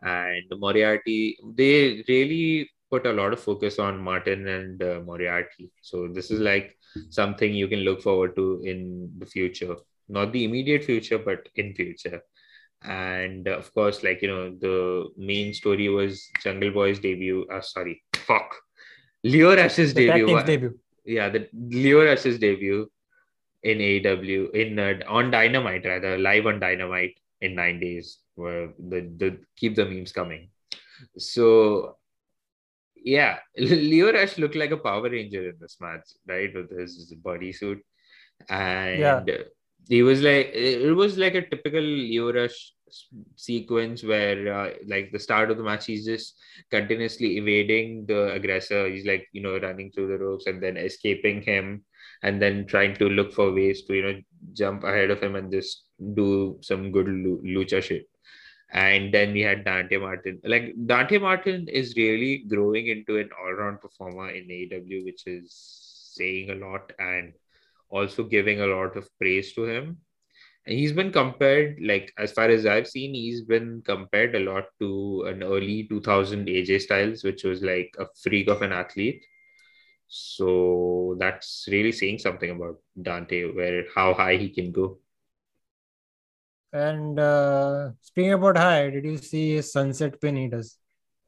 And 0.04 0.44
Moriarty, 0.60 1.38
they 1.56 2.04
really 2.08 2.70
put 2.90 3.06
a 3.06 3.14
lot 3.14 3.34
of 3.34 3.40
focus 3.40 3.80
on 3.80 4.02
Martin 4.02 4.48
and 4.48 4.84
uh, 4.84 5.00
Moriarty. 5.06 5.72
So 5.82 6.08
this 6.08 6.30
is 6.30 6.40
like 6.40 6.78
something 7.10 7.54
you 7.54 7.68
can 7.68 7.80
look 7.80 8.02
forward 8.02 8.36
to 8.36 8.62
in 8.64 9.12
the 9.18 9.26
future 9.26 9.76
not 10.12 10.32
the 10.34 10.44
immediate 10.44 10.84
future 10.84 11.18
but 11.18 11.50
in 11.56 11.74
future 11.74 12.22
and 12.84 13.48
of 13.48 13.74
course 13.74 14.04
like 14.04 14.22
you 14.22 14.28
know 14.28 14.46
the 14.66 15.10
main 15.18 15.54
story 15.54 15.88
was 15.90 16.30
jungle 16.44 16.72
boy's 16.72 17.00
debut 17.00 17.46
uh, 17.54 17.62
sorry 17.62 18.02
fuck 18.16 18.56
lio 19.24 19.56
rush's 19.56 19.94
debut. 19.94 20.44
debut 20.44 20.80
yeah 21.06 21.30
the 21.30 21.48
lio 21.54 22.04
rush's 22.04 22.40
debut 22.40 22.90
in 23.64 23.78
AEW 23.78 24.52
in 24.56 24.80
uh, 24.80 24.94
on 25.08 25.32
Dynamite 25.32 25.86
rather 25.86 26.18
live 26.18 26.48
on 26.48 26.60
Dynamite 26.60 27.16
in 27.42 27.56
nine 27.56 27.80
days. 27.80 28.18
Where 28.36 28.74
the 28.80 29.02
the 29.18 29.38
keep 29.56 29.76
the 29.76 29.86
memes 29.86 30.12
coming. 30.12 30.50
So 31.18 31.98
yeah, 32.96 33.40
Lio 33.58 34.12
Rush 34.14 34.38
looked 34.38 34.56
like 34.56 34.72
a 34.72 34.78
Power 34.78 35.10
Ranger 35.10 35.50
in 35.50 35.58
this 35.60 35.78
match, 35.80 36.08
right, 36.28 36.54
with 36.54 36.72
his 36.72 37.14
bodysuit, 37.24 37.82
and 38.50 39.00
yeah 39.00 39.24
he 39.92 40.02
was 40.08 40.22
like 40.22 40.52
it 40.54 40.96
was 40.96 41.18
like 41.18 41.36
a 41.36 41.48
typical 41.54 41.88
Rush 42.34 42.60
sequence 43.36 44.04
where 44.04 44.54
uh, 44.54 44.70
like 44.88 45.12
the 45.12 45.20
start 45.20 45.52
of 45.52 45.58
the 45.58 45.64
match 45.64 45.86
he's 45.86 46.06
just 46.06 46.38
continuously 46.70 47.38
evading 47.38 48.06
the 48.06 48.32
aggressor 48.34 48.88
he's 48.88 49.06
like 49.06 49.28
you 49.34 49.42
know 49.42 49.58
running 49.60 49.92
through 49.92 50.08
the 50.08 50.18
ropes 50.24 50.48
and 50.48 50.64
then 50.64 50.78
escaping 50.78 51.42
him 51.42 51.84
and 52.24 52.42
then 52.42 52.66
trying 52.68 52.96
to 52.96 53.10
look 53.10 53.34
for 53.34 53.54
ways 53.54 53.84
to 53.84 53.94
you 53.94 54.04
know 54.04 54.16
jump 54.54 54.84
ahead 54.84 55.12
of 55.12 55.22
him 55.22 55.36
and 55.36 55.52
just 55.52 55.86
do 56.14 56.58
some 56.62 56.92
good 56.92 57.08
lucha 57.08 57.82
shit 57.82 58.08
and 58.74 59.14
then 59.14 59.34
we 59.34 59.42
had 59.42 59.66
Dante 59.66 59.98
Martin. 59.98 60.40
Like 60.46 60.74
Dante 60.86 61.18
Martin 61.18 61.68
is 61.68 61.94
really 61.98 62.46
growing 62.48 62.88
into 62.88 63.18
an 63.18 63.30
all-round 63.38 63.82
performer 63.82 64.30
in 64.30 64.48
AEW, 64.48 65.04
which 65.04 65.28
is 65.28 65.52
saying 66.16 66.52
a 66.52 66.56
lot. 66.56 66.94
And 66.98 67.34
also 67.92 68.24
giving 68.24 68.62
a 68.62 68.68
lot 68.68 68.98
of 68.98 69.08
praise 69.20 69.54
to 69.54 69.66
him. 69.66 69.98
And 70.66 70.78
he's 70.78 70.94
been 70.94 71.12
compared, 71.12 71.80
like 71.82 72.14
as 72.18 72.32
far 72.32 72.50
as 72.50 72.66
I've 72.66 72.88
seen, 72.88 73.14
he's 73.14 73.42
been 73.42 73.82
compared 73.84 74.36
a 74.36 74.40
lot 74.40 74.66
to 74.80 75.26
an 75.28 75.44
early 75.44 75.88
2000 75.90 76.48
AJ 76.48 76.82
Styles, 76.82 77.24
which 77.24 77.44
was 77.44 77.62
like 77.62 77.96
a 78.00 78.06
freak 78.22 78.48
of 78.48 78.62
an 78.62 78.72
athlete. 78.72 79.26
So 80.08 81.16
that's 81.20 81.68
really 81.72 81.92
saying 81.92 82.20
something 82.20 82.52
about 82.52 82.78
Dante, 83.02 83.52
where 83.52 83.86
how 83.96 84.14
high 84.14 84.38
he 84.38 84.50
can 84.50 84.72
go. 84.72 85.00
And 86.74 87.20
uh, 87.20 87.92
speaking 88.02 88.34
about 88.34 88.58
high, 88.58 88.90
did 88.90 89.04
you 89.04 89.18
see 89.18 89.56
his 89.56 89.72
sunset 89.72 90.22
pin 90.22 90.36
he 90.36 90.48
does? 90.48 90.78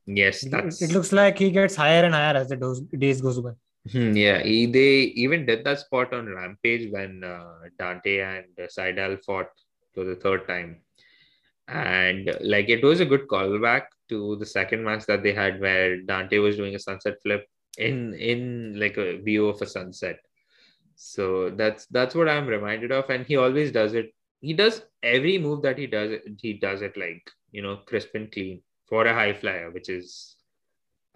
Yes, 0.06 0.46
that's... 0.50 0.82
It, 0.82 0.92
it 0.92 0.94
looks 0.94 1.12
like 1.12 1.40
he 1.40 1.50
gets 1.52 1.76
higher 1.76 2.04
and 2.04 2.14
higher 2.14 2.36
as 2.36 2.50
the 2.50 2.88
days 2.98 3.22
goes 3.22 3.40
by. 3.40 3.52
Hmm, 3.92 4.14
yeah, 4.14 4.42
he, 4.42 4.66
they 4.66 5.12
even 5.24 5.46
did 5.46 5.66
that 5.66 5.80
spot 5.80 6.14
on 6.14 6.28
Rampage 6.28 6.92
when 6.92 7.24
uh, 7.24 7.54
Dante 7.78 8.20
and 8.20 8.46
uh, 8.58 8.68
Sydal 8.68 9.22
fought 9.26 9.50
for 9.94 10.06
the 10.06 10.16
third 10.16 10.48
time. 10.48 10.82
And 11.68 12.38
like 12.42 12.70
it 12.70 12.84
was 12.84 13.02
a 13.02 13.06
good 13.06 13.28
callback 13.28 13.84
to 14.10 14.36
the 14.38 14.46
second 14.46 14.84
match 14.84 15.06
that 15.08 15.24
they 15.24 15.34
had 15.34 15.60
where 15.60 16.02
Dante 16.02 16.38
was 16.38 16.56
doing 16.58 16.76
a 16.76 16.80
sunset 16.80 17.16
flip 17.22 17.46
in 17.78 18.14
in 18.14 18.80
like 18.80 18.98
a 18.98 19.18
view 19.18 19.48
of 19.48 19.62
a 19.62 19.66
sunset. 19.68 20.20
So 20.96 21.50
that's 21.50 21.86
that's 21.88 22.16
what 22.16 22.30
I'm 22.30 22.48
reminded 22.48 22.92
of. 22.92 23.10
And 23.10 23.26
he 23.26 23.38
always 23.38 23.72
does 23.72 23.94
it. 23.94 24.14
He 24.42 24.54
does 24.54 24.82
every 25.02 25.38
move 25.38 25.62
that 25.64 25.78
he 25.78 25.88
does, 25.88 26.20
he 26.40 26.54
does 26.54 26.82
it 26.82 26.98
like, 26.98 27.30
you 27.52 27.62
know, 27.62 27.78
crisp 27.78 28.16
and 28.16 28.32
clean 28.32 28.62
for 28.88 29.06
a 29.06 29.14
high 29.14 29.34
flyer, 29.34 29.72
which 29.72 29.90
is 29.90 30.36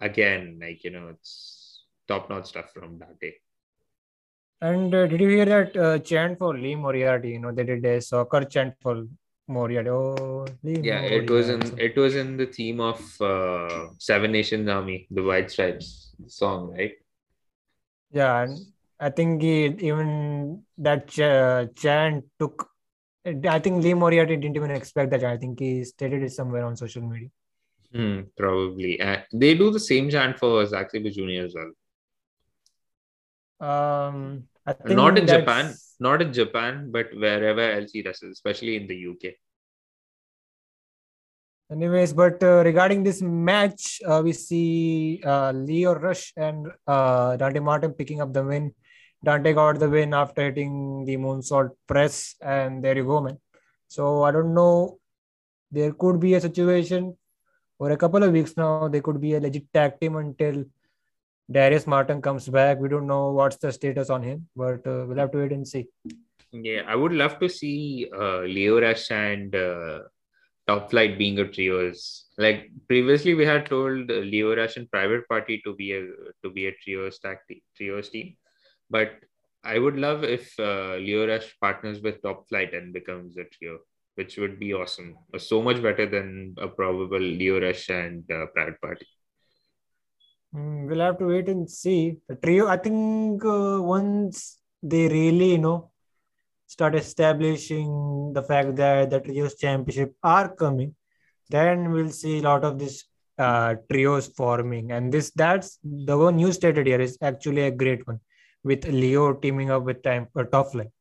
again 0.00 0.58
like, 0.60 0.84
you 0.84 0.90
know, 0.90 1.08
it's 1.08 1.57
top 2.08 2.28
notch 2.30 2.46
stuff 2.46 2.72
from 2.72 2.98
that 2.98 3.18
day. 3.20 3.34
And 4.60 4.92
uh, 4.92 5.06
did 5.06 5.20
you 5.20 5.28
hear 5.28 5.44
that 5.44 5.76
uh, 5.76 5.98
chant 6.00 6.38
for 6.38 6.56
Lee 6.58 6.74
Moriarty? 6.74 7.30
You 7.30 7.38
know, 7.38 7.52
they 7.52 7.64
did 7.64 7.84
a 7.84 8.00
soccer 8.00 8.44
chant 8.44 8.74
for 8.80 9.04
Moriarty. 9.46 9.88
Oh, 9.90 10.46
Lee 10.64 10.80
yeah, 10.82 11.00
Moriarty. 11.00 11.24
it 11.24 11.30
was 11.30 11.48
in 11.48 11.78
it 11.78 11.96
was 11.96 12.16
in 12.16 12.36
the 12.36 12.46
theme 12.46 12.80
of 12.80 13.20
uh, 13.20 13.86
Seven 13.98 14.32
Nations 14.32 14.68
Army, 14.68 15.06
the 15.10 15.22
White 15.22 15.50
Stripes 15.50 16.12
song, 16.26 16.72
right? 16.72 16.92
Yeah, 18.10 18.42
and 18.42 18.58
I 18.98 19.10
think 19.10 19.42
he, 19.42 19.66
even 19.66 20.64
that 20.78 21.06
ch- 21.06 21.80
chant 21.80 22.24
took. 22.40 22.68
I 23.24 23.58
think 23.58 23.84
Lee 23.84 23.94
Moriarty 23.94 24.36
didn't 24.36 24.56
even 24.56 24.70
expect 24.70 25.10
that. 25.10 25.22
I 25.22 25.36
think 25.36 25.60
he 25.60 25.84
stated 25.84 26.22
it 26.22 26.32
somewhere 26.32 26.64
on 26.64 26.76
social 26.76 27.02
media. 27.02 27.28
Hmm, 27.94 28.20
probably. 28.36 29.00
Uh, 29.00 29.18
they 29.32 29.54
do 29.54 29.70
the 29.70 29.80
same 29.80 30.10
chant 30.10 30.38
for 30.38 30.64
Zack 30.66 30.90
Sabre 30.90 31.10
Jr. 31.10 31.44
as 31.44 31.54
well. 31.54 31.70
Um, 33.60 34.44
I 34.66 34.72
think 34.72 34.96
Not 34.96 35.18
in 35.18 35.26
that's- 35.26 35.40
Japan, 35.40 35.74
not 36.00 36.22
in 36.22 36.32
Japan, 36.32 36.90
but 36.90 37.08
wherever 37.14 37.60
else 37.60 37.90
he 37.92 38.02
wrestles, 38.02 38.32
especially 38.32 38.76
in 38.76 38.86
the 38.86 38.96
UK. 38.96 39.34
Anyways, 41.70 42.14
but 42.14 42.42
uh, 42.42 42.62
regarding 42.64 43.02
this 43.02 43.20
match, 43.20 44.00
uh, 44.06 44.22
we 44.24 44.32
see 44.32 45.20
uh, 45.24 45.52
Lio 45.52 45.94
Rush 45.94 46.32
and 46.36 46.66
uh, 46.86 47.36
Dante 47.36 47.60
Martin 47.60 47.92
picking 47.92 48.22
up 48.22 48.32
the 48.32 48.42
win. 48.42 48.72
Dante 49.22 49.52
got 49.52 49.78
the 49.78 49.88
win 49.90 50.14
after 50.14 50.44
hitting 50.46 51.04
the 51.04 51.16
moonsault 51.16 51.70
press, 51.86 52.36
and 52.40 52.82
there 52.82 52.96
you 52.96 53.04
go, 53.04 53.20
man. 53.20 53.38
So 53.88 54.22
I 54.22 54.30
don't 54.30 54.54
know. 54.54 54.98
There 55.70 55.92
could 55.92 56.20
be 56.20 56.34
a 56.34 56.40
situation 56.40 57.18
for 57.76 57.90
a 57.90 57.96
couple 57.98 58.22
of 58.22 58.32
weeks 58.32 58.56
now. 58.56 58.88
There 58.88 59.02
could 59.02 59.20
be 59.20 59.34
a 59.34 59.40
legit 59.40 59.70
tag 59.74 60.00
team 60.00 60.16
until 60.16 60.64
Darius 61.50 61.86
Martin 61.86 62.20
comes 62.20 62.48
back. 62.48 62.78
We 62.78 62.88
don't 62.88 63.06
know 63.06 63.32
what's 63.32 63.56
the 63.56 63.72
status 63.72 64.10
on 64.10 64.22
him, 64.22 64.48
but 64.54 64.86
uh, 64.86 65.06
we'll 65.06 65.16
have 65.16 65.32
to 65.32 65.38
wait 65.38 65.52
and 65.52 65.66
see. 65.66 65.86
Yeah, 66.52 66.82
I 66.86 66.94
would 66.94 67.12
love 67.12 67.38
to 67.40 67.48
see 67.48 68.10
uh, 68.14 68.40
Lio 68.40 68.80
Rush 68.80 69.10
and 69.10 69.54
uh, 69.54 70.00
Top 70.66 70.90
Flight 70.90 71.18
being 71.18 71.38
a 71.38 71.48
trios. 71.48 72.26
Like 72.36 72.70
previously, 72.86 73.34
we 73.34 73.46
had 73.46 73.66
told 73.66 74.10
uh, 74.10 74.14
Lio 74.14 74.54
Rush 74.54 74.76
and 74.76 74.90
Private 74.90 75.26
Party 75.28 75.60
to 75.64 75.74
be 75.74 75.92
a 75.92 76.06
to 76.42 76.50
be 76.50 76.66
a 76.66 76.72
trios 76.84 77.18
tag 77.18 77.38
team, 77.48 77.60
trios 77.76 78.10
team, 78.10 78.36
but 78.90 79.12
I 79.64 79.78
would 79.78 79.96
love 79.96 80.24
if 80.24 80.52
uh, 80.58 80.96
Lio 80.96 81.26
Rush 81.26 81.54
partners 81.60 82.00
with 82.00 82.22
Top 82.22 82.48
Flight 82.48 82.74
and 82.74 82.92
becomes 82.92 83.36
a 83.38 83.44
trio, 83.44 83.78
which 84.14 84.36
would 84.36 84.58
be 84.58 84.72
awesome. 84.72 85.16
So 85.38 85.62
much 85.62 85.82
better 85.82 86.06
than 86.06 86.54
a 86.58 86.68
probable 86.68 87.20
Lio 87.20 87.60
Rush 87.60 87.88
and 87.88 88.30
uh, 88.30 88.46
Private 88.54 88.80
Party. 88.80 89.06
Mm, 90.54 90.88
we'll 90.88 91.00
have 91.00 91.18
to 91.18 91.26
wait 91.26 91.48
and 91.48 91.70
see. 91.70 92.16
The 92.28 92.36
trio, 92.36 92.68
I 92.68 92.76
think 92.76 93.44
uh, 93.44 93.78
once 93.80 94.58
they 94.82 95.08
really, 95.08 95.52
you 95.52 95.58
know, 95.58 95.90
start 96.66 96.94
establishing 96.94 98.32
the 98.34 98.42
fact 98.42 98.76
that 98.76 99.10
the 99.10 99.20
trios 99.20 99.54
championship 99.56 100.14
are 100.22 100.54
coming, 100.54 100.94
then 101.50 101.90
we'll 101.92 102.10
see 102.10 102.38
a 102.38 102.42
lot 102.42 102.64
of 102.64 102.78
this 102.78 103.04
uh, 103.38 103.74
trios 103.90 104.28
forming. 104.28 104.92
And 104.92 105.12
this 105.12 105.30
that's 105.34 105.78
the 105.82 106.16
one 106.16 106.38
you 106.38 106.52
stated 106.52 106.86
here 106.86 107.00
is 107.00 107.18
actually 107.22 107.62
a 107.62 107.70
great 107.70 108.06
one 108.06 108.20
with 108.64 108.86
Lio 108.86 109.34
teaming 109.34 109.70
up 109.70 109.82
with 109.84 110.02
time 110.02 110.28
uh, 110.36 110.44
top 110.44 110.74
line. 110.74 110.92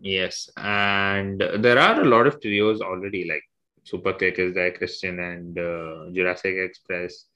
Yes, 0.00 0.50
and 0.56 1.40
there 1.40 1.78
are 1.78 2.00
a 2.00 2.04
lot 2.04 2.26
of 2.26 2.40
trios 2.40 2.80
already, 2.80 3.24
like 3.28 3.44
Super 3.84 4.12
Kliq 4.12 4.38
is 4.38 4.54
there, 4.54 4.72
Christian 4.72 5.20
and 5.20 5.56
uh, 5.56 6.10
Jurassic 6.12 6.56
Express. 6.56 7.26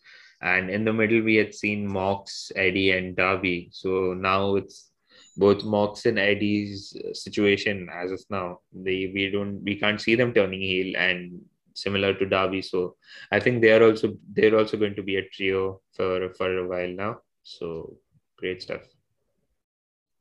And 0.42 0.70
in 0.70 0.84
the 0.84 0.92
middle, 0.92 1.22
we 1.22 1.36
had 1.36 1.54
seen 1.54 1.90
Mox, 1.90 2.52
Eddie, 2.54 2.90
and 2.92 3.16
Darby. 3.16 3.70
So 3.72 4.14
now 4.14 4.56
it's 4.56 4.90
both 5.36 5.64
Mox 5.64 6.06
and 6.06 6.18
Eddie's 6.18 6.96
situation 7.12 7.88
as 7.92 8.10
of 8.10 8.22
now. 8.30 8.60
They 8.72 9.10
we 9.12 9.30
don't 9.30 9.62
we 9.62 9.76
can't 9.76 10.00
see 10.00 10.14
them 10.14 10.32
turning 10.32 10.60
heel 10.60 10.96
and 10.96 11.40
similar 11.74 12.14
to 12.14 12.26
Darby. 12.26 12.62
So 12.62 12.96
I 13.30 13.40
think 13.40 13.62
they 13.62 13.72
are 13.72 13.82
also 13.82 14.16
they're 14.32 14.58
also 14.58 14.76
going 14.76 14.94
to 14.96 15.02
be 15.02 15.16
a 15.16 15.28
trio 15.28 15.80
for 15.94 16.32
for 16.34 16.58
a 16.58 16.68
while 16.68 16.88
now. 16.88 17.18
So 17.42 17.96
great 18.36 18.62
stuff. 18.62 18.82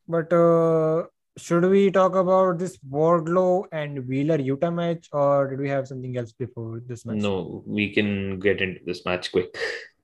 But 0.07 0.31
uh, 0.31 1.07
should 1.37 1.65
we 1.65 1.91
talk 1.91 2.15
about 2.15 2.59
this 2.59 2.77
Wardlow 2.89 3.65
and 3.71 4.07
Wheeler 4.07 4.37
Yuta 4.37 4.73
match, 4.73 5.09
or 5.11 5.47
did 5.47 5.59
we 5.59 5.69
have 5.69 5.87
something 5.87 6.15
else 6.17 6.31
before 6.31 6.81
this 6.85 7.05
match? 7.05 7.17
No, 7.17 7.63
we 7.65 7.93
can 7.93 8.39
get 8.39 8.61
into 8.61 8.81
this 8.85 9.05
match 9.05 9.31
quick. 9.31 9.57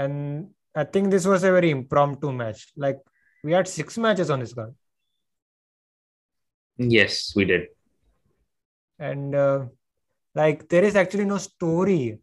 And 0.00 0.50
I 0.74 0.84
think 0.84 1.10
this 1.10 1.26
was 1.26 1.42
a 1.44 1.52
very 1.52 1.70
impromptu 1.70 2.32
match. 2.32 2.60
Like 2.84 2.98
we 3.44 3.52
had 3.52 3.68
six 3.68 3.98
matches 3.98 4.30
on 4.30 4.40
this 4.40 4.54
card, 4.54 4.74
Yes, 6.78 7.32
we 7.36 7.44
did. 7.44 7.62
and 8.98 9.34
uh, 9.34 9.58
like 10.34 10.68
there 10.68 10.84
is 10.84 10.96
actually 11.02 11.26
no 11.26 11.38
story. 11.38 12.18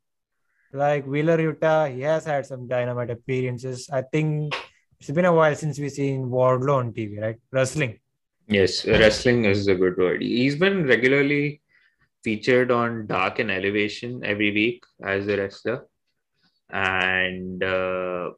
Like 0.73 1.05
Wheeler 1.11 1.37
Yuta, 1.37 1.75
he 1.93 2.01
has 2.01 2.25
had 2.25 2.45
some 2.45 2.67
dynamite 2.67 3.09
appearances. 3.09 3.89
I 3.91 4.01
think 4.01 4.55
it's 4.99 5.11
been 5.11 5.25
a 5.25 5.33
while 5.33 5.55
since 5.55 5.79
we've 5.79 5.91
seen 5.91 6.25
Wardlow 6.35 6.77
on 6.81 6.91
TV, 6.93 7.21
right? 7.21 7.37
Wrestling. 7.51 7.99
Yes, 8.47 8.85
wrestling 8.85 9.45
is 9.45 9.67
a 9.67 9.75
good 9.75 9.97
word. 9.97 10.21
He's 10.21 10.55
been 10.55 10.85
regularly 10.87 11.61
featured 12.23 12.71
on 12.71 13.05
Dark 13.07 13.39
and 13.39 13.51
Elevation 13.51 14.23
every 14.25 14.51
week 14.59 14.83
as 15.03 15.27
a 15.27 15.37
wrestler. 15.37 15.77
And 16.69 17.63
uh, 17.63 18.31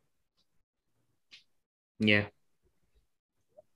yeah, 1.99 2.25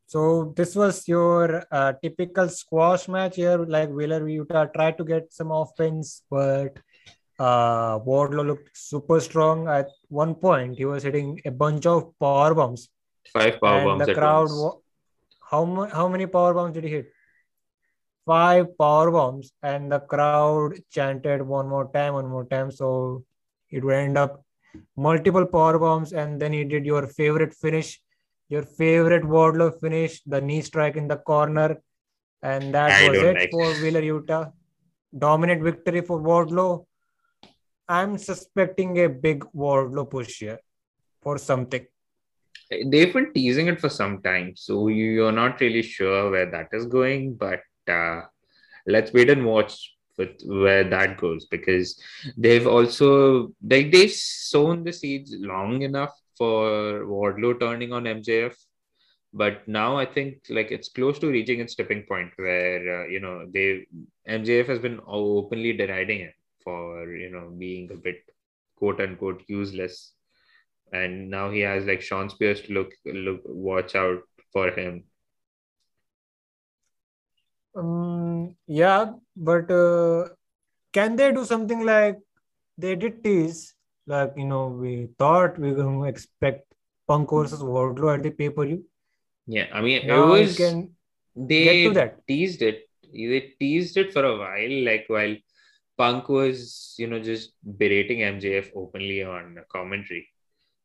So 0.06 0.54
this 0.56 0.76
was 0.76 1.08
your 1.08 1.64
uh, 1.72 1.93
typical 2.01 2.47
squash 2.49 3.08
match 3.08 3.36
here. 3.38 3.58
Like 3.58 3.89
Wheeler 3.89 4.22
Yuta 4.22 4.72
tried 4.74 4.97
to 4.99 5.04
get 5.04 5.34
some 5.34 5.51
offense, 5.51 6.22
but 6.30 6.78
uh, 7.39 7.99
Wardlow 7.99 8.45
looked 8.45 8.78
super 8.78 9.20
strong. 9.20 9.68
At 9.68 9.88
one 10.10 10.36
point, 10.36 10.78
he 10.78 10.86
was 10.86 11.04
hitting 11.04 11.41
a 11.45 11.51
bunch 11.51 11.86
of 11.88 12.14
power 12.20 12.54
bombs, 12.54 12.89
five 13.34 13.60
power 13.60 13.78
and 13.80 13.86
bombs 13.86 14.06
the 14.06 14.14
crowd. 14.14 14.49
wa- 14.51 14.78
How 15.49 15.66
mu- 15.66 15.89
how 15.89 16.08
many 16.08 16.28
power 16.28 16.54
bombs 16.54 16.74
did 16.76 16.84
he 16.84 16.91
hit? 16.91 17.08
Five 18.26 18.78
power 18.78 19.12
bombs, 19.12 19.51
and 19.62 19.91
the 19.91 19.99
crowd 19.99 20.76
chanted 20.89 21.41
one 21.41 21.68
more 21.68 21.89
time, 21.91 22.14
one 22.14 22.28
more 22.30 22.45
time. 22.45 22.72
So 22.72 23.26
it 23.70 23.84
would 23.84 23.95
end 23.95 24.18
up 24.18 24.43
multiple 24.96 25.46
power 25.46 25.78
bombs, 25.80 26.14
and 26.14 26.40
then 26.42 26.54
he 26.54 26.64
did 26.64 26.86
your 26.86 27.08
favorite 27.08 27.54
finish, 27.54 28.02
your 28.50 28.64
favorite 28.64 29.24
Wardlow 29.24 29.80
finish, 29.80 30.22
the 30.24 30.42
knee 30.42 30.62
strike 30.62 30.96
in 30.96 31.08
the 31.08 31.18
corner, 31.18 31.82
and 32.42 32.74
that 32.74 32.92
I 32.92 33.10
was 33.10 33.18
it 33.20 33.36
like- 33.36 33.52
for 33.52 33.66
Wheeler 33.82 34.02
Yuta. 34.02 34.52
Dominant 35.18 35.62
victory 35.62 36.02
for 36.02 36.20
Wardlow. 36.20 36.86
I'm 37.88 38.18
suspecting 38.18 38.98
a 39.04 39.10
big 39.10 39.46
Wardlow 39.56 40.10
push 40.10 40.40
here 40.40 40.60
for 41.22 41.38
something. 41.38 41.86
They've 42.70 43.14
been 43.14 43.32
teasing 43.34 43.68
it 43.68 43.80
for 43.80 43.90
some 43.90 44.22
time, 44.22 44.56
so 44.56 44.88
you- 44.88 45.12
you're 45.12 45.32
not 45.32 45.60
really 45.62 45.84
sure 45.84 46.32
where 46.32 46.50
that 46.50 46.70
is 46.72 46.88
going, 46.88 47.36
but 47.36 47.62
uh, 47.88 48.22
let's 48.88 49.14
wait 49.14 49.30
and 49.30 49.46
watch 49.46 49.93
with 50.18 50.41
where 50.45 50.84
that 50.84 51.18
goes 51.18 51.45
because 51.45 51.99
they've 52.38 52.68
also 52.68 53.53
like 53.61 53.91
they've 53.91 54.11
sown 54.11 54.84
the 54.84 54.93
seeds 54.93 55.36
long 55.39 55.82
enough 55.82 56.14
for 56.38 57.05
Wardlow 57.05 57.59
turning 57.59 57.93
on 57.93 58.03
MJF. 58.03 58.55
But 59.34 59.68
now 59.68 59.97
I 59.97 60.05
think 60.05 60.43
like 60.49 60.72
it's 60.72 60.89
close 60.89 61.18
to 61.20 61.28
reaching 61.28 61.59
its 61.59 61.76
tipping 61.76 62.03
point 62.03 62.32
where 62.36 63.03
uh, 63.03 63.07
you 63.07 63.20
know 63.20 63.45
they 63.51 63.88
MJF 64.28 64.68
has 64.68 64.80
been 64.80 64.99
openly 65.07 65.74
deriding 65.74 66.22
it 66.22 66.36
for 66.64 67.11
you 67.11 67.32
know 67.32 67.51
being 67.57 67.91
a 67.91 67.95
bit 67.95 68.18
quote 68.78 69.01
unquote 69.01 69.43
useless 69.47 70.14
and 70.93 71.30
now 71.30 71.49
he 71.49 71.61
has 71.61 71.86
like 71.86 72.01
Shawn 72.01 72.30
Spears 72.30 72.61
to 72.61 72.74
look 72.74 72.91
look 73.05 73.41
watch 73.45 73.95
out 73.95 74.22
for 74.51 74.70
him. 74.70 75.03
Um, 77.76 78.56
yeah, 78.68 79.14
but 79.36 79.70
uh, 79.72 80.30
can 80.92 81.16
they 81.16 81.32
do 81.32 81.46
something 81.46 81.86
like 81.86 82.20
they 82.78 82.96
did 82.96 83.24
tease? 83.24 83.74
Like, 84.06 84.34
you 84.38 84.46
know, 84.46 84.68
we 84.68 85.10
thought 85.18 85.58
we 85.58 85.72
were 85.72 85.84
going 85.84 86.02
to 86.02 86.08
expect 86.08 86.74
Punk 87.08 87.32
versus 87.32 87.62
Wardlow 87.62 88.16
at 88.16 88.24
the 88.24 88.32
pay 88.32 88.50
per 88.50 88.66
view. 88.66 88.86
Yeah, 89.48 89.68
I 89.74 89.82
mean 89.82 90.08
Now 90.08 90.34
it 90.34 90.40
was 90.40 90.58
can 90.58 90.92
they 91.36 91.64
get 91.64 91.84
to 91.90 91.94
that. 91.96 92.28
teased 92.28 92.62
it. 92.62 92.88
They 93.12 93.54
teased 93.60 93.98
it 93.98 94.14
for 94.14 94.24
a 94.24 94.38
while, 94.38 94.84
like 94.86 95.06
while 95.08 95.36
Punk 95.98 96.30
was 96.30 96.96
you 96.98 97.08
know 97.08 97.20
just 97.20 97.54
berating 97.78 98.20
MJF 98.20 98.72
openly 98.76 99.24
on 99.24 99.58
commentary. 99.70 100.28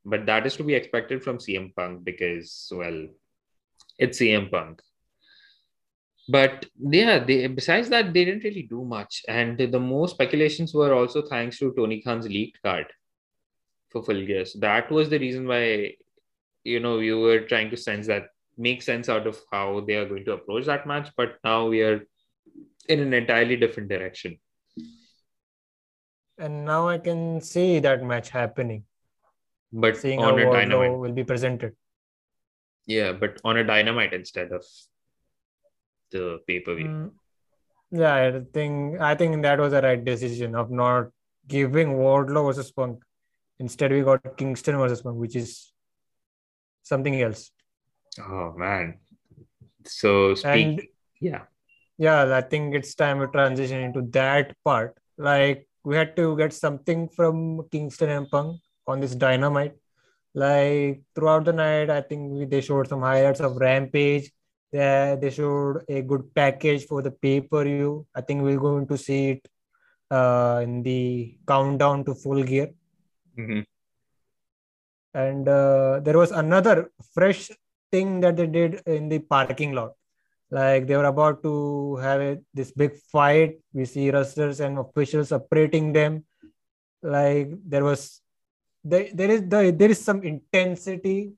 But 0.04 0.26
that 0.26 0.46
is 0.46 0.56
to 0.56 0.64
be 0.64 0.74
expected 0.74 1.22
from 1.22 1.38
CM 1.38 1.74
Punk 1.74 2.04
because 2.04 2.70
well, 2.74 3.06
it's 3.98 4.18
CM 4.20 4.50
Punk. 4.50 4.82
But 6.28 6.66
yeah, 6.78 7.18
they 7.20 7.46
besides 7.46 7.88
that 7.88 8.12
they 8.12 8.24
didn't 8.24 8.44
really 8.44 8.62
do 8.62 8.84
much, 8.84 9.22
and 9.28 9.58
the 9.58 9.80
most 9.80 10.12
speculations 10.14 10.74
were 10.74 10.92
also 10.94 11.22
thanks 11.22 11.58
to 11.58 11.72
Tony 11.74 12.00
Khan's 12.02 12.28
leaked 12.28 12.62
card 12.62 12.86
for. 13.90 14.02
So 14.04 14.58
that 14.60 14.90
was 14.90 15.08
the 15.08 15.18
reason 15.18 15.46
why 15.48 15.94
you 16.64 16.80
know 16.80 16.98
you 16.98 17.18
were 17.18 17.40
trying 17.40 17.70
to 17.70 17.76
sense 17.76 18.06
that 18.08 18.26
make 18.58 18.82
sense 18.82 19.08
out 19.08 19.26
of 19.26 19.40
how 19.50 19.80
they 19.86 19.94
are 19.94 20.06
going 20.06 20.24
to 20.26 20.32
approach 20.32 20.66
that 20.66 20.86
match. 20.86 21.08
But 21.16 21.38
now 21.44 21.66
we 21.68 21.80
are 21.82 22.06
in 22.88 23.00
an 23.00 23.14
entirely 23.14 23.56
different 23.56 23.88
direction. 23.88 24.38
And 26.38 26.64
now 26.64 26.88
I 26.88 26.98
can 26.98 27.40
see 27.40 27.78
that 27.80 28.02
match 28.02 28.30
happening, 28.30 28.84
But 29.72 29.96
seeing 29.96 30.20
how 30.20 30.32
on 30.34 30.38
a 30.38 30.44
Wardlow 30.44 30.52
dynamite, 30.52 30.98
will 30.98 31.12
be 31.12 31.24
presented. 31.24 31.74
yeah, 32.86 33.12
but 33.12 33.40
on 33.44 33.56
a 33.56 33.64
dynamite 33.64 34.12
instead 34.12 34.52
of 34.52 34.64
the 36.10 36.40
pay 36.46 36.60
per 36.60 36.74
view. 36.74 36.86
Mm, 36.86 37.10
yeah, 37.90 38.14
I 38.14 38.42
think 38.52 39.00
I 39.00 39.14
think 39.14 39.42
that 39.42 39.58
was 39.58 39.72
the 39.72 39.82
right 39.82 40.04
decision 40.04 40.54
of 40.54 40.70
not 40.70 41.08
giving 41.46 41.94
Wardlow 41.94 42.46
versus 42.46 42.70
Punk. 42.70 43.02
Instead, 43.58 43.92
we 43.92 44.02
got 44.02 44.36
Kingston 44.36 44.76
versus 44.76 45.02
Punk, 45.02 45.18
which 45.18 45.36
is 45.36 45.72
something 46.82 47.20
else. 47.20 47.50
Oh 48.18 48.52
man, 48.56 48.98
So 49.84 50.34
speak. 50.34 50.66
And 50.66 50.82
yeah. 51.20 51.42
yeah, 51.96 52.36
I 52.36 52.40
think 52.42 52.74
it's 52.74 52.94
time 52.94 53.20
to 53.20 53.28
transition 53.28 53.80
into 53.80 54.02
that 54.12 54.54
part. 54.64 54.96
Like 55.16 55.66
we 55.84 55.96
had 55.96 56.16
to 56.16 56.36
get 56.36 56.52
something 56.52 57.08
from 57.08 57.68
Kingston 57.70 58.10
and 58.10 58.30
Punk 58.30 58.60
on 58.86 59.00
this 59.00 59.14
dynamite. 59.14 59.74
Like 60.34 61.02
throughout 61.14 61.44
the 61.44 61.52
night, 61.52 61.90
I 61.90 62.02
think 62.02 62.32
we, 62.32 62.44
they 62.44 62.60
showed 62.60 62.88
some 62.88 63.02
highlights 63.02 63.40
of 63.40 63.56
Rampage. 63.56 64.30
They, 64.72 65.16
they 65.20 65.30
showed 65.30 65.84
a 65.88 66.02
good 66.02 66.34
package 66.34 66.84
for 66.86 67.00
the 67.02 67.10
pay 67.10 67.40
per 67.40 67.64
view. 67.64 68.06
I 68.14 68.20
think 68.20 68.42
we're 68.42 68.60
going 68.60 68.86
to 68.88 68.98
see 68.98 69.30
it 69.30 69.48
uh, 70.10 70.60
in 70.62 70.82
the 70.82 71.38
countdown 71.46 72.04
to 72.04 72.14
full 72.14 72.42
gear. 72.42 72.70
Mhm. 73.36 73.64
And 75.14 75.48
uh, 75.48 76.00
there 76.00 76.18
was 76.18 76.30
another 76.30 76.90
fresh 77.14 77.50
thing 77.90 78.20
that 78.20 78.36
they 78.36 78.46
did 78.46 78.82
in 78.86 79.08
the 79.08 79.20
parking 79.20 79.72
lot. 79.72 79.92
Like 80.50 80.86
they 80.86 80.96
were 80.96 81.04
about 81.04 81.42
to 81.42 81.96
have 81.96 82.20
a, 82.20 82.38
this 82.54 82.72
big 82.72 82.96
fight. 83.12 83.60
We 83.72 83.84
see 83.84 84.10
wrestlers 84.10 84.60
and 84.60 84.78
officials 84.78 85.28
separating 85.28 85.92
them. 85.92 86.24
Like 87.02 87.50
there 87.66 87.84
was, 87.84 88.20
there, 88.84 89.08
there 89.12 89.30
is 89.30 89.42
the 89.48 89.70
there 89.76 89.90
is 89.90 90.00
some 90.00 90.22
intensity 90.22 91.32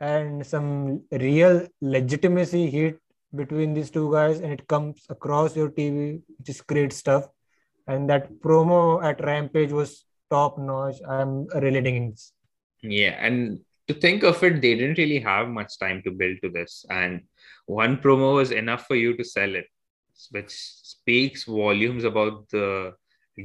and 0.00 0.46
some 0.46 1.02
real 1.10 1.66
legitimacy 1.80 2.70
hit 2.70 2.98
between 3.34 3.74
these 3.74 3.90
two 3.90 4.10
guys, 4.12 4.40
and 4.40 4.52
it 4.52 4.66
comes 4.68 5.04
across 5.08 5.56
your 5.56 5.70
TV, 5.70 6.22
which 6.38 6.48
is 6.48 6.60
great 6.60 6.92
stuff. 6.92 7.28
And 7.86 8.08
that 8.10 8.30
promo 8.40 9.02
at 9.02 9.24
Rampage 9.24 9.72
was 9.72 10.04
top 10.30 10.58
notch. 10.58 10.96
I'm 11.08 11.46
really 11.54 11.80
digging 11.80 12.10
this. 12.10 12.32
Yeah, 12.82 13.16
and 13.18 13.60
to 13.88 13.94
think 13.94 14.22
of 14.22 14.42
it, 14.42 14.60
they 14.60 14.74
didn't 14.74 14.98
really 14.98 15.18
have 15.20 15.48
much 15.48 15.78
time 15.78 16.02
to 16.04 16.10
build 16.10 16.38
to 16.42 16.50
this, 16.50 16.84
and 16.90 17.22
one 17.66 17.96
promo 17.98 18.34
was 18.34 18.50
enough 18.50 18.86
for 18.86 18.94
you 18.96 19.16
to 19.16 19.24
sell 19.24 19.54
it, 19.54 19.66
which 20.30 20.50
speaks 20.50 21.44
volumes 21.44 22.04
about 22.04 22.48
the 22.50 22.94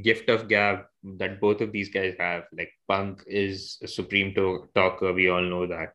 gift 0.02 0.28
of 0.28 0.48
gab 0.48 0.84
that 1.18 1.40
both 1.40 1.60
of 1.60 1.72
these 1.72 1.88
guys 1.88 2.14
have. 2.18 2.44
Like 2.56 2.72
Punk 2.88 3.22
is 3.26 3.78
a 3.82 3.88
supreme 3.88 4.34
to- 4.34 4.68
talker, 4.74 5.12
we 5.12 5.28
all 5.28 5.42
know 5.42 5.66
that, 5.66 5.94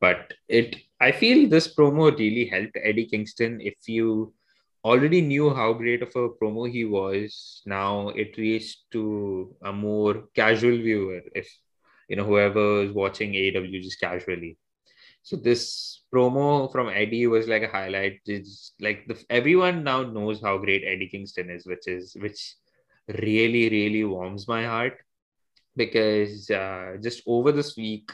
but 0.00 0.34
it 0.48 0.76
I 1.00 1.12
feel 1.12 1.48
this 1.48 1.74
promo 1.74 2.16
really 2.18 2.46
helped 2.46 2.76
Eddie 2.82 3.06
Kingston. 3.06 3.60
If 3.60 3.74
you 3.86 4.32
already 4.84 5.20
knew 5.20 5.52
how 5.52 5.72
great 5.72 6.02
of 6.02 6.08
a 6.16 6.28
promo 6.28 6.70
he 6.70 6.84
was, 6.84 7.62
now 7.66 8.08
it 8.10 8.36
reached 8.36 8.90
to 8.92 9.54
a 9.62 9.72
more 9.72 10.24
casual 10.34 10.76
viewer. 10.76 11.20
If 11.34 11.48
you 12.08 12.16
know 12.16 12.24
whoever 12.24 12.82
is 12.82 12.92
watching 12.92 13.32
AEW 13.32 13.82
just 13.82 14.00
casually. 14.00 14.58
So 15.22 15.36
this 15.36 16.02
promo 16.14 16.70
from 16.70 16.90
Eddie 16.90 17.26
was 17.26 17.48
like 17.48 17.62
a 17.62 17.68
highlight. 17.68 18.20
It's 18.26 18.72
like 18.80 19.06
the 19.08 19.16
everyone 19.30 19.82
now 19.82 20.02
knows 20.02 20.42
how 20.42 20.58
great 20.58 20.84
Eddie 20.84 21.08
Kingston 21.08 21.50
is, 21.50 21.66
which 21.66 21.88
is 21.88 22.14
which 22.20 22.56
really 23.08 23.68
really 23.70 24.04
warms 24.04 24.46
my 24.48 24.64
heart 24.64 24.98
because 25.76 26.50
uh, 26.50 26.96
just 27.02 27.22
over 27.26 27.52
this 27.52 27.76
week, 27.76 28.10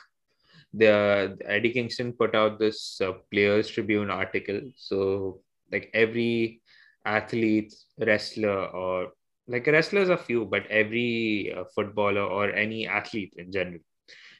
the 0.72 1.36
Eddie 1.44 1.72
Kingston 1.72 2.12
put 2.12 2.34
out 2.34 2.58
this 2.58 3.00
uh, 3.00 3.12
Players 3.30 3.68
Tribune 3.68 4.10
article. 4.10 4.60
So 4.76 5.40
like 5.72 5.90
every 5.94 6.62
athlete, 7.04 7.74
wrestler, 7.98 8.66
or 8.66 9.12
like 9.48 9.66
wrestlers 9.66 10.08
a 10.08 10.16
few, 10.16 10.44
but 10.44 10.66
every 10.68 11.52
uh, 11.56 11.64
footballer 11.74 12.22
or 12.22 12.50
any 12.52 12.86
athlete 12.86 13.34
in 13.36 13.50
general, 13.50 13.80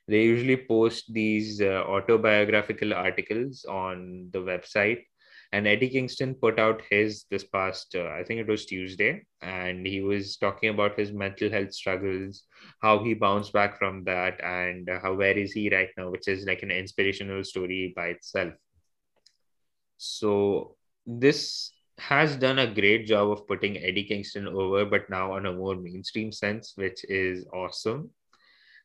they 0.07 0.23
usually 0.23 0.57
post 0.57 1.13
these 1.13 1.61
uh, 1.61 1.85
autobiographical 1.87 2.95
articles 2.95 3.65
on 3.69 4.29
the 4.33 4.39
website. 4.39 5.03
And 5.53 5.67
Eddie 5.67 5.89
Kingston 5.89 6.35
put 6.37 6.61
out 6.61 6.83
his 6.91 7.25
this 7.29 7.43
past, 7.43 7.97
uh, 7.97 8.07
I 8.07 8.23
think 8.23 8.41
it 8.41 8.47
was 8.47 8.67
Tuesday, 8.67 9.23
and 9.43 9.85
he 9.85 10.01
was 10.01 10.37
talking 10.37 10.69
about 10.69 10.97
his 10.97 11.13
mental 11.13 11.51
health 11.51 11.75
struggles, 11.75 12.45
how 12.81 13.03
he 13.03 13.15
bounced 13.15 13.53
back 13.53 13.77
from 13.77 14.05
that, 14.05 14.41
and 14.43 14.89
how 15.03 15.15
where 15.15 15.37
is 15.37 15.53
he 15.53 15.69
right 15.69 15.89
now, 15.97 16.11
which 16.11 16.29
is 16.29 16.47
like 16.47 16.63
an 16.63 16.71
inspirational 16.71 17.43
story 17.43 17.93
by 17.97 18.09
itself. 18.09 18.55
So 19.97 20.77
this 21.05 21.73
has 21.99 22.37
done 22.37 22.61
a 22.61 22.73
great 22.73 23.07
job 23.07 23.31
of 23.31 23.47
putting 23.47 23.77
Eddie 23.77 24.05
Kingston 24.05 24.47
over, 24.47 24.85
but 24.87 25.11
now 25.11 25.33
on 25.33 25.47
a 25.47 25.53
more 25.53 25.75
mainstream 25.75 26.33
sense, 26.33 26.73
which 26.77 27.05
is 27.09 27.45
awesome. 27.53 28.11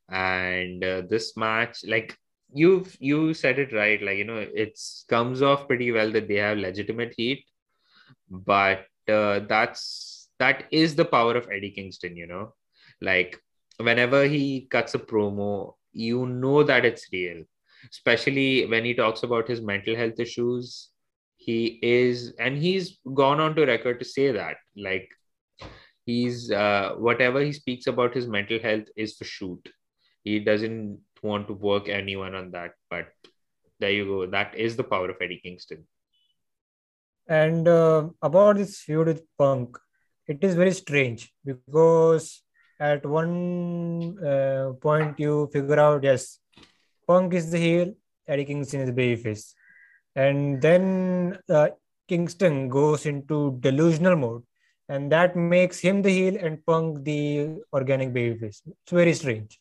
And 0.09 0.83
uh, 0.83 1.03
this 1.09 1.37
match, 1.37 1.85
like 1.87 2.17
you've 2.53 2.95
you 2.99 3.33
said 3.33 3.59
it 3.59 3.73
right, 3.73 4.01
like 4.01 4.17
you 4.17 4.25
know, 4.25 4.37
it 4.37 4.79
comes 5.09 5.41
off 5.41 5.67
pretty 5.67 5.91
well 5.91 6.11
that 6.11 6.27
they 6.27 6.35
have 6.35 6.57
legitimate 6.57 7.13
heat, 7.17 7.45
but 8.29 8.85
uh, 9.07 9.39
that's 9.47 10.29
that 10.39 10.65
is 10.71 10.95
the 10.95 11.05
power 11.05 11.35
of 11.35 11.49
Eddie 11.51 11.71
Kingston, 11.71 12.15
you 12.15 12.27
know, 12.27 12.53
like 13.01 13.39
whenever 13.77 14.25
he 14.25 14.67
cuts 14.69 14.95
a 14.95 14.99
promo, 14.99 15.73
you 15.93 16.25
know 16.25 16.63
that 16.63 16.85
it's 16.85 17.07
real, 17.11 17.43
especially 17.89 18.65
when 18.67 18.85
he 18.85 18.93
talks 18.93 19.23
about 19.23 19.47
his 19.47 19.61
mental 19.61 19.95
health 19.95 20.19
issues 20.19 20.89
he 21.37 21.79
is 21.81 22.33
and 22.39 22.57
he's 22.57 22.97
gone 23.13 23.39
on 23.39 23.55
to 23.55 23.65
record 23.65 23.99
to 23.99 24.05
say 24.05 24.31
that 24.31 24.55
like 24.75 25.07
he's 26.05 26.51
uh, 26.51 26.93
whatever 26.97 27.39
he 27.41 27.51
speaks 27.51 27.87
about 27.87 28.15
his 28.15 28.27
mental 28.27 28.59
health 28.59 28.87
is 28.95 29.15
for 29.15 29.25
shoot. 29.25 29.69
He 30.23 30.39
doesn't 30.39 30.99
want 31.29 31.47
to 31.47 31.55
work 31.69 31.89
anyone 31.99 32.35
on 32.41 32.51
that 32.51 32.71
but 32.89 33.07
there 33.79 33.95
you 33.97 34.05
go 34.11 34.19
that 34.37 34.55
is 34.67 34.75
the 34.75 34.89
power 34.93 35.09
of 35.09 35.21
eddie 35.27 35.41
kingston 35.43 35.85
And 37.27 37.67
uh, 37.67 38.09
about 38.21 38.57
this 38.57 38.79
feud 38.81 39.07
with 39.07 39.23
Punk, 39.37 39.77
it 40.27 40.43
is 40.43 40.55
very 40.55 40.71
strange 40.71 41.33
because 41.43 42.43
at 42.79 43.05
one 43.05 44.17
uh, 44.23 44.73
point 44.79 45.19
you 45.19 45.49
figure 45.51 45.79
out 45.79 46.03
yes, 46.03 46.39
Punk 47.07 47.33
is 47.33 47.49
the 47.51 47.57
heel, 47.57 47.93
Eddie 48.27 48.45
Kingston 48.45 48.81
is 48.81 48.91
the 48.91 48.93
babyface, 48.93 49.53
and 50.15 50.61
then 50.61 51.37
uh, 51.49 51.69
Kingston 52.07 52.69
goes 52.69 53.05
into 53.07 53.57
delusional 53.59 54.15
mode, 54.15 54.43
and 54.87 55.11
that 55.11 55.35
makes 55.35 55.79
him 55.79 56.01
the 56.03 56.11
heel 56.11 56.37
and 56.39 56.63
Punk 56.65 57.03
the 57.03 57.57
organic 57.73 58.13
babyface. 58.13 58.61
It's 58.67 58.91
very 58.91 59.13
strange. 59.13 59.59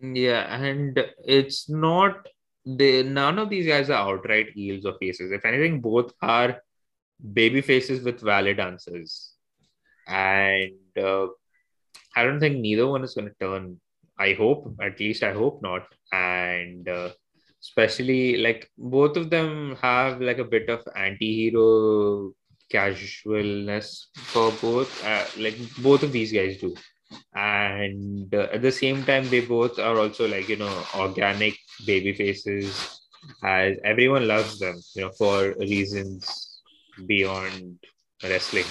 Yeah 0.00 0.54
and 0.54 0.98
it's 1.24 1.68
not 1.68 2.26
they 2.64 3.02
none 3.02 3.38
of 3.38 3.48
these 3.48 3.66
guys 3.66 3.88
are 3.90 4.10
outright 4.10 4.48
heels 4.54 4.84
or 4.84 4.94
faces 4.98 5.30
if 5.30 5.44
anything 5.44 5.80
both 5.80 6.12
are 6.20 6.60
baby 7.32 7.60
faces 7.60 8.04
with 8.04 8.20
valid 8.20 8.60
answers 8.60 9.36
and 10.06 10.72
uh, 11.00 11.26
I 12.14 12.24
don't 12.24 12.40
think 12.40 12.58
neither 12.58 12.86
one 12.86 13.04
is 13.04 13.14
going 13.14 13.28
to 13.28 13.34
turn. 13.40 13.80
I 14.18 14.32
hope, 14.32 14.74
at 14.80 14.98
least 14.98 15.22
I 15.22 15.32
hope 15.32 15.60
not. 15.62 15.86
And 16.12 16.88
uh, 16.88 17.10
especially 17.60 18.38
like 18.38 18.70
both 18.78 19.16
of 19.16 19.30
them 19.30 19.76
have 19.82 20.20
like 20.20 20.38
a 20.38 20.44
bit 20.44 20.70
of 20.70 20.82
anti-hero 20.96 22.32
casualness 22.70 24.08
for 24.14 24.52
both. 24.62 25.04
Uh, 25.04 25.26
like 25.38 25.56
both 25.78 26.02
of 26.02 26.12
these 26.12 26.32
guys 26.32 26.58
do. 26.58 26.74
And 27.34 28.34
uh, 28.34 28.48
at 28.52 28.62
the 28.62 28.72
same 28.72 29.04
time, 29.04 29.28
they 29.28 29.40
both 29.40 29.78
are 29.78 29.98
also 29.98 30.26
like, 30.26 30.48
you 30.48 30.56
know, 30.56 30.84
organic 30.96 31.56
baby 31.86 32.12
faces 32.12 33.00
as 33.42 33.76
everyone 33.84 34.26
loves 34.26 34.58
them, 34.58 34.76
you 34.94 35.02
know, 35.02 35.12
for 35.12 35.54
reasons 35.58 36.60
beyond 37.06 37.78
wrestling. 38.22 38.64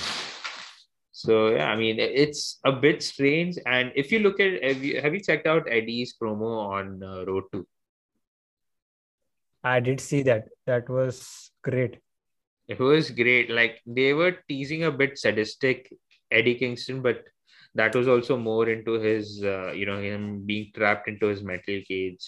So 1.12 1.50
yeah, 1.56 1.72
I 1.72 1.76
mean 1.76 1.98
it's 2.00 2.60
a 2.66 2.72
bit 2.72 3.02
strange. 3.02 3.58
And 3.66 3.92
if 3.96 4.12
you 4.12 4.20
look 4.20 4.40
at 4.40 4.64
have 4.64 4.84
you, 4.84 5.02
have 5.02 5.14
you 5.14 5.22
checked 5.22 5.48
out 5.48 5.68
Eddie's 5.70 6.16
promo 6.22 6.70
on 6.70 7.02
uh, 7.02 7.26
Road 7.26 7.44
to? 7.54 7.66
I 9.64 9.80
did 9.80 10.00
see 10.02 10.24
that. 10.24 10.50
That 10.66 10.90
was 10.90 11.52
great. 11.64 12.00
It 12.68 12.80
was 12.80 13.12
great. 13.12 13.50
Like 13.50 13.82
they 13.86 14.14
were 14.14 14.38
teasing 14.50 14.84
a 14.84 14.92
bit 14.92 15.18
sadistic 15.18 15.92
Eddie 16.32 16.56
Kingston, 16.56 17.02
but 17.02 17.24
that 17.76 17.96
was 17.96 18.08
also 18.08 18.38
more 18.38 18.70
into 18.70 18.94
his 18.94 19.44
uh, 19.44 19.72
you 19.72 19.86
know 19.86 20.02
him 20.02 20.46
being 20.46 20.72
trapped 20.76 21.08
into 21.08 21.28
his 21.28 21.44
metal 21.44 21.82
cage. 21.88 22.26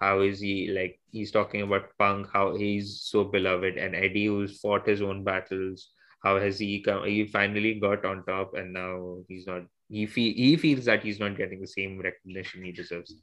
How 0.00 0.20
is 0.20 0.40
he 0.40 0.68
like? 0.70 1.00
He's 1.10 1.30
talking 1.30 1.62
about 1.62 1.96
Punk, 1.98 2.28
how 2.32 2.56
he's 2.56 3.02
so 3.02 3.24
beloved, 3.24 3.76
and 3.78 3.94
Eddie 3.94 4.26
who's 4.26 4.58
fought 4.60 4.86
his 4.86 5.02
own 5.02 5.24
battles 5.24 5.88
how 6.22 6.38
has 6.38 6.58
he 6.58 6.80
come 6.80 7.04
he 7.04 7.26
finally 7.26 7.74
got 7.74 8.04
on 8.04 8.24
top 8.24 8.54
and 8.54 8.72
now 8.72 9.16
he's 9.28 9.46
not 9.46 9.62
he 9.88 10.06
feel 10.06 10.32
he 10.34 10.56
feels 10.56 10.84
that 10.84 11.02
he's 11.02 11.20
not 11.20 11.36
getting 11.36 11.60
the 11.60 11.66
same 11.66 12.00
recognition 12.00 12.64
he 12.64 12.72
deserves 12.72 13.14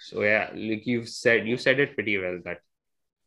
so 0.00 0.22
yeah 0.22 0.48
like 0.54 0.86
you've 0.86 1.08
said 1.08 1.46
you 1.46 1.56
said 1.56 1.78
it 1.78 1.94
pretty 1.94 2.16
well 2.18 2.38
that 2.44 2.60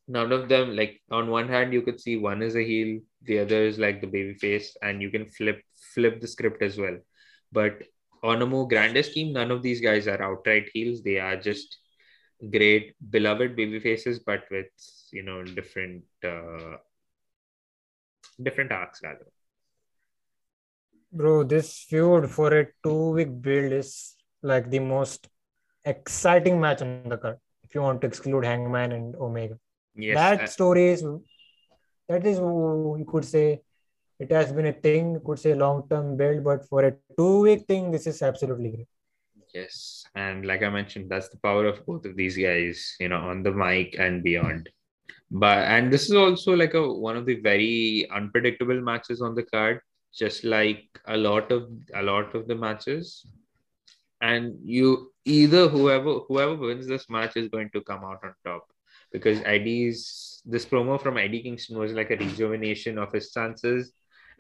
none 0.08 0.32
of 0.32 0.50
them 0.50 0.76
like 0.76 1.00
on 1.12 1.30
one 1.30 1.48
hand 1.48 1.72
you 1.72 1.82
could 1.82 2.00
see 2.00 2.18
one 2.18 2.42
is 2.42 2.56
a 2.56 2.64
heel 2.64 3.00
the 3.24 3.40
other 3.40 3.64
is 3.64 3.78
like 3.78 4.02
the 4.02 4.08
baby 4.08 4.34
face 4.34 4.76
and 4.82 5.02
you 5.02 5.10
can 5.10 5.26
flip 5.26 5.62
flip 5.94 6.20
the 6.20 6.28
script 6.28 6.62
as 6.62 6.78
well 6.78 6.98
but 7.52 7.84
on 8.24 8.42
a 8.42 8.46
more 8.46 8.68
grander 8.68 9.04
scheme 9.04 9.34
none 9.34 9.52
of 9.52 9.62
these 9.62 9.82
guys 9.82 10.08
are 10.08 10.22
outright 10.22 10.70
heels 10.74 11.02
they 11.02 11.18
are 11.20 11.36
just 11.36 11.78
great 12.52 12.96
beloved 13.10 13.56
baby 13.56 13.80
faces 13.80 14.20
but 14.20 14.44
with 14.52 14.68
you 15.12 15.24
know 15.24 15.44
different 15.44 16.04
uh 16.24 16.78
different 18.42 18.72
arcs 18.72 19.02
rather. 19.04 19.28
Bro, 21.12 21.44
this 21.44 21.80
feud 21.90 22.30
for 22.30 22.58
a 22.58 22.68
two-week 22.84 23.42
build 23.42 23.74
is 23.74 24.16
like 24.42 24.70
the 24.70 24.80
most 24.80 25.28
exciting 25.84 26.60
match 26.60 26.82
on 26.82 27.10
the 27.10 27.18
card. 27.18 27.38
If 27.64 27.76
you 27.76 27.82
want 27.82 28.02
to 28.02 28.08
exclude 28.08 28.46
Hangman 28.46 28.92
and 28.92 29.16
Omega, 29.16 29.58
Yes, 29.96 30.16
that 30.16 30.42
uh, 30.42 30.48
story 30.48 30.88
is 30.90 31.04
that 32.08 32.26
is 32.26 32.38
you 32.38 33.06
could 33.10 33.26
say 33.26 33.62
it 34.22 34.32
has 34.32 34.52
been 34.54 34.68
a 34.68 34.74
thing. 34.74 35.20
Could 35.26 35.40
say 35.40 35.54
long-term 35.56 36.18
build, 36.18 36.44
but 36.44 36.68
for 36.70 36.86
a 36.86 36.94
two-week 37.18 37.66
thing, 37.68 37.92
this 37.92 38.08
is 38.08 38.22
absolutely 38.22 38.70
great. 38.76 38.88
yes, 39.54 40.06
and 40.16 40.46
like 40.46 40.64
I 40.64 40.70
mentioned, 40.70 41.10
that's 41.10 41.30
the 41.30 41.38
power 41.38 41.66
of 41.66 41.86
both 41.86 42.06
of 42.06 42.16
these 42.16 42.38
guys, 42.38 42.96
you 43.00 43.10
know, 43.10 43.18
on 43.32 43.44
the 43.44 43.52
mic 43.52 43.96
and 44.00 44.24
beyond. 44.24 44.70
But 45.32 45.60
and 45.76 45.92
this 45.92 46.06
is 46.10 46.16
also 46.16 46.56
like 46.56 46.74
a 46.74 46.84
one 47.08 47.18
of 47.18 47.26
the 47.26 47.40
very 47.42 48.10
unpredictable 48.12 48.82
matches 48.82 49.22
on 49.22 49.36
the 49.36 49.44
card, 49.44 49.82
just 50.14 50.44
like 50.44 50.84
a 51.08 51.18
lot 51.18 51.52
of 51.52 51.70
a 51.94 52.04
lot 52.04 52.36
of 52.36 52.48
the 52.48 52.56
matches. 52.56 53.26
And 54.22 54.58
you 54.64 55.12
either 55.26 55.68
whoever 55.68 56.20
whoever 56.28 56.56
wins 56.56 56.88
this 56.88 57.10
match 57.10 57.38
is 57.38 57.48
going 57.50 57.70
to 57.72 57.82
come 57.82 58.04
out 58.04 58.20
on 58.24 58.34
top 58.46 58.68
because 59.12 59.42
Eddie's 59.46 60.42
this 60.46 60.66
promo 60.66 61.02
from 61.02 61.18
Eddie 61.18 61.44
Kingston 61.44 61.78
was 61.78 61.94
like 61.94 62.12
a 62.12 62.18
rejuvenation 62.18 62.98
of 62.98 63.12
his 63.14 63.32
chances, 63.32 63.94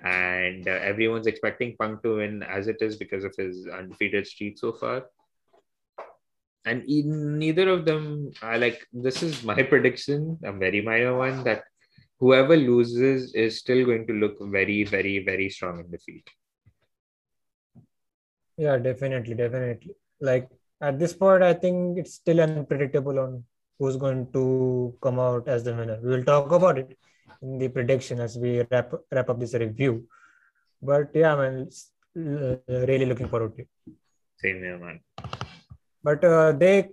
and 0.04 0.68
uh, 0.68 0.72
everyone's 0.72 1.28
expecting 1.28 1.76
Punk 1.78 2.02
to 2.04 2.18
win 2.18 2.43
as 2.43 2.68
it 2.68 2.78
is 2.82 2.95
because 2.97 3.24
of 3.24 3.36
his 3.38 3.68
undefeated 3.68 4.28
streak 4.28 4.58
so 4.58 4.74
far. 4.74 5.06
And 6.66 6.84
e- 6.89 7.04
neither 7.06 7.70
of 7.70 7.86
them 7.86 8.32
are 8.41 8.58
like 8.58 8.86
this 8.93 9.24
is 9.24 9.43
my 9.43 9.62
prediction, 9.72 10.39
a 10.43 10.52
very 10.52 10.82
minor 10.82 11.18
one 11.18 11.43
that 11.43 11.64
whoever 12.20 12.56
loses 12.56 13.34
is 13.34 13.60
still 13.60 13.86
going 13.86 14.08
to 14.08 14.14
look 14.14 14.38
very, 14.41 14.84
very, 14.84 15.24
very 15.24 15.49
strong 15.49 15.80
in 15.80 15.91
defeat. 15.91 16.28
Yeah, 18.58 18.78
definitely, 18.78 19.34
definitely. 19.36 19.95
Like 20.20 20.49
at 20.82 20.99
this 20.99 21.14
point, 21.14 21.41
I 21.43 21.54
think 21.54 21.97
it's 21.97 22.14
still 22.14 22.41
unpredictable 22.41 23.20
on 23.20 23.43
who's 23.80 23.97
going 23.97 24.32
to 24.34 24.95
come 25.02 25.20
out 25.20 25.47
as 25.47 25.64
the 25.64 25.76
winner. 25.76 25.99
We 26.04 26.10
will 26.12 26.24
talk 26.24 26.52
about 26.52 26.78
it 26.78 26.97
the 27.41 27.67
prediction 27.67 28.19
as 28.19 28.38
we 28.38 28.63
wrap 28.71 28.93
wrap 29.11 29.29
up 29.29 29.39
this 29.39 29.53
review. 29.53 30.07
But 30.82 31.11
yeah, 31.13 31.36
man, 31.36 31.69
uh, 32.17 32.55
really 32.91 33.05
looking 33.05 33.27
forward 33.27 33.55
to 33.55 33.61
it. 33.63 33.69
Same 34.38 34.57
here, 34.57 34.77
man. 34.77 34.99
But 36.03 36.23
uh, 36.23 36.51
they 36.53 36.89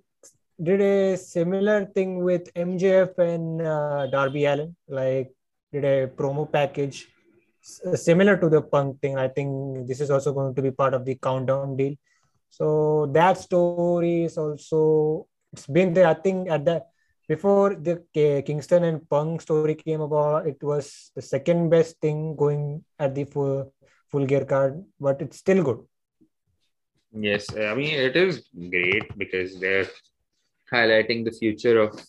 did 0.63 0.81
a 0.81 1.17
similar 1.17 1.87
thing 1.87 2.23
with 2.23 2.53
MJF 2.55 3.17
and 3.19 3.63
uh, 3.63 4.07
Darby 4.09 4.45
Allin, 4.45 4.77
like 4.89 5.33
did 5.73 5.85
a 5.85 6.07
promo 6.09 6.51
package 6.51 7.09
s- 7.63 8.03
similar 8.03 8.37
to 8.37 8.49
the 8.49 8.61
Punk 8.61 9.01
thing. 9.01 9.17
I 9.17 9.29
think 9.29 9.87
this 9.87 10.01
is 10.01 10.11
also 10.11 10.33
going 10.33 10.55
to 10.55 10.63
be 10.63 10.71
part 10.71 10.95
of 10.95 11.05
the 11.05 11.15
countdown 11.15 11.77
deal. 11.77 11.95
So 12.51 13.07
that 13.13 13.39
story 13.39 14.25
is 14.25 14.37
also 14.37 15.27
it's 15.53 15.67
been 15.67 15.95
there. 15.95 16.07
I 16.09 16.15
think 16.15 16.51
at 16.51 16.65
the 16.65 16.85
before 17.29 17.75
the 17.75 18.03
K- 18.15 18.43
Kingston 18.43 18.85
and 18.85 19.09
Punk 19.09 19.43
story 19.43 19.75
came 19.75 20.01
about, 20.01 20.47
it 20.47 20.63
was 20.63 21.11
the 21.15 21.23
second 21.23 21.69
best 21.69 22.01
thing 22.01 22.35
going 22.35 22.85
at 22.99 23.15
the 23.15 23.25
full 23.25 23.73
full 24.09 24.25
gear 24.25 24.45
card, 24.45 24.83
but 24.99 25.21
it's 25.21 25.37
still 25.37 25.63
good. 25.63 25.81
Yes, 27.13 27.55
eh, 27.55 27.71
I 27.71 27.75
mean 27.75 27.95
it 27.95 28.17
is 28.17 28.49
great 28.71 29.17
because 29.17 29.61
they're 29.61 29.89
highlighting 30.73 31.25
the 31.25 31.33
future 31.33 31.79
of 31.81 32.01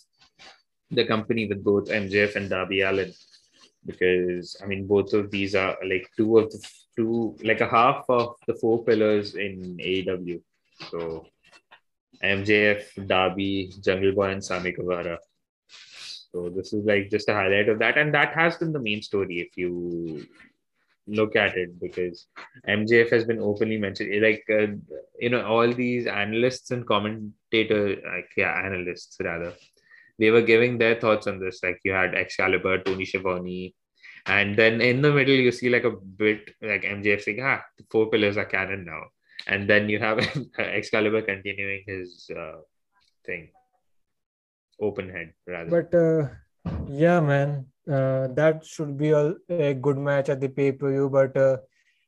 the 0.92 1.06
company 1.06 1.48
with 1.48 1.64
both 1.64 1.90
MJF 1.90 2.36
and 2.36 2.50
Darby 2.50 2.82
Allin. 2.82 3.14
Because 3.86 4.58
I 4.62 4.66
mean, 4.66 4.88
both 4.88 5.14
of 5.14 5.32
these 5.32 5.56
are 5.56 5.78
like 5.86 6.10
two 6.18 6.38
of 6.38 6.52
the 6.52 6.60
two, 6.96 7.36
like 7.44 7.62
a 7.62 7.70
half 7.70 8.06
of 8.10 8.36
the 8.48 8.56
four 8.56 8.84
pillars 8.84 9.36
in 9.36 9.78
AEW. 9.80 10.42
So 10.92 11.26
MJF, 12.24 13.08
Darby, 13.08 13.74
Jungle 13.82 14.12
Boy, 14.14 14.32
and 14.32 14.44
Sammy 14.44 14.72
Guevara. 14.72 15.20
So 16.32 16.50
this 16.50 16.74
is 16.74 16.86
like 16.86 17.10
just 17.10 17.30
a 17.30 17.34
highlight 17.34 17.70
of 17.70 17.80
that, 17.80 17.98
and 17.98 18.14
that 18.14 18.34
has 18.34 18.58
been 18.58 18.72
the 18.72 18.80
main 18.80 19.02
story 19.02 19.40
if 19.40 19.58
you 19.58 20.26
look 21.08 21.36
at 21.36 21.58
it 21.58 21.80
because 21.80 22.28
MJF 22.68 23.10
has 23.10 23.26
been 23.26 23.40
openly 23.40 23.78
mentioned. 23.78 24.22
Like 24.22 24.44
uh, 24.50 24.68
you 25.20 25.30
know, 25.30 25.46
all 25.46 25.72
these 25.74 26.08
analysts 26.08 26.72
and 26.72 26.86
commentator, 26.86 27.90
like 27.90 28.30
yeah, 28.38 28.62
analysts 28.64 29.18
rather, 29.24 29.54
they 30.20 30.30
were 30.30 30.42
giving 30.42 30.78
their 30.78 31.00
thoughts 31.00 31.28
on 31.28 31.40
this. 31.40 31.62
Like 31.64 31.80
you 31.84 31.94
had 31.94 32.14
Excalibur, 32.14 32.80
Tony 32.80 33.06
Schiavone, 33.06 33.74
and 34.26 34.56
then 34.58 34.82
in 34.82 35.02
the 35.02 35.12
middle 35.12 35.36
you 35.36 35.52
see 35.52 35.70
like 35.70 35.84
a 35.84 35.92
bit 35.92 36.52
like 36.62 36.84
MJF 36.84 37.22
saying, 37.22 37.42
"Ah, 37.42 37.64
the 37.78 37.86
four 37.90 38.10
pillars 38.10 38.38
are 38.38 38.46
canon 38.46 38.86
now," 38.86 39.06
and 39.50 39.70
then 39.70 39.90
you 39.90 40.00
have 40.00 40.20
Excalibur 40.58 41.22
continuing 41.22 41.84
his 41.86 42.30
uh, 42.36 42.60
thing, 43.26 43.50
open 44.80 45.10
head 45.10 45.34
rather. 45.48 45.70
But 45.78 45.94
uh, 45.98 46.30
yeah, 46.88 47.20
man, 47.20 47.66
uh, 47.88 48.28
that 48.40 48.66
should 48.66 48.98
be 48.98 49.10
a, 49.10 49.34
a 49.50 49.74
good 49.74 49.98
match 49.98 50.30
at 50.30 50.40
the 50.40 50.50
pay 50.50 50.72
per 50.72 50.92
view. 50.92 51.10
But 51.10 51.36
uh, 51.36 51.58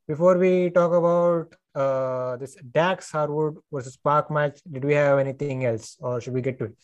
before 0.08 0.38
we 0.38 0.70
talk 0.70 0.94
about 0.94 1.56
uh, 1.74 2.38
this 2.38 2.56
Dax 2.80 3.12
Harwood 3.12 3.58
versus 3.72 3.98
Park 3.98 4.30
match, 4.30 4.62
did 4.72 4.86
we 4.86 4.94
have 4.94 5.20
anything 5.20 5.66
else, 5.66 5.98
or 6.00 6.22
should 6.22 6.34
we 6.34 6.42
get 6.42 6.60
to 6.60 6.66
it? 6.66 6.78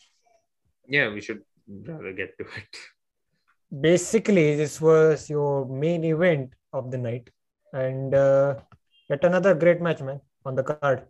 yeah, 0.88 1.10
we 1.14 1.22
should 1.22 1.42
rather 1.68 2.14
get 2.14 2.38
to 2.38 2.46
it. 2.46 2.78
Basically, 3.88 4.56
this 4.56 4.80
was 4.80 5.30
your 5.30 5.66
main 5.68 6.06
event 6.06 6.54
of 6.72 6.90
the 6.90 6.98
night, 6.98 7.30
and 7.74 8.16
uh, 8.16 8.56
yet 9.10 9.24
another 9.26 9.54
great 9.54 9.82
match, 9.82 10.02
man, 10.02 10.22
on 10.48 10.56
the 10.56 10.64
card. 10.64 11.06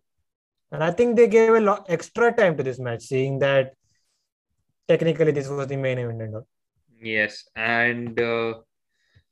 And 0.71 0.83
I 0.83 0.91
think 0.91 1.15
they 1.15 1.27
gave 1.27 1.53
a 1.53 1.61
lot 1.61 1.85
extra 1.87 2.33
time 2.33 2.57
to 2.57 2.63
this 2.63 2.79
match, 2.79 3.03
seeing 3.03 3.39
that 3.39 3.73
technically 4.87 5.31
this 5.31 5.47
was 5.47 5.67
the 5.67 5.77
main 5.77 5.97
event 5.99 6.21
and. 6.21 6.43
Yes, 6.99 7.47
and 7.55 8.19
uh, 8.19 8.55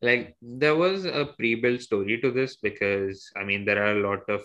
like 0.01 0.35
there 0.41 0.75
was 0.75 1.05
a 1.05 1.33
pre-built 1.37 1.81
story 1.81 2.19
to 2.21 2.31
this 2.31 2.57
because 2.57 3.31
I 3.35 3.43
mean 3.43 3.65
there 3.65 3.83
are 3.83 3.97
a 3.97 4.07
lot 4.07 4.29
of 4.29 4.41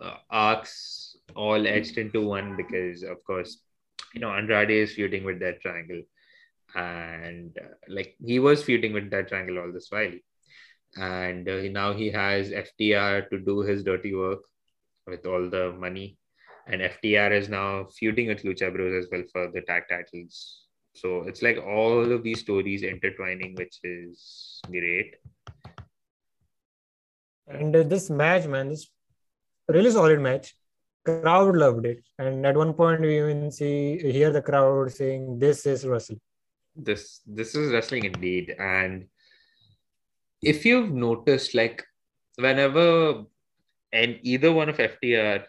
uh, 0.00 0.16
arcs 0.30 1.16
all 1.36 1.66
etched 1.66 1.98
into 1.98 2.26
one 2.26 2.56
because 2.56 3.02
of 3.02 3.22
course 3.24 3.62
you 4.14 4.20
know 4.20 4.32
Andrade 4.32 4.70
is 4.70 4.94
feuding 4.94 5.24
with 5.24 5.40
that 5.40 5.60
triangle 5.60 6.02
and 6.74 7.56
uh, 7.60 7.74
like 7.88 8.16
he 8.24 8.38
was 8.38 8.62
feuding 8.62 8.92
with 8.92 9.10
that 9.10 9.28
triangle 9.28 9.58
all 9.58 9.72
this 9.72 9.88
while 9.90 10.12
and 10.96 11.48
uh, 11.48 11.62
now 11.70 11.92
he 11.92 12.10
has 12.10 12.50
FTR 12.50 13.28
to 13.30 13.38
do 13.38 13.60
his 13.60 13.84
dirty 13.84 14.14
work 14.14 14.40
with 15.10 15.26
all 15.26 15.50
the 15.50 15.72
money 15.78 16.16
and 16.66 16.80
FTR 16.80 17.32
is 17.32 17.48
now 17.48 17.86
feuding 17.98 18.28
with 18.28 18.42
Lucha 18.42 18.72
Bros 18.72 19.04
as 19.04 19.10
well 19.10 19.24
for 19.32 19.50
the 19.50 19.62
tag 19.62 19.84
titles 19.90 20.60
so 20.94 21.22
it's 21.22 21.42
like 21.42 21.58
all 21.58 22.12
of 22.12 22.22
these 22.22 22.40
stories 22.40 22.82
intertwining, 22.82 23.54
which 23.54 23.78
is 23.84 24.60
great. 24.66 25.14
And 27.46 27.74
uh, 27.74 27.82
this 27.84 28.10
match, 28.10 28.46
man, 28.46 28.68
this 28.68 28.88
really 29.68 29.90
solid 29.90 30.20
match. 30.20 30.54
Crowd 31.04 31.56
loved 31.56 31.86
it, 31.86 32.04
and 32.18 32.44
at 32.44 32.54
one 32.54 32.74
point 32.74 33.00
we 33.00 33.16
even 33.16 33.50
see 33.50 33.98
hear 33.98 34.30
the 34.30 34.42
crowd 34.42 34.92
saying, 34.92 35.38
"This 35.38 35.64
is 35.64 35.86
wrestling." 35.86 36.20
This 36.76 37.20
this 37.26 37.54
is 37.54 37.72
wrestling 37.72 38.04
indeed. 38.04 38.54
And 38.58 39.06
if 40.42 40.66
you've 40.66 40.92
noticed, 40.92 41.54
like 41.54 41.82
whenever 42.36 43.24
and 43.92 44.18
either 44.22 44.52
one 44.52 44.68
of 44.68 44.76
FTR 44.76 45.44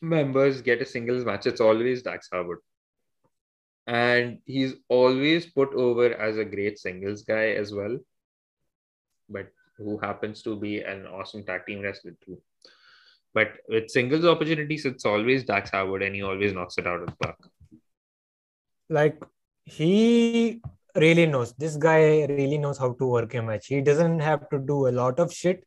members 0.00 0.60
get 0.60 0.82
a 0.82 0.86
singles 0.86 1.24
match, 1.24 1.46
it's 1.46 1.60
always 1.60 2.02
Dax 2.02 2.28
Harwood. 2.32 2.58
And 3.86 4.38
he's 4.46 4.74
always 4.88 5.46
put 5.46 5.74
over 5.74 6.14
as 6.14 6.38
a 6.38 6.44
great 6.44 6.78
singles 6.78 7.22
guy 7.22 7.50
as 7.50 7.72
well. 7.72 7.98
But 9.28 9.48
who 9.76 9.98
happens 9.98 10.42
to 10.42 10.56
be 10.56 10.80
an 10.80 11.06
awesome 11.06 11.44
tag 11.44 11.66
team 11.66 11.82
wrestler 11.82 12.16
too. 12.24 12.40
But 13.32 13.52
with 13.68 13.90
singles 13.90 14.24
opportunities, 14.24 14.84
it's 14.84 15.04
always 15.04 15.44
Dax 15.44 15.70
Harwood, 15.70 16.02
and 16.02 16.14
he 16.14 16.22
always 16.22 16.52
knocks 16.52 16.78
it 16.78 16.86
out 16.86 17.00
of 17.00 17.06
the 17.06 17.16
park. 17.16 17.36
Like 18.88 19.20
he 19.64 20.60
really 20.94 21.26
knows. 21.26 21.52
This 21.54 21.76
guy 21.76 22.26
really 22.26 22.58
knows 22.58 22.78
how 22.78 22.92
to 22.92 23.06
work 23.06 23.34
a 23.34 23.42
match. 23.42 23.66
He 23.66 23.80
doesn't 23.80 24.20
have 24.20 24.48
to 24.50 24.58
do 24.58 24.86
a 24.86 24.92
lot 24.92 25.18
of 25.18 25.32
shit, 25.32 25.66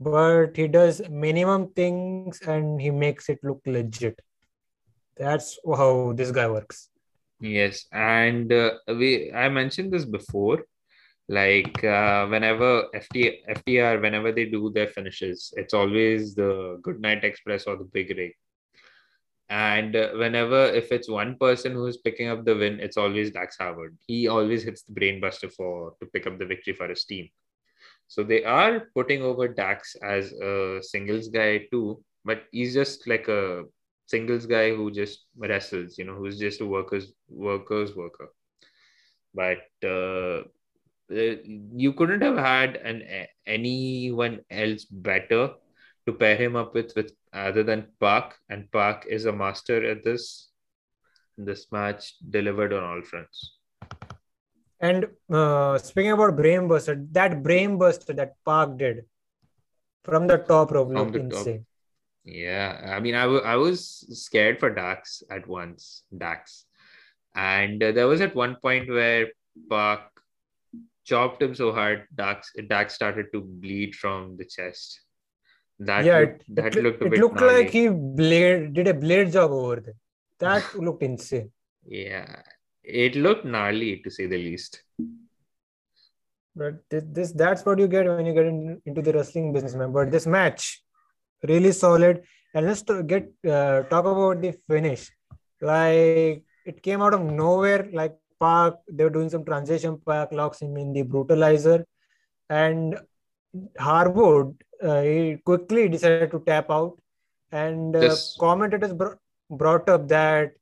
but 0.00 0.56
he 0.56 0.68
does 0.68 1.02
minimum 1.08 1.68
things 1.74 2.40
and 2.42 2.80
he 2.80 2.90
makes 2.90 3.28
it 3.28 3.38
look 3.42 3.60
legit. 3.66 4.20
That's 5.16 5.58
how 5.66 6.12
this 6.16 6.30
guy 6.30 6.48
works. 6.48 6.90
Yes, 7.40 7.86
and 7.92 8.52
uh, 8.52 8.72
we 8.88 9.32
I 9.32 9.48
mentioned 9.48 9.92
this 9.92 10.04
before. 10.04 10.64
Like 11.28 11.84
uh, 11.84 12.26
whenever 12.26 12.88
FT, 12.94 13.40
FTR, 13.48 14.00
whenever 14.00 14.32
they 14.32 14.46
do 14.46 14.70
their 14.70 14.86
finishes, 14.88 15.52
it's 15.56 15.74
always 15.74 16.34
the 16.34 16.80
Goodnight 16.82 17.22
Express 17.22 17.66
or 17.66 17.76
the 17.76 17.84
Big 17.84 18.16
Rig. 18.16 18.32
And 19.50 19.94
uh, 19.94 20.10
whenever, 20.12 20.66
if 20.66 20.90
it's 20.90 21.08
one 21.08 21.36
person 21.38 21.72
who's 21.72 21.98
picking 21.98 22.28
up 22.28 22.44
the 22.44 22.54
win, 22.54 22.80
it's 22.80 22.96
always 22.96 23.30
Dax 23.30 23.56
Harwood. 23.58 23.96
He 24.06 24.28
always 24.28 24.62
hits 24.62 24.82
the 24.82 24.92
brainbuster 24.92 25.52
for 25.52 25.94
to 26.00 26.06
pick 26.06 26.26
up 26.26 26.38
the 26.38 26.46
victory 26.46 26.74
for 26.74 26.88
his 26.88 27.04
team. 27.04 27.28
So 28.08 28.24
they 28.24 28.42
are 28.44 28.88
putting 28.94 29.22
over 29.22 29.48
Dax 29.48 29.94
as 30.02 30.32
a 30.32 30.80
singles 30.82 31.28
guy 31.28 31.66
too, 31.70 32.02
but 32.24 32.44
he's 32.52 32.72
just 32.74 33.06
like 33.06 33.28
a 33.28 33.64
singles 34.06 34.46
guy 34.46 34.74
who 34.74 34.90
just 34.90 35.26
wrestles, 35.36 35.98
you 35.98 36.04
know, 36.04 36.14
who's 36.14 36.38
just 36.38 36.62
a 36.62 36.66
workers 36.66 37.12
workers 37.28 37.94
worker. 37.94 38.30
But 39.34 39.68
uh, 39.84 40.44
uh 41.10 41.36
you 41.84 41.92
couldn't 41.92 42.22
have 42.22 42.38
had 42.38 42.76
an 42.76 43.02
anyone 43.46 44.40
else 44.50 44.84
better 44.86 45.50
to 46.06 46.12
pair 46.12 46.36
him 46.36 46.56
up 46.56 46.74
with 46.74 46.94
with 46.96 47.12
other 47.34 47.62
than 47.62 47.88
Park, 48.00 48.36
and 48.48 48.72
Park 48.72 49.06
is 49.08 49.26
a 49.26 49.32
master 49.32 49.84
at 49.90 50.02
this. 50.02 50.48
This 51.36 51.70
match 51.70 52.14
delivered 52.30 52.72
on 52.72 52.82
all 52.82 53.02
fronts. 53.02 53.57
And 54.80 55.06
uh, 55.32 55.78
speaking 55.78 56.12
about 56.12 56.36
brainbuster, 56.36 57.06
that 57.12 57.42
brainbuster 57.42 58.14
that 58.16 58.34
Park 58.44 58.78
did 58.78 59.04
from 60.04 60.26
the 60.26 60.38
top 60.38 60.70
rope 60.70 60.90
looked 60.90 61.16
insane. 61.16 61.58
Top. 61.58 61.64
Yeah, 62.24 62.94
I 62.96 63.00
mean, 63.00 63.14
I, 63.14 63.22
w- 63.22 63.42
I 63.42 63.56
was 63.56 64.06
scared 64.12 64.60
for 64.60 64.70
Dax 64.70 65.22
at 65.30 65.48
once, 65.48 66.02
Dax. 66.16 66.66
And 67.34 67.82
uh, 67.82 67.92
there 67.92 68.06
was 68.06 68.20
at 68.20 68.34
one 68.34 68.56
point 68.56 68.88
where 68.88 69.28
Park 69.68 70.00
chopped 71.04 71.42
him 71.42 71.54
so 71.54 71.72
hard, 71.72 72.06
Dax, 72.14 72.52
Dax 72.68 72.94
started 72.94 73.26
to 73.32 73.40
bleed 73.40 73.96
from 73.96 74.36
the 74.36 74.44
chest. 74.44 75.00
That 75.80 76.04
yeah, 76.04 76.18
looked, 76.18 76.42
it, 76.48 76.56
that 76.56 76.76
it, 76.76 76.82
looked 76.82 77.02
it 77.02 77.12
looked 77.12 77.40
gnarly. 77.40 77.62
like 77.62 77.70
he 77.70 77.88
blade 77.88 78.74
did 78.74 78.88
a 78.88 78.94
blade 78.94 79.32
job 79.32 79.52
over 79.52 79.76
there. 79.76 79.94
That 80.40 80.74
looked 80.74 81.02
insane. 81.02 81.50
Yeah, 81.86 82.42
it 82.82 83.16
looked 83.16 83.44
gnarly 83.44 84.00
to 84.04 84.10
say 84.10 84.26
the 84.26 84.38
least. 84.38 84.82
But 86.54 86.74
this, 86.90 87.04
this 87.12 87.32
that's 87.32 87.64
what 87.64 87.78
you 87.78 87.86
get 87.86 88.06
when 88.06 88.26
you 88.26 88.34
get 88.34 88.46
in, 88.46 88.80
into 88.84 89.02
the 89.02 89.12
wrestling 89.12 89.52
business, 89.52 89.74
man. 89.74 89.92
But 89.92 90.10
this 90.10 90.26
match, 90.26 90.82
really 91.42 91.72
solid. 91.72 92.22
And 92.54 92.66
let's 92.66 92.82
get 92.82 93.30
uh, 93.46 93.82
talk 93.82 94.04
about 94.06 94.40
the 94.42 94.56
finish. 94.68 95.10
Like 95.60 96.42
it 96.66 96.82
came 96.82 97.02
out 97.02 97.14
of 97.14 97.22
nowhere. 97.22 97.88
Like 97.92 98.16
Park, 98.40 98.78
they 98.90 99.04
were 99.04 99.10
doing 99.10 99.28
some 99.28 99.44
transition. 99.44 100.00
PAC 100.04 100.32
locks 100.32 100.60
him 100.60 100.76
in 100.76 100.92
the 100.92 101.02
brutalizer, 101.02 101.84
and 102.48 102.98
Harwood 103.78 104.56
uh, 104.82 105.02
he 105.02 105.36
quickly 105.44 105.88
decided 105.88 106.30
to 106.30 106.42
tap 106.46 106.70
out, 106.70 106.98
and 107.52 107.96
uh, 107.96 108.00
yes. 108.00 108.36
commentators 108.38 108.92
br- 108.92 109.18
brought 109.50 109.88
up 109.88 110.08
that 110.08 110.52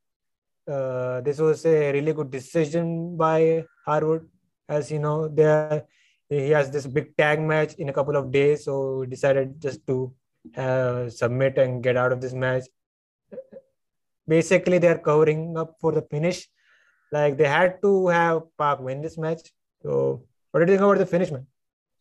uh, 0.68 1.20
this 1.20 1.38
was 1.38 1.64
a 1.64 1.92
really 1.92 2.12
good 2.12 2.30
decision 2.30 3.16
by 3.16 3.64
Harwood, 3.84 4.28
as 4.68 4.90
you 4.90 4.98
know, 4.98 5.28
there 5.28 5.86
he 6.28 6.50
has 6.50 6.70
this 6.70 6.86
big 6.86 7.16
tag 7.16 7.40
match 7.40 7.74
in 7.74 7.88
a 7.88 7.92
couple 7.92 8.16
of 8.16 8.32
days, 8.32 8.64
so 8.64 9.02
he 9.02 9.06
decided 9.06 9.60
just 9.60 9.86
to 9.86 10.12
uh, 10.56 11.08
submit 11.08 11.58
and 11.58 11.82
get 11.82 11.96
out 11.96 12.12
of 12.12 12.20
this 12.20 12.32
match. 12.32 12.64
Basically, 14.26 14.78
they 14.78 14.88
are 14.88 14.98
covering 14.98 15.56
up 15.56 15.76
for 15.80 15.92
the 15.92 16.02
finish. 16.02 16.48
Like 17.12 17.36
they 17.36 17.46
had 17.46 17.80
to 17.82 18.08
have 18.08 18.42
PAC 18.58 18.80
win 18.80 19.00
this 19.00 19.16
match. 19.16 19.52
So, 19.82 20.24
what 20.50 20.58
do 20.58 20.72
you 20.72 20.78
think 20.78 20.82
about 20.82 20.98
the 20.98 21.06
finish, 21.06 21.30
man? 21.30 21.46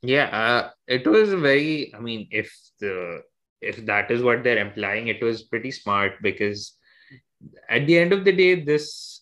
Yeah, 0.01 0.25
uh, 0.25 0.69
it 0.87 1.05
was 1.05 1.33
very. 1.33 1.93
I 1.93 1.99
mean, 1.99 2.27
if 2.31 2.51
the 2.79 3.21
if 3.61 3.85
that 3.85 4.09
is 4.09 4.23
what 4.23 4.43
they're 4.43 4.57
implying, 4.57 5.07
it 5.07 5.21
was 5.21 5.43
pretty 5.43 5.69
smart 5.69 6.13
because 6.23 6.73
at 7.69 7.87
the 7.87 7.97
end 7.97 8.13
of 8.13 8.25
the 8.25 8.31
day, 8.31 8.63
this 8.63 9.21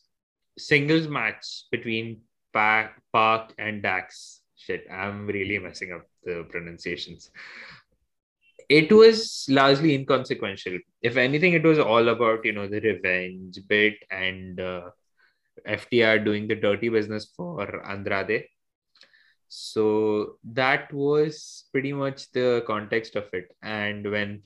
singles 0.58 1.08
match 1.08 1.66
between 1.72 2.22
PAC, 2.54 3.02
Park 3.12 3.54
and 3.58 3.82
Dax. 3.82 4.42
Shit, 4.56 4.86
I'm 4.92 5.28
really 5.28 5.60
messing 5.60 5.92
up 5.92 6.08
the 6.24 6.46
pronunciations. 6.50 7.32
It 8.70 8.92
was 8.92 9.46
largely 9.50 9.94
inconsequential. 9.94 10.80
If 11.02 11.18
anything, 11.18 11.54
it 11.54 11.64
was 11.64 11.80
all 11.80 12.08
about 12.10 12.46
you 12.46 12.54
know 12.54 12.68
the 12.68 12.80
revenge 12.80 13.60
bit 13.68 13.96
and 14.10 14.60
uh, 14.60 14.90
FTR 15.68 16.24
doing 16.24 16.48
the 16.48 16.56
dirty 16.56 16.90
business 16.90 17.32
for 17.36 17.86
Andrade 17.86 18.46
so 19.56 20.40
that 20.46 20.92
was 20.92 21.66
pretty 21.72 21.94
much 21.94 22.32
the 22.32 22.64
context 22.66 23.16
of 23.16 23.26
it. 23.34 23.56
And 23.62 24.10
when 24.10 24.42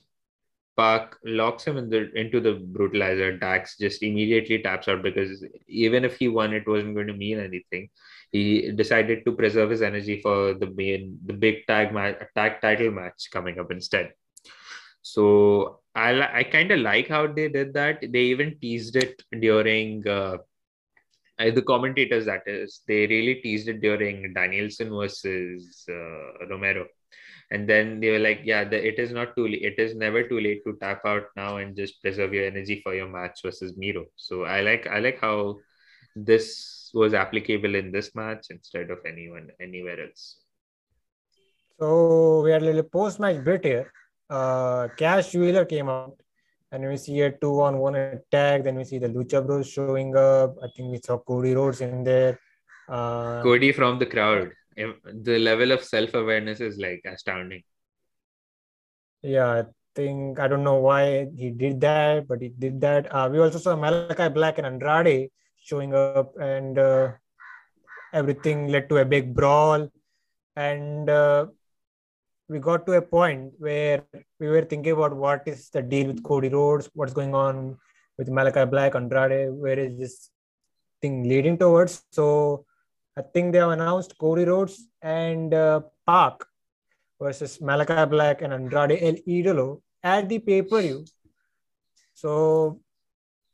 PAC 0.78 1.16
locks 1.24 1.64
him 1.64 1.76
in 1.76 1.90
the 1.90 2.10
into 2.14 2.40
the 2.40 2.54
brutalizer, 2.54 3.38
Dax 3.40 3.76
just 3.76 4.02
immediately 4.02 4.62
taps 4.62 4.88
out 4.88 5.02
because 5.02 5.44
even 5.66 6.04
if 6.04 6.16
he 6.16 6.28
won, 6.28 6.54
it 6.54 6.68
wasn't 6.68 6.94
going 6.94 7.08
to 7.08 7.14
mean 7.14 7.40
anything. 7.40 7.88
He 8.30 8.70
decided 8.72 9.24
to 9.24 9.32
preserve 9.32 9.70
his 9.70 9.82
energy 9.82 10.20
for 10.20 10.54
the 10.54 10.70
main, 10.70 11.18
the 11.26 11.32
big 11.32 11.66
tag 11.66 11.92
match, 11.92 12.18
tag 12.36 12.60
title 12.60 12.92
match 12.92 13.28
coming 13.32 13.58
up 13.58 13.70
instead. 13.72 14.12
So 15.02 15.80
I 15.94 16.40
I 16.40 16.42
kind 16.44 16.70
of 16.70 16.80
like 16.80 17.08
how 17.08 17.26
they 17.26 17.48
did 17.48 17.74
that. 17.74 18.00
They 18.00 18.24
even 18.34 18.58
teased 18.60 18.96
it 18.96 19.22
during 19.40 20.06
uh, 20.06 20.38
the 21.38 21.62
commentators 21.62 22.26
that 22.26 22.42
is 22.46 22.82
they 22.86 23.06
really 23.06 23.36
teased 23.36 23.68
it 23.68 23.80
during 23.80 24.32
danielson 24.34 24.90
versus 24.90 25.84
uh, 25.88 26.46
romero 26.50 26.84
and 27.50 27.68
then 27.68 28.00
they 28.00 28.10
were 28.10 28.18
like 28.18 28.40
yeah 28.44 28.64
the, 28.64 28.76
it 28.76 28.98
is 28.98 29.12
not 29.12 29.34
too 29.36 29.48
late 29.48 29.62
it 29.62 29.78
is 29.78 29.94
never 29.94 30.26
too 30.28 30.40
late 30.40 30.62
to 30.64 30.76
tap 30.80 31.00
out 31.04 31.24
now 31.36 31.56
and 31.56 31.76
just 31.76 32.00
preserve 32.02 32.34
your 32.34 32.44
energy 32.44 32.80
for 32.82 32.94
your 32.94 33.08
match 33.08 33.40
versus 33.42 33.76
miro 33.76 34.04
so 34.16 34.44
i 34.44 34.60
like 34.60 34.86
i 34.86 34.98
like 34.98 35.20
how 35.20 35.56
this 36.14 36.90
was 36.94 37.14
applicable 37.14 37.74
in 37.74 37.90
this 37.92 38.14
match 38.14 38.46
instead 38.50 38.90
of 38.90 38.98
anyone 39.06 39.48
anywhere 39.60 40.00
else 40.06 40.36
so 41.78 42.42
we 42.42 42.50
had 42.50 42.62
a 42.62 42.64
little 42.64 42.82
post-match 42.82 43.42
bit 43.44 43.64
here 43.64 43.92
uh 44.30 44.88
cash 44.96 45.34
wheeler 45.34 45.64
came 45.64 45.88
out 45.88 46.20
and 46.70 46.86
we 46.86 46.96
see 46.96 47.20
a 47.22 47.30
two 47.32 47.60
on 47.62 47.78
one 47.78 47.94
attack. 47.94 48.64
Then 48.64 48.76
we 48.76 48.84
see 48.84 48.98
the 48.98 49.08
Lucha 49.08 49.44
Bros 49.44 49.68
showing 49.68 50.16
up. 50.16 50.56
I 50.62 50.68
think 50.74 50.90
we 50.90 51.00
saw 51.02 51.18
Cody 51.18 51.54
Rhodes 51.54 51.80
in 51.80 52.04
there. 52.04 52.38
Uh, 52.88 53.42
Cody 53.42 53.72
from 53.72 53.98
the 53.98 54.06
crowd. 54.06 54.50
The 54.78 55.38
level 55.38 55.72
of 55.72 55.82
self 55.82 56.14
awareness 56.14 56.60
is 56.60 56.78
like 56.78 57.02
astounding. 57.04 57.62
Yeah, 59.22 59.50
I 59.50 59.64
think 59.94 60.38
I 60.38 60.46
don't 60.46 60.62
know 60.62 60.76
why 60.76 61.26
he 61.36 61.50
did 61.50 61.80
that, 61.80 62.28
but 62.28 62.40
he 62.40 62.48
did 62.48 62.80
that. 62.82 63.12
Uh, 63.12 63.28
we 63.30 63.40
also 63.40 63.58
saw 63.58 63.74
Malakai 63.74 64.32
Black 64.32 64.58
and 64.58 64.66
Andrade 64.66 65.30
showing 65.60 65.94
up, 65.94 66.32
and 66.38 66.78
uh, 66.78 67.12
everything 68.12 68.68
led 68.68 68.88
to 68.90 68.98
a 68.98 69.04
big 69.04 69.34
brawl. 69.34 69.90
And 70.54 71.10
uh, 71.10 71.46
we 72.48 72.58
got 72.58 72.86
to 72.86 72.92
a 72.94 73.02
point 73.02 73.52
where 73.58 74.04
we 74.40 74.48
were 74.48 74.62
thinking 74.62 74.92
about 74.92 75.14
what 75.14 75.42
is 75.46 75.68
the 75.70 75.82
deal 75.82 76.06
with 76.06 76.22
Cody 76.22 76.48
Rhodes, 76.48 76.88
what's 76.94 77.12
going 77.12 77.34
on 77.34 77.76
with 78.16 78.28
Malakai 78.28 78.70
Black, 78.70 78.94
Andrade, 78.94 79.52
where 79.52 79.78
is 79.78 79.98
this 79.98 80.30
thing 81.02 81.28
leading 81.28 81.58
towards? 81.58 82.04
So 82.12 82.64
I 83.18 83.22
think 83.34 83.52
they 83.52 83.58
have 83.58 83.70
announced 83.70 84.16
Cody 84.16 84.44
Rhodes 84.44 84.88
and 85.02 85.52
uh, 85.52 85.80
PAC 86.06 86.44
versus 87.20 87.58
Malakai 87.58 88.08
Black 88.08 88.42
and 88.42 88.52
Andrade 88.52 88.96
El 89.02 89.16
Idolo 89.26 89.80
at 90.04 90.28
the 90.28 90.38
pay 90.38 90.62
per 90.62 90.80
view. 90.80 91.04
So 92.14 92.80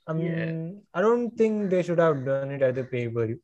um, 0.07 0.19
yeah. 0.19 0.71
I 0.93 1.01
don't 1.01 1.31
think 1.31 1.71
they 1.71 1.83
should 1.83 1.99
have 1.99 2.27
done 2.27 2.51
it 2.51 2.61
at 2.61 2.75
the 2.75 2.85
pay 2.85 3.09
per 3.09 3.27
view. 3.27 3.41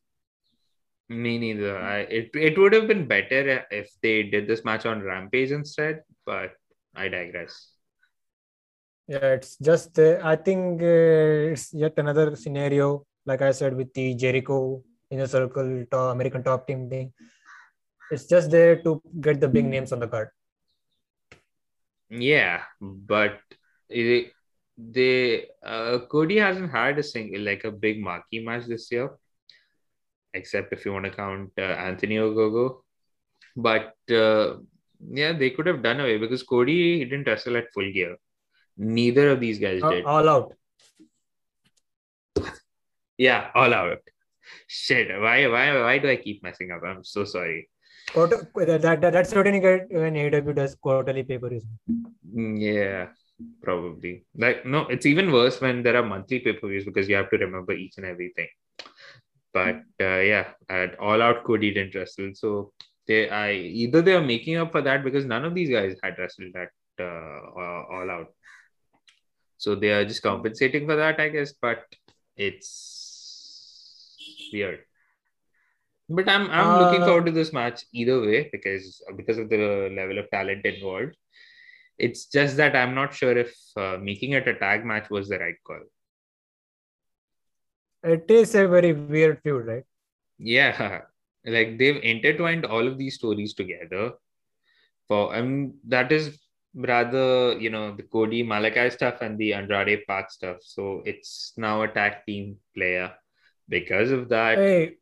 Me 1.09 1.39
neither. 1.39 1.79
I, 1.79 2.01
it 2.01 2.31
it 2.35 2.59
would 2.59 2.75
have 2.75 2.87
been 2.87 3.07
better 3.07 3.64
if 3.71 3.91
they 4.03 4.23
did 4.23 4.47
this 4.47 4.62
match 4.62 4.85
on 4.85 5.03
Rampage 5.03 5.53
instead, 5.53 6.03
but 6.27 6.53
I 6.95 7.09
digress. 7.09 7.73
Yeah, 9.09 9.33
it's 9.39 9.57
just 9.57 9.99
uh, 9.99 10.21
I 10.23 10.37
think 10.37 10.83
uh, 10.83 11.57
it's 11.57 11.73
yet 11.73 11.95
another 11.97 12.37
scenario, 12.37 13.07
like 13.25 13.41
I 13.41 13.53
said, 13.53 13.75
with 13.75 13.93
the 13.95 14.14
Jericho 14.14 14.85
inner 15.11 15.27
circle 15.27 15.85
top, 15.91 16.13
American 16.15 16.43
top 16.43 16.67
team 16.67 16.89
thing. 16.89 17.13
It's 18.11 18.27
just 18.27 18.51
there 18.51 18.83
to 18.83 19.01
get 19.21 19.41
the 19.41 19.49
big 19.49 19.67
names 19.67 19.93
on 19.93 20.01
the 20.01 20.09
card. 20.09 20.29
Yeah, 22.09 22.63
but 22.81 23.39
it, 23.89 24.33
they 24.77 25.47
uh, 25.63 25.99
Cody 26.11 26.39
hasn't 26.39 26.73
had 26.73 26.99
a 26.99 27.03
single 27.03 27.43
like 27.43 27.65
a 27.65 27.71
big 27.71 28.03
marquee 28.03 28.41
match 28.41 28.67
this 28.67 28.91
year 28.91 29.11
except 30.35 30.73
if 30.73 30.85
you 30.85 30.93
want 30.93 31.05
to 31.05 31.11
count 31.11 31.51
uh, 31.59 31.63
Anthony 31.63 32.17
Ogogo. 32.17 32.83
But 33.57 33.95
uh, 34.11 34.59
yeah, 35.13 35.33
they 35.33 35.51
could 35.51 35.67
have 35.67 35.83
done 35.83 36.01
away 36.01 36.19
because 36.19 36.43
Cody 36.43 36.99
he 36.99 37.05
didn't 37.05 37.27
wrestle 37.27 37.57
at 37.57 37.73
full 37.73 37.91
gear. 37.93 38.17
Neither 38.77 39.31
of 39.31 39.41
these 39.41 39.59
guys 39.59 39.83
did. 39.83 40.05
All 40.05 40.29
out. 40.29 40.53
Yeah, 43.19 43.51
all 43.55 43.75
out. 43.75 43.99
Shit, 44.67 45.09
why, 45.21 45.47
why, 45.47 45.81
why 45.81 45.99
do 45.99 46.09
I 46.09 46.17
keep 46.17 46.43
messing 46.43 46.71
up? 46.71 46.83
I'm 46.85 47.05
so 47.05 47.25
sorry. 47.25 47.69
Quarter, 48.13 48.49
that, 48.55 49.01
that, 49.01 49.13
that's 49.13 49.31
certainly 49.31 49.61
good 49.61 49.87
when 49.91 50.15
AEW 50.15 50.55
does 50.55 50.75
quarterly 50.75 51.23
papers. 51.23 51.63
Mm, 52.35 52.61
yeah, 52.61 53.09
probably. 53.63 54.25
Like 54.37 54.67
no, 54.67 54.87
it's 54.89 55.07
even 55.07 55.31
worse 55.31 55.61
when 55.61 55.83
there 55.83 55.97
are 55.97 56.03
monthly 56.03 56.41
pay 56.41 56.55
per 56.55 56.69
views 56.69 56.85
because 56.85 57.09
you 57.09 57.17
have 57.17 57.31
to 57.31 57.39
remember 57.39 57.73
each 57.73 57.95
and 57.99 58.07
everything. 58.07 58.49
But 59.53 59.77
uh, 60.01 60.21
yeah, 60.21 60.49
at 60.69 60.99
All 60.99 61.23
Out, 61.23 61.45
Cody 61.45 61.73
didn't 61.73 61.95
wrestle, 61.95 62.31
so 62.35 62.73
they 63.07 63.29
I 63.29 63.53
either 63.53 64.03
they 64.03 64.15
are 64.15 64.23
making 64.23 64.57
up 64.57 64.73
for 64.73 64.83
that 64.83 65.05
because 65.05 65.25
none 65.25 65.45
of 65.45 65.55
these 65.55 65.71
guys 65.71 65.97
had 66.03 66.19
wrestled 66.19 66.55
at 66.57 66.71
uh, 66.99 67.41
All 67.57 68.11
Out, 68.11 68.29
so 69.59 69.75
they 69.75 69.91
are 69.91 70.05
just 70.05 70.23
compensating 70.23 70.87
for 70.87 70.97
that, 70.97 71.21
I 71.21 71.29
guess. 71.29 71.53
But 71.53 71.85
it's 72.37 73.00
weird. 74.53 74.81
But 76.09 76.29
I'm 76.29 76.51
I'm 76.51 76.67
uh, 76.67 76.79
looking 76.85 77.05
forward 77.05 77.27
to 77.27 77.33
this 77.33 77.53
match 77.53 77.85
either 77.93 78.21
way 78.21 78.49
because 78.51 79.01
because 79.17 79.39
of 79.39 79.49
the 79.49 79.93
level 79.97 80.19
of 80.19 80.29
talent 80.31 80.67
involved. 80.67 81.17
It's 81.99 82.27
just 82.27 82.57
that 82.57 82.75
I'm 82.75 82.95
not 82.95 83.15
sure 83.15 83.37
if 83.37 83.55
uh, 83.77 83.99
making 84.01 84.33
it 84.33 84.49
a 84.49 84.55
tag 84.55 84.85
match 84.85 85.11
was 85.11 85.29
the 85.29 85.39
right 85.39 85.55
call. 85.65 85.81
It 88.03 88.31
is 88.31 88.55
a 88.55 88.67
very 88.67 88.93
weird 88.93 89.41
feud, 89.43 89.67
right? 89.67 89.85
Yeah, 90.39 91.03
like 91.45 91.79
they've 91.79 92.03
intertwined 92.03 92.65
all 92.65 92.87
of 92.87 92.99
these 92.99 93.15
stories 93.15 93.55
together. 93.55 94.13
For 95.07 95.35
and 95.35 95.75
that 95.89 96.11
is 96.11 96.39
rather 96.75 97.59
you 97.59 97.71
know 97.71 97.95
the 97.95 98.03
Cody 98.03 98.43
Malakai 98.43 98.91
stuff 98.93 99.21
and 99.21 99.39
the 99.39 99.55
Andrade 99.55 100.07
PAC 100.09 100.33
stuff. 100.33 100.57
So 100.63 101.03
it's 101.05 101.53
now 101.57 101.83
a 101.83 101.89
tag 101.89 102.25
team 102.27 102.57
player 102.75 103.13
because 103.71 104.11
of 104.11 104.29
that. 104.29 104.59
Hey, 104.59 104.97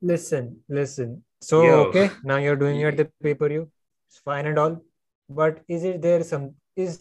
listen, 0.00 0.58
listen. 0.68 1.24
So 1.40 1.62
Yo. 1.64 1.84
okay, 1.86 2.10
now 2.22 2.36
you're 2.36 2.56
doing 2.64 2.80
it 2.80 2.96
the 2.96 3.10
pay 3.20 3.34
per 3.34 3.48
view. 3.48 3.70
It's 4.08 4.18
fine 4.18 4.46
and 4.46 4.58
all 4.58 4.80
but 5.28 5.62
is 5.68 5.84
it 5.84 6.02
there 6.02 6.22
some 6.22 6.54
is 6.76 6.98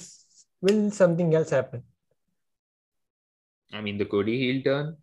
will 0.62 0.90
something 0.92 1.34
else 1.36 1.50
happen 1.50 1.84
i 3.72 3.82
mean 3.82 3.98
the 3.98 4.06
cody 4.06 4.38
heel 4.38 4.62
turn 4.64 4.96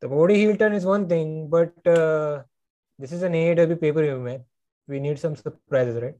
the 0.00 0.08
cody 0.08 0.34
heel 0.34 0.56
turn 0.56 0.72
is 0.72 0.84
one 0.84 1.08
thing 1.08 1.48
but 1.48 1.72
uh, 1.86 2.42
this 2.98 3.12
is 3.12 3.22
an 3.22 3.32
aew 3.32 3.80
pay-per-view 3.80 4.18
man 4.18 4.44
we 4.88 4.98
need 4.98 5.18
some 5.18 5.36
surprises 5.36 6.02
right 6.02 6.18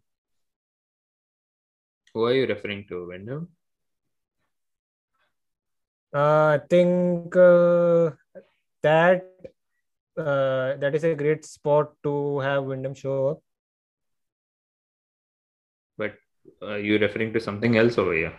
who 2.14 2.24
are 2.24 2.34
you 2.34 2.46
referring 2.46 2.84
to 2.88 3.06
Windham? 3.08 3.48
Uh, 6.14 6.58
I 6.58 6.60
think 6.68 7.34
uh, 7.34 8.10
that 8.82 9.24
uh, 10.16 10.76
that 10.76 10.92
is 10.94 11.04
a 11.04 11.14
great 11.14 11.44
spot 11.44 11.92
to 12.02 12.40
have 12.40 12.64
Windham 12.64 12.94
show 12.94 13.28
up 13.28 13.42
but 15.96 16.14
uh, 16.62 16.76
you're 16.76 16.98
referring 16.98 17.32
to 17.32 17.40
something 17.40 17.76
else 17.76 17.98
over 17.98 18.14
here. 18.14 18.34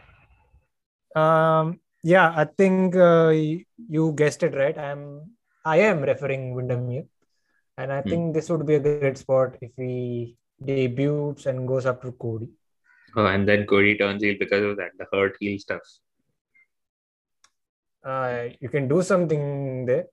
Um, 1.16 1.80
yeah, 2.04 2.34
I 2.36 2.46
think 2.46 2.96
uh, 2.96 3.30
you 3.30 4.14
guessed 4.16 4.44
it 4.44 4.56
right. 4.56 4.78
I'm 4.78 5.36
I 5.66 5.78
am 5.78 6.02
referring 6.02 6.54
Windham 6.54 6.90
here, 6.90 7.06
and 7.78 7.92
I 7.92 8.02
hmm. 8.02 8.10
think 8.10 8.34
this 8.34 8.50
would 8.50 8.66
be 8.66 8.76
a 8.76 8.80
great 8.80 9.18
spot 9.18 9.56
if 9.62 9.72
he 9.78 10.36
debuts 10.64 11.46
and 11.46 11.68
goes 11.68 11.86
up 11.86 12.02
to 12.02 12.12
Cody. 12.14 12.50
Oh, 13.16 13.26
and 13.26 13.48
then 13.48 13.66
Cody 13.66 13.98
turns 13.98 14.24
heel 14.24 14.36
because 14.40 14.64
of 14.64 14.78
that, 14.78 14.92
the 14.98 15.06
hurt 15.12 15.38
heel 15.40 15.60
stuff. 15.60 15.82
Uh, 18.04 18.50
you 18.60 18.70
can 18.70 18.88
do 18.88 19.02
something 19.02 19.86
there. 19.86 20.06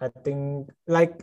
I 0.00 0.08
think, 0.24 0.70
like, 0.86 1.20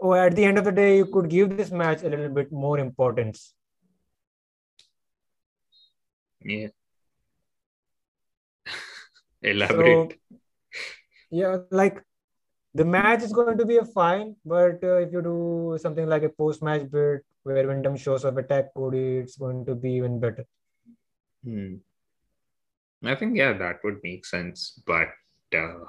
oh, 0.00 0.14
at 0.14 0.36
the 0.36 0.44
end 0.44 0.58
of 0.58 0.64
the 0.64 0.72
day, 0.72 0.96
you 0.96 1.06
could 1.06 1.28
give 1.28 1.56
this 1.56 1.70
match 1.70 2.02
a 2.02 2.08
little 2.08 2.28
bit 2.28 2.52
more 2.52 2.78
importance 2.78 3.54
yeah. 6.44 6.68
Elaborate. 9.42 10.18
So, 10.30 10.36
yeah, 11.30 11.56
like 11.70 12.02
the 12.74 12.84
match 12.84 13.22
is 13.22 13.32
going 13.32 13.58
to 13.58 13.66
be 13.66 13.78
a 13.78 13.84
fine, 13.84 14.36
but 14.44 14.82
uh, 14.82 14.98
if 14.98 15.12
you 15.12 15.22
do 15.22 15.78
something 15.80 16.06
like 16.06 16.22
a 16.22 16.28
post-match 16.28 16.90
bit 16.90 17.24
where 17.42 17.66
Windham 17.66 17.96
shows 17.96 18.24
up 18.24 18.36
attack 18.36 18.74
Cody, 18.74 19.18
it's 19.18 19.36
going 19.36 19.64
to 19.66 19.74
be 19.74 19.92
even 19.92 20.20
better. 20.20 20.44
Hmm. 21.44 21.76
I 23.04 23.14
think 23.14 23.36
yeah, 23.36 23.52
that 23.52 23.80
would 23.84 23.98
make 24.02 24.24
sense, 24.24 24.80
but 24.86 25.08
uh, 25.54 25.84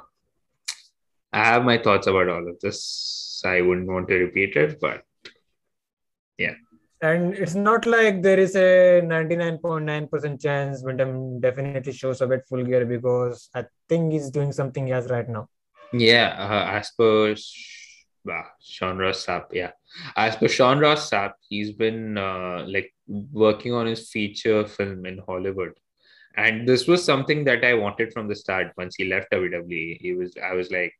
I 1.31 1.45
have 1.45 1.63
my 1.63 1.77
thoughts 1.77 2.07
about 2.07 2.29
all 2.29 2.47
of 2.47 2.59
this. 2.59 3.41
I 3.45 3.61
wouldn't 3.61 3.87
want 3.87 4.07
to 4.07 4.15
repeat 4.15 4.55
it, 4.55 4.79
but 4.79 5.03
yeah 6.37 6.55
and 7.03 7.33
it's 7.33 7.53
not 7.53 7.85
like 7.85 8.21
there 8.23 8.39
is 8.39 8.55
a 8.55 9.01
99.9% 9.03 10.41
chance 10.41 10.83
Windham 10.83 11.41
definitely 11.41 11.91
shows 11.91 12.21
up 12.21 12.31
at 12.31 12.47
full 12.47 12.63
gear 12.63 12.85
because 12.85 13.49
I 13.53 13.65
think 13.89 14.13
he's 14.13 14.29
doing 14.29 14.53
something 14.53 14.89
else 14.89 15.09
right 15.09 15.27
now. 15.27 15.49
Yeah, 15.91 16.29
uh, 16.39 16.77
as 16.79 16.91
per 16.97 17.31
uh, 17.33 18.41
Sean 18.61 18.97
Ross 18.97 19.25
Sapp, 19.25 19.47
yeah. 19.51 19.71
As 20.15 20.37
per 20.37 20.47
Sean 20.47 20.79
Ross 20.79 21.09
Sapp, 21.09 21.33
he's 21.41 21.73
been 21.73 22.17
uh, 22.17 22.63
like 22.67 22.93
working 23.05 23.73
on 23.73 23.85
his 23.85 24.09
feature 24.09 24.65
film 24.65 25.05
in 25.05 25.19
Hollywood. 25.27 25.73
And 26.35 26.67
this 26.67 26.87
was 26.87 27.05
something 27.05 27.43
that 27.45 27.63
I 27.63 27.75
wanted 27.75 28.11
from 28.11 28.27
the 28.27 28.35
start. 28.35 28.73
Once 28.77 28.95
he 28.95 29.05
left 29.05 29.31
WWE, 29.31 29.97
he 30.01 30.13
was 30.13 30.33
I 30.43 30.53
was 30.53 30.71
like, 30.71 30.93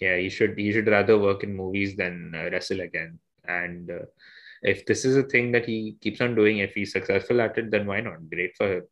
yeah, 0.00 0.16
he 0.16 0.28
should 0.28 0.58
he 0.58 0.72
should 0.72 0.86
rather 0.86 1.18
work 1.18 1.42
in 1.42 1.56
movies 1.56 1.96
than 1.96 2.32
uh, 2.34 2.50
wrestle 2.50 2.80
again. 2.80 3.18
And 3.48 3.90
uh, 3.90 4.06
if 4.62 4.86
this 4.86 5.04
is 5.04 5.16
a 5.16 5.22
thing 5.24 5.52
that 5.52 5.66
he 5.66 5.96
keeps 6.00 6.20
on 6.20 6.34
doing, 6.34 6.58
if 6.58 6.74
he's 6.74 6.92
successful 6.92 7.40
at 7.40 7.58
it, 7.58 7.70
then 7.70 7.86
why 7.86 8.00
not? 8.00 8.30
Great 8.30 8.56
for 8.56 8.76
him. 8.76 8.82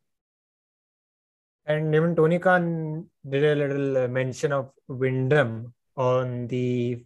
And 1.65 1.95
even 1.95 2.15
Tony 2.15 2.39
Khan 2.39 3.09
did 3.27 3.43
a 3.43 3.55
little 3.55 3.97
uh, 3.97 4.07
mention 4.07 4.51
of 4.51 4.71
Windham 4.87 5.73
on 5.95 6.47
the 6.47 7.03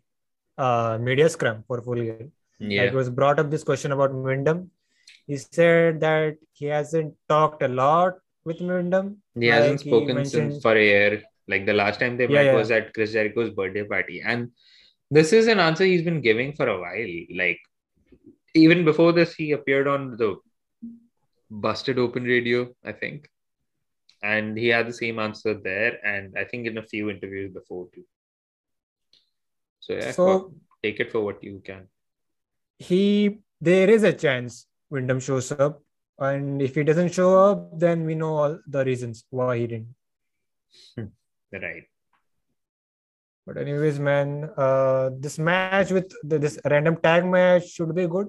uh, 0.58 0.98
media 1.00 1.30
scrum 1.30 1.64
for 1.68 1.82
full 1.82 1.96
gear. 1.96 2.30
Yeah. 2.60 2.82
Like 2.82 2.92
it 2.92 2.96
was 2.96 3.10
brought 3.10 3.40
up 3.40 3.50
this 3.50 3.64
question 3.64 3.92
about 3.92 4.14
Windham. 4.14 4.72
He 5.28 5.38
said 5.38 6.02
that 6.02 6.38
he 6.52 6.66
hasn't 6.66 7.14
talked 7.30 7.62
a 7.64 7.68
lot 7.68 8.16
with 8.46 8.62
Windham. 8.62 9.22
He 9.36 9.50
like 9.50 9.60
hasn't 9.60 9.80
spoken 9.82 10.10
he 10.10 10.14
mentioned... 10.16 10.52
since 10.52 10.62
for 10.62 10.76
a 10.76 10.84
year. 10.84 11.24
Like 11.48 11.66
the 11.66 11.74
last 11.74 12.00
time 12.00 12.18
they 12.18 12.26
yeah, 12.26 12.36
met 12.36 12.46
yeah. 12.46 12.56
was 12.56 12.72
at 12.72 12.94
Chris 12.94 13.14
Jericho's 13.14 13.50
birthday 13.52 13.84
party. 13.84 14.22
And 14.22 14.52
this 15.10 15.34
is 15.34 15.48
an 15.48 15.60
answer 15.60 15.84
he's 15.84 16.04
been 16.04 16.22
giving 16.22 16.54
for 16.54 16.68
a 16.68 16.80
while. 16.80 17.14
Like 17.36 17.60
even 18.54 18.86
before 18.86 19.12
this, 19.14 19.34
he 19.34 19.52
appeared 19.52 19.88
on 19.88 20.18
the 20.18 20.38
Busted 21.50 21.98
Open 21.98 22.24
Radio, 22.24 22.70
I 22.84 22.92
think. 22.92 23.28
And 24.22 24.58
he 24.58 24.68
had 24.68 24.88
the 24.88 24.94
same 24.94 25.18
answer 25.18 25.54
there, 25.54 26.06
and 26.06 26.38
I 26.38 26.44
think 26.44 26.68
in 26.68 26.78
a 26.78 26.84
few 26.84 27.10
interviews 27.10 27.54
before 27.54 27.88
too. 27.94 28.04
So 29.80 29.94
yeah, 29.94 30.12
so, 30.12 30.54
take 30.84 31.00
it 31.00 31.12
for 31.12 31.22
what 31.22 31.42
you 31.42 31.62
can. 31.64 31.88
He 32.78 33.40
there 33.62 33.90
is 33.90 34.04
a 34.04 34.12
chance 34.12 34.68
Windham 34.90 35.22
shows 35.22 35.52
up, 35.54 35.82
and 36.20 36.62
if 36.62 36.76
he 36.76 36.84
doesn't 36.84 37.14
show 37.14 37.38
up, 37.38 37.80
then 37.80 38.06
we 38.06 38.16
know 38.16 38.36
all 38.36 38.60
the 38.68 38.86
reasons 38.86 39.24
why 39.30 39.58
he 39.58 39.68
didn't. 39.68 39.96
right. 41.52 41.84
But 43.46 43.58
anyways, 43.58 44.00
man, 44.00 44.50
uh, 44.56 45.10
this 45.18 45.40
match 45.40 45.92
with 45.92 46.12
the, 46.24 46.38
this 46.38 46.60
random 46.66 46.98
tag 46.98 47.26
match 47.26 47.70
should 47.70 47.96
be 47.96 48.06
good 48.08 48.28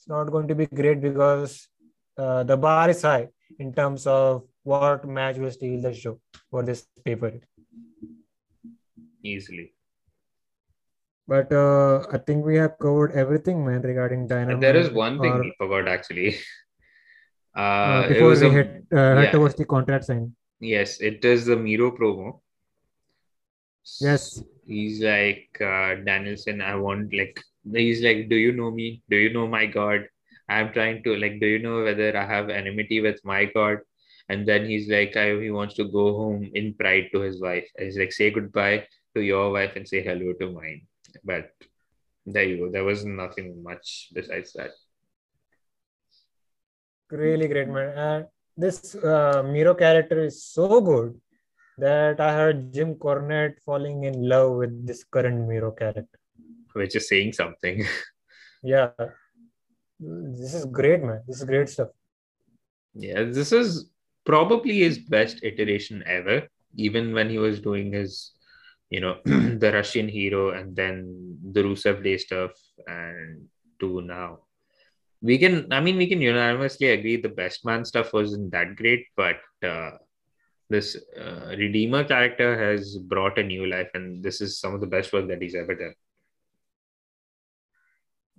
it's 0.00 0.08
not 0.08 0.30
going 0.32 0.48
to 0.48 0.54
be 0.54 0.64
great 0.64 1.02
because 1.02 1.68
uh, 2.16 2.42
the 2.42 2.56
bar 2.56 2.88
is 2.88 3.02
high 3.02 3.28
in 3.58 3.70
terms 3.74 4.06
of 4.06 4.44
what 4.62 5.06
match 5.06 5.36
will 5.36 5.50
steal 5.50 5.82
the 5.82 5.92
show 5.92 6.18
for 6.50 6.62
this 6.62 6.86
paper. 7.04 7.32
Easily. 9.22 9.74
But 11.28 11.52
uh, 11.52 12.06
I 12.10 12.16
think 12.16 12.46
we 12.46 12.56
have 12.56 12.78
covered 12.78 13.12
everything, 13.12 13.62
man, 13.62 13.82
regarding 13.82 14.26
Dynamite. 14.26 14.62
There 14.62 14.76
is 14.76 14.90
one 14.90 15.20
thing 15.20 15.32
or, 15.32 15.42
we 15.42 15.54
forgot 15.58 15.86
actually. 15.86 16.38
Uh, 17.56 17.60
uh, 17.60 18.08
before 18.08 18.30
we 18.30 18.46
a, 18.46 18.50
hit, 18.50 18.84
uh, 18.92 19.20
yeah. 19.20 19.30
towards 19.30 19.54
the 19.54 19.64
contract 19.64 20.04
sign. 20.04 20.34
Yes, 20.60 21.00
it 21.00 21.24
is 21.24 21.46
the 21.46 21.56
Miro 21.56 21.90
promo. 21.90 22.40
Yes. 24.00 24.42
He's 24.66 25.02
like 25.02 25.56
uh, 25.60 25.96
Danielson. 26.04 26.60
I 26.60 26.76
want 26.76 27.12
like 27.12 27.42
he's 27.72 28.02
like, 28.02 28.28
Do 28.28 28.36
you 28.36 28.52
know 28.52 28.70
me? 28.70 29.02
Do 29.10 29.16
you 29.16 29.32
know 29.32 29.48
my 29.48 29.66
God? 29.66 30.06
I'm 30.50 30.72
trying 30.72 31.02
to 31.04 31.16
like, 31.16 31.38
do 31.38 31.46
you 31.46 31.60
know 31.60 31.84
whether 31.84 32.16
I 32.16 32.26
have 32.26 32.50
enmity 32.50 33.00
with 33.00 33.24
my 33.24 33.44
God? 33.44 33.78
And 34.28 34.46
then 34.46 34.66
he's 34.66 34.88
like, 34.88 35.16
I, 35.16 35.38
he 35.38 35.50
wants 35.50 35.74
to 35.74 35.84
go 35.84 36.16
home 36.16 36.50
in 36.54 36.74
pride 36.74 37.10
to 37.12 37.20
his 37.20 37.40
wife. 37.40 37.68
And 37.76 37.86
he's 37.86 37.98
like, 37.98 38.12
say 38.12 38.30
goodbye 38.30 38.86
to 39.14 39.22
your 39.22 39.52
wife 39.52 39.76
and 39.76 39.86
say 39.86 40.02
hello 40.02 40.32
to 40.40 40.50
mine. 40.50 40.86
But 41.24 41.50
there 42.26 42.44
you 42.44 42.58
go. 42.58 42.70
There 42.70 42.84
was 42.84 43.04
nothing 43.04 43.62
much 43.62 44.10
besides 44.12 44.52
that. 44.54 44.70
Really 47.10 47.48
great, 47.48 47.68
man. 47.68 47.98
And 47.98 48.26
this 48.56 48.94
uh, 48.94 49.42
Miro 49.44 49.74
character 49.74 50.22
is 50.24 50.44
so 50.44 50.80
good 50.80 51.20
that 51.78 52.20
I 52.20 52.32
heard 52.32 52.72
Jim 52.72 52.94
Cornette 52.94 53.60
falling 53.64 54.04
in 54.04 54.28
love 54.28 54.56
with 54.56 54.86
this 54.86 55.04
current 55.04 55.48
Miro 55.48 55.70
character 55.72 56.20
which 56.72 56.96
is 56.96 57.08
saying 57.08 57.32
something. 57.32 57.84
yeah. 58.62 58.90
This 59.98 60.54
is 60.54 60.64
great, 60.64 61.02
man. 61.02 61.20
This 61.26 61.38
is 61.38 61.44
great 61.44 61.68
stuff. 61.68 61.88
Yeah, 62.94 63.24
this 63.24 63.52
is 63.52 63.90
probably 64.24 64.80
his 64.80 64.98
best 64.98 65.42
iteration 65.42 66.02
ever. 66.06 66.48
Even 66.76 67.12
when 67.12 67.28
he 67.28 67.38
was 67.38 67.60
doing 67.60 67.92
his, 67.92 68.32
you 68.88 69.00
know, 69.00 69.18
the 69.24 69.70
Russian 69.72 70.08
hero 70.08 70.50
and 70.50 70.74
then 70.74 71.38
the 71.52 71.62
Rusev 71.62 72.02
Day 72.02 72.16
stuff, 72.16 72.52
and 72.86 73.46
to 73.80 74.00
now, 74.00 74.38
we 75.22 75.38
can. 75.38 75.72
I 75.72 75.80
mean, 75.80 75.96
we 75.96 76.06
can 76.06 76.20
unanimously 76.20 76.90
agree 76.90 77.16
the 77.16 77.28
best 77.28 77.64
man 77.64 77.84
stuff 77.84 78.12
wasn't 78.12 78.52
that 78.52 78.76
great, 78.76 79.06
but 79.16 79.36
uh, 79.62 79.92
this 80.68 80.96
uh, 81.18 81.54
Redeemer 81.58 82.04
character 82.04 82.56
has 82.58 82.96
brought 82.96 83.38
a 83.38 83.42
new 83.42 83.66
life, 83.66 83.90
and 83.94 84.22
this 84.22 84.40
is 84.40 84.58
some 84.58 84.74
of 84.74 84.80
the 84.80 84.86
best 84.86 85.12
work 85.12 85.28
that 85.28 85.42
he's 85.42 85.54
ever 85.54 85.74
done. 85.74 85.94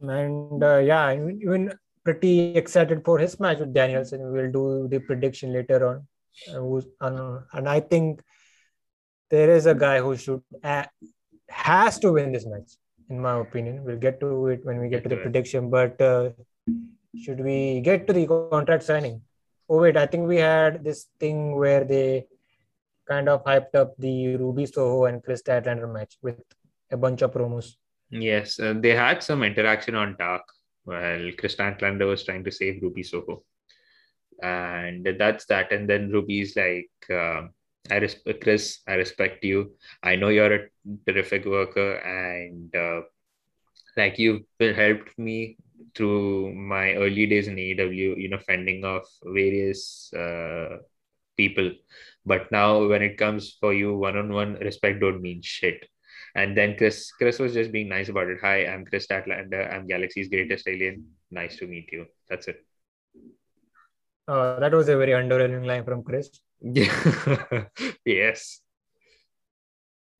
And 0.01 0.63
uh, 0.63 0.77
yeah, 0.77 1.13
even 1.13 1.71
pretty 2.03 2.55
excited 2.55 3.05
for 3.05 3.19
his 3.19 3.39
match 3.39 3.59
with 3.59 3.73
Danielson. 3.73 4.31
We'll 4.31 4.51
do 4.51 4.87
the 4.87 4.99
prediction 4.99 5.53
later 5.53 5.85
on. 5.87 6.07
Uh, 6.99 7.41
and 7.53 7.69
I 7.69 7.81
think 7.81 8.21
there 9.29 9.51
is 9.51 9.65
a 9.65 9.75
guy 9.75 9.99
who 9.99 10.15
should 10.17 10.41
uh, 10.63 10.85
has 11.49 11.99
to 11.99 12.13
win 12.13 12.31
this 12.31 12.45
match, 12.45 12.71
in 13.09 13.21
my 13.21 13.39
opinion. 13.39 13.83
We'll 13.83 13.97
get 13.97 14.19
to 14.21 14.47
it 14.47 14.65
when 14.65 14.79
we 14.79 14.89
get 14.89 15.03
to 15.03 15.09
the 15.09 15.17
prediction. 15.17 15.69
But 15.69 16.01
uh, 16.01 16.31
should 17.19 17.39
we 17.39 17.81
get 17.81 18.07
to 18.07 18.13
the 18.13 18.25
contract 18.27 18.83
signing? 18.83 19.21
Oh 19.69 19.81
wait, 19.81 19.97
I 19.97 20.05
think 20.05 20.27
we 20.27 20.37
had 20.37 20.83
this 20.83 21.07
thing 21.19 21.55
where 21.55 21.83
they 21.83 22.27
kind 23.07 23.29
of 23.29 23.43
hyped 23.43 23.75
up 23.75 23.95
the 23.97 24.37
Ruby 24.37 24.65
Soho 24.65 25.05
and 25.05 25.23
Kris 25.23 25.41
Statlander 25.41 25.91
match 25.91 26.17
with 26.21 26.41
a 26.91 26.97
bunch 26.97 27.21
of 27.21 27.31
promos. 27.31 27.75
Yes, 28.09 28.59
uh, 28.59 28.73
they 28.77 28.95
had 28.95 29.23
some 29.23 29.43
interaction 29.43 29.95
on 29.95 30.15
Dark 30.17 30.43
while 30.83 31.31
Kris 31.37 31.55
Statlander 31.55 32.07
was 32.07 32.23
trying 32.23 32.43
to 32.43 32.51
save 32.51 32.81
Ruby 32.81 33.03
Soho. 33.03 33.43
And 34.41 35.07
that's 35.19 35.45
that. 35.45 35.71
And 35.71 35.87
then 35.87 36.11
Ruby's 36.11 36.55
like, 36.55 36.89
uh, 37.09 37.47
I 37.89 37.95
respect 37.95 38.41
Kris, 38.41 38.79
I 38.87 38.93
respect 38.93 39.43
you. 39.43 39.73
I 40.03 40.15
know 40.15 40.29
you're 40.29 40.53
a 40.53 40.67
terrific 41.07 41.45
worker 41.45 41.95
and 41.95 42.75
uh, 42.75 43.01
like 43.97 44.19
you've 44.19 44.43
helped 44.59 45.17
me 45.17 45.57
through 45.95 46.53
my 46.53 46.93
early 46.93 47.25
days 47.25 47.47
in 47.47 47.55
AEW, 47.55 48.17
you 48.17 48.29
know, 48.29 48.39
fending 48.39 48.83
off 48.83 49.03
various 49.23 50.11
uh, 50.13 50.77
people. 51.37 51.71
But 52.25 52.51
now 52.51 52.87
when 52.87 53.01
it 53.01 53.17
comes 53.17 53.57
for 53.59 53.73
you 53.73 53.95
one 53.95 54.17
on 54.17 54.31
one, 54.33 54.53
respect 54.55 54.99
don't 54.99 55.21
mean 55.21 55.41
shit. 55.41 55.87
And 56.35 56.55
then 56.55 56.77
Kris, 56.77 57.11
Kris 57.11 57.39
was 57.39 57.53
just 57.53 57.71
being 57.71 57.89
nice 57.89 58.09
about 58.09 58.27
it. 58.27 58.37
Hi, 58.41 58.65
I'm 58.65 58.85
Kris 58.85 59.07
Statlander. 59.07 59.73
I'm 59.73 59.87
Galaxy's 59.87 60.29
greatest 60.29 60.67
alien. 60.67 61.05
Nice 61.29 61.57
to 61.57 61.67
meet 61.67 61.89
you. 61.91 62.05
That's 62.29 62.47
it. 62.47 62.65
Uh, 64.27 64.59
that 64.59 64.73
was 64.73 64.87
a 64.87 64.97
very 64.97 65.11
underwhelming 65.11 65.65
line 65.65 65.83
from 65.83 66.03
Kris. 66.03 66.29
yes. 68.05 68.61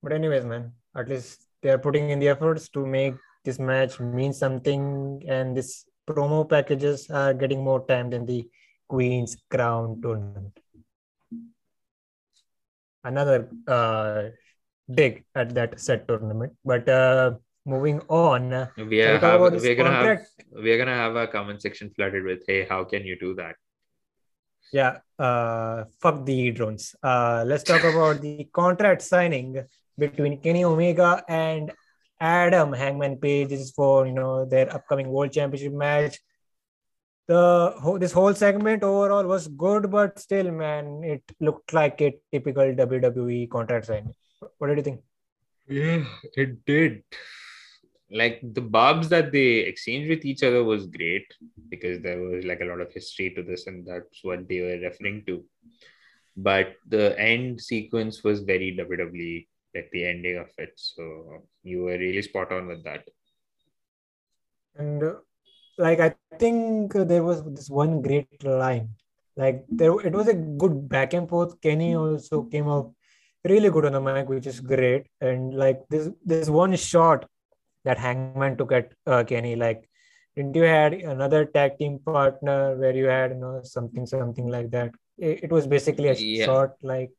But 0.03 0.11
anyways, 0.11 0.43
man, 0.43 0.73
at 0.95 1.07
least 1.07 1.45
they 1.61 1.69
are 1.69 1.77
putting 1.77 2.09
in 2.09 2.19
the 2.19 2.29
efforts 2.29 2.67
to 2.69 2.85
make 2.85 3.13
this 3.43 3.59
match 3.59 3.99
means 3.99 4.37
something, 4.37 5.23
and 5.27 5.55
this 5.55 5.85
promo 6.07 6.47
packages 6.47 7.09
are 7.09 7.33
getting 7.33 7.63
more 7.63 7.85
time 7.85 8.09
than 8.09 8.25
the 8.25 8.47
Queen's 8.87 9.37
Crown 9.49 10.01
tournament. 10.01 10.59
Another 13.03 13.49
uh, 13.67 14.29
dig 14.89 15.23
at 15.35 15.55
that 15.55 15.79
set 15.79 16.07
tournament. 16.07 16.53
But 16.63 16.87
uh, 16.87 17.33
moving 17.65 18.01
on, 18.09 18.53
uh, 18.53 18.67
we 18.77 19.01
are 19.01 19.17
have, 19.17 19.41
we're 19.41 19.75
gonna 19.75 19.91
have 19.91 20.19
we're 20.51 20.77
gonna 20.77 20.95
have 20.95 21.15
a 21.15 21.27
comment 21.27 21.61
section 21.61 21.89
flooded 21.95 22.23
with, 22.23 22.43
"Hey, 22.47 22.67
how 22.69 22.83
can 22.83 23.03
you 23.05 23.17
do 23.17 23.33
that?" 23.35 23.55
Yeah, 24.71 24.99
uh, 25.19 25.85
fuck 25.99 26.25
the 26.25 26.51
drones. 26.51 26.95
Uh, 27.01 27.43
let's 27.45 27.63
talk 27.63 27.83
about 27.83 28.21
the 28.21 28.47
contract 28.53 29.01
signing 29.01 29.65
between 29.97 30.39
Kenny 30.41 30.63
Omega 30.63 31.23
and 31.27 31.71
Adam 32.21 32.71
Hangman 32.71 33.17
Page. 33.17 33.51
Is 33.51 33.71
for 33.71 34.05
you 34.05 34.13
know 34.13 34.45
their 34.45 34.73
upcoming 34.73 35.09
World 35.09 35.31
Championship 35.31 35.73
match. 35.73 36.19
The 37.27 37.97
this 37.99 38.11
whole 38.11 38.33
segment 38.33 38.83
overall 38.83 39.25
was 39.25 39.47
good, 39.47 39.89
but 39.91 40.19
still, 40.19 40.51
man, 40.51 41.03
it 41.03 41.23
looked 41.39 41.73
like 41.73 42.01
a 42.01 42.17
typical 42.31 42.63
WWE 42.63 43.49
contract 43.49 43.87
signing. 43.87 44.13
What 44.57 44.67
did 44.67 44.77
you 44.77 44.83
think? 44.83 45.01
Yeah, 45.67 46.03
it 46.35 46.65
did. 46.65 47.03
Like 48.11 48.41
the 48.43 48.61
barbs 48.61 49.07
that 49.09 49.31
they 49.31 49.59
exchanged 49.59 50.09
with 50.09 50.25
each 50.25 50.43
other 50.43 50.63
was 50.63 50.85
great 50.87 51.33
because 51.69 52.01
there 52.01 52.19
was 52.21 52.43
like 52.43 52.59
a 52.59 52.65
lot 52.65 52.81
of 52.81 52.91
history 52.91 53.29
to 53.31 53.43
this, 53.43 53.67
and 53.67 53.87
that's 53.87 54.19
what 54.23 54.47
they 54.47 54.61
were 54.61 54.79
referring 54.89 55.23
to. 55.27 55.43
But 56.35 56.75
the 56.87 57.17
end 57.19 57.61
sequence 57.61 58.23
was 58.23 58.41
very 58.41 58.77
WWE, 58.77 59.47
like 59.75 59.89
the 59.91 60.05
ending 60.05 60.37
of 60.37 60.49
it. 60.57 60.73
So 60.75 61.43
you 61.63 61.83
were 61.83 61.97
really 61.97 62.21
spot 62.21 62.51
on 62.51 62.67
with 62.67 62.83
that. 62.83 63.07
And 64.75 65.03
uh, 65.03 65.13
like 65.77 65.99
I 65.99 66.15
think 66.39 66.93
there 66.93 67.23
was 67.23 67.43
this 67.43 67.69
one 67.69 68.01
great 68.01 68.43
line. 68.43 68.89
Like 69.35 69.65
there, 69.69 69.99
it 70.01 70.13
was 70.13 70.27
a 70.27 70.33
good 70.33 70.89
back 70.89 71.13
and 71.13 71.27
forth. 71.27 71.59
Kenny 71.61 71.95
also 71.95 72.43
came 72.43 72.67
up 72.67 72.91
really 73.43 73.69
good 73.69 73.85
on 73.85 73.93
the 73.93 74.01
mic, 74.01 74.27
which 74.27 74.47
is 74.47 74.59
great. 74.59 75.07
And 75.19 75.53
like 75.53 75.81
this, 75.89 76.09
this 76.25 76.49
one 76.49 76.75
shot 76.75 77.25
that 77.85 77.97
Hangman 77.97 78.57
took 78.57 78.71
at 78.71 78.93
uh, 79.07 79.23
Kenny, 79.23 79.55
like 79.55 79.89
didn't 80.35 80.55
you 80.55 80.63
had 80.63 80.93
another 80.93 81.45
tag 81.45 81.77
team 81.77 81.99
partner 81.99 82.77
where 82.77 82.95
you 82.95 83.05
had 83.05 83.31
you 83.31 83.37
know 83.37 83.61
something 83.63 84.05
something 84.05 84.47
like 84.47 84.69
that? 84.71 84.91
It, 85.17 85.45
it 85.45 85.51
was 85.51 85.67
basically 85.67 86.09
a 86.09 86.13
yeah. 86.13 86.45
shot 86.45 86.75
like 86.81 87.11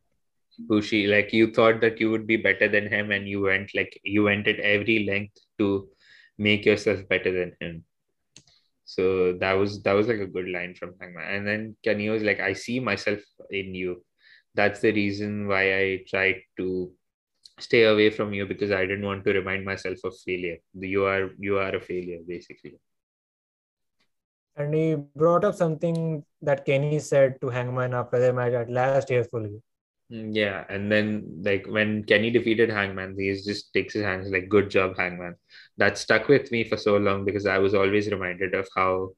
Ibushi, 0.61 1.09
like 1.09 1.33
you 1.33 1.53
thought 1.53 1.81
that 1.81 2.01
you 2.01 2.11
would 2.11 2.27
be 2.27 2.37
better 2.37 2.69
than 2.69 2.89
him, 2.89 3.11
and 3.11 3.29
you 3.29 3.41
went 3.43 3.75
like 3.75 3.99
you 4.05 4.25
went 4.25 4.47
at 4.49 4.61
every 4.61 5.05
length 5.05 5.39
to 5.59 5.89
make 6.39 6.65
yourself 6.65 7.09
better 7.09 7.33
than 7.33 7.57
him. 7.61 7.85
So 8.85 9.33
that 9.41 9.53
was 9.53 9.83
that 9.83 9.93
was 9.93 10.09
like 10.09 10.21
a 10.21 10.27
good 10.27 10.49
line 10.49 10.75
from 10.75 10.95
Hangman. 11.01 11.35
And 11.35 11.47
then 11.47 11.77
Kenny 11.83 12.09
was 12.09 12.23
like, 12.23 12.41
"I 12.41 12.53
see 12.53 12.81
myself 12.81 13.21
in 13.51 13.75
you." 13.75 14.03
that's 14.55 14.81
the 14.81 14.93
reason 14.93 15.49
why 15.49 15.63
I 15.79 16.05
tried 16.09 16.43
to 16.59 16.93
stay 17.59 17.85
away 17.85 18.11
from 18.11 18.33
you 18.33 18.47
because 18.47 18.71
I 18.71 18.83
didn't 18.83 19.07
want 19.07 19.25
to 19.25 19.33
remind 19.33 19.65
myself 19.65 19.99
of 20.05 20.15
failure. 20.25 20.59
You 20.75 21.05
are 21.05 21.31
you 21.39 21.59
are 21.59 21.75
a 21.75 21.81
failure 21.81 22.19
basically. 22.27 22.79
And 24.57 24.75
he 24.75 24.97
brought 25.17 25.45
up 25.45 25.55
something 25.55 26.25
that 26.43 26.67
Kenny 26.67 26.99
said 26.99 27.41
to 27.41 27.49
Hangman 27.49 27.95
after 27.95 28.19
the 28.19 28.33
match 28.33 28.53
at 28.53 28.71
last 28.71 29.09
year's 29.09 29.29
full 29.29 29.49
Yeah, 30.15 30.65
and 30.69 30.93
then 30.93 31.41
like 31.43 31.67
when 31.67 32.05
Kenny 32.05 32.31
defeated 32.31 32.69
Hangman, 32.69 33.17
he 33.19 33.33
just 33.33 33.73
takes 33.73 33.95
his 33.95 34.05
hands 34.05 34.31
like, 34.31 34.51
"Good 34.51 34.69
job, 34.69 34.95
Hangman." 34.99 35.37
That 35.79 35.97
stuck 35.97 36.29
with 36.29 36.53
me 36.53 36.65
for 36.65 36.77
so 36.77 36.99
long 36.99 37.25
because 37.25 37.47
I 37.47 37.57
was 37.57 37.75
always 37.75 38.11
reminded 38.11 38.55
of 38.55 38.69
how 38.77 39.13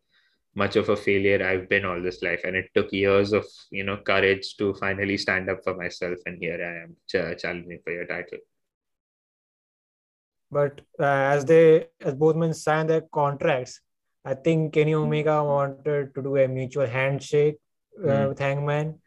much 0.54 0.76
of 0.76 0.88
a 0.88 0.96
failure 0.96 1.44
I've 1.44 1.68
been 1.68 1.84
all 1.84 2.00
this 2.00 2.22
life. 2.22 2.42
And 2.44 2.54
it 2.54 2.70
took 2.74 2.92
years 2.92 3.32
of, 3.32 3.44
you 3.70 3.82
know, 3.82 3.96
courage 3.96 4.56
to 4.58 4.72
finally 4.74 5.16
stand 5.16 5.50
up 5.50 5.64
for 5.64 5.74
myself. 5.74 6.18
And 6.26 6.38
here 6.40 6.60
I 6.62 6.84
am 6.84 6.96
ch- 7.08 7.40
challenging 7.42 7.80
for 7.82 7.92
your 7.92 8.06
title. 8.06 8.38
But 10.50 10.80
uh, 11.00 11.34
as 11.34 11.44
they, 11.44 11.88
as 12.00 12.14
both 12.14 12.36
men 12.36 12.54
signed 12.54 12.90
their 12.90 13.00
contracts, 13.00 13.80
I 14.24 14.34
think 14.34 14.74
Kenny 14.74 14.94
Omega 14.94 15.42
wanted 15.42 16.14
to 16.14 16.22
do 16.22 16.36
a 16.36 16.46
mutual 16.46 16.86
handshake 16.86 17.56
uh, 18.00 18.06
mm. 18.06 18.28
with 18.28 18.38
Hangman. 18.38 19.00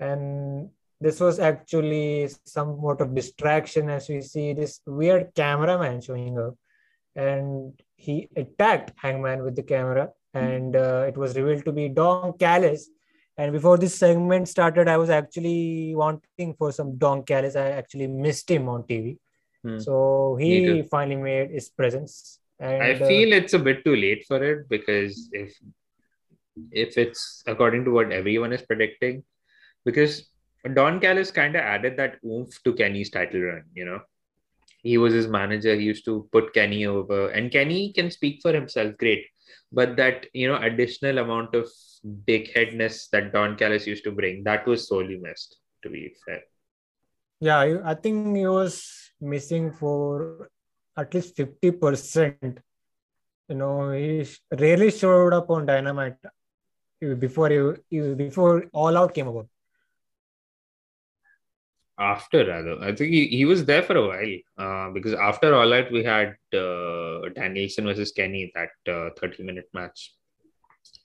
And 0.00 0.70
this 1.00 1.20
was 1.20 1.38
actually 1.38 2.28
somewhat 2.44 3.00
of 3.00 3.14
distraction 3.14 3.88
as 3.88 4.08
we 4.08 4.20
see 4.20 4.52
this 4.52 4.80
weird 4.86 5.34
cameraman 5.34 6.00
showing 6.00 6.38
up. 6.38 6.54
And 7.14 7.72
he 7.96 8.28
attacked 8.36 8.92
Hangman 8.96 9.42
with 9.44 9.56
the 9.56 9.62
camera 9.62 10.10
and 10.34 10.76
uh, 10.76 11.04
it 11.08 11.16
was 11.16 11.36
revealed 11.36 11.64
to 11.64 11.72
be 11.72 11.88
Don 11.88 12.36
Callis. 12.38 12.88
And 13.36 13.52
before 13.52 13.78
this 13.78 13.94
segment 13.94 14.48
started, 14.48 14.88
I 14.88 14.96
was 14.96 15.10
actually 15.10 15.94
wanting 15.94 16.54
for 16.58 16.72
some 16.72 16.98
Don 16.98 17.22
Callis. 17.22 17.54
I 17.54 17.70
actually 17.70 18.08
missed 18.08 18.50
him 18.50 18.68
on 18.68 18.82
TV. 18.82 19.18
Hmm. 19.62 19.78
So 19.78 20.36
he 20.40 20.82
finally 20.90 21.16
made 21.16 21.50
his 21.50 21.68
presence. 21.68 22.40
And, 22.58 22.82
I 22.82 22.92
uh, 22.92 23.06
feel 23.06 23.32
uh, 23.32 23.36
it's 23.36 23.54
a 23.54 23.58
bit 23.58 23.84
too 23.84 23.94
late 23.94 24.24
for 24.26 24.42
it 24.42 24.68
because 24.68 25.28
if 25.32 25.56
if 26.72 26.98
it's 26.98 27.44
according 27.46 27.84
to 27.84 27.92
what 27.92 28.10
everyone 28.10 28.52
is 28.52 28.62
predicting, 28.62 29.22
because 29.84 30.28
Don 30.74 31.00
Callis 31.00 31.30
kind 31.30 31.56
of 31.56 31.62
added 31.62 31.96
that 31.96 32.16
oomph 32.24 32.62
to 32.64 32.72
Kenny's 32.72 33.10
title 33.10 33.40
run, 33.40 33.64
you 33.74 33.84
know. 33.84 34.00
He 34.82 34.96
was 34.96 35.12
his 35.12 35.26
manager, 35.26 35.74
he 35.74 35.82
used 35.82 36.04
to 36.04 36.28
put 36.32 36.54
Kenny 36.54 36.86
over, 36.86 37.28
and 37.30 37.50
Kenny 37.50 37.92
can 37.92 38.10
speak 38.10 38.40
for 38.42 38.52
himself 38.52 38.96
great 38.96 39.24
but 39.72 39.96
that 39.96 40.26
you 40.32 40.48
know 40.48 40.56
additional 40.56 41.18
amount 41.18 41.54
of 41.54 41.68
big 42.24 42.52
headness 42.54 43.08
that 43.08 43.32
Don 43.32 43.56
Callis 43.56 43.86
used 43.86 44.04
to 44.04 44.12
bring 44.12 44.44
that 44.44 44.66
was 44.66 44.88
sorely 44.88 45.16
missed. 45.16 45.56
To 45.82 45.90
be 45.90 46.12
fair, 46.26 46.42
yeah, 47.40 47.78
I, 47.84 47.94
think 47.94 48.36
he 48.36 48.46
was 48.46 49.12
missing 49.20 49.72
for 49.72 50.50
at 50.96 51.14
least 51.14 51.36
fifty 51.36 51.70
percent. 51.70 52.58
You 53.48 53.54
know, 53.54 53.92
he 53.92 54.26
rarely 54.58 54.90
showed 54.90 55.32
up 55.32 55.48
on 55.50 55.66
Dynamite 55.66 56.16
before 57.00 57.50
you 57.90 58.14
before 58.16 58.64
All 58.72 58.96
Out 58.96 59.14
came 59.14 59.28
about? 59.28 59.48
After 61.98 62.46
rather, 62.46 62.80
I 62.80 62.94
think 62.94 63.10
he, 63.12 63.26
he 63.26 63.44
was 63.44 63.64
there 63.64 63.82
for 63.82 63.96
a 63.96 64.06
while. 64.06 64.36
Uh, 64.56 64.90
because 64.92 65.14
after 65.14 65.54
All 65.54 65.72
Out 65.74 65.90
we 65.90 66.04
had 66.04 66.36
uh, 66.54 67.28
Danielson 67.34 67.86
versus 67.86 68.12
Kenny 68.12 68.52
that 68.54 68.92
uh, 68.92 69.10
30 69.18 69.42
minute 69.42 69.68
match. 69.74 70.14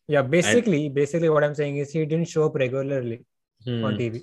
Yeah, 0.07 0.22
basically, 0.22 0.90
basically 0.90 1.30
what 1.30 1.44
I'm 1.44 1.56
saying 1.56 1.78
is 1.78 1.91
he 1.91 2.06
didn't 2.06 2.28
show 2.30 2.45
up 2.45 2.56
regularly 2.56 3.26
on 3.68 3.94
Hmm. 3.94 3.99
TV. 3.99 4.22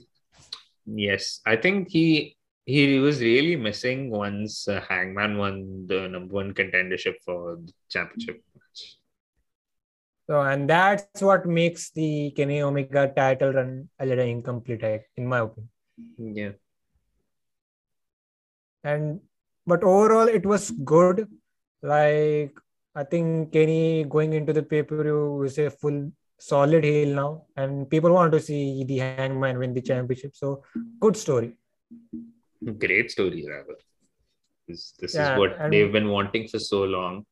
Yes, 0.86 1.40
I 1.46 1.56
think 1.56 1.88
he 1.88 2.36
he 2.66 2.98
was 3.00 3.20
really 3.20 3.56
missing 3.56 4.10
once 4.10 4.68
uh, 4.68 4.80
Hangman 4.88 5.38
won 5.38 5.86
the 5.88 6.08
number 6.08 6.34
one 6.34 6.54
contendership 6.54 7.16
for 7.24 7.56
the 7.56 7.72
championship 7.88 8.42
match. 8.54 8.96
So, 10.28 10.40
and 10.40 10.70
that's 10.70 11.22
what 11.22 11.46
makes 11.46 11.90
the 11.90 12.30
Kenny 12.36 12.62
Omega 12.62 13.12
title 13.14 13.52
run 13.52 13.88
a 13.98 14.06
little 14.06 14.24
incomplete, 14.24 14.84
in 15.16 15.26
my 15.26 15.40
opinion. 15.40 15.68
Yeah. 16.18 16.52
And 18.84 19.20
but 19.66 19.82
overall, 19.84 20.28
it 20.28 20.44
was 20.46 20.70
good. 20.70 21.28
Like 21.82 22.56
I 22.94 23.04
think 23.04 23.52
Kenny 23.52 24.04
going 24.04 24.32
into 24.32 24.52
the 24.52 24.62
pay 24.62 24.82
per 24.82 25.02
view 25.02 25.42
is 25.42 25.58
a 25.58 25.70
full 25.70 26.10
solid 26.38 26.84
heel 26.84 27.14
now, 27.14 27.44
and 27.56 27.88
people 27.88 28.12
want 28.12 28.32
to 28.32 28.40
see 28.40 28.84
the 28.84 28.98
Hangman 28.98 29.58
win 29.58 29.74
the 29.74 29.82
championship. 29.82 30.34
So, 30.34 30.62
good 30.98 31.16
story. 31.16 31.56
Great 32.78 33.10
story, 33.10 33.46
rather. 33.48 33.76
This, 34.66 34.92
this 34.98 35.14
Yeah, 35.14 35.34
is 35.34 35.38
what 35.38 35.58
and- 35.58 35.72
they've 35.72 35.92
been 35.92 36.08
wanting 36.08 36.48
for 36.48 36.58
so 36.58 36.84
long. 36.84 37.26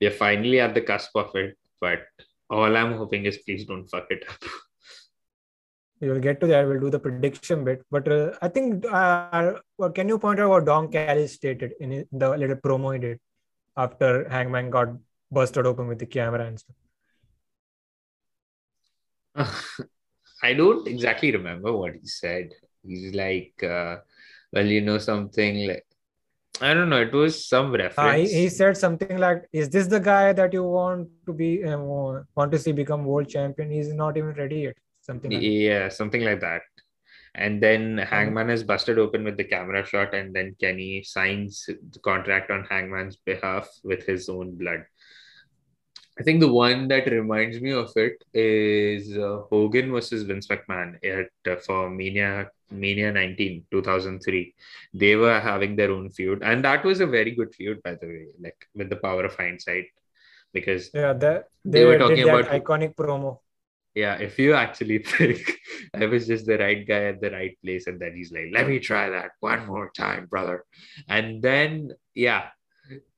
We're 0.00 0.10
finally 0.10 0.60
at 0.60 0.74
the 0.74 0.80
cusp 0.82 1.16
of 1.16 1.34
it, 1.36 1.56
but 1.80 2.00
all 2.50 2.76
I'm 2.76 2.92
hoping 2.94 3.24
is 3.24 3.38
please 3.38 3.64
don't 3.64 3.86
fuck 3.88 4.06
it 4.10 4.24
up. 4.28 4.42
Will 6.08 6.18
get 6.18 6.40
to 6.40 6.46
that. 6.48 6.66
We'll 6.66 6.80
do 6.80 6.90
the 6.90 6.98
prediction 6.98 7.64
bit. 7.64 7.82
But 7.90 8.08
uh, 8.10 8.32
I 8.42 8.48
think, 8.48 8.84
uh, 8.90 9.52
can 9.94 10.08
you 10.08 10.18
point 10.18 10.40
out 10.40 10.50
what 10.50 10.64
Don 10.64 10.90
Callis 10.90 11.34
stated 11.34 11.74
in 11.80 12.04
the 12.10 12.30
little 12.30 12.56
promo 12.56 12.92
he 12.94 12.98
did 12.98 13.20
after 13.76 14.28
Hangman 14.28 14.70
got 14.70 14.88
busted 15.30 15.64
open 15.64 15.86
with 15.86 16.00
the 16.00 16.06
camera 16.06 16.44
and 16.44 16.58
stuff? 16.58 16.76
I 20.42 20.54
don't 20.54 20.86
exactly 20.88 21.30
remember 21.32 21.72
what 21.72 21.94
he 21.94 22.06
said. 22.06 22.50
He's 22.84 23.14
like, 23.14 23.54
uh, 23.62 23.98
well, 24.52 24.66
you 24.66 24.80
know, 24.80 24.98
something 24.98 25.68
like, 25.68 25.86
I 26.60 26.74
don't 26.74 26.90
know, 26.90 27.00
it 27.00 27.12
was 27.12 27.46
some 27.46 27.66
Uh, 27.74 27.78
reference. 27.78 28.30
he, 28.30 28.40
he 28.42 28.48
said 28.48 28.76
something 28.76 29.16
like, 29.18 29.44
"Is 29.52 29.70
this 29.70 29.86
the 29.86 30.00
guy 30.00 30.32
that 30.32 30.52
you 30.52 30.64
want 30.64 31.08
to 31.26 31.32
be 31.32 31.64
uh, 31.64 31.78
want 31.78 32.52
to 32.52 32.58
see 32.58 32.72
become 32.72 33.04
world 33.04 33.28
champion? 33.28 33.70
He's 33.70 33.92
not 33.94 34.16
even 34.16 34.32
ready 34.34 34.60
yet." 34.66 34.76
Something 35.02 35.32
like 35.32 35.40
that. 35.40 35.46
Yeah, 35.46 35.88
something 35.88 36.22
like 36.22 36.40
that. 36.40 36.62
And 37.34 37.62
then 37.62 37.98
Hangman 37.98 38.50
is 38.50 38.62
busted 38.62 38.98
open 38.98 39.24
with 39.24 39.36
the 39.36 39.44
camera 39.44 39.84
shot, 39.86 40.14
and 40.14 40.34
then 40.34 40.54
Kenny 40.60 41.02
signs 41.02 41.64
the 41.66 41.98
contract 42.00 42.50
on 42.50 42.64
Hangman's 42.70 43.16
behalf 43.16 43.68
with 43.84 44.04
his 44.06 44.28
own 44.28 44.54
blood. 44.56 44.84
I 46.20 46.22
think 46.22 46.40
the 46.40 46.52
one 46.52 46.88
that 46.88 47.06
reminds 47.10 47.58
me 47.60 47.72
of 47.72 47.90
it 47.96 48.22
is 48.34 49.16
uh, 49.16 49.40
Hogan 49.50 49.90
versus 49.92 50.24
Vince 50.24 50.46
McMahon 50.46 50.96
at 51.02 51.30
uh, 51.50 51.56
for 51.66 51.88
Mania 51.88 52.50
Mania 52.70 53.10
19 53.12 53.64
2003. 53.70 54.54
They 54.92 55.16
were 55.16 55.40
having 55.40 55.74
their 55.74 55.90
own 55.90 56.10
feud, 56.10 56.42
and 56.42 56.62
that 56.66 56.84
was 56.84 57.00
a 57.00 57.06
very 57.06 57.30
good 57.30 57.54
feud, 57.54 57.82
by 57.82 57.94
the 57.94 58.06
way. 58.06 58.26
Like 58.40 58.68
with 58.74 58.90
the 58.90 58.96
power 58.96 59.24
of 59.24 59.34
hindsight, 59.36 59.86
because 60.52 60.90
Yeah, 60.92 61.14
that 61.14 61.48
They 61.64 61.78
they, 61.80 61.84
were 61.86 61.98
talking 61.98 62.28
about- 62.28 62.44
iconic 62.60 62.94
promo. 62.94 63.38
Yeah, 63.94 64.16
if 64.16 64.38
you 64.38 64.54
actually 64.54 64.98
think 65.04 65.58
I 65.94 66.06
was 66.06 66.26
just 66.26 66.46
the 66.46 66.58
right 66.58 66.86
guy 66.86 67.04
at 67.04 67.20
the 67.20 67.30
right 67.30 67.56
place, 67.64 67.86
and 67.86 68.00
then 68.00 68.14
he's 68.16 68.32
like, 68.32 68.48
let 68.52 68.68
me 68.68 68.78
try 68.78 69.10
that 69.10 69.32
one 69.40 69.66
more 69.66 69.90
time, 69.96 70.26
brother. 70.26 70.64
And 71.08 71.42
then, 71.42 71.92
yeah, 72.14 72.48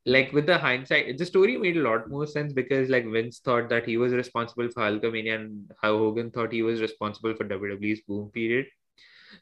like 0.07 0.33
with 0.33 0.47
the 0.47 0.59
hindsight, 0.59 1.17
the 1.19 1.27
story 1.27 1.57
made 1.57 1.77
a 1.77 1.83
lot 1.83 2.09
more 2.11 2.27
sense 2.27 2.53
because, 2.53 2.91
like, 2.91 3.07
Vince 3.07 3.39
thought 3.39 3.69
that 3.71 3.87
he 3.87 3.97
was 3.97 4.13
responsible 4.13 4.69
for 4.71 4.83
Hulkamania, 4.83 5.37
and 5.37 5.71
how 5.83 5.97
Hogan 5.99 6.31
thought 6.31 6.53
he 6.53 6.63
was 6.63 6.81
responsible 6.81 7.35
for 7.35 7.45
WWE's 7.45 8.03
boom 8.03 8.31
period. 8.31 8.67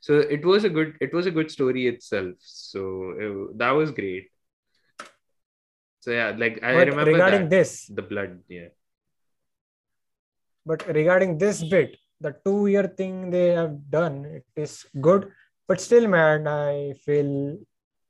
So 0.01 0.19
it 0.19 0.45
was 0.45 0.65
a 0.65 0.71
good, 0.71 0.97
it 1.01 1.13
was 1.13 1.27
a 1.27 1.31
good 1.31 1.51
story 1.51 1.87
itself. 1.89 2.35
So 2.41 3.15
it- 3.19 3.59
that 3.59 3.71
was 3.73 3.91
great. 3.91 4.29
So 6.01 6.11
yeah, 6.11 6.35
like 6.37 6.63
I 6.63 6.73
But 6.75 6.89
remember 6.89 7.13
regarding 7.13 7.43
that, 7.43 7.51
this, 7.51 7.87
the 7.87 8.03
blood, 8.03 8.41
yeah. 8.49 8.69
But 10.65 10.87
regarding 10.87 11.39
this 11.39 11.63
bit, 11.63 11.97
the 12.21 12.35
two-year 12.45 12.89
thing 12.97 13.31
they 13.31 13.49
have 13.49 13.91
done, 13.91 14.25
it 14.25 14.47
is 14.57 14.85
good. 15.01 15.33
But 15.67 15.81
still, 15.81 16.07
man, 16.09 16.47
I 16.47 16.95
feel 17.05 17.59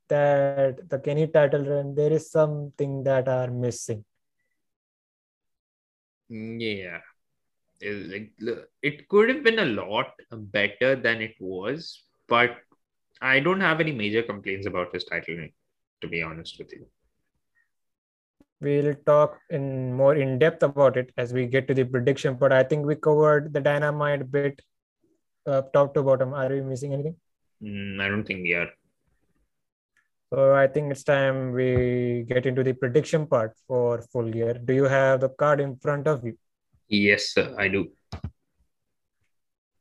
that 0.08 0.88
the 0.88 0.98
Kenny 0.98 1.26
title 1.28 1.64
run, 1.64 1.94
there 1.94 2.12
is 2.12 2.30
something 2.30 3.04
that 3.04 3.28
are 3.28 3.50
missing. 3.50 4.04
Mm, 6.30 6.60
yeah. 6.60 7.00
It, 7.80 8.30
like, 8.40 8.68
it 8.82 9.08
could 9.08 9.28
have 9.28 9.42
been 9.42 9.58
a 9.58 9.64
lot 9.64 10.12
better 10.30 10.94
than 10.94 11.20
it 11.20 11.34
was, 11.40 12.02
but 12.28 12.56
I 13.20 13.40
don't 13.40 13.60
have 13.60 13.80
any 13.80 13.92
major 13.92 14.22
complaints 14.22 14.66
about 14.66 14.92
this 14.92 15.04
title 15.04 15.48
to 16.00 16.08
be 16.08 16.22
honest 16.22 16.58
with 16.58 16.72
you. 16.72 16.86
We'll 18.62 18.94
talk 19.06 19.40
in 19.50 19.92
more 19.92 20.14
in 20.14 20.38
depth 20.38 20.62
about 20.62 20.96
it 20.96 21.12
as 21.16 21.32
we 21.32 21.46
get 21.46 21.66
to 21.68 21.74
the 21.74 21.84
prediction. 21.84 22.36
But 22.42 22.52
I 22.52 22.62
think 22.62 22.86
we 22.86 22.94
covered 22.94 23.52
the 23.52 23.60
dynamite 23.60 24.30
bit 24.30 24.62
uh, 25.46 25.62
top 25.74 25.94
to 25.94 26.02
bottom. 26.02 26.32
Are 26.32 26.48
we 26.48 26.60
missing 26.60 26.92
anything? 26.92 27.16
Mm, 27.60 28.00
I 28.00 28.08
don't 28.08 28.24
think 28.24 28.44
we 28.44 28.54
are. 28.54 28.70
So 30.32 30.54
I 30.54 30.66
think 30.68 30.92
it's 30.92 31.02
time 31.02 31.52
we 31.52 32.24
get 32.28 32.46
into 32.46 32.62
the 32.62 32.72
prediction 32.72 33.26
part 33.26 33.52
for 33.66 34.00
full 34.12 34.30
gear. 34.30 34.54
Do 34.54 34.72
you 34.72 34.84
have 34.84 35.20
the 35.20 35.28
card 35.28 35.60
in 35.60 35.76
front 35.76 36.06
of 36.06 36.24
you? 36.24 36.38
Yes, 36.88 37.34
sir, 37.34 37.54
I 37.58 37.68
do. 37.68 37.90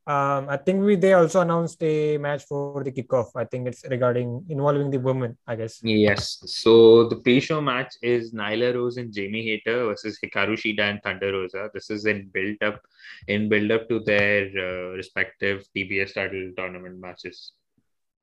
Um, 0.08 0.50
I 0.50 0.58
think 0.58 0.84
we 0.84 0.96
they 0.96 1.14
also 1.14 1.42
announced 1.42 1.82
a 1.84 2.18
match 2.18 2.44
for 2.46 2.84
the 2.84 2.92
kickoff. 2.92 3.28
I 3.36 3.46
think 3.46 3.68
it's 3.68 3.86
regarding 3.88 4.44
involving 4.50 4.90
the 4.90 4.98
women. 4.98 5.38
I 5.46 5.56
guess. 5.56 5.80
Yes. 5.84 6.42
So 6.46 7.08
the 7.08 7.18
pre-show 7.18 7.62
match 7.62 7.94
is 8.02 8.34
Nyla 8.34 8.74
Rose 8.74 8.98
and 8.98 9.14
Jamie 9.14 9.44
Hayter 9.44 9.86
versus 9.86 10.18
Hikaru 10.24 10.58
Shida 10.58 10.90
and 10.90 11.04
Thunder 11.04 11.32
Rosa. 11.32 11.70
This 11.72 11.92
is 11.92 12.08
in 12.08 12.30
build 12.34 12.58
up, 12.64 12.82
in 13.28 13.48
build 13.48 13.70
up 13.70 13.88
to 13.90 14.00
their 14.00 14.48
uh, 14.58 14.96
respective 14.96 15.66
TBS 15.76 16.16
title 16.16 16.52
tournament 16.58 17.00
matches. 17.00 17.52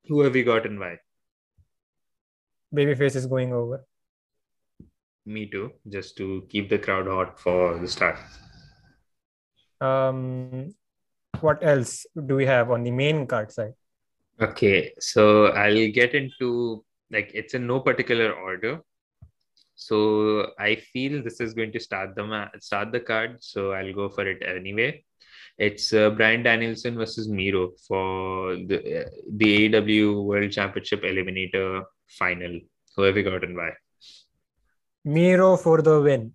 Who 0.08 0.22
have 0.22 0.34
we 0.34 0.42
got 0.42 0.66
and 0.66 0.80
why? 0.80 0.98
Babyface 2.74 3.14
is 3.14 3.26
going 3.26 3.52
over. 3.52 3.84
Me 5.26 5.46
too, 5.46 5.72
just 5.88 6.16
to 6.16 6.44
keep 6.48 6.68
the 6.68 6.78
crowd 6.78 7.06
hot 7.06 7.38
for 7.38 7.78
the 7.78 7.86
start. 7.86 8.18
Um, 9.80 10.74
what 11.40 11.62
else 11.62 12.06
do 12.26 12.36
we 12.36 12.46
have 12.46 12.70
on 12.70 12.82
the 12.82 12.90
main 12.90 13.26
card 13.26 13.52
side? 13.52 13.74
Okay, 14.40 14.92
so 14.98 15.46
I'll 15.46 15.90
get 15.90 16.14
into 16.14 16.84
like 17.10 17.30
it's 17.34 17.54
in 17.54 17.66
no 17.66 17.80
particular 17.80 18.32
order. 18.32 18.80
So 19.74 20.52
I 20.58 20.76
feel 20.76 21.22
this 21.22 21.40
is 21.40 21.54
going 21.54 21.72
to 21.72 21.80
start 21.80 22.14
the 22.14 22.24
ma- 22.24 22.48
start 22.60 22.92
the 22.92 23.00
card. 23.00 23.42
So 23.42 23.72
I'll 23.72 23.92
go 23.92 24.08
for 24.08 24.26
it 24.26 24.42
anyway. 24.42 25.04
It's 25.56 25.92
uh, 25.92 26.10
Bryan 26.10 26.42
Danielson 26.42 26.96
versus 26.96 27.28
Miro 27.28 27.72
for 27.86 28.56
the 28.56 29.06
uh, 29.06 29.08
the 29.36 29.68
AEW 29.68 30.24
World 30.24 30.52
Championship 30.52 31.02
Eliminator 31.02 31.84
final. 32.06 32.60
Who 32.96 33.02
have 33.02 33.16
you 33.16 33.24
gotten 33.24 33.56
why? 33.56 33.70
Miro 35.04 35.56
for 35.56 35.82
the 35.82 36.00
win. 36.00 36.34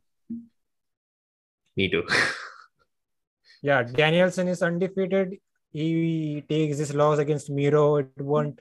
Me 1.75 1.89
too. 1.89 2.05
Yeah, 3.63 3.83
Danielson 3.83 4.49
is 4.49 4.61
undefeated. 4.61 5.37
He 5.71 6.43
takes 6.49 6.77
this 6.77 6.93
loss 6.93 7.17
against 7.17 7.49
Miro. 7.49 7.95
It 7.95 8.09
won't 8.19 8.59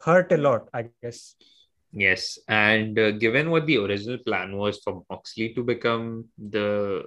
hurt 0.00 0.30
a 0.32 0.36
lot, 0.36 0.68
I 0.72 0.90
guess. 1.02 1.34
Yes, 1.92 2.38
and 2.48 2.98
uh, 2.98 3.12
given 3.12 3.50
what 3.50 3.66
the 3.66 3.78
original 3.78 4.18
plan 4.18 4.56
was 4.56 4.80
for 4.84 5.02
Moxley 5.08 5.54
to 5.54 5.62
become 5.62 6.26
the 6.36 7.04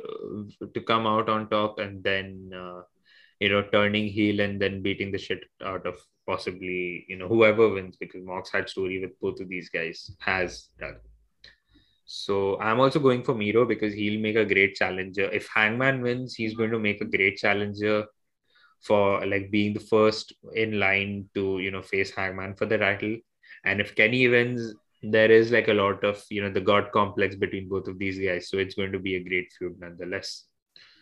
to 0.74 0.82
come 0.82 1.06
out 1.06 1.30
on 1.30 1.50
top 1.50 1.80
and 1.80 2.04
then 2.04 2.50
uh, 2.56 2.82
you 3.40 3.50
know 3.50 3.64
turning 3.72 4.08
heel 4.08 4.40
and 4.40 4.60
then 4.60 4.82
beating 4.82 5.12
the 5.12 5.18
shit 5.18 5.44
out 5.64 5.86
of 5.86 5.96
possibly 6.26 7.06
you 7.08 7.18
know 7.18 7.28
whoever 7.28 7.70
wins 7.70 7.98
because 7.98 8.24
Mox 8.24 8.50
had 8.50 8.70
story 8.70 9.00
with 9.02 9.20
both 9.20 9.42
of 9.42 9.50
these 9.50 9.70
guys 9.70 10.10
has 10.20 10.70
done. 10.80 10.96
So 12.10 12.58
I'm 12.60 12.80
also 12.80 13.00
going 13.00 13.22
for 13.24 13.36
Miro 13.36 13.66
because 13.66 13.94
he'll 13.94 14.22
make 14.22 14.38
a 14.38 14.46
great 14.46 14.76
challenger. 14.76 15.30
If 15.30 15.50
Hangman 15.54 16.02
wins, 16.02 16.36
he's 16.36 16.56
going 16.56 16.72
to 16.72 16.80
make 16.80 17.02
a 17.02 17.06
great 17.06 17.36
challenger 17.38 18.06
for 18.82 19.26
like 19.26 19.52
being 19.52 19.74
the 19.74 19.82
first 19.82 20.34
in 20.54 20.80
line 20.80 21.30
to 21.36 21.60
you 21.60 21.70
know 21.70 21.82
face 21.82 22.12
Hangman 22.16 22.56
for 22.56 22.66
the 22.66 22.78
title. 22.78 23.18
And 23.66 23.82
if 23.82 23.94
Kenny 23.94 24.28
wins, 24.30 24.74
there 25.04 25.30
is 25.30 25.52
like 25.52 25.68
a 25.68 25.74
lot 25.74 26.04
of 26.06 26.24
you 26.30 26.42
know 26.42 26.50
the 26.50 26.62
god 26.62 26.92
complex 26.94 27.36
between 27.36 27.68
both 27.68 27.88
of 27.90 28.00
these 28.00 28.18
guys. 28.20 28.50
So 28.50 28.58
it's 28.58 28.76
going 28.76 28.94
to 28.94 29.00
be 29.00 29.16
a 29.16 29.24
great 29.24 29.52
feud 29.58 29.76
nonetheless. 29.78 30.46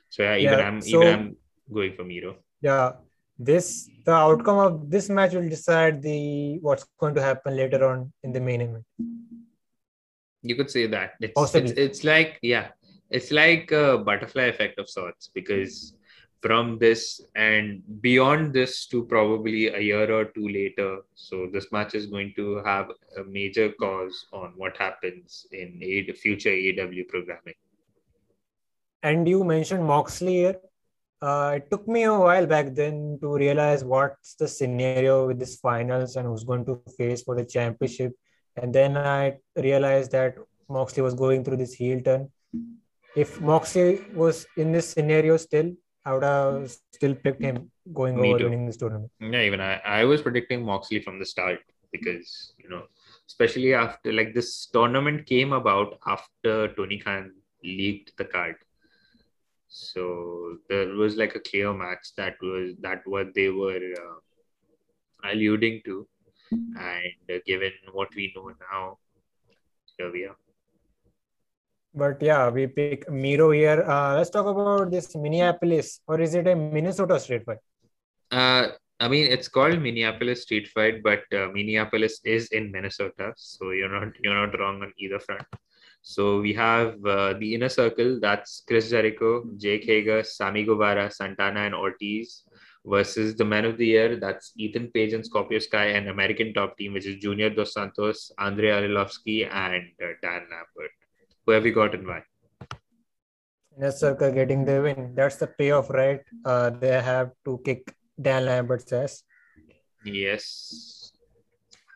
So 0.09 0.23
yeah, 0.23 0.37
even 0.37 0.59
Yeah, 0.59 0.67
I'm 0.67 0.81
so- 0.81 1.03
even 1.03 1.13
I'm 1.13 1.37
going 1.71 1.93
for 1.93 2.03
Miro. 2.03 2.37
Yeah, 2.61 2.93
this 3.37 3.87
the 4.05 4.11
outcome 4.13 4.57
of 4.57 4.89
this 4.89 5.07
match 5.09 5.33
will 5.33 5.49
decide 5.49 6.01
the 6.01 6.57
what's 6.61 6.85
going 6.99 7.13
to 7.13 7.21
happen 7.21 7.55
later 7.55 7.85
on 7.87 8.11
in 8.23 8.31
the 8.31 8.39
main 8.39 8.61
event. 8.61 8.85
You 10.45 10.55
could 10.55 10.69
say 10.69 10.85
that. 10.87 11.13
It's, 11.19 11.33
Possibly. 11.33 11.71
it's 11.71 11.79
it's 11.79 12.03
like 12.03 12.37
yeah, 12.41 12.67
it's 13.09 13.31
like 13.31 13.71
a 13.71 13.97
butterfly 13.97 14.43
effect 14.53 14.79
of 14.79 14.87
sorts 14.89 15.29
because 15.33 15.95
from 16.45 16.77
this 16.77 17.21
and 17.35 17.81
beyond 18.01 18.53
this 18.53 18.85
to 18.85 19.03
probably 19.05 19.67
a 19.69 19.79
year 19.79 20.11
or 20.11 20.25
two 20.25 20.47
later, 20.47 20.99
so 21.15 21.47
this 21.51 21.71
match 21.71 21.95
is 21.95 22.05
going 22.05 22.33
to 22.35 22.61
have 22.63 22.91
a 23.17 23.23
major 23.23 23.71
cause 23.79 24.27
on 24.31 24.53
what 24.55 24.77
happens 24.77 25.47
in 25.51 25.79
a 25.81 26.11
future 26.13 26.51
AEW 26.51 27.07
programming. 27.07 27.55
And 29.01 29.27
you 29.27 29.43
mentioned 29.43 29.83
Moxley 29.85 30.35
here. 30.43 30.57
Uh, 31.19 31.53
it 31.55 31.71
took 31.71 31.87
me 31.87 32.03
a 32.03 32.13
while 32.13 32.45
back 32.45 32.75
then 32.75 33.17
to 33.21 33.35
realize 33.35 33.83
what's 33.83 34.35
the 34.35 34.47
scenario 34.47 35.25
with 35.25 35.39
this 35.39 35.55
finals 35.55 36.15
and 36.15 36.27
who's 36.27 36.43
going 36.43 36.65
to 36.65 36.79
face 36.95 37.23
for 37.23 37.35
the 37.35 37.45
championship. 37.45 38.13
And 38.55 38.73
then 38.73 38.97
I 38.97 39.37
realized 39.55 40.11
that 40.11 40.35
Moxley 40.69 41.03
was 41.03 41.13
going 41.13 41.43
through 41.43 41.57
this 41.57 41.73
heel 41.73 42.01
turn. 42.01 42.29
If 43.15 43.39
Moxley 43.41 44.01
was 44.13 44.45
in 44.57 44.71
this 44.71 44.89
scenario 44.89 45.37
still, 45.37 45.73
I 46.05 46.13
would 46.13 46.23
have 46.23 46.75
still 46.93 47.15
picked 47.15 47.41
him 47.41 47.71
going 47.93 48.19
Me 48.19 48.29
over 48.29 48.39
too. 48.39 48.43
winning 48.45 48.65
this 48.65 48.77
tournament. 48.77 49.11
Yeah, 49.19 49.41
even 49.41 49.61
I, 49.61 49.79
I 49.85 50.03
was 50.03 50.21
predicting 50.21 50.63
Moxley 50.63 50.99
from 51.01 51.19
the 51.19 51.25
start 51.25 51.59
because 51.91 52.53
you 52.57 52.69
know, 52.69 52.83
especially 53.27 53.73
after 53.73 54.11
like 54.13 54.33
this 54.33 54.67
tournament 54.67 55.25
came 55.25 55.53
about 55.53 55.97
after 56.05 56.73
Tony 56.75 56.99
Khan 56.99 57.31
leaked 57.63 58.15
the 58.17 58.25
card. 58.25 58.55
So 59.67 60.57
there 60.69 60.87
was 60.89 61.15
like 61.15 61.35
a 61.35 61.39
clear 61.39 61.73
match 61.73 62.13
that 62.17 62.35
was 62.41 62.75
that 62.81 63.01
what 63.05 63.33
they 63.33 63.49
were 63.49 63.93
uh, 64.05 65.29
alluding 65.31 65.81
to, 65.85 66.07
and 66.55 67.35
uh, 67.35 67.39
given 67.45 67.71
what 67.91 68.13
we 68.15 68.33
know 68.35 68.51
now, 68.71 68.97
here 69.97 70.11
we 70.11 70.25
are. 70.25 70.37
But 71.93 72.21
yeah, 72.21 72.49
we 72.49 72.67
pick 72.67 73.09
Miro 73.09 73.51
here. 73.51 73.83
Uh, 73.87 74.15
let's 74.15 74.29
talk 74.29 74.45
about 74.45 74.91
this 74.91 75.15
Minneapolis, 75.15 76.01
or 76.07 76.19
is 76.19 76.35
it 76.35 76.47
a 76.47 76.55
Minnesota 76.55 77.19
street 77.19 77.45
fight? 77.45 77.59
Uh, 78.31 78.67
I 78.99 79.07
mean, 79.07 79.31
it's 79.31 79.47
called 79.47 79.81
Minneapolis 79.81 80.43
Street 80.43 80.67
Fight, 80.69 81.03
but 81.03 81.23
uh, 81.33 81.47
Minneapolis 81.53 82.21
is 82.23 82.47
in 82.47 82.71
Minnesota, 82.71 83.33
so 83.35 83.71
you're 83.71 83.89
not 83.89 84.13
you're 84.21 84.35
not 84.35 84.57
wrong 84.57 84.81
on 84.83 84.93
either 84.97 85.19
front. 85.19 85.45
So 86.01 86.39
we 86.39 86.53
have 86.53 87.03
uh, 87.05 87.33
the 87.33 87.55
inner 87.55 87.67
circle. 87.67 88.19
That's 88.21 88.63
Chris 88.67 88.89
Jericho, 88.89 89.43
Jake 89.57 89.85
Hager, 89.85 90.23
Sammy 90.23 90.63
Guevara, 90.63 91.11
Santana, 91.11 91.61
and 91.61 91.75
Ortiz 91.75 92.43
versus 92.85 93.35
the 93.35 93.45
men 93.45 93.65
of 93.65 93.77
the 93.77 93.87
year. 93.87 94.15
That's 94.17 94.53
Ethan 94.57 94.91
Page 94.91 95.13
and 95.13 95.25
Scorpio 95.25 95.59
Sky, 95.59 95.87
and 95.87 96.07
American 96.09 96.53
Top 96.53 96.77
Team, 96.77 96.93
which 96.93 97.05
is 97.05 97.17
Junior 97.17 97.49
Dos 97.49 97.73
Santos, 97.73 98.31
Andrei 98.37 98.69
Arlovski, 98.69 99.49
and 99.51 99.83
uh, 100.01 100.13
Dan 100.21 100.43
Lambert. 100.51 100.91
Who 101.45 101.51
have 101.51 101.65
you 101.65 101.73
got 101.73 101.95
and 101.95 102.07
why? 102.07 102.23
Inner 103.77 103.91
Circle 103.91 104.31
getting 104.31 104.63
the 104.63 104.81
win. 104.81 105.13
That's 105.15 105.35
the 105.35 105.47
payoff, 105.47 105.89
right? 105.89 106.21
Uh, 106.45 106.69
they 106.69 107.01
have 107.01 107.31
to 107.43 107.59
kick 107.65 107.93
Dan 108.21 108.45
Lambert's 108.45 108.91
ass. 108.93 109.23
Yes. 110.05 111.11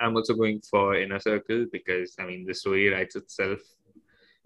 I'm 0.01 0.15
also 0.15 0.33
going 0.33 0.61
for 0.69 0.95
Inner 0.95 1.19
Circle 1.19 1.67
because 1.71 2.15
I 2.19 2.25
mean 2.25 2.45
the 2.45 2.53
story 2.53 2.89
writes 2.89 3.15
itself. 3.15 3.59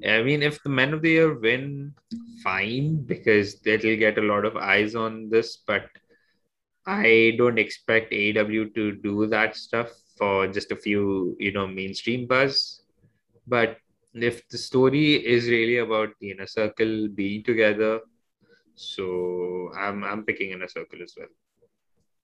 I 0.06 0.22
mean, 0.24 0.42
if 0.42 0.62
the 0.64 0.70
Men 0.70 0.94
of 0.94 1.02
the 1.02 1.12
Year 1.12 1.40
win, 1.40 1.94
fine, 2.44 3.04
because 3.04 3.60
that'll 3.62 3.96
get 3.96 4.18
a 4.18 4.22
lot 4.22 4.44
of 4.44 4.58
eyes 4.58 4.96
on 4.96 5.30
this, 5.30 5.58
but 5.58 5.86
I 6.86 7.36
don't 7.38 7.58
expect 7.58 8.12
AEW 8.12 8.76
to 8.76 8.92
do 8.92 9.28
that 9.28 9.56
stuff 9.56 9.90
for 10.18 10.48
just 10.48 10.72
a 10.72 10.76
few, 10.76 11.36
you 11.40 11.52
know, 11.52 11.68
mainstream 11.68 12.28
buzz. 12.28 12.82
But 13.48 13.78
if 14.14 14.48
the 14.50 14.58
story 14.58 15.14
is 15.14 15.48
really 15.48 15.78
about 15.78 16.10
the 16.20 16.32
inner 16.32 16.48
circle 16.48 17.08
being 17.08 17.44
together, 17.44 18.02
so 18.76 19.72
I'm 19.78 20.04
I'm 20.04 20.24
picking 20.24 20.52
inner 20.52 20.68
circle 20.68 21.02
as 21.02 21.14
well. 21.18 21.28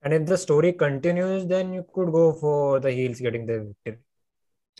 And 0.03 0.13
if 0.13 0.25
the 0.25 0.37
story 0.37 0.73
continues, 0.73 1.45
then 1.45 1.73
you 1.73 1.85
could 1.93 2.11
go 2.11 2.33
for 2.33 2.79
the 2.79 2.91
heels 2.91 3.19
getting 3.19 3.45
the 3.45 3.73
victory. 3.85 4.03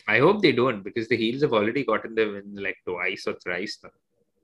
I 0.08 0.18
hope 0.18 0.40
they 0.40 0.52
don't 0.52 0.82
because 0.82 1.08
the 1.08 1.16
heels 1.16 1.42
have 1.42 1.52
already 1.52 1.84
gotten 1.84 2.14
the 2.14 2.26
win 2.26 2.54
like 2.54 2.78
twice 2.86 3.26
or 3.26 3.34
thrice 3.34 3.78
now. 3.82 3.90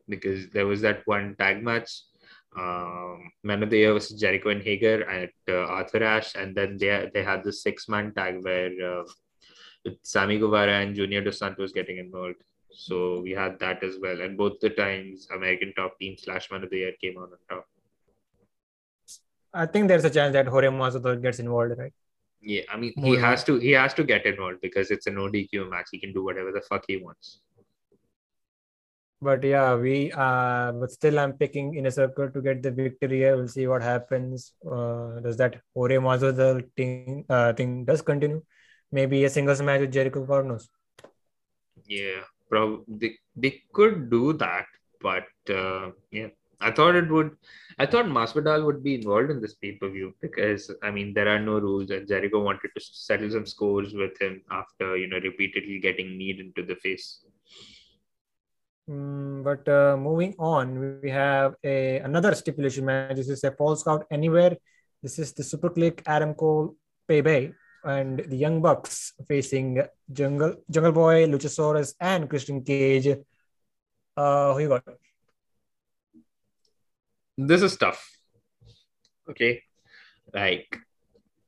Because 0.09 0.49
there 0.51 0.67
was 0.67 0.81
that 0.83 1.03
one 1.07 1.35
tag 1.39 1.63
match, 1.63 1.91
um, 2.57 3.31
Man 3.43 3.62
of 3.62 3.70
the 3.70 3.78
Year 3.78 3.93
was 3.93 4.09
Jericho 4.11 4.49
and 4.51 4.62
Hager 4.62 5.09
at 5.09 5.31
uh, 5.49 5.66
Arthur 5.66 6.03
Ashe, 6.03 6.35
and 6.35 6.55
then 6.55 6.77
they 6.78 7.11
they 7.12 7.23
had 7.23 7.45
the 7.45 7.53
six 7.53 7.89
man 7.89 8.12
tag 8.15 8.43
where 8.43 8.73
uh, 8.91 9.05
with 9.85 9.99
Sammy 10.03 10.39
Guevara 10.39 10.81
and 10.81 10.95
Junior 10.95 11.23
Dos 11.23 11.39
Santos 11.39 11.73
getting 11.73 11.99
involved. 11.99 12.43
So 12.73 13.20
we 13.20 13.31
had 13.31 13.59
that 13.61 13.83
as 13.83 13.97
well, 14.01 14.20
and 14.20 14.37
both 14.37 14.61
the 14.61 14.70
times 14.70 15.28
American 15.35 15.73
Top 15.74 15.99
Team 15.99 16.16
slash 16.19 16.51
Man 16.51 16.65
of 16.65 16.70
the 16.70 16.78
Year 16.78 16.93
came 17.01 17.16
on 17.16 17.24
on 17.24 17.39
top. 17.49 17.66
I 19.53 19.66
think 19.66 19.89
there's 19.89 20.05
a 20.05 20.11
chance 20.11 20.33
that 20.35 20.47
Jorge 20.47 20.69
Masvidal 20.69 21.23
gets 21.23 21.39
involved, 21.39 21.78
right? 21.78 21.93
Yeah, 22.43 22.62
I 22.70 22.77
mean 22.77 22.93
he 22.97 23.16
has 23.16 23.45
to 23.45 23.59
he 23.59 23.73
has 23.73 23.95
to 23.95 24.05
get 24.05 24.27
involved 24.27 24.61
because 24.61 24.91
it's 24.91 25.07
an 25.07 25.16
ODQ 25.16 25.70
match. 25.70 25.89
He 25.91 25.99
can 25.99 26.12
do 26.12 26.24
whatever 26.24 26.53
the 26.53 26.61
fuck 26.61 26.85
he 26.87 26.99
wants. 26.99 27.41
But 29.23 29.43
yeah, 29.43 29.75
we 29.75 30.13
uh, 30.13 30.73
but 30.73 30.91
still 30.91 31.19
I'm 31.19 31.33
picking 31.33 31.75
Inner 31.75 31.91
Circle 31.91 32.31
to 32.31 32.43
get 32.43 32.63
the 32.63 32.71
victory 32.71 33.19
here. 33.19 33.37
We'll 33.37 33.49
see 33.49 33.67
what 33.67 33.83
happens. 33.83 34.53
Uh, 34.71 35.21
does 35.21 35.39
that 35.39 35.61
Jorge 35.75 35.97
Masvidal 35.97 36.63
thing 36.77 37.25
uh, 37.29 37.55
thing 37.55 37.85
does 37.87 38.03
continue? 38.03 38.43
Maybe 38.93 39.25
a 39.25 39.31
singles 39.31 39.63
match 39.63 39.81
with 39.81 39.93
Jericho 39.93 40.25
God 40.25 40.47
knows. 40.47 40.69
Yeah, 41.87 42.21
probably 42.51 42.85
they, 42.89 43.13
they 43.35 43.63
could 43.73 44.11
do 44.11 44.35
that, 44.35 44.67
but 45.01 45.27
uh, 45.49 45.93
yeah, 46.11 46.29
I 46.61 46.71
thought 46.71 46.95
it 46.95 47.11
would. 47.11 47.37
I 47.79 47.87
thought 47.87 48.07
Masvidal 48.07 48.65
would 48.65 48.83
be 48.83 48.95
involved 48.95 49.31
in 49.31 49.41
this 49.41 49.55
pay 49.55 49.73
per 49.73 49.89
view 49.89 50.15
because 50.21 50.71
I 50.83 50.91
mean 50.91 51.13
there 51.15 51.29
are 51.29 51.41
no 51.41 51.59
rules, 51.59 51.91
and 51.91 52.07
Jericho 52.07 52.43
wanted 52.43 52.71
to 52.77 52.81
settle 52.81 53.31
some 53.31 53.47
scores 53.47 53.95
with 53.95 54.21
him 54.21 54.43
after 54.51 54.97
you 54.97 55.09
know 55.09 55.19
repeatedly 55.23 55.79
getting 55.81 56.17
kneed 56.17 56.41
into 56.41 56.63
the 56.63 56.77
face. 56.77 57.25
Mm, 58.89 59.43
but 59.43 59.69
uh, 59.69 59.97
moving 59.97 60.35
on, 60.39 61.01
we 61.03 61.11
have 61.11 61.55
a 61.65 61.99
another 61.99 62.35
stipulation 62.35 62.85
match. 62.85 63.17
This 63.17 63.29
is 63.29 63.43
a 63.43 63.51
falls 63.51 63.83
count 63.83 64.05
anywhere. 64.11 64.57
This 65.03 65.19
is 65.19 65.33
the 65.33 65.43
Super 65.43 65.71
Kliq 65.71 66.03
Adam 66.07 66.35
Cole 66.35 66.77
Payday 67.09 67.53
and 67.85 68.21
the 68.21 68.37
Young 68.37 68.63
Bucks 68.63 69.13
facing 69.27 69.83
Jungle 70.13 70.55
Jungle 70.71 70.93
Boy, 70.93 71.27
Luchasaurus, 71.27 71.95
and 72.01 72.31
Christian 72.31 72.63
Cage. 72.63 73.09
Uh, 74.17 74.55
who 74.55 74.61
you 74.61 74.69
got? 74.69 74.85
This 77.37 77.63
is 77.63 77.77
tough. 77.77 78.01
Okay, 79.29 79.63
like 80.33 80.79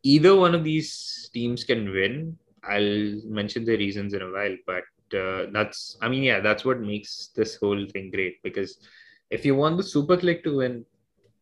either 0.03 0.35
one 0.35 0.57
of 0.57 0.65
these 0.65 1.31
teams 1.33 1.63
can 1.63 1.91
win. 1.91 2.37
I'll 2.65 3.23
mention 3.25 3.65
the 3.65 3.77
reasons 3.77 4.13
in 4.13 4.23
a 4.23 4.31
while, 4.31 4.57
but 4.67 4.83
uh, 5.15 5.47
that's 5.53 5.97
I 6.01 6.09
mean, 6.09 6.23
yeah, 6.23 6.41
that's 6.41 6.65
what 6.65 6.81
makes 6.81 7.31
this 7.35 7.57
whole 7.57 7.87
thing 7.93 8.11
great 8.11 8.43
because 8.43 8.79
if 9.31 9.45
you 9.45 9.55
want 9.55 9.77
the 9.77 9.83
Super 9.83 10.17
Kliq 10.17 10.43
to 10.45 10.57
win, 10.57 10.85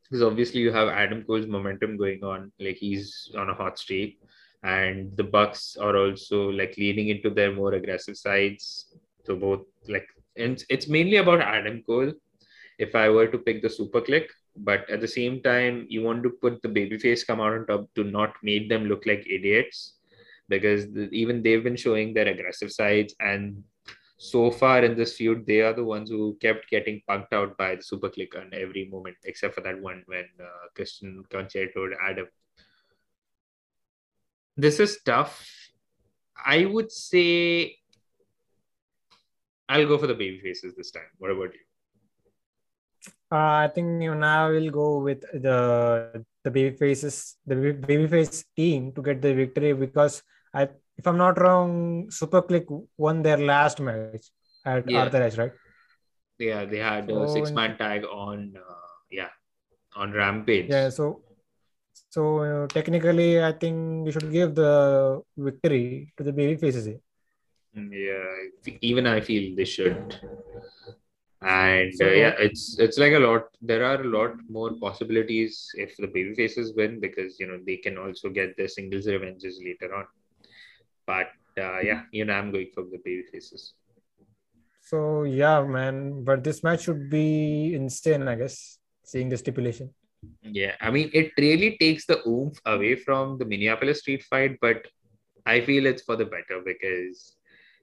because 0.05 0.23
obviously 0.23 0.61
you 0.61 0.73
have 0.73 0.89
Adam 0.89 1.25
Cole's 1.25 1.47
momentum 1.47 1.97
going 1.97 2.23
on, 2.23 2.53
like 2.61 2.77
he's 2.77 3.31
on 3.37 3.51
a 3.51 3.55
hot 3.55 3.79
streak, 3.79 4.21
and 4.63 5.17
the 5.17 5.25
Bucks 5.25 5.77
are 5.81 5.97
also 5.97 6.51
like 6.51 6.75
leaning 6.77 7.09
into 7.09 7.31
their 7.31 7.53
more 7.53 7.75
aggressive 7.75 8.17
sides. 8.17 8.97
So 9.25 9.37
both 9.37 9.63
like, 9.89 10.09
and 10.37 10.63
it's 10.69 10.89
mainly 10.89 11.17
about 11.17 11.41
Adam 11.41 11.83
Cole. 11.87 12.13
If 12.79 12.95
I 12.95 13.09
were 13.09 13.27
to 13.29 13.39
pick 13.39 13.63
the 13.63 13.71
Super 13.71 14.01
Kliq, 14.01 14.27
but 14.57 14.89
at 14.91 15.01
the 15.01 15.09
same 15.09 15.43
time, 15.43 15.87
you 15.89 16.03
want 16.03 16.23
to 16.23 16.31
put 16.31 16.61
the 16.63 16.69
babyface 16.69 17.27
come 17.27 17.41
out 17.41 17.53
on 17.53 17.67
top 17.67 17.89
to 17.95 18.05
not 18.05 18.35
make 18.43 18.69
them 18.69 18.85
look 18.85 19.07
like 19.07 19.27
idiots 19.29 19.96
because 20.49 20.87
even 21.13 21.43
they've 21.43 21.65
been 21.65 21.77
showing 21.77 22.15
their 22.15 22.29
aggressive 22.29 22.73
sides 22.73 23.15
and 23.21 23.63
so 24.19 24.51
far 24.51 24.83
in 24.83 24.97
this 24.97 25.15
feud 25.17 25.45
they 25.47 25.61
are 25.61 25.75
the 25.75 25.85
ones 25.85 26.09
who 26.09 26.37
kept 26.41 26.71
getting 26.71 27.03
punked 27.09 27.33
out 27.33 27.57
by 27.59 27.75
the 27.75 27.83
Super 27.83 28.09
Kliq 28.09 28.37
on 28.37 28.51
every 28.53 28.89
moment 28.91 29.17
except 29.25 29.55
for 29.55 29.61
that 29.61 29.81
one 29.81 30.03
when 30.07 30.25
uh, 30.41 30.69
christian 30.75 31.23
con-chair-to 31.31 31.95
adam. 32.03 32.27
This 34.57 34.81
is 34.81 34.99
tough. 35.05 35.47
I 36.45 36.65
would 36.65 36.91
say 36.91 37.77
i'll 39.69 39.87
go 39.87 39.99
for 39.99 40.07
the 40.07 40.15
baby 40.15 40.41
faces 40.41 40.75
this 40.77 40.91
time. 40.91 41.11
What 41.19 41.31
about 41.31 41.53
you? 41.53 41.61
Uh, 43.31 43.67
I 43.67 43.71
think 43.75 44.03
you 44.03 44.15
now 44.15 44.51
will 44.51 44.71
go 44.71 44.99
with 44.99 45.23
the 45.33 46.25
the 46.45 46.51
baby 46.51 46.77
faces 46.77 47.37
the 47.45 47.57
baby 47.57 48.07
face 48.07 48.45
team 48.55 48.93
to 48.93 49.03
get 49.03 49.21
the 49.21 49.35
victory 49.35 49.73
because 49.73 50.23
I 50.61 50.63
if 51.01 51.07
I'm 51.07 51.19
not 51.19 51.39
wrong, 51.45 52.11
Super 52.11 52.43
Kliq 52.43 52.67
won 53.07 53.23
their 53.23 53.41
last 53.53 53.81
match 53.89 54.27
at 54.65 54.91
Yeah. 54.91 55.01
Arthur 55.03 55.23
Ashe, 55.29 55.39
right? 55.45 55.53
yeah 56.39 56.65
they 56.71 56.79
had 56.79 57.11
a 57.11 57.29
six 57.35 57.53
man 57.59 57.77
tag 57.83 58.05
on 58.05 58.41
uh, 58.57 58.89
yeah, 59.11 59.33
on 60.03 60.13
Rampage. 60.13 60.71
Yeah, 60.71 60.89
so 60.99 61.07
so 62.11 62.23
uh, 62.47 62.67
technically, 62.69 63.43
I 63.43 63.53
think 63.53 64.05
we 64.07 64.13
should 64.13 64.31
give 64.31 64.55
the 64.55 64.73
victory 65.37 66.13
to 66.17 66.23
the 66.29 66.33
baby 66.33 66.57
faces. 66.65 66.89
Mm, 67.77 67.91
Yeah, 67.93 68.75
even 68.81 69.07
I 69.07 69.21
feel 69.21 69.55
they 69.57 69.65
should. 69.65 70.17
And 71.43 71.93
uh, 72.03 72.13
yeah, 72.23 72.35
it's 72.47 72.79
it's 72.79 72.99
like 72.99 73.13
a 73.13 73.19
lot. 73.19 73.45
There 73.61 73.85
are 73.85 74.01
a 74.03 74.09
lot 74.19 74.33
more 74.49 74.71
possibilities 74.81 75.71
if 75.75 75.97
the 75.97 76.09
baby 76.09 76.35
faces 76.35 76.73
win 76.75 76.99
because 77.01 77.39
you 77.39 77.47
know 77.47 77.59
they 77.67 77.77
can 77.77 77.99
also 77.99 78.31
get 78.31 78.57
their 78.57 78.69
singles 78.69 79.07
revenges 79.07 79.61
later 79.65 79.95
on. 79.95 80.07
But 81.07 81.29
uh, 81.59 81.81
yeah, 81.81 82.03
you 82.13 82.25
know 82.25 82.35
I'm 82.35 82.53
going 82.53 82.71
for 82.75 82.83
the 82.83 83.01
baby 83.05 83.25
faces. 83.33 83.75
So 84.83 85.25
yeah, 85.25 85.63
man. 85.63 86.25
But 86.25 86.45
this 86.45 86.63
match 86.63 86.83
should 86.83 87.11
be 87.11 87.75
insane, 87.75 88.29
I 88.29 88.37
guess. 88.37 88.79
Seeing 89.05 89.29
the 89.29 89.37
stipulation. 89.37 89.95
Yeah, 90.43 90.75
I 90.81 90.91
mean 90.91 91.11
it 91.13 91.33
really 91.39 91.77
takes 91.79 92.07
the 92.07 92.27
oomph 92.27 92.59
away 92.67 92.97
from 92.97 93.39
the 93.39 93.45
Minneapolis 93.45 94.01
street 94.01 94.25
fight, 94.25 94.59
but 94.61 94.87
I 95.45 95.61
feel 95.61 95.87
it's 95.87 96.03
for 96.03 96.17
the 96.17 96.25
better 96.25 96.61
because 96.65 97.37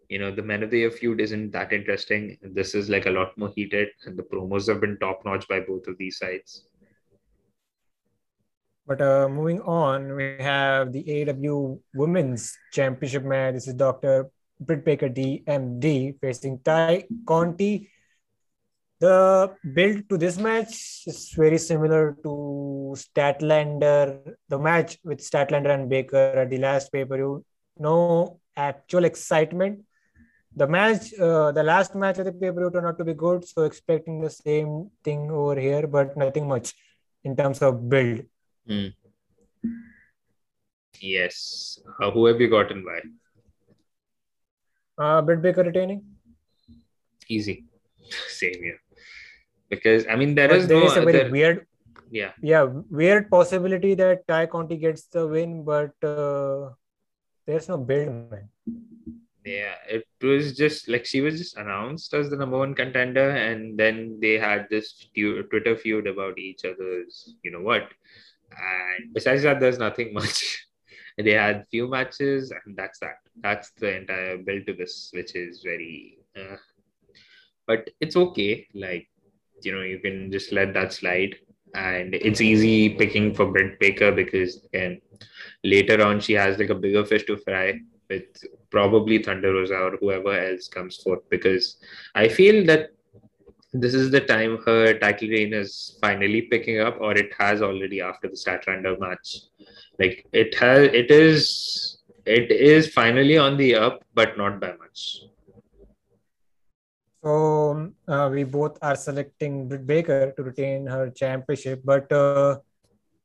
you 0.09 0.19
know 0.19 0.31
the 0.31 0.43
Men 0.43 0.63
of 0.63 0.69
the 0.69 0.79
Year 0.79 0.91
feud 0.91 1.21
isn't 1.21 1.51
that 1.51 1.71
interesting. 1.71 2.37
This 2.41 2.75
is 2.75 2.89
like 2.89 3.05
a 3.05 3.11
lot 3.11 3.37
more 3.37 3.51
heated, 3.55 3.89
and 4.05 4.17
the 4.17 4.23
promos 4.23 4.67
have 4.67 4.81
been 4.81 4.97
top 4.99 5.23
notch 5.25 5.47
by 5.47 5.61
both 5.61 5.87
of 5.87 5.97
these 5.97 6.17
sides. 6.17 6.65
But 8.85 9.01
uh, 9.01 9.30
moving 9.30 9.61
on, 9.61 10.14
we 10.14 10.35
have 10.39 10.91
the 10.91 11.03
AEW 11.03 11.80
Women's 11.95 12.57
Championship 12.73 13.23
match. 13.23 13.53
This 13.53 13.68
is 13.69 13.76
Dr. 13.76 14.30
Britt 14.60 14.84
Baker 14.84 15.07
DMD 15.07 16.19
facing 16.19 16.60
Tay 16.60 17.07
Conti. 17.26 17.89
The 18.99 19.55
build 19.73 20.10
to 20.10 20.18
this 20.18 20.38
match 20.38 21.03
is 21.07 21.31
very 21.35 21.57
similar 21.57 22.18
to 22.23 22.93
Statlander, 22.95 24.35
the 24.49 24.60
match 24.60 24.97
with 25.03 25.19
Statlander 25.19 25.73
and 25.73 25.89
Baker 25.89 26.43
at 26.43 26.49
the 26.49 26.57
last 26.57 26.91
pay 26.91 27.05
per 27.05 27.15
view. 27.15 27.45
No 27.77 28.39
actual 28.55 29.05
excitement. 29.05 29.80
The 30.55 30.68
match, 30.68 31.14
uh, 31.19 31.51
the 31.53 31.64
last 31.64 31.95
match 31.95 32.19
of 32.19 32.26
the 32.26 32.34
pay 32.34 32.51
per 32.51 32.60
view 32.60 32.72
turned 32.72 32.88
out 32.88 32.97
to 32.97 33.05
be 33.05 33.14
good, 33.14 33.47
so 33.47 33.64
expecting 33.64 34.19
the 34.19 34.30
same 34.30 34.89
thing 35.05 35.31
over 35.31 35.60
here, 35.60 35.88
but 35.88 36.18
nothing 36.18 36.47
much 36.49 36.73
in 37.23 37.35
terms 37.35 37.61
of 37.61 37.89
build. 37.89 38.26
Hmm. 38.68 38.88
Yes. 40.99 41.80
Uh, 42.02 42.11
who 42.11 42.26
have 42.27 42.40
you 42.40 42.49
gotten 42.49 42.85
by? 42.85 42.99
Uh, 44.98 45.22
Britt 45.22 45.41
Baker 45.41 45.64
retaining. 45.64 46.03
Easy. 47.27 47.65
Same 48.27 48.53
here. 48.61 48.80
Because 49.69 50.06
I 50.07 50.15
mean 50.15 50.35
there 50.35 50.49
But 50.49 50.57
is 50.57 50.68
there 50.68 50.80
no 50.80 50.85
is 50.85 50.98
a 50.98 51.02
very 51.02 51.31
weird, 51.31 51.65
Yeah. 52.11 52.31
yeah, 52.41 52.64
weird 52.64 53.30
possibility 53.30 53.95
that 53.95 54.27
Tay 54.27 54.48
Conti 54.48 54.77
gets 54.77 55.07
the 55.07 55.27
win, 55.27 55.64
but 55.64 55.91
uh, 56.03 56.69
there's 57.48 57.68
no 57.68 57.77
build, 57.77 58.30
man. 58.31 58.49
Yeah, 59.45 59.73
it 59.90 60.06
was 60.22 60.56
just 60.56 60.88
like 60.88 61.06
she 61.06 61.19
was 61.22 61.38
just 61.38 61.57
announced 61.57 62.14
as 62.14 62.30
the 62.30 62.38
number 62.38 62.57
one 62.57 62.76
contender, 62.76 63.31
and 63.31 63.77
then 63.77 64.19
they 64.22 64.38
had 64.38 64.68
this 64.69 65.07
Twitter 65.15 65.76
feud 65.76 66.07
about 66.07 66.38
each 66.38 66.64
other's, 66.64 67.35
you 67.44 67.52
know 67.52 67.61
what. 67.61 67.90
And 68.57 69.13
besides 69.13 69.43
that, 69.43 69.59
there's 69.59 69.80
nothing 69.80 70.13
much. 70.19 70.65
they 71.17 71.31
had 71.31 71.65
few 71.69 71.88
matches, 71.88 72.51
and 72.65 72.75
that's 72.75 72.99
that. 72.99 73.17
That's 73.41 73.71
the 73.71 73.97
entire 73.97 74.38
build 74.38 74.67
to 74.67 74.73
this, 74.73 75.09
which 75.13 75.35
is 75.35 75.61
very. 75.63 76.19
Uh, 76.35 76.57
but 77.67 77.89
it's 77.99 78.15
okay. 78.15 78.67
Like, 78.73 79.07
you 79.61 79.73
know, 79.73 79.81
you 79.81 79.99
can 79.99 80.31
just 80.31 80.51
let 80.51 80.73
that 80.73 80.93
slide. 80.93 81.35
And 81.75 82.13
it's 82.13 82.41
easy 82.41 82.89
picking 82.89 83.34
for 83.34 83.51
Britt 83.51 83.80
Baker 83.80 84.11
because, 84.11 84.63
again, 84.65 85.01
later 85.63 86.03
on, 86.03 86.19
she 86.19 86.34
has 86.34 86.59
like 86.59 86.69
a 86.69 86.75
bigger 86.75 87.03
fish 87.05 87.25
to 87.25 87.38
fry 87.38 87.80
with 88.09 88.25
probably 88.69 89.23
Thunder 89.23 89.53
Rosa 89.53 89.75
or 89.75 89.97
whoever 89.97 90.34
else 90.38 90.67
comes 90.67 90.97
forth 90.97 91.27
because 91.30 91.77
I 92.15 92.27
feel 92.27 92.65
that 92.65 92.91
this 93.73 93.93
is 93.93 94.11
the 94.11 94.21
time 94.21 94.59
her 94.65 94.93
title 94.99 95.29
reign 95.29 95.53
is 95.53 95.97
finally 95.99 96.43
picking 96.43 96.79
up, 96.79 96.97
or 97.01 97.17
it 97.17 97.31
has 97.39 97.61
already 97.61 98.01
after 98.01 98.27
the 98.27 98.35
Statlander 98.35 98.99
match. 98.99 99.39
Like 99.99 100.25
it 100.31 100.55
has, 100.55 100.89
it 100.93 101.09
is, 101.09 101.97
it 102.25 102.51
is 102.51 102.93
finally 102.93 103.37
on 103.37 103.57
the 103.57 103.75
up, 103.75 104.03
but 104.13 104.37
not 104.37 104.59
by 104.59 104.73
much. 104.77 105.21
So 107.23 107.91
uh, 108.07 108.29
we 108.31 108.43
both 108.43 108.77
are 108.81 108.95
selecting 108.95 109.67
Britt 109.67 109.87
Baker 109.87 110.33
to 110.35 110.43
retain 110.43 110.85
her 110.85 111.09
championship, 111.09 111.81
but 111.83 112.11
uh, 112.11 112.57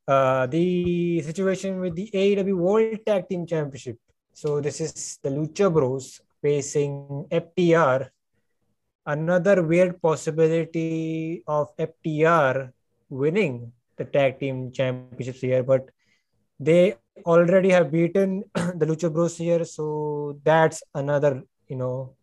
uh, 0.06 0.46
the 0.46 1.20
situation 1.20 1.80
with 1.80 1.94
the 1.94 2.10
AEW 2.14 2.56
World 2.56 3.00
Tag 3.04 3.28
Team 3.28 3.46
Championship. 3.46 3.98
So 4.32 4.60
this 4.60 4.80
is 4.80 5.18
the 5.22 5.30
Lucha 5.30 5.72
Bros 5.72 6.20
facing 6.40 7.26
FTR. 7.30 8.08
Another 9.08 9.62
weird 9.62 10.02
possibility 10.02 11.42
of 11.46 11.74
FTR 11.78 12.70
winning 13.08 13.72
the 13.96 14.04
tag 14.04 14.38
team 14.38 14.70
championships 14.70 15.40
here, 15.40 15.62
but 15.62 15.88
they 16.60 16.96
already 17.24 17.70
have 17.70 17.90
beaten 17.90 18.44
the 18.54 18.84
Lucha 18.84 19.10
Bros 19.10 19.38
here, 19.38 19.64
so 19.64 20.38
that's 20.44 20.82
another, 20.94 21.42
you 21.68 21.76
know, 21.76 22.16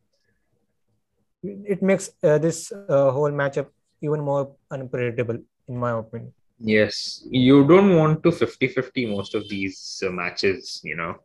it 1.42 1.82
makes 1.82 2.12
uh, 2.24 2.38
this 2.38 2.72
uh, 2.72 3.12
whole 3.12 3.32
matchup 3.32 3.68
even 4.02 4.22
more 4.22 4.56
unpredictable, 4.70 5.40
in 5.68 5.78
my 5.78 5.98
opinion. 5.98 6.34
Yes, 6.60 7.26
you 7.30 7.68
don't 7.68 7.96
want 7.96 8.24
to 8.24 8.32
50 8.32 8.68
50 8.68 9.08
most 9.08 9.34
of 9.34 9.50
these 9.50 10.04
uh, 10.06 10.12
matches, 10.12 10.82
you 10.84 10.96
know. 10.96 11.16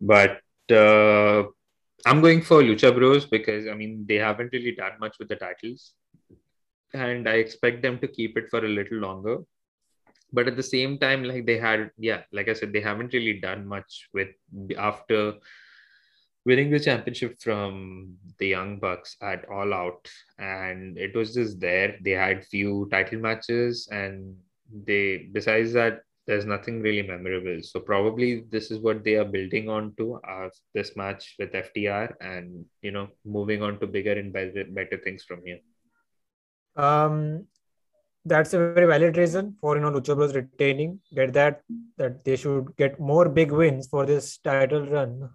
But 0.00 0.40
uh, 0.72 1.44
I'm 2.06 2.20
going 2.20 2.42
for 2.42 2.62
Lucha 2.62 2.94
Bros 2.94 3.26
because 3.26 3.66
I 3.66 3.74
mean, 3.74 4.04
they 4.08 4.16
haven't 4.16 4.52
really 4.52 4.72
done 4.72 4.92
much 4.98 5.18
with 5.18 5.28
the 5.28 5.36
titles. 5.36 5.92
And 6.92 7.28
I 7.28 7.34
expect 7.34 7.82
them 7.82 7.98
to 8.00 8.08
keep 8.08 8.36
it 8.36 8.48
for 8.48 8.64
a 8.64 8.68
little 8.68 8.98
longer. 8.98 9.38
But 10.32 10.48
at 10.48 10.56
the 10.56 10.62
same 10.62 10.98
time, 10.98 11.24
like 11.24 11.46
they 11.46 11.58
had, 11.58 11.90
yeah, 11.98 12.22
like 12.32 12.48
I 12.48 12.52
said, 12.52 12.72
they 12.72 12.80
haven't 12.80 13.12
really 13.12 13.40
done 13.40 13.66
much 13.66 14.08
with 14.12 14.28
after 14.78 15.34
winning 16.46 16.70
the 16.70 16.80
championship 16.80 17.40
from 17.40 18.16
the 18.38 18.48
Young 18.48 18.78
Bucks 18.78 19.16
at 19.20 19.48
All 19.48 19.74
Out, 19.74 20.08
and 20.38 20.96
it 20.96 21.14
was 21.14 21.34
just 21.34 21.60
there. 21.60 21.96
They 22.00 22.12
had 22.12 22.46
few 22.46 22.88
title 22.90 23.20
matches, 23.20 23.88
and 23.90 24.36
they 24.72 25.28
besides 25.32 25.72
that, 25.74 26.02
there's 26.26 26.44
nothing 26.44 26.80
really 26.80 27.06
memorable. 27.06 27.58
So 27.62 27.80
probably 27.80 28.44
this 28.50 28.70
is 28.70 28.78
what 28.78 29.04
they 29.04 29.14
are 29.14 29.24
building 29.24 29.68
on 29.68 29.94
to 29.98 30.20
uh, 30.28 30.48
this 30.74 30.96
match 30.96 31.34
with 31.38 31.52
FTR, 31.52 32.14
and 32.20 32.64
you 32.82 32.92
know, 32.92 33.08
moving 33.24 33.62
on 33.62 33.78
to 33.80 33.86
bigger 33.86 34.12
and 34.12 34.32
better 34.32 34.64
better 34.68 34.98
things 34.98 35.24
from 35.24 35.40
here. 35.44 35.58
Um, 36.76 37.46
that's 38.24 38.52
a 38.54 38.58
very 38.58 38.86
valid 38.86 39.16
reason 39.16 39.56
for 39.60 39.76
you 39.76 39.82
know 39.82 39.90
Lucha 39.90 40.14
Bros 40.14 40.34
retaining. 40.34 41.00
Get 41.14 41.32
that 41.32 41.62
that 41.96 42.24
they 42.24 42.36
should 42.36 42.76
get 42.76 43.00
more 43.00 43.28
big 43.28 43.50
wins 43.50 43.88
for 43.88 44.06
this 44.06 44.38
title 44.38 44.86
run. 44.86 45.30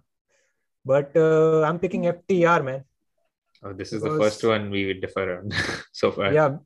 But 0.84 1.16
uh, 1.16 1.62
I'm 1.62 1.80
picking 1.80 2.04
FTR, 2.04 2.64
man. 2.64 2.84
Oh, 3.62 3.72
this 3.72 3.92
is 3.92 4.02
the 4.02 4.10
first 4.10 4.44
one 4.44 4.70
we 4.70 4.86
would 4.86 5.00
differ 5.00 5.38
on 5.38 5.50
so 5.92 6.12
far. 6.12 6.32
Yeah, 6.32 6.58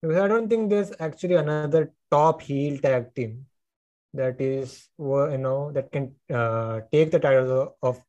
because 0.00 0.16
I 0.18 0.28
don't 0.28 0.48
think 0.48 0.70
there's 0.70 0.92
actually 1.00 1.34
another 1.34 1.92
top 2.10 2.42
heel 2.42 2.78
tag 2.78 3.14
team 3.14 3.46
that 4.14 4.40
is 4.40 4.88
you 4.98 5.38
know 5.38 5.72
that 5.72 5.90
can 5.92 6.14
uh, 6.32 6.80
take 6.92 7.10
the 7.10 7.18
title 7.18 7.76
of, 7.82 8.00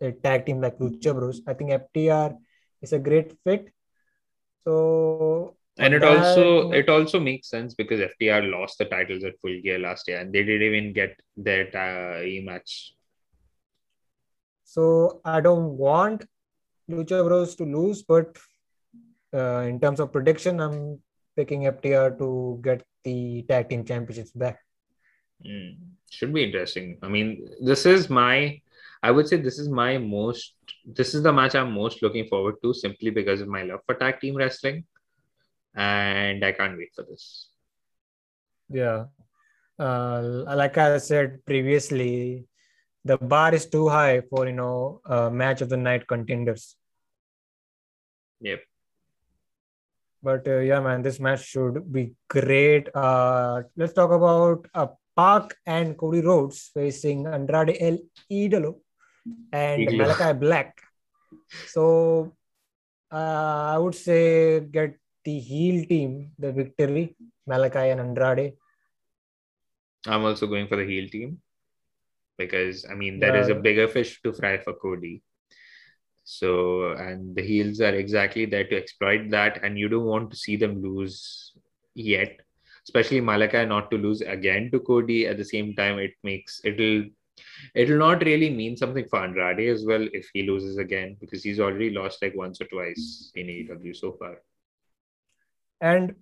a 0.00 0.12
tag 0.12 0.46
team 0.46 0.60
like 0.60 0.78
Lucha 0.78 1.12
Bros. 1.12 1.40
I 1.46 1.54
think 1.54 1.70
FTR 1.70 2.36
is 2.80 2.92
a 2.92 3.00
great 3.00 3.32
fit. 3.42 3.72
So 4.64 5.56
And 5.76 5.94
it 5.94 6.02
that- 6.02 6.16
also 6.16 6.70
it 6.70 6.88
also 6.88 7.18
makes 7.18 7.48
sense 7.48 7.74
because 7.74 8.00
FTR 8.00 8.42
lost 8.48 8.78
the 8.78 8.84
titles 8.84 9.24
at 9.24 9.40
Full 9.40 9.60
Gear 9.60 9.78
last 9.80 10.06
year, 10.06 10.18
and 10.20 10.32
they 10.32 10.44
didn't 10.44 10.62
even 10.62 10.92
get 10.92 11.18
their 11.36 11.66
uh, 11.68 12.22
rematch. 12.22 12.90
So 14.64 15.20
I 15.24 15.40
don't 15.40 15.76
want 15.76 16.24
Lucha 16.90 17.24
Bros 17.26 17.56
to 17.56 17.64
lose, 17.64 18.02
but 18.02 18.38
uh, 19.34 19.64
in 19.66 19.80
terms 19.80 19.98
of 19.98 20.12
prediction, 20.12 20.60
I'm 20.60 21.00
picking 21.38 21.62
FTR 21.70 22.18
to 22.18 22.58
get 22.62 22.82
the 23.04 23.44
tag 23.48 23.68
team 23.70 23.84
championships 23.84 24.32
back. 24.32 24.58
Mm, 25.46 25.76
should 26.10 26.34
be 26.34 26.42
interesting. 26.44 26.98
I 27.00 27.08
mean, 27.08 27.48
this 27.60 27.86
is 27.86 28.10
my, 28.10 28.60
I 29.02 29.12
would 29.12 29.28
say 29.28 29.36
this 29.36 29.60
is 29.60 29.68
my 29.68 29.98
most, 29.98 30.54
this 30.84 31.14
is 31.14 31.22
the 31.22 31.32
match 31.32 31.54
I'm 31.54 31.72
most 31.72 32.02
looking 32.02 32.26
forward 32.26 32.56
to 32.64 32.74
simply 32.74 33.10
because 33.10 33.40
of 33.40 33.46
my 33.46 33.62
love 33.62 33.80
for 33.86 33.94
tag 33.94 34.20
team 34.20 34.34
wrestling. 34.34 34.84
And 35.76 36.44
I 36.44 36.50
can't 36.50 36.76
wait 36.76 36.90
for 36.96 37.04
this. 37.04 37.50
Yeah. 38.68 39.04
Uh, 39.78 40.42
like 40.56 40.76
I 40.76 40.98
said 40.98 41.44
previously, 41.46 42.48
the 43.04 43.16
bar 43.16 43.54
is 43.54 43.66
too 43.66 43.88
high 43.88 44.22
for 44.28 44.46
you 44.46 44.54
know 44.54 45.00
uh, 45.06 45.30
match 45.30 45.62
of 45.62 45.68
the 45.68 45.76
night 45.76 46.08
contenders. 46.08 46.74
Yep. 48.40 48.67
But 50.22 50.46
uh, 50.48 50.58
yeah, 50.58 50.80
man, 50.80 51.02
this 51.02 51.20
match 51.20 51.44
should 51.46 51.92
be 51.92 52.14
great. 52.28 52.88
Uh, 52.94 53.62
let's 53.76 53.92
talk 53.92 54.10
about 54.10 54.66
uh, 54.74 54.88
Pac 55.16 55.56
and 55.66 55.96
Cody 55.96 56.20
Rhodes 56.20 56.70
facing 56.74 57.26
Andrade 57.26 57.76
El 57.80 57.98
Idolo 58.30 58.76
and 59.52 59.82
Idolo. 59.82 60.06
Malakai 60.06 60.40
Black. 60.40 60.80
So 61.66 62.34
uh, 63.12 63.74
I 63.74 63.78
would 63.78 63.94
say 63.94 64.60
get 64.60 64.96
the 65.24 65.38
heel 65.38 65.84
team 65.86 66.32
the 66.38 66.52
victory, 66.52 67.16
Malakai 67.48 67.92
and 67.92 68.00
Andrade. 68.00 68.54
I'm 70.06 70.24
also 70.24 70.46
going 70.46 70.68
for 70.68 70.76
the 70.76 70.84
heel 70.84 71.08
team 71.08 71.38
because 72.38 72.86
I 72.90 72.94
mean 72.94 73.18
there 73.18 73.36
is 73.36 73.48
a 73.48 73.54
bigger 73.54 73.88
fish 73.88 74.20
to 74.22 74.32
fry 74.32 74.58
for 74.58 74.74
Cody. 74.74 75.22
So 76.30 76.92
and 76.92 77.34
the 77.34 77.40
heels 77.40 77.80
are 77.80 77.94
exactly 77.94 78.44
there 78.44 78.64
to 78.68 78.76
exploit 78.76 79.30
that, 79.30 79.64
and 79.64 79.78
you 79.78 79.88
don't 79.88 80.04
want 80.04 80.30
to 80.30 80.36
see 80.36 80.56
them 80.56 80.82
lose 80.82 81.54
yet, 81.94 82.40
especially 82.84 83.22
Malakai 83.22 83.66
not 83.66 83.90
to 83.90 83.96
lose 83.96 84.20
again 84.20 84.70
to 84.72 84.80
Cody. 84.80 85.26
At 85.26 85.38
the 85.38 85.44
same 85.44 85.74
time, 85.74 85.98
it 85.98 86.12
makes 86.22 86.60
it'll 86.64 87.04
it'll 87.74 87.96
not 87.96 88.22
really 88.26 88.50
mean 88.50 88.76
something 88.76 89.08
for 89.08 89.20
Andrade 89.24 89.70
as 89.70 89.86
well 89.86 90.06
if 90.12 90.28
he 90.34 90.42
loses 90.42 90.76
again 90.76 91.16
because 91.18 91.42
he's 91.42 91.60
already 91.60 91.88
lost 91.88 92.20
like 92.20 92.36
once 92.36 92.60
or 92.60 92.66
twice 92.66 93.32
in 93.34 93.46
AEW 93.46 93.96
so 93.96 94.12
far. 94.12 94.36
And 95.80 96.14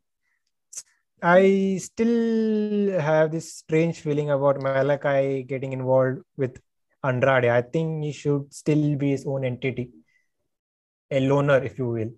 I 1.20 1.80
still 1.82 3.00
have 3.00 3.32
this 3.32 3.52
strange 3.54 3.98
feeling 4.02 4.30
about 4.30 4.60
Malakai 4.60 5.48
getting 5.48 5.72
involved 5.72 6.20
with 6.36 6.60
Andrade. 7.08 7.46
I 7.46 7.62
think 7.62 8.04
he 8.04 8.12
should 8.12 8.52
still 8.52 8.96
be 8.96 9.10
his 9.10 9.26
own 9.26 9.44
entity, 9.44 9.90
a 11.10 11.20
loner, 11.20 11.58
if 11.62 11.78
you 11.78 11.88
will. 11.88 12.10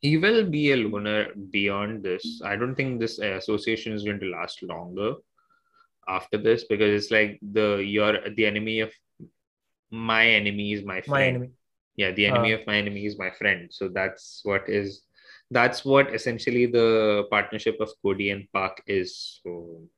He 0.00 0.16
will 0.18 0.44
be 0.50 0.72
a 0.72 0.76
loner 0.76 1.32
beyond 1.50 2.02
this. 2.02 2.40
I 2.44 2.56
don't 2.56 2.74
think 2.74 2.98
this 2.98 3.18
association 3.18 3.92
is 3.92 4.02
going 4.02 4.20
to 4.20 4.26
last 4.26 4.62
longer 4.62 5.14
after 6.08 6.38
this 6.38 6.64
because 6.64 6.90
it's 6.92 7.12
like 7.12 7.38
the 7.52 7.76
you're 7.76 8.18
the 8.30 8.46
enemy 8.46 8.80
of 8.80 8.92
my 9.90 10.26
enemy 10.26 10.72
is 10.72 10.84
my 10.84 11.00
friend. 11.02 11.12
My 11.12 11.22
enemy. 11.28 11.50
Yeah, 11.96 12.10
the 12.10 12.26
enemy 12.26 12.52
Uh. 12.52 12.58
of 12.58 12.66
my 12.66 12.76
enemy 12.76 13.06
is 13.06 13.18
my 13.18 13.30
friend. 13.30 13.68
So 13.70 13.88
that's 13.88 14.40
what 14.42 14.68
is 14.68 15.02
that's 15.50 15.84
what 15.84 16.12
essentially 16.12 16.66
the 16.66 17.26
partnership 17.30 17.76
of 17.80 17.90
Cody 18.02 18.30
and 18.30 18.48
PAC 18.52 18.82
is. 18.86 19.40
So 19.44 19.88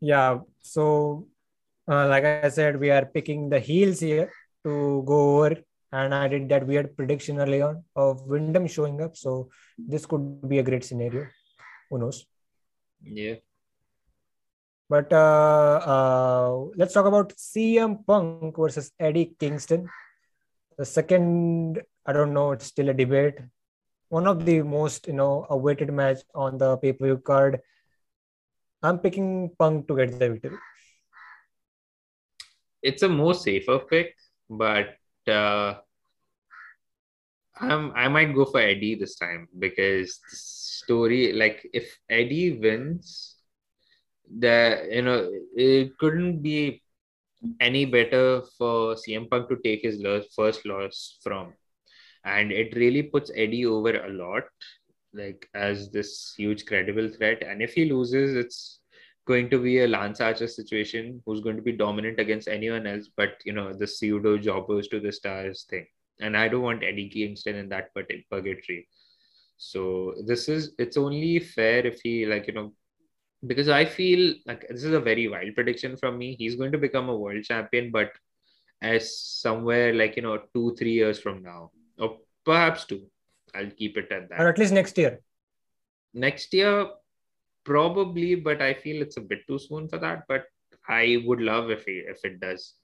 Yeah. 0.00 0.40
So, 0.62 1.28
uh, 1.90 2.06
like 2.08 2.24
I 2.24 2.48
said, 2.48 2.78
we 2.78 2.90
are 2.90 3.04
picking 3.04 3.48
the 3.50 3.58
heels 3.58 4.00
here 4.00 4.32
to 4.64 5.02
go 5.06 5.38
over. 5.38 5.56
And 5.92 6.14
I 6.14 6.28
did 6.28 6.48
that 6.50 6.66
weird 6.66 6.96
prediction 6.96 7.40
early 7.40 7.60
on 7.62 7.82
of 7.96 8.22
Windham 8.26 8.68
showing 8.68 9.02
up. 9.02 9.16
So, 9.16 9.50
this 9.76 10.06
could 10.06 10.48
be 10.48 10.60
a 10.60 10.62
great 10.62 10.84
scenario. 10.84 11.26
Who 11.90 11.98
knows? 11.98 12.26
yeah. 13.02 13.36
But 14.88 15.12
uh, 15.12 15.80
uh, 15.94 16.50
let's 16.76 16.94
talk 16.94 17.06
about 17.06 17.32
CM 17.36 18.04
Punk 18.04 18.56
versus 18.56 18.90
Eddie 18.98 19.36
Kingston. 19.38 19.88
The 20.78 20.84
second, 20.84 21.80
I 22.04 22.12
don't 22.12 22.34
know, 22.34 22.50
it's 22.50 22.66
still 22.66 22.88
a 22.88 22.94
debate. 22.94 23.38
One 24.08 24.26
of 24.26 24.44
the 24.44 24.62
most, 24.62 25.06
you 25.06 25.12
know, 25.12 25.46
awaited 25.48 25.92
match 25.92 26.18
on 26.34 26.58
the 26.58 26.76
pay-per-view 26.76 27.18
card. 27.18 27.60
I'm 28.82 28.98
picking 28.98 29.50
Punk 29.56 29.86
to 29.86 29.96
get 29.96 30.18
the 30.18 30.30
victory. 30.30 30.58
It's 32.82 33.02
a 33.02 33.08
more 33.08 33.34
safer 33.34 33.78
pick, 33.78 34.14
but 34.48 34.96
uh, 35.28 35.74
I'm 37.60 37.92
I 37.94 38.08
might 38.08 38.34
go 38.34 38.44
for 38.44 38.60
Eddie 38.60 38.94
this 38.94 39.16
time 39.16 39.48
because 39.58 40.20
story 40.28 41.32
like 41.32 41.68
if 41.72 41.98
Eddie 42.08 42.58
wins, 42.58 43.36
the 44.38 44.88
you 44.90 45.02
know 45.02 45.30
it 45.54 45.96
couldn't 45.98 46.40
be 46.42 46.82
any 47.60 47.84
better 47.84 48.42
for 48.58 48.94
CM 48.94 49.28
Punk 49.30 49.48
to 49.48 49.56
take 49.64 49.82
his 49.82 50.02
first 50.34 50.64
loss 50.66 51.18
from, 51.22 51.52
and 52.24 52.52
it 52.52 52.74
really 52.76 53.02
puts 53.02 53.30
Eddie 53.34 53.66
over 53.66 54.04
a 54.04 54.10
lot, 54.10 54.44
like 55.12 55.48
as 55.54 55.90
this 55.90 56.34
huge 56.36 56.66
credible 56.66 57.08
threat. 57.08 57.42
And 57.42 57.62
if 57.62 57.74
he 57.74 57.90
loses, 57.90 58.36
it's 58.36 58.79
going 59.30 59.48
to 59.50 59.58
be 59.62 59.74
a 59.80 59.88
Lance 59.94 60.20
Archer 60.28 60.48
situation 60.48 61.22
who's 61.24 61.40
going 61.46 61.56
to 61.56 61.62
be 61.70 61.72
dominant 61.84 62.20
against 62.24 62.48
anyone 62.56 62.86
else, 62.92 63.08
but 63.16 63.32
you 63.44 63.52
know, 63.58 63.72
the 63.82 63.86
pseudo 63.86 64.36
jobbers 64.38 64.88
to 64.88 65.00
the 65.00 65.12
stars 65.12 65.66
thing. 65.70 65.86
And 66.20 66.36
I 66.36 66.48
don't 66.48 66.62
want 66.68 66.84
Eddie 66.84 67.08
Kingston 67.08 67.56
in 67.56 67.68
that 67.70 67.94
purg- 67.94 68.24
purgatory. 68.30 68.88
So 69.56 70.14
this 70.26 70.48
is 70.48 70.72
it's 70.78 70.96
only 70.96 71.38
fair 71.38 71.86
if 71.86 72.00
he 72.02 72.14
like, 72.26 72.46
you 72.48 72.54
know, 72.54 72.72
because 73.46 73.68
I 73.68 73.84
feel 73.84 74.34
like 74.46 74.66
this 74.68 74.84
is 74.84 74.92
a 74.92 75.00
very 75.10 75.28
wild 75.28 75.54
prediction 75.54 75.96
from 75.96 76.18
me. 76.18 76.34
He's 76.42 76.56
going 76.56 76.72
to 76.72 76.78
become 76.86 77.08
a 77.08 77.16
world 77.16 77.44
champion, 77.44 77.90
but 77.90 78.10
as 78.82 79.16
somewhere 79.20 79.94
like 79.94 80.16
you 80.16 80.22
know, 80.22 80.38
two, 80.54 80.74
three 80.78 80.92
years 80.92 81.18
from 81.20 81.42
now, 81.42 81.70
or 81.98 82.18
perhaps 82.44 82.84
two. 82.84 83.02
I'll 83.54 83.70
keep 83.82 83.96
it 84.00 84.12
at 84.12 84.28
that 84.30 84.40
Or 84.40 84.48
at 84.48 84.58
least 84.58 84.72
next 84.72 84.96
year. 85.02 85.20
next 86.14 86.54
year 86.54 86.74
probably 87.64 88.34
but 88.34 88.60
i 88.62 88.72
feel 88.74 89.02
it's 89.02 89.16
a 89.16 89.20
bit 89.20 89.40
too 89.46 89.58
soon 89.58 89.88
for 89.88 89.98
that 89.98 90.22
but 90.28 90.44
i 90.88 91.22
would 91.26 91.40
love 91.40 91.70
if 91.70 91.86
it, 91.86 92.04
if 92.08 92.24
it 92.24 92.40
does. 92.40 92.74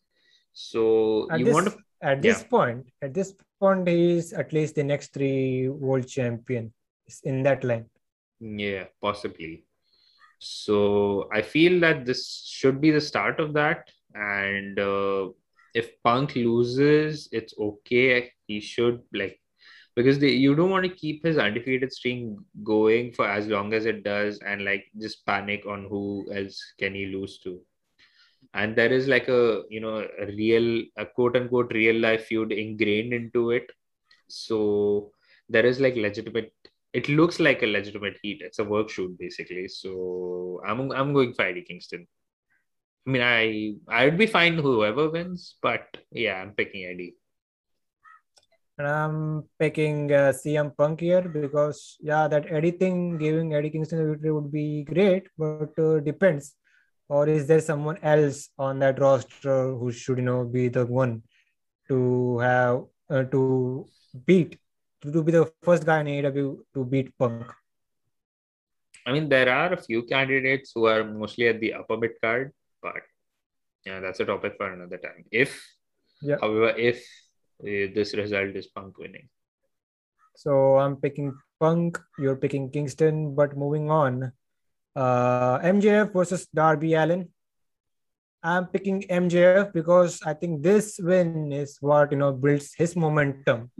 So 0.53 1.28
At 1.31 1.39
you 1.40 1.44
this, 1.47 1.55
want 1.55 1.66
to 1.69 1.77
at 2.03 2.23
this 2.23 2.43
point, 2.44 2.86
at 3.03 3.12
this 3.12 3.35
point, 3.61 3.89
he 3.89 4.12
is 4.16 4.32
at 4.32 4.53
least 4.53 4.74
the 4.74 4.85
next 4.85 5.12
three 5.12 5.69
world 5.69 6.07
champion 6.09 6.73
It's 7.07 7.20
in 7.20 7.43
that 7.43 7.62
line. 7.65 7.86
yeah 8.40 8.85
possibly. 9.03 9.65
So 10.39 11.28
i 11.32 11.43
feel 11.43 11.81
that 11.81 12.05
this 12.07 12.23
should 12.47 12.81
be 12.81 12.90
the 12.90 13.01
start 13.01 13.40
of 13.40 13.53
that 13.55 13.90
and 14.15 14.78
uh, 14.78 15.28
if 15.74 15.90
punk 16.03 16.36
loses 16.36 17.28
it's 17.32 17.55
okay. 17.59 18.32
He 18.47 18.61
should 18.61 19.03
like 19.12 19.39
because 19.97 20.18
they, 20.18 20.28
you 20.28 20.55
don't 20.55 20.70
want 20.70 20.85
to 20.85 20.94
keep 20.94 21.24
his 21.24 21.39
undefeated 21.39 21.90
streak 21.90 22.28
going 22.62 23.12
for 23.12 23.27
as 23.27 23.47
long 23.48 23.73
as 23.73 23.86
it 23.86 24.05
does 24.05 24.39
and 24.47 24.64
like 24.64 24.85
just 25.01 25.24
panic 25.24 25.64
on 25.66 25.86
who 25.89 26.28
else 26.35 26.62
can 26.78 26.94
he 26.94 27.06
lose 27.06 27.39
to. 27.39 27.59
And 28.52 28.77
there 28.77 28.93
is 28.93 29.09
like 29.09 29.28
a 29.28 29.62
you 29.70 29.81
know 29.81 30.06
a 30.20 30.27
real 30.27 30.85
a 30.98 31.06
quote 31.06 31.36
unquote 31.36 31.73
real 31.73 31.97
life 31.97 32.27
feud 32.27 32.52
ingrained 32.52 33.14
into 33.14 33.51
it. 33.51 33.70
So 34.28 35.12
there 35.48 35.64
is 35.64 35.81
like 35.81 35.97
legitimate 35.97 36.52
it 36.93 37.09
looks 37.09 37.40
like 37.40 37.62
a 37.62 37.66
legitimate 37.66 38.18
heat. 38.23 38.43
It's 38.44 38.59
a 38.59 38.64
work 38.64 38.90
shoot 38.90 39.18
basically. 39.18 39.68
So 39.68 40.60
i'm 40.66 40.93
i'm 40.93 41.14
going 41.14 41.32
for 41.32 41.43
eddie 41.43 41.62
kingston. 41.62 42.06
I 43.06 43.10
mean 43.10 43.23
i 43.23 43.74
i 43.89 44.05
would 44.05 44.18
be 44.18 44.27
fine 44.27 44.59
whoever 44.59 45.09
wins 45.09 45.56
but 45.62 45.97
yeah 46.10 46.43
i'm 46.43 46.51
picking 46.52 46.85
eddie 46.86 47.14
And 48.78 48.86
I'm 48.86 49.44
picking 49.59 50.12
uh, 50.12 50.32
CM 50.32 50.77
Punk 50.77 51.01
here 51.01 51.23
because, 51.23 51.97
yeah, 52.01 52.28
that 52.28 52.44
Eddie 52.51 52.73
thing, 52.73 53.16
giving 53.16 53.55
Eddie 53.55 53.70
Kingston 53.70 53.98
the 53.98 54.11
victory 54.12 54.32
would 54.32 54.53
be 54.53 54.85
great, 54.85 55.28
but 55.39 55.73
uh, 55.78 56.01
depends. 56.01 56.55
Or 57.09 57.27
is 57.28 57.47
there 57.47 57.61
someone 57.61 57.98
else 58.03 58.51
on 58.59 58.78
that 58.81 58.98
roster 58.98 59.74
who 59.74 59.90
should, 59.93 60.19
you 60.19 60.24
know, 60.24 60.44
be 60.44 60.69
the 60.69 60.85
one 60.85 61.23
to 61.89 62.39
have 62.40 62.85
uh, 63.09 63.23
to 63.24 63.86
beat, 64.27 64.59
to, 65.01 65.12
to 65.12 65.23
be 65.23 65.32
the 65.32 65.51
first 65.62 65.86
guy 65.86 66.01
in 66.01 66.07
AEW 66.07 66.59
to 66.74 66.85
beat 66.85 67.16
Punk? 67.19 67.47
i 69.07 69.12
mean 69.12 69.28
there 69.28 69.48
are 69.48 69.73
a 69.73 69.81
few 69.81 70.03
candidates 70.03 70.73
who 70.74 70.86
are 70.86 71.05
mostly 71.05 71.47
at 71.47 71.61
the 71.61 71.73
upper 71.74 71.97
mid 71.97 72.11
card 72.20 72.53
but 72.82 73.03
yeah 73.85 74.01
that's 74.01 74.19
a 74.19 74.24
topic 74.24 74.55
for 74.57 74.73
another 74.73 74.98
time 74.98 75.24
if 75.31 75.53
Yeah. 76.23 76.39
however 76.40 76.70
if 76.77 77.05
this 77.61 78.15
result 78.15 78.55
is 78.55 78.66
punk 78.66 78.99
winning 78.99 79.28
So 80.35 80.77
I'm 80.77 80.97
picking 80.97 81.33
Punk, 81.59 81.99
you're 82.19 82.37
picking 82.37 82.70
Kingston, 82.70 83.35
but 83.35 83.57
moving 83.57 83.91
on. 83.91 84.33
Uh, 84.95 85.59
MJF 85.61 86.12
versus 86.12 86.47
Darby 86.55 86.95
Allin. 86.95 87.28
I'm 88.43 88.66
picking 88.66 89.03
MJF 89.03 89.73
because 89.73 90.20
I 90.23 90.35
think 90.35 90.62
this 90.62 91.01
win 91.03 91.53
is 91.53 91.78
what 91.81 92.12
you 92.12 92.19
know 92.19 92.33
builds 92.33 92.74
his 92.74 92.95
momentum. 92.95 93.70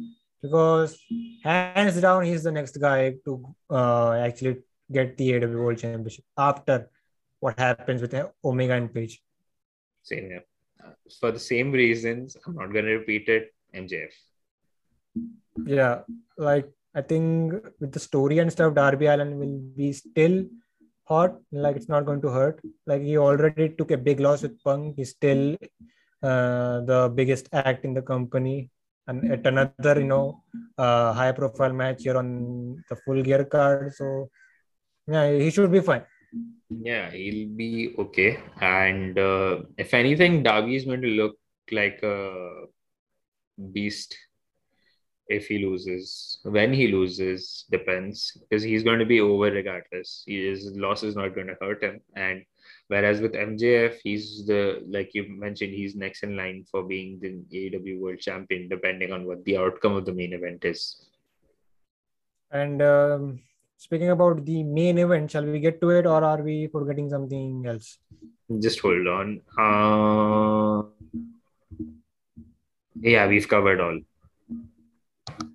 Because 0.43 0.99
hands 1.45 2.01
down, 2.01 2.25
he's 2.25 2.43
the 2.43 2.53
next 2.53 2.77
guy 2.81 3.15
to 3.25 3.55
uh, 3.71 4.13
actually 4.13 4.59
get 4.91 5.17
the 5.17 5.37
AW 5.37 5.49
World 5.49 5.79
Championship 5.79 6.25
after 6.37 6.91
what 7.41 7.59
happens 7.59 8.01
with 8.01 8.15
Omega 8.45 8.75
and 8.75 8.93
Page. 8.93 9.23
Same 10.03 10.25
here. 10.25 10.45
Uh, 10.83 10.93
For 11.21 11.31
the 11.31 11.39
same 11.39 11.73
reasons, 11.73 12.37
I'm 12.47 12.55
not 12.55 12.73
going 12.73 12.85
to 12.85 12.97
repeat 12.97 13.29
it. 13.29 13.53
MJF. 13.77 14.15
Yeah, 15.67 16.01
like 16.37 16.69
I 16.95 17.03
think 17.03 17.53
with 17.81 17.93
the 17.93 18.01
story 18.01 18.39
and 18.39 18.51
stuff, 18.51 18.75
Darby 18.75 19.07
Allin 19.07 19.39
will 19.39 19.59
be 19.77 19.93
still 19.93 20.45
hot. 21.05 21.37
Like 21.53 21.77
it's 21.77 21.89
not 21.89 22.07
going 22.07 22.23
to 22.23 22.31
hurt. 22.31 22.61
Like 22.87 23.03
he 23.03 23.17
already 23.19 23.69
took 23.71 23.91
a 23.91 23.97
big 23.97 24.21
loss 24.21 24.43
with 24.43 24.63
Punk. 24.63 24.97
He's 24.97 25.11
still 25.11 25.57
uh, 26.23 26.81
the 26.91 27.13
biggest 27.15 27.49
act 27.53 27.85
in 27.85 27.95
the 27.95 28.03
company. 28.03 28.71
and 29.11 29.31
at 29.33 29.47
another, 29.47 30.01
you 30.01 30.09
know, 30.13 30.43
uh, 30.77 31.13
high 31.13 31.33
profile 31.33 31.73
match 31.73 32.03
here 32.03 32.17
on 32.21 32.29
the 32.89 32.97
full 33.03 33.23
gear 33.23 33.45
card. 33.45 33.95
So 33.95 34.31
yeah, 35.07 35.31
he 35.33 35.51
should 35.51 35.71
be 35.71 35.81
fine. 35.81 36.03
Yeah, 36.69 37.11
he'll 37.11 37.49
be 37.57 37.95
okay. 37.99 38.31
And 38.61 39.19
uh, 39.19 39.63
if 39.79 39.95
anything, 39.95 40.43
Darby 40.43 40.77
is 40.77 40.85
going 40.85 41.03
to 41.03 41.13
look 41.21 41.37
like 41.71 42.01
a 42.03 42.67
beast 43.73 44.17
if 45.29 45.47
he 45.49 45.59
loses. 45.59 46.39
When 46.43 46.73
he 46.73 46.89
loses 46.89 47.65
depends 47.71 48.39
because 48.49 48.63
he's 48.63 48.83
going 48.83 48.99
to 48.99 49.07
be 49.07 49.21
over 49.21 49.51
regardless. 49.51 50.25
His 50.27 50.73
loss 50.77 51.03
is 51.03 51.17
not 51.17 51.35
going 51.35 51.49
to 51.49 51.57
hurt 51.61 51.83
him. 51.83 52.01
And 52.15 52.45
whereas 52.89 53.21
with 53.21 53.33
MJF, 53.33 53.97
he's 54.03 54.47
the 54.47 54.85
like 54.89 55.11
you 55.15 55.27
mentioned, 55.29 55.73
he's 55.73 55.97
next 55.97 56.23
in 56.23 56.37
line 56.37 56.65
for 56.71 56.83
being 56.83 57.19
the 57.21 57.43
AEW 57.53 58.01
World 58.01 58.21
Champion, 58.21 58.69
depending 58.69 59.13
on 59.13 59.27
what 59.27 59.45
the 59.45 59.57
outcome 59.57 59.95
of 59.95 60.05
the 60.05 60.13
main 60.13 60.33
event 60.33 60.65
is. 60.65 61.07
And 62.51 62.81
um, 62.81 63.41
speaking 63.77 64.11
about 64.11 64.45
the 64.45 64.63
main 64.63 64.99
event, 64.99 65.31
shall 65.33 65.45
we 65.45 65.59
get 65.59 65.81
to 65.81 65.91
it, 65.91 66.07
or 66.07 66.23
are 66.23 66.43
we 66.43 66.69
forgetting 66.69 67.11
something 67.11 67.67
else? 67.67 67.99
Just 68.61 68.79
hold 68.79 69.09
on. 69.09 69.41
Uh, 69.59 70.87
yeah, 73.01 73.27
we've 73.27 73.49
covered 73.49 73.81
all. 73.81 74.01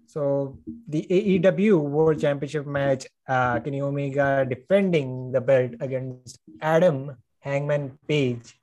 So 0.07 0.57
the 0.87 1.07
AEW 1.09 1.79
World 1.79 2.19
Championship 2.19 2.67
match, 2.67 3.07
uh, 3.27 3.59
Kenny 3.61 3.81
Omega 3.81 4.45
defending 4.47 5.31
the 5.31 5.39
belt 5.39 5.71
against 5.79 6.39
Adam 6.61 7.15
Hangman 7.39 7.97
Page. 8.07 8.59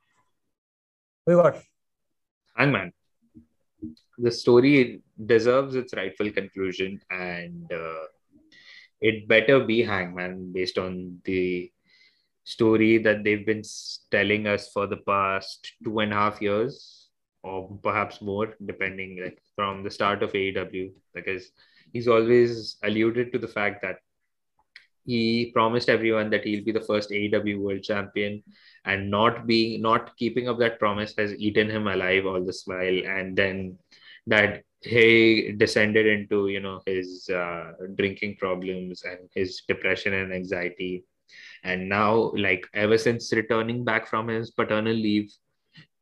We 1.25 1.33
got 1.33 1.57
Hangman. 2.55 2.93
The 4.17 4.31
story 4.31 5.01
deserves 5.25 5.75
its 5.75 5.93
rightful 5.93 6.29
conclusion, 6.31 7.01
and 7.09 7.71
uh, 7.71 8.05
it 9.01 9.27
better 9.27 9.61
be 9.61 9.81
Hangman 9.81 10.51
based 10.53 10.77
on 10.77 11.19
the 11.23 11.71
story 12.43 12.97
that 12.99 13.23
they've 13.23 13.45
been 13.45 13.63
telling 14.11 14.45
us 14.47 14.69
for 14.71 14.87
the 14.87 14.97
past 14.97 15.73
two 15.83 15.99
and 15.99 16.11
a 16.11 16.15
half 16.15 16.41
years 16.41 16.98
or 17.43 17.79
perhaps 17.83 18.21
more, 18.21 18.55
depending 18.65 19.21
like 19.23 19.41
from 19.55 19.83
the 19.83 19.91
start 19.91 20.23
of 20.23 20.33
AEW, 20.33 20.91
because 21.13 21.51
he's 21.93 22.07
always 22.07 22.77
alluded 22.83 23.31
to 23.31 23.39
the 23.39 23.47
fact 23.47 23.81
that 23.81 23.99
he 25.05 25.51
promised 25.53 25.89
everyone 25.89 26.29
that 26.29 26.43
he'll 26.43 26.63
be 26.63 26.71
the 26.71 26.81
first 26.81 27.09
AEW 27.09 27.59
world 27.59 27.81
champion 27.81 28.43
and 28.85 29.09
not 29.09 29.47
being 29.47 29.81
not 29.81 30.15
keeping 30.17 30.47
up 30.47 30.59
that 30.59 30.79
promise 30.79 31.13
has 31.17 31.33
eaten 31.35 31.69
him 31.69 31.87
alive 31.87 32.25
all 32.25 32.43
this 32.45 32.63
while. 32.65 32.99
And 33.05 33.35
then 33.35 33.77
that 34.27 34.63
he 34.81 35.53
descended 35.57 36.05
into 36.05 36.47
you 36.49 36.59
know 36.59 36.81
his 36.85 37.27
uh, 37.29 37.71
drinking 37.95 38.35
problems 38.37 39.03
and 39.03 39.29
his 39.33 39.61
depression 39.67 40.13
and 40.13 40.33
anxiety. 40.33 41.05
And 41.63 41.89
now 41.89 42.31
like 42.35 42.67
ever 42.73 42.97
since 42.97 43.33
returning 43.33 43.83
back 43.83 44.07
from 44.07 44.27
his 44.27 44.51
paternal 44.51 44.93
leave 44.93 45.31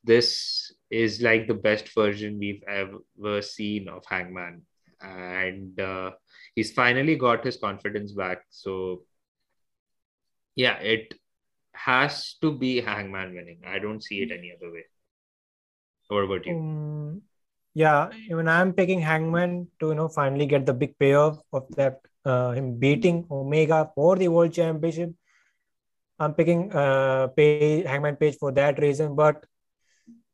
this 0.04 0.74
is 0.90 1.22
like 1.22 1.48
the 1.48 1.54
best 1.54 1.94
version 1.94 2.40
we've 2.40 2.64
ever 2.68 3.42
seen 3.42 3.88
of 3.88 4.04
Hangman. 4.08 4.62
And 5.02 5.80
uh, 5.80 6.12
he's 6.56 6.72
finally 6.72 7.16
got 7.16 7.46
his 7.46 7.58
confidence 7.58 8.14
back. 8.14 8.44
So, 8.50 9.04
yeah, 10.56 10.78
it 10.80 11.14
has 11.74 12.36
to 12.42 12.52
be 12.52 12.82
Hangman 12.82 13.36
winning. 13.36 13.62
I 13.66 13.80
don't 13.80 14.04
see 14.04 14.22
it 14.22 14.32
any 14.32 14.54
other 14.56 14.72
way. 14.72 14.86
What 16.08 16.24
about 16.24 16.46
you? 16.46 16.56
Um, 16.56 17.22
yeah, 17.74 18.10
even 18.30 18.48
I'm 18.48 18.74
picking 18.74 19.02
Hangman 19.02 19.68
to 19.80 19.90
you 19.90 19.96
know 19.96 20.08
finally 20.08 20.46
get 20.46 20.66
the 20.66 20.74
big 20.74 20.98
payoff 20.98 21.38
of 21.54 21.68
that 21.76 22.00
uh, 22.26 22.52
him 22.52 22.78
beating 22.80 23.26
Omega 23.30 23.92
for 23.94 24.16
the 24.16 24.28
World 24.30 24.54
Championship. 24.54 25.12
I'm 26.20 26.34
picking 26.34 26.72
uh, 26.72 27.28
Page, 27.28 27.86
Hangman 27.86 28.16
Page 28.16 28.38
for 28.38 28.52
that 28.54 28.80
reason, 28.80 29.16
but 29.16 29.46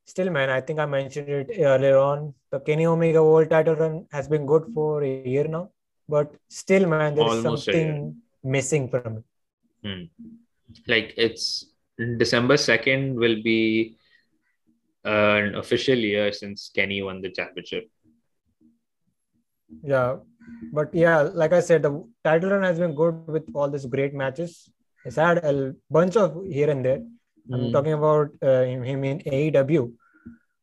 still, 0.06 0.30
man, 0.30 0.50
I 0.50 0.62
think 0.62 0.80
I 0.80 0.86
mentioned 0.86 1.30
it 1.30 1.52
earlier 1.60 1.98
on. 1.98 2.34
The 2.52 2.60
Kenny 2.60 2.86
Omega 2.86 3.24
World 3.24 3.50
Title 3.50 3.76
run 3.76 4.06
has 4.12 4.28
been 4.28 4.46
good 4.46 4.66
for 4.74 5.04
a 5.04 5.24
year 5.26 5.48
now, 5.48 5.72
but 6.08 6.34
still, 6.50 6.88
man, 6.88 7.16
there's 7.16 7.42
something 7.42 8.16
missing 8.44 8.90
from 8.90 9.18
it. 9.18 9.24
Hmm. 9.84 10.04
Like 10.88 11.14
it's 11.18 11.66
December 12.18 12.58
second 12.58 13.16
will 13.16 13.42
be 13.44 13.98
an 15.04 15.56
official 15.56 15.98
year 15.98 16.32
since 16.32 16.72
Kenny 16.74 17.02
won 17.02 17.22
the 17.22 17.30
championship. 17.30 17.90
Yeah, 19.84 20.18
but 20.72 20.94
yeah, 20.94 21.22
like 21.22 21.54
I 21.54 21.60
said, 21.60 21.84
the 21.84 22.04
title 22.24 22.52
run 22.52 22.64
has 22.64 22.80
been 22.80 22.96
good 22.96 23.28
with 23.28 23.44
all 23.54 23.70
these 23.70 23.86
great 23.86 24.14
matches. 24.14 24.70
It's 25.06 25.16
had 25.18 25.40
a 25.40 25.76
bunch 25.90 26.16
of 26.16 26.46
here 26.46 26.70
and 26.70 26.86
there, 26.86 27.02
I'm 27.52 27.60
mm. 27.60 27.72
talking 27.74 27.94
about 27.94 28.30
uh, 28.42 28.64
him 28.64 29.04
in 29.04 29.20
AEW, 29.20 29.94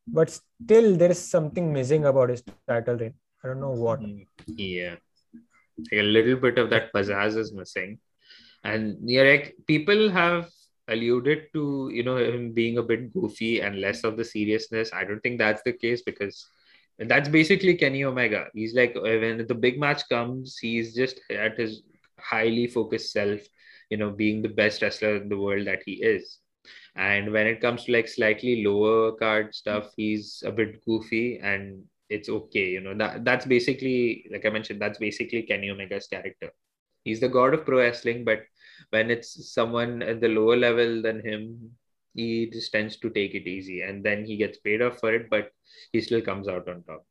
but 0.07 0.31
still 0.31 0.97
there 0.97 1.11
is 1.11 1.19
something 1.19 1.73
missing 1.73 2.07
about 2.07 2.31
his 2.31 2.43
title 2.67 2.97
reign. 2.97 3.15
I 3.45 3.49
don't 3.49 3.61
know 3.61 3.73
what. 3.73 4.01
Hmm. 4.01 4.23
Yeah, 4.47 4.97
like 5.79 5.93
a 5.93 6.03
little 6.03 6.37
bit 6.37 6.59
of 6.59 6.71
that 6.71 6.93
pizzazz 6.93 7.37
is 7.37 7.53
missing, 7.53 7.99
and 8.65 8.97
yeah, 9.03 9.23
like 9.23 9.57
people 9.67 10.11
have 10.11 10.49
alluded 10.89 11.49
to 11.53 11.91
you 11.93 12.03
know 12.03 12.17
him 12.17 12.53
being 12.53 12.79
a 12.79 12.83
bit 12.83 13.13
goofy 13.13 13.61
and 13.61 13.81
less 13.81 14.03
of 14.03 14.17
the 14.17 14.25
seriousness. 14.25 14.91
I 14.95 15.05
don't 15.05 15.21
think 15.21 15.39
that's 15.39 15.63
the 15.63 15.75
case 15.75 16.03
because 16.03 16.49
that's 16.99 17.29
basically 17.29 17.75
Kenny 17.75 18.05
Omega. 18.05 18.47
He's 18.55 18.75
like 18.75 18.95
when 18.95 19.47
the 19.47 19.55
big 19.55 19.79
match 19.79 20.09
comes, 20.09 20.57
he's 20.59 20.95
just 20.95 21.21
at 21.31 21.59
his 21.59 21.83
highly 22.19 22.67
focused 22.67 23.13
self, 23.13 23.41
you 23.91 23.99
know, 23.99 24.11
being 24.11 24.41
the 24.41 24.49
best 24.49 24.81
wrestler 24.81 25.17
in 25.17 25.29
the 25.29 25.39
world 25.39 25.67
that 25.67 25.83
he 25.85 25.93
is 25.93 26.39
and 26.97 27.33
when 27.33 27.47
it 27.47 27.61
comes 27.61 27.85
to 27.85 27.93
like 27.93 28.09
slightly 28.09 28.65
lower 28.65 29.13
card 29.13 29.55
stuff 29.55 29.93
he's 29.97 30.43
a 30.47 30.53
bit 30.53 30.85
goofy 30.85 31.39
and 31.43 31.83
it's 32.09 32.29
okay 32.29 32.69
you 32.71 32.81
know. 32.81 32.95
That 32.95 33.25
that's 33.25 33.47
basically 33.47 34.27
like 34.33 34.45
i 34.45 34.51
mentioned 34.51 34.81
that's 34.81 34.99
basically 34.99 35.43
kenny 35.43 35.71
omega's 35.71 36.07
character. 36.09 36.51
He's 37.05 37.21
the 37.21 37.29
god 37.29 37.55
of 37.55 37.65
pro 37.65 37.79
wrestling 37.79 38.25
but 38.25 38.41
when 38.91 39.11
it's 39.11 39.53
someone 39.55 40.03
at 40.03 40.21
the 40.21 40.29
lower 40.29 40.57
level 40.57 41.01
than 41.03 41.25
him 41.25 41.71
he 42.15 42.51
just 42.51 42.73
tends 42.73 42.97
to 42.97 43.11
take 43.11 43.35
it 43.35 43.47
easy 43.47 43.83
and 43.83 44.05
then 44.05 44.25
he 44.25 44.37
gets 44.37 44.59
paid 44.59 44.83
off 44.83 44.99
for 44.99 45.15
it 45.15 45.31
but 45.31 45.51
he 45.93 46.01
still 46.01 46.21
comes 46.21 46.49
out 46.49 46.69
on 46.69 46.83
top. 46.83 47.07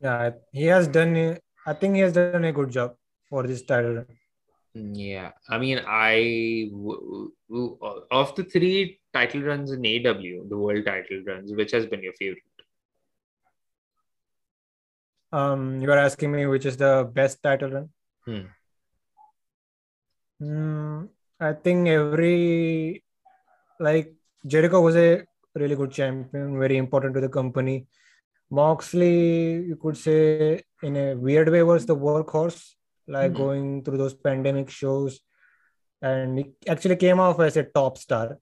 Yeah 0.00 0.30
he 0.52 0.64
has 0.64 0.88
done 0.88 1.38
i 1.66 1.72
think 1.72 1.94
he 1.94 2.00
has 2.00 2.12
done 2.12 2.44
a 2.44 2.52
good 2.52 2.70
job 2.70 2.96
for 3.28 3.46
this 3.46 3.62
title 3.62 4.04
yeah, 4.74 5.30
I 5.48 5.58
mean, 5.58 5.80
I 5.86 6.68
of 8.10 8.34
the 8.34 8.44
three 8.44 9.00
title 9.12 9.42
runs 9.42 9.70
in 9.70 9.82
AEW, 9.82 10.48
the 10.48 10.56
world 10.56 10.84
title 10.84 11.22
runs, 11.24 11.52
which 11.54 11.70
has 11.70 11.86
been 11.86 12.02
your 12.02 12.12
favorite? 12.14 12.42
Um, 15.32 15.80
you 15.80 15.90
are 15.90 15.98
asking 15.98 16.32
me 16.32 16.46
which 16.46 16.66
is 16.66 16.76
the 16.76 17.08
best 17.12 17.42
title 17.42 17.70
run. 17.70 17.88
Hmm. 18.24 18.40
Mm, 20.42 21.08
I 21.40 21.52
think 21.52 21.88
every 21.88 23.04
like 23.78 24.12
Jericho 24.46 24.80
was 24.80 24.96
a 24.96 25.24
really 25.54 25.76
good 25.76 25.92
champion, 25.92 26.58
very 26.58 26.76
important 26.76 27.14
to 27.14 27.20
the 27.20 27.28
company. 27.28 27.86
Moxley, 28.50 29.64
you 29.66 29.76
could 29.80 29.96
say, 29.96 30.62
in 30.82 30.96
a 30.96 31.14
weird 31.14 31.48
way, 31.48 31.62
was 31.62 31.86
the 31.86 31.96
workhorse 31.96 32.74
like 33.06 33.32
mm-hmm. 33.32 33.42
going 33.42 33.84
through 33.84 33.98
those 33.98 34.14
pandemic 34.14 34.70
shows. 34.70 35.20
And 36.02 36.38
he 36.38 36.50
actually 36.68 36.96
came 36.96 37.20
off 37.20 37.40
as 37.40 37.56
a 37.56 37.64
top 37.64 37.98
star. 37.98 38.38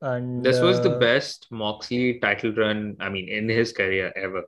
And 0.00 0.44
this 0.44 0.60
was 0.60 0.78
uh, 0.80 0.82
the 0.82 0.96
best 0.98 1.46
moxley 1.50 2.18
title 2.18 2.52
run 2.52 2.96
i 2.98 3.08
mean 3.08 3.28
in 3.28 3.48
his 3.48 3.72
career 3.72 4.12
ever. 4.16 4.42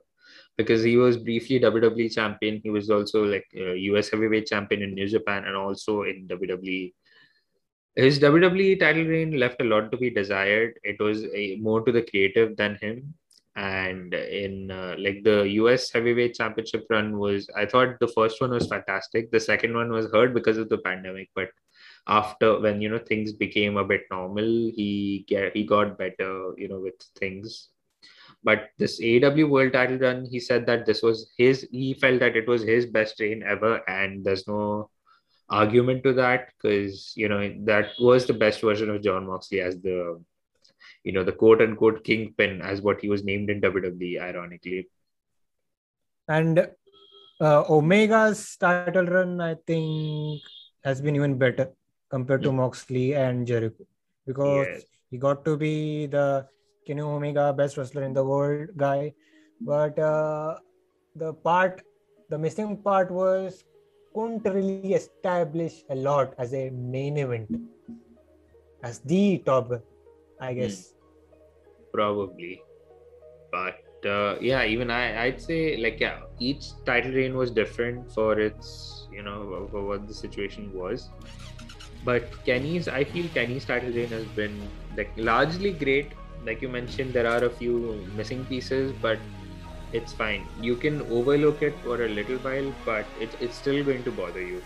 Because 0.57 0.83
he 0.83 0.97
was 0.97 1.17
briefly 1.17 1.59
wwe 1.59 2.13
champion. 2.13 2.61
He 2.63 2.69
was 2.69 2.89
also 2.89 3.23
like 3.23 3.45
us 3.53 4.09
heavyweight 4.09 4.47
champion 4.47 4.81
in 4.83 4.93
new 4.93 5.07
japan 5.07 5.45
and 5.45 5.55
also 5.55 6.03
in 6.03 6.27
wwe 6.27 6.93
his 7.95 8.19
wwe 8.19 8.79
title 8.79 9.05
reign 9.05 9.39
left 9.39 9.61
a 9.61 9.63
lot 9.63 9.91
to 9.91 9.97
be 9.97 10.09
desired. 10.09 10.77
It 10.83 10.99
was 10.99 11.23
a, 11.33 11.57
more 11.61 11.81
to 11.85 11.91
the 11.91 12.01
creative 12.01 12.57
than 12.57 12.75
him 12.81 13.13
and 13.55 14.13
in 14.13 14.69
uh, 14.69 14.95
like 14.99 15.23
the 15.23 15.43
US 15.61 15.91
heavyweight 15.91 16.35
championship 16.35 16.85
run 16.89 17.17
was 17.17 17.49
I 17.55 17.65
thought 17.65 17.99
the 17.99 18.07
first 18.09 18.41
one 18.41 18.51
was 18.51 18.67
fantastic. 18.67 19.31
The 19.31 19.39
second 19.39 19.73
one 19.73 19.91
was 19.91 20.11
hurt 20.11 20.33
because 20.33 20.57
of 20.57 20.69
the 20.69 20.77
pandemic 20.79 21.29
but 21.33 21.49
after 22.07 22.59
when 22.59 22.81
you 22.81 22.89
know 22.89 22.99
things 22.99 23.33
became 23.33 23.77
a 23.77 23.83
bit 23.83 24.01
normal 24.11 24.43
he 24.43 25.25
get 25.27 25.55
he 25.55 25.63
got 25.63 25.97
better 25.97 26.53
you 26.57 26.67
know 26.67 26.79
with 26.79 26.95
things. 27.17 27.69
But 28.43 28.69
this 28.77 29.01
AEW 29.01 29.49
world 29.49 29.73
title 29.73 29.97
run 29.97 30.25
he 30.25 30.39
said 30.39 30.65
that 30.67 30.85
this 30.85 31.01
was 31.01 31.31
his 31.37 31.67
he 31.71 31.93
felt 31.93 32.19
that 32.19 32.35
it 32.35 32.47
was 32.47 32.61
his 32.61 32.85
best 32.85 33.19
reign 33.19 33.41
ever 33.41 33.81
and 33.89 34.23
there's 34.23 34.47
no 34.47 34.89
argument 35.49 36.03
to 36.03 36.13
that 36.13 36.49
because 36.61 37.13
you 37.15 37.29
know 37.29 37.53
that 37.65 37.91
was 37.99 38.25
the 38.25 38.33
best 38.33 38.61
version 38.61 38.89
of 38.89 39.01
Jon 39.01 39.27
Moxley 39.27 39.61
as 39.61 39.79
the 39.79 40.21
you 41.05 41.11
know, 41.13 41.23
the 41.23 41.31
quote 41.31 41.61
unquote 41.61 42.03
kingpin 42.03 42.61
as 42.61 42.81
what 42.81 42.99
he 43.01 43.09
was 43.09 43.23
named 43.23 43.49
in 43.49 43.61
WWE, 43.61 44.19
ironically. 44.19 44.89
And 46.27 46.59
uh, 47.39 47.63
Omega's 47.69 48.57
title 48.57 49.05
run, 49.05 49.39
I 49.41 49.55
think, 49.67 50.41
has 50.83 51.01
been 51.01 51.15
even 51.15 51.37
better 51.37 51.67
compared 52.09 52.41
to 52.43 52.49
Hmm. 52.51 52.57
Moxley 52.57 53.13
and 53.15 53.45
Jericho 53.47 53.85
because 54.25 54.67
Yes. 54.67 54.83
he 55.11 55.17
got 55.17 55.45
to 55.45 55.55
be 55.57 56.07
the 56.07 56.47
Kenny 56.87 57.01
Omega 57.01 57.53
best 57.53 57.77
wrestler 57.77 58.03
in 58.03 58.13
the 58.13 58.23
world 58.23 58.69
guy. 58.75 59.13
But 59.61 59.97
uh, 59.99 60.57
the 61.15 61.33
part, 61.33 61.81
the 62.29 62.37
missing 62.37 62.77
part 62.81 63.11
was 63.11 63.63
couldn't 64.15 64.45
really 64.45 64.93
establish 64.93 65.83
a 65.89 65.95
lot 65.95 66.33
as 66.39 66.53
a 66.53 66.69
main 66.71 67.17
event, 67.17 67.49
as 68.83 68.99
the 68.99 69.37
top, 69.45 69.71
I 70.39 70.53
guess. 70.53 70.94
Probably. 71.95 72.61
But 73.51 73.81
uh, 74.05 74.35
yeah 74.39 74.63
even 74.63 74.91
i 74.91 75.23
i'd 75.23 75.41
say 75.41 75.77
like 75.77 75.99
yeah 75.99 76.19
each 76.39 76.65
title 76.85 77.11
reign 77.11 77.35
was 77.35 77.51
different 77.59 78.11
for 78.11 78.39
its 78.39 79.07
you 79.11 79.23
know 79.23 79.67
for 79.71 79.83
what 79.85 80.07
the 80.07 80.13
situation 80.13 80.71
was. 80.73 81.09
But 82.03 82.25
kenny's 82.45 82.87
i 82.87 83.03
feel 83.03 83.27
kenny's 83.37 83.65
title 83.65 83.91
reign 83.91 84.09
has 84.09 84.25
been 84.41 84.61
like 84.97 85.11
largely 85.17 85.73
great. 85.73 86.13
Like 86.45 86.61
you 86.61 86.69
mentioned 86.69 87.13
there 87.13 87.27
are 87.27 87.43
a 87.45 87.49
few 87.49 88.05
missing 88.15 88.45
pieces 88.45 88.93
but 89.01 89.17
it's 89.93 90.13
fine. 90.13 90.45
You 90.61 90.75
can 90.75 91.01
overlook 91.19 91.63
it 91.63 91.73
for 91.83 92.03
a 92.05 92.09
little 92.09 92.37
while 92.37 92.71
but 92.85 93.05
it, 93.19 93.35
it's 93.39 93.57
still 93.57 93.83
going 93.83 94.03
to 94.03 94.11
bother 94.11 94.41
you. 94.41 94.61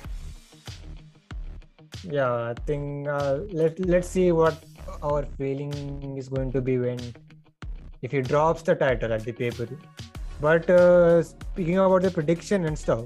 Yeah, 2.03 2.31
I 2.31 2.53
think 2.65 3.07
uh, 3.07 3.39
let 3.51 3.80
let's 3.80 4.10
see 4.10 4.31
what 4.31 4.64
our 5.02 5.24
feeling 5.38 6.18
is 6.18 6.30
going 6.30 6.52
to 6.53 6.61
be 6.61 6.78
when 6.78 6.99
if 8.02 8.11
he 8.11 8.22
drops 8.22 8.61
the 8.61 8.76
title 8.76 9.14
at 9.14 9.24
the 9.26 9.32
paper. 9.32 9.68
But 10.41 10.70
uh, 10.70 11.24
speaking 11.24 11.78
about 11.78 12.02
the 12.03 12.11
prediction 12.11 12.66
and 12.66 12.78
stuff, 12.78 13.06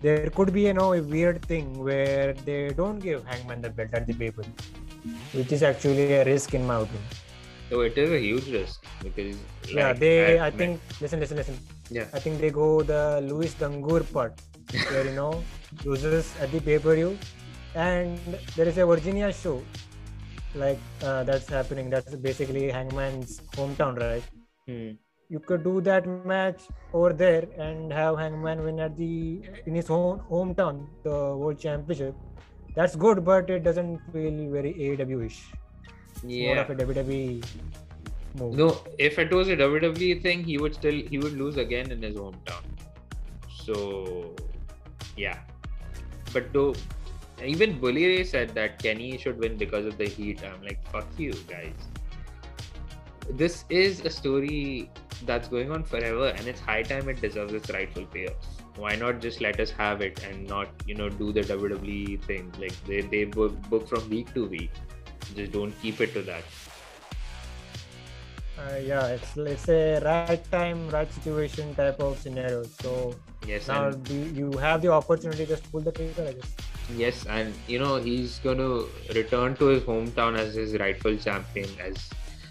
there 0.00 0.30
could 0.30 0.52
be 0.52 0.62
you 0.62 0.74
know 0.74 0.92
a 0.92 1.02
weird 1.02 1.44
thing 1.46 1.66
where 1.82 2.32
they 2.34 2.70
don't 2.70 2.98
give 2.98 3.24
Hangman 3.24 3.60
the 3.62 3.70
belt 3.70 3.90
at 3.94 4.06
the 4.06 4.14
paper, 4.14 4.44
which 5.32 5.52
is 5.52 5.62
actually 5.62 6.12
a 6.14 6.24
risk 6.24 6.54
in 6.54 6.66
my 6.66 6.76
opinion. 6.86 7.18
so 7.72 7.80
it 7.88 7.96
is 8.00 8.10
a 8.14 8.18
huge 8.22 8.48
risk 8.54 8.84
because 9.02 9.36
yeah, 9.76 9.92
they 9.92 10.38
I 10.38 10.48
mean, 10.50 10.58
think 10.58 10.80
listen 11.04 11.20
listen 11.20 11.36
listen. 11.40 11.56
yeah 11.98 12.06
I 12.12 12.20
think 12.24 12.40
they 12.42 12.50
go 12.56 12.66
the 12.82 13.20
Luis 13.28 13.54
Dangur 13.62 14.00
part 14.16 14.42
where 14.90 15.04
you 15.10 15.14
know 15.20 15.42
loses 15.84 16.32
at 16.40 16.52
the 16.52 16.60
pay 16.60 16.78
per 16.78 16.94
view, 16.94 17.12
and 17.74 18.18
there 18.56 18.68
is 18.72 18.78
a 18.78 18.86
Virginia 18.86 19.32
show 19.32 19.56
like 20.54 20.78
uh, 21.02 21.24
that's 21.24 21.48
happening. 21.48 21.90
That's 21.90 22.14
basically 22.14 22.70
Hangman's 22.70 23.40
hometown, 23.56 23.98
right? 23.98 24.22
Hmm. 24.66 24.90
You 25.28 25.40
could 25.40 25.64
do 25.64 25.80
that 25.80 26.06
match 26.26 26.62
over 26.92 27.12
there 27.12 27.48
and 27.58 27.92
have 27.92 28.18
Hangman 28.18 28.62
win 28.62 28.80
at 28.80 28.96
the 28.96 29.40
in 29.66 29.74
his 29.74 29.88
own 29.88 30.20
hometown 30.30 30.86
the 31.04 31.36
World 31.36 31.58
Championship. 31.58 32.14
That's 32.74 32.96
good, 32.96 33.24
but 33.24 33.48
it 33.50 33.64
doesn't 33.64 34.00
feel 34.12 34.50
very 34.50 34.74
AEW-ish. 34.74 35.42
It's 36.10 36.22
more 36.22 36.32
yeah 36.32 36.60
of 36.60 36.70
a 36.70 36.74
WWE 36.74 37.44
move. 38.34 38.54
No, 38.56 38.82
if 38.98 39.18
it 39.18 39.32
was 39.32 39.48
a 39.48 39.56
WWE 39.56 40.22
thing, 40.22 40.44
he 40.44 40.58
would 40.58 40.74
still 40.74 40.94
he 40.94 41.18
would 41.18 41.32
lose 41.32 41.56
again 41.56 41.90
in 41.90 42.02
his 42.02 42.16
hometown. 42.16 42.62
So, 43.64 44.34
yeah. 45.16 45.38
But 46.32 46.52
though, 46.52 46.74
even 47.44 47.78
Bully 47.78 48.06
Ray 48.06 48.24
said 48.24 48.50
that 48.50 48.82
Kenny 48.82 49.16
should 49.18 49.38
win 49.38 49.56
because 49.56 49.86
of 49.86 49.98
the 49.98 50.06
heat. 50.06 50.42
I'm 50.44 50.62
like, 50.62 50.86
fuck 50.88 51.06
you 51.18 51.32
guys. 51.48 51.74
This 53.30 53.64
is 53.70 54.00
a 54.04 54.10
story 54.10 54.90
that's 55.24 55.48
going 55.48 55.70
on 55.70 55.84
forever, 55.84 56.28
and 56.28 56.46
it's 56.46 56.60
high 56.60 56.82
time 56.82 57.08
it 57.08 57.20
deserves 57.20 57.52
its 57.52 57.70
rightful 57.70 58.04
payoff. 58.06 58.34
Why 58.76 58.96
not 58.96 59.20
just 59.20 59.40
let 59.40 59.60
us 59.60 59.70
have 59.70 60.00
it 60.00 60.22
and 60.24 60.48
not, 60.48 60.68
you 60.86 60.94
know, 60.94 61.08
do 61.08 61.32
the 61.32 61.42
WWE 61.42 62.22
thing? 62.22 62.52
Like 62.58 62.74
they 62.84 63.00
they 63.00 63.24
book, 63.24 63.60
book 63.70 63.88
from 63.88 64.08
week 64.10 64.32
to 64.34 64.46
week. 64.46 64.70
Just 65.36 65.52
don't 65.52 65.72
keep 65.80 66.00
it 66.00 66.12
to 66.14 66.22
that. 66.22 66.44
Uh, 68.58 68.76
yeah, 68.76 69.06
it's 69.06 69.36
let's 69.36 69.62
say 69.62 69.98
right 70.00 70.50
time, 70.50 70.88
right 70.90 71.12
situation 71.12 71.74
type 71.74 72.00
of 72.00 72.18
scenario. 72.18 72.64
So 72.64 73.14
Yes, 73.46 73.66
now 73.66 73.88
and 73.88 74.08
you 74.08 74.52
have 74.58 74.82
the 74.82 74.88
opportunity 74.88 75.44
just 75.46 75.70
pull 75.72 75.80
the 75.80 75.90
trigger 75.90 76.26
i 76.28 76.32
guess 76.32 76.54
Yes, 76.88 77.26
and 77.26 77.54
you 77.66 77.78
know 77.78 77.96
he's 77.96 78.38
going 78.40 78.58
to 78.58 78.88
return 79.14 79.56
to 79.56 79.66
his 79.66 79.82
hometown 79.84 80.38
as 80.38 80.54
his 80.54 80.74
rightful 80.78 81.16
champion, 81.16 81.68
as 81.80 81.96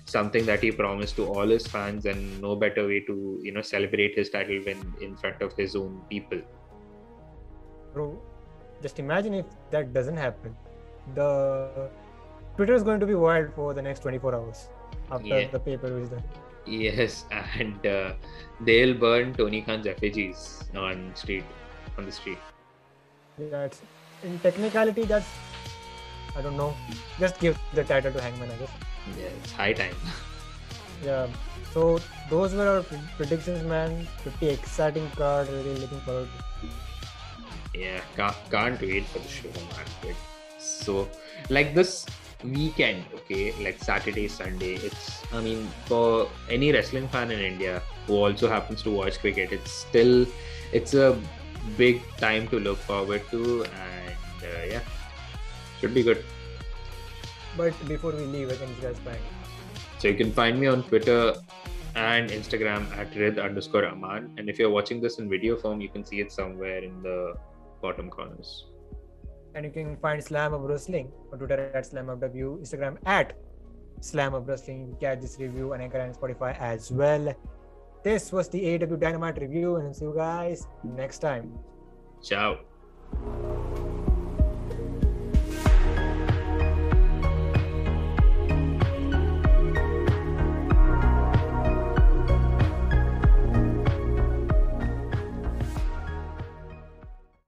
something 0.05 0.45
that 0.45 0.61
he 0.63 0.71
promised 0.71 1.15
to 1.17 1.25
all 1.27 1.47
his 1.47 1.67
fans, 1.67 2.05
and 2.05 2.41
no 2.41 2.55
better 2.55 2.87
way 2.87 3.01
to 3.01 3.39
you 3.43 3.51
know 3.51 3.61
celebrate 3.61 4.15
his 4.17 4.29
title 4.29 4.59
win 4.65 4.81
in 5.01 5.15
front 5.17 5.41
of 5.41 5.53
his 5.53 5.75
own 5.75 6.01
people. 6.09 6.41
bro 7.93 8.03
just 8.83 8.99
imagine 9.01 9.33
if 9.37 9.45
that 9.71 9.87
doesn't 9.95 10.19
happen 10.25 10.53
the 11.15 11.89
twitter 12.55 12.73
is 12.73 12.83
going 12.89 13.01
to 13.01 13.05
be 13.09 13.15
wild 13.23 13.49
for 13.57 13.73
the 13.79 13.81
next 13.87 14.01
24 14.05 14.33
hours 14.37 14.61
after 15.17 15.27
Yeah. 15.39 15.49
the 15.55 15.59
paper 15.59 15.91
is 16.03 16.09
done 16.13 16.23
Yes, 16.65 17.25
and 17.59 17.85
uh, 17.85 18.13
they'll 18.69 18.93
burn 19.03 19.33
Tony 19.33 19.61
Khan's 19.67 19.87
effigies 19.93 20.41
on 20.85 21.03
street 21.21 21.43
on 21.97 22.05
the 22.05 22.15
street. 22.19 22.37
yeah 23.51 23.63
it's 23.69 23.81
in 24.23 24.39
technicality 24.39 25.03
that's 25.03 25.27
i 26.35 26.41
don't 26.41 26.57
know. 26.57 26.73
Just 27.19 27.39
give 27.39 27.59
the 27.73 27.83
title 27.83 28.11
to 28.11 28.21
hangman 28.21 28.51
i 28.51 28.55
guess. 28.55 28.69
Yeah, 29.17 29.25
it's 29.25 29.51
high 29.51 29.73
time. 29.73 29.95
yeah. 31.05 31.27
So 31.73 31.99
those 32.29 32.53
were 32.53 32.67
our 32.67 32.83
predictions 33.17 33.63
man. 33.63 34.07
Pretty 34.23 34.49
exciting 34.49 35.09
card 35.15 35.49
really 35.49 35.75
looking 35.75 35.99
forward 36.01 36.29
to. 36.61 37.79
Yeah 37.79 38.01
can't, 38.15 38.35
can't 38.49 38.81
wait 38.81 39.05
for 39.05 39.19
the 39.19 39.27
show 39.27 39.49
man. 39.49 40.15
So 40.59 41.09
like 41.49 41.73
this 41.73 42.05
weekend 42.43 43.05
okay 43.13 43.53
like 43.63 43.77
saturday 43.83 44.27
sunday 44.27 44.73
it's 44.75 45.21
i 45.33 45.41
mean 45.41 45.67
for 45.85 46.27
any 46.49 46.71
wrestling 46.71 47.07
fan 47.07 47.31
in 47.31 47.39
india 47.39 47.81
who 48.07 48.15
also 48.15 48.49
happens 48.49 48.81
to 48.81 48.89
watch 48.89 49.19
cricket 49.19 49.51
it's 49.51 49.71
still 49.71 50.25
it's 50.73 50.93
a 50.93 51.17
big 51.77 52.01
time 52.17 52.47
to 52.47 52.59
look 52.59 52.77
forward 52.77 53.21
to 53.29 53.63
and 53.63 54.00
uh, 54.57 54.65
yeah 54.65 54.81
should 55.79 55.93
be 55.93 56.03
good 56.03 56.23
but 57.57 57.73
before 57.87 58.11
we 58.11 58.25
leave 58.35 58.51
i 58.51 58.55
can 58.55 58.67
just 58.69 58.81
guys 58.81 58.99
find 58.99 59.19
so 59.99 60.07
you 60.07 60.15
can 60.15 60.31
find 60.31 60.59
me 60.59 60.67
on 60.67 60.83
twitter 60.83 61.35
and 61.95 62.29
instagram 62.29 62.85
at 62.97 63.13
rid 63.15 63.39
underscore 63.39 63.85
aman 63.85 64.33
and 64.37 64.49
if 64.49 64.57
you're 64.57 64.75
watching 64.79 65.01
this 65.01 65.19
in 65.19 65.29
video 65.29 65.57
form 65.57 65.81
you 65.81 65.89
can 65.89 66.05
see 66.05 66.19
it 66.19 66.31
somewhere 66.31 66.83
in 66.89 67.01
the 67.03 67.33
bottom 67.81 68.09
corners 68.09 68.65
and 69.55 69.65
you 69.65 69.71
can 69.71 69.97
find 69.97 70.21
Slamhub 70.23 70.67
Wrestling 70.67 71.11
on 71.31 71.39
Twitter 71.39 71.71
at 71.73 71.83
SlamhubW, 71.83 72.61
Instagram 72.61 72.97
at 73.05 73.33
slamhubwrestling. 73.99 74.99
Catch 74.99 75.21
this 75.21 75.37
review 75.39 75.73
on 75.73 75.81
Anchor 75.81 75.99
and 75.99 76.15
Spotify 76.15 76.57
as 76.59 76.91
well. 76.91 77.33
This 78.03 78.31
was 78.31 78.49
the 78.49 78.59
AEW 78.59 78.99
Dynamite 78.99 79.39
review, 79.39 79.75
and 79.75 79.95
see 79.95 80.05
you 80.05 80.13
guys 80.15 80.67
next 80.83 81.19
time. 81.19 81.51
ciao 82.21 82.59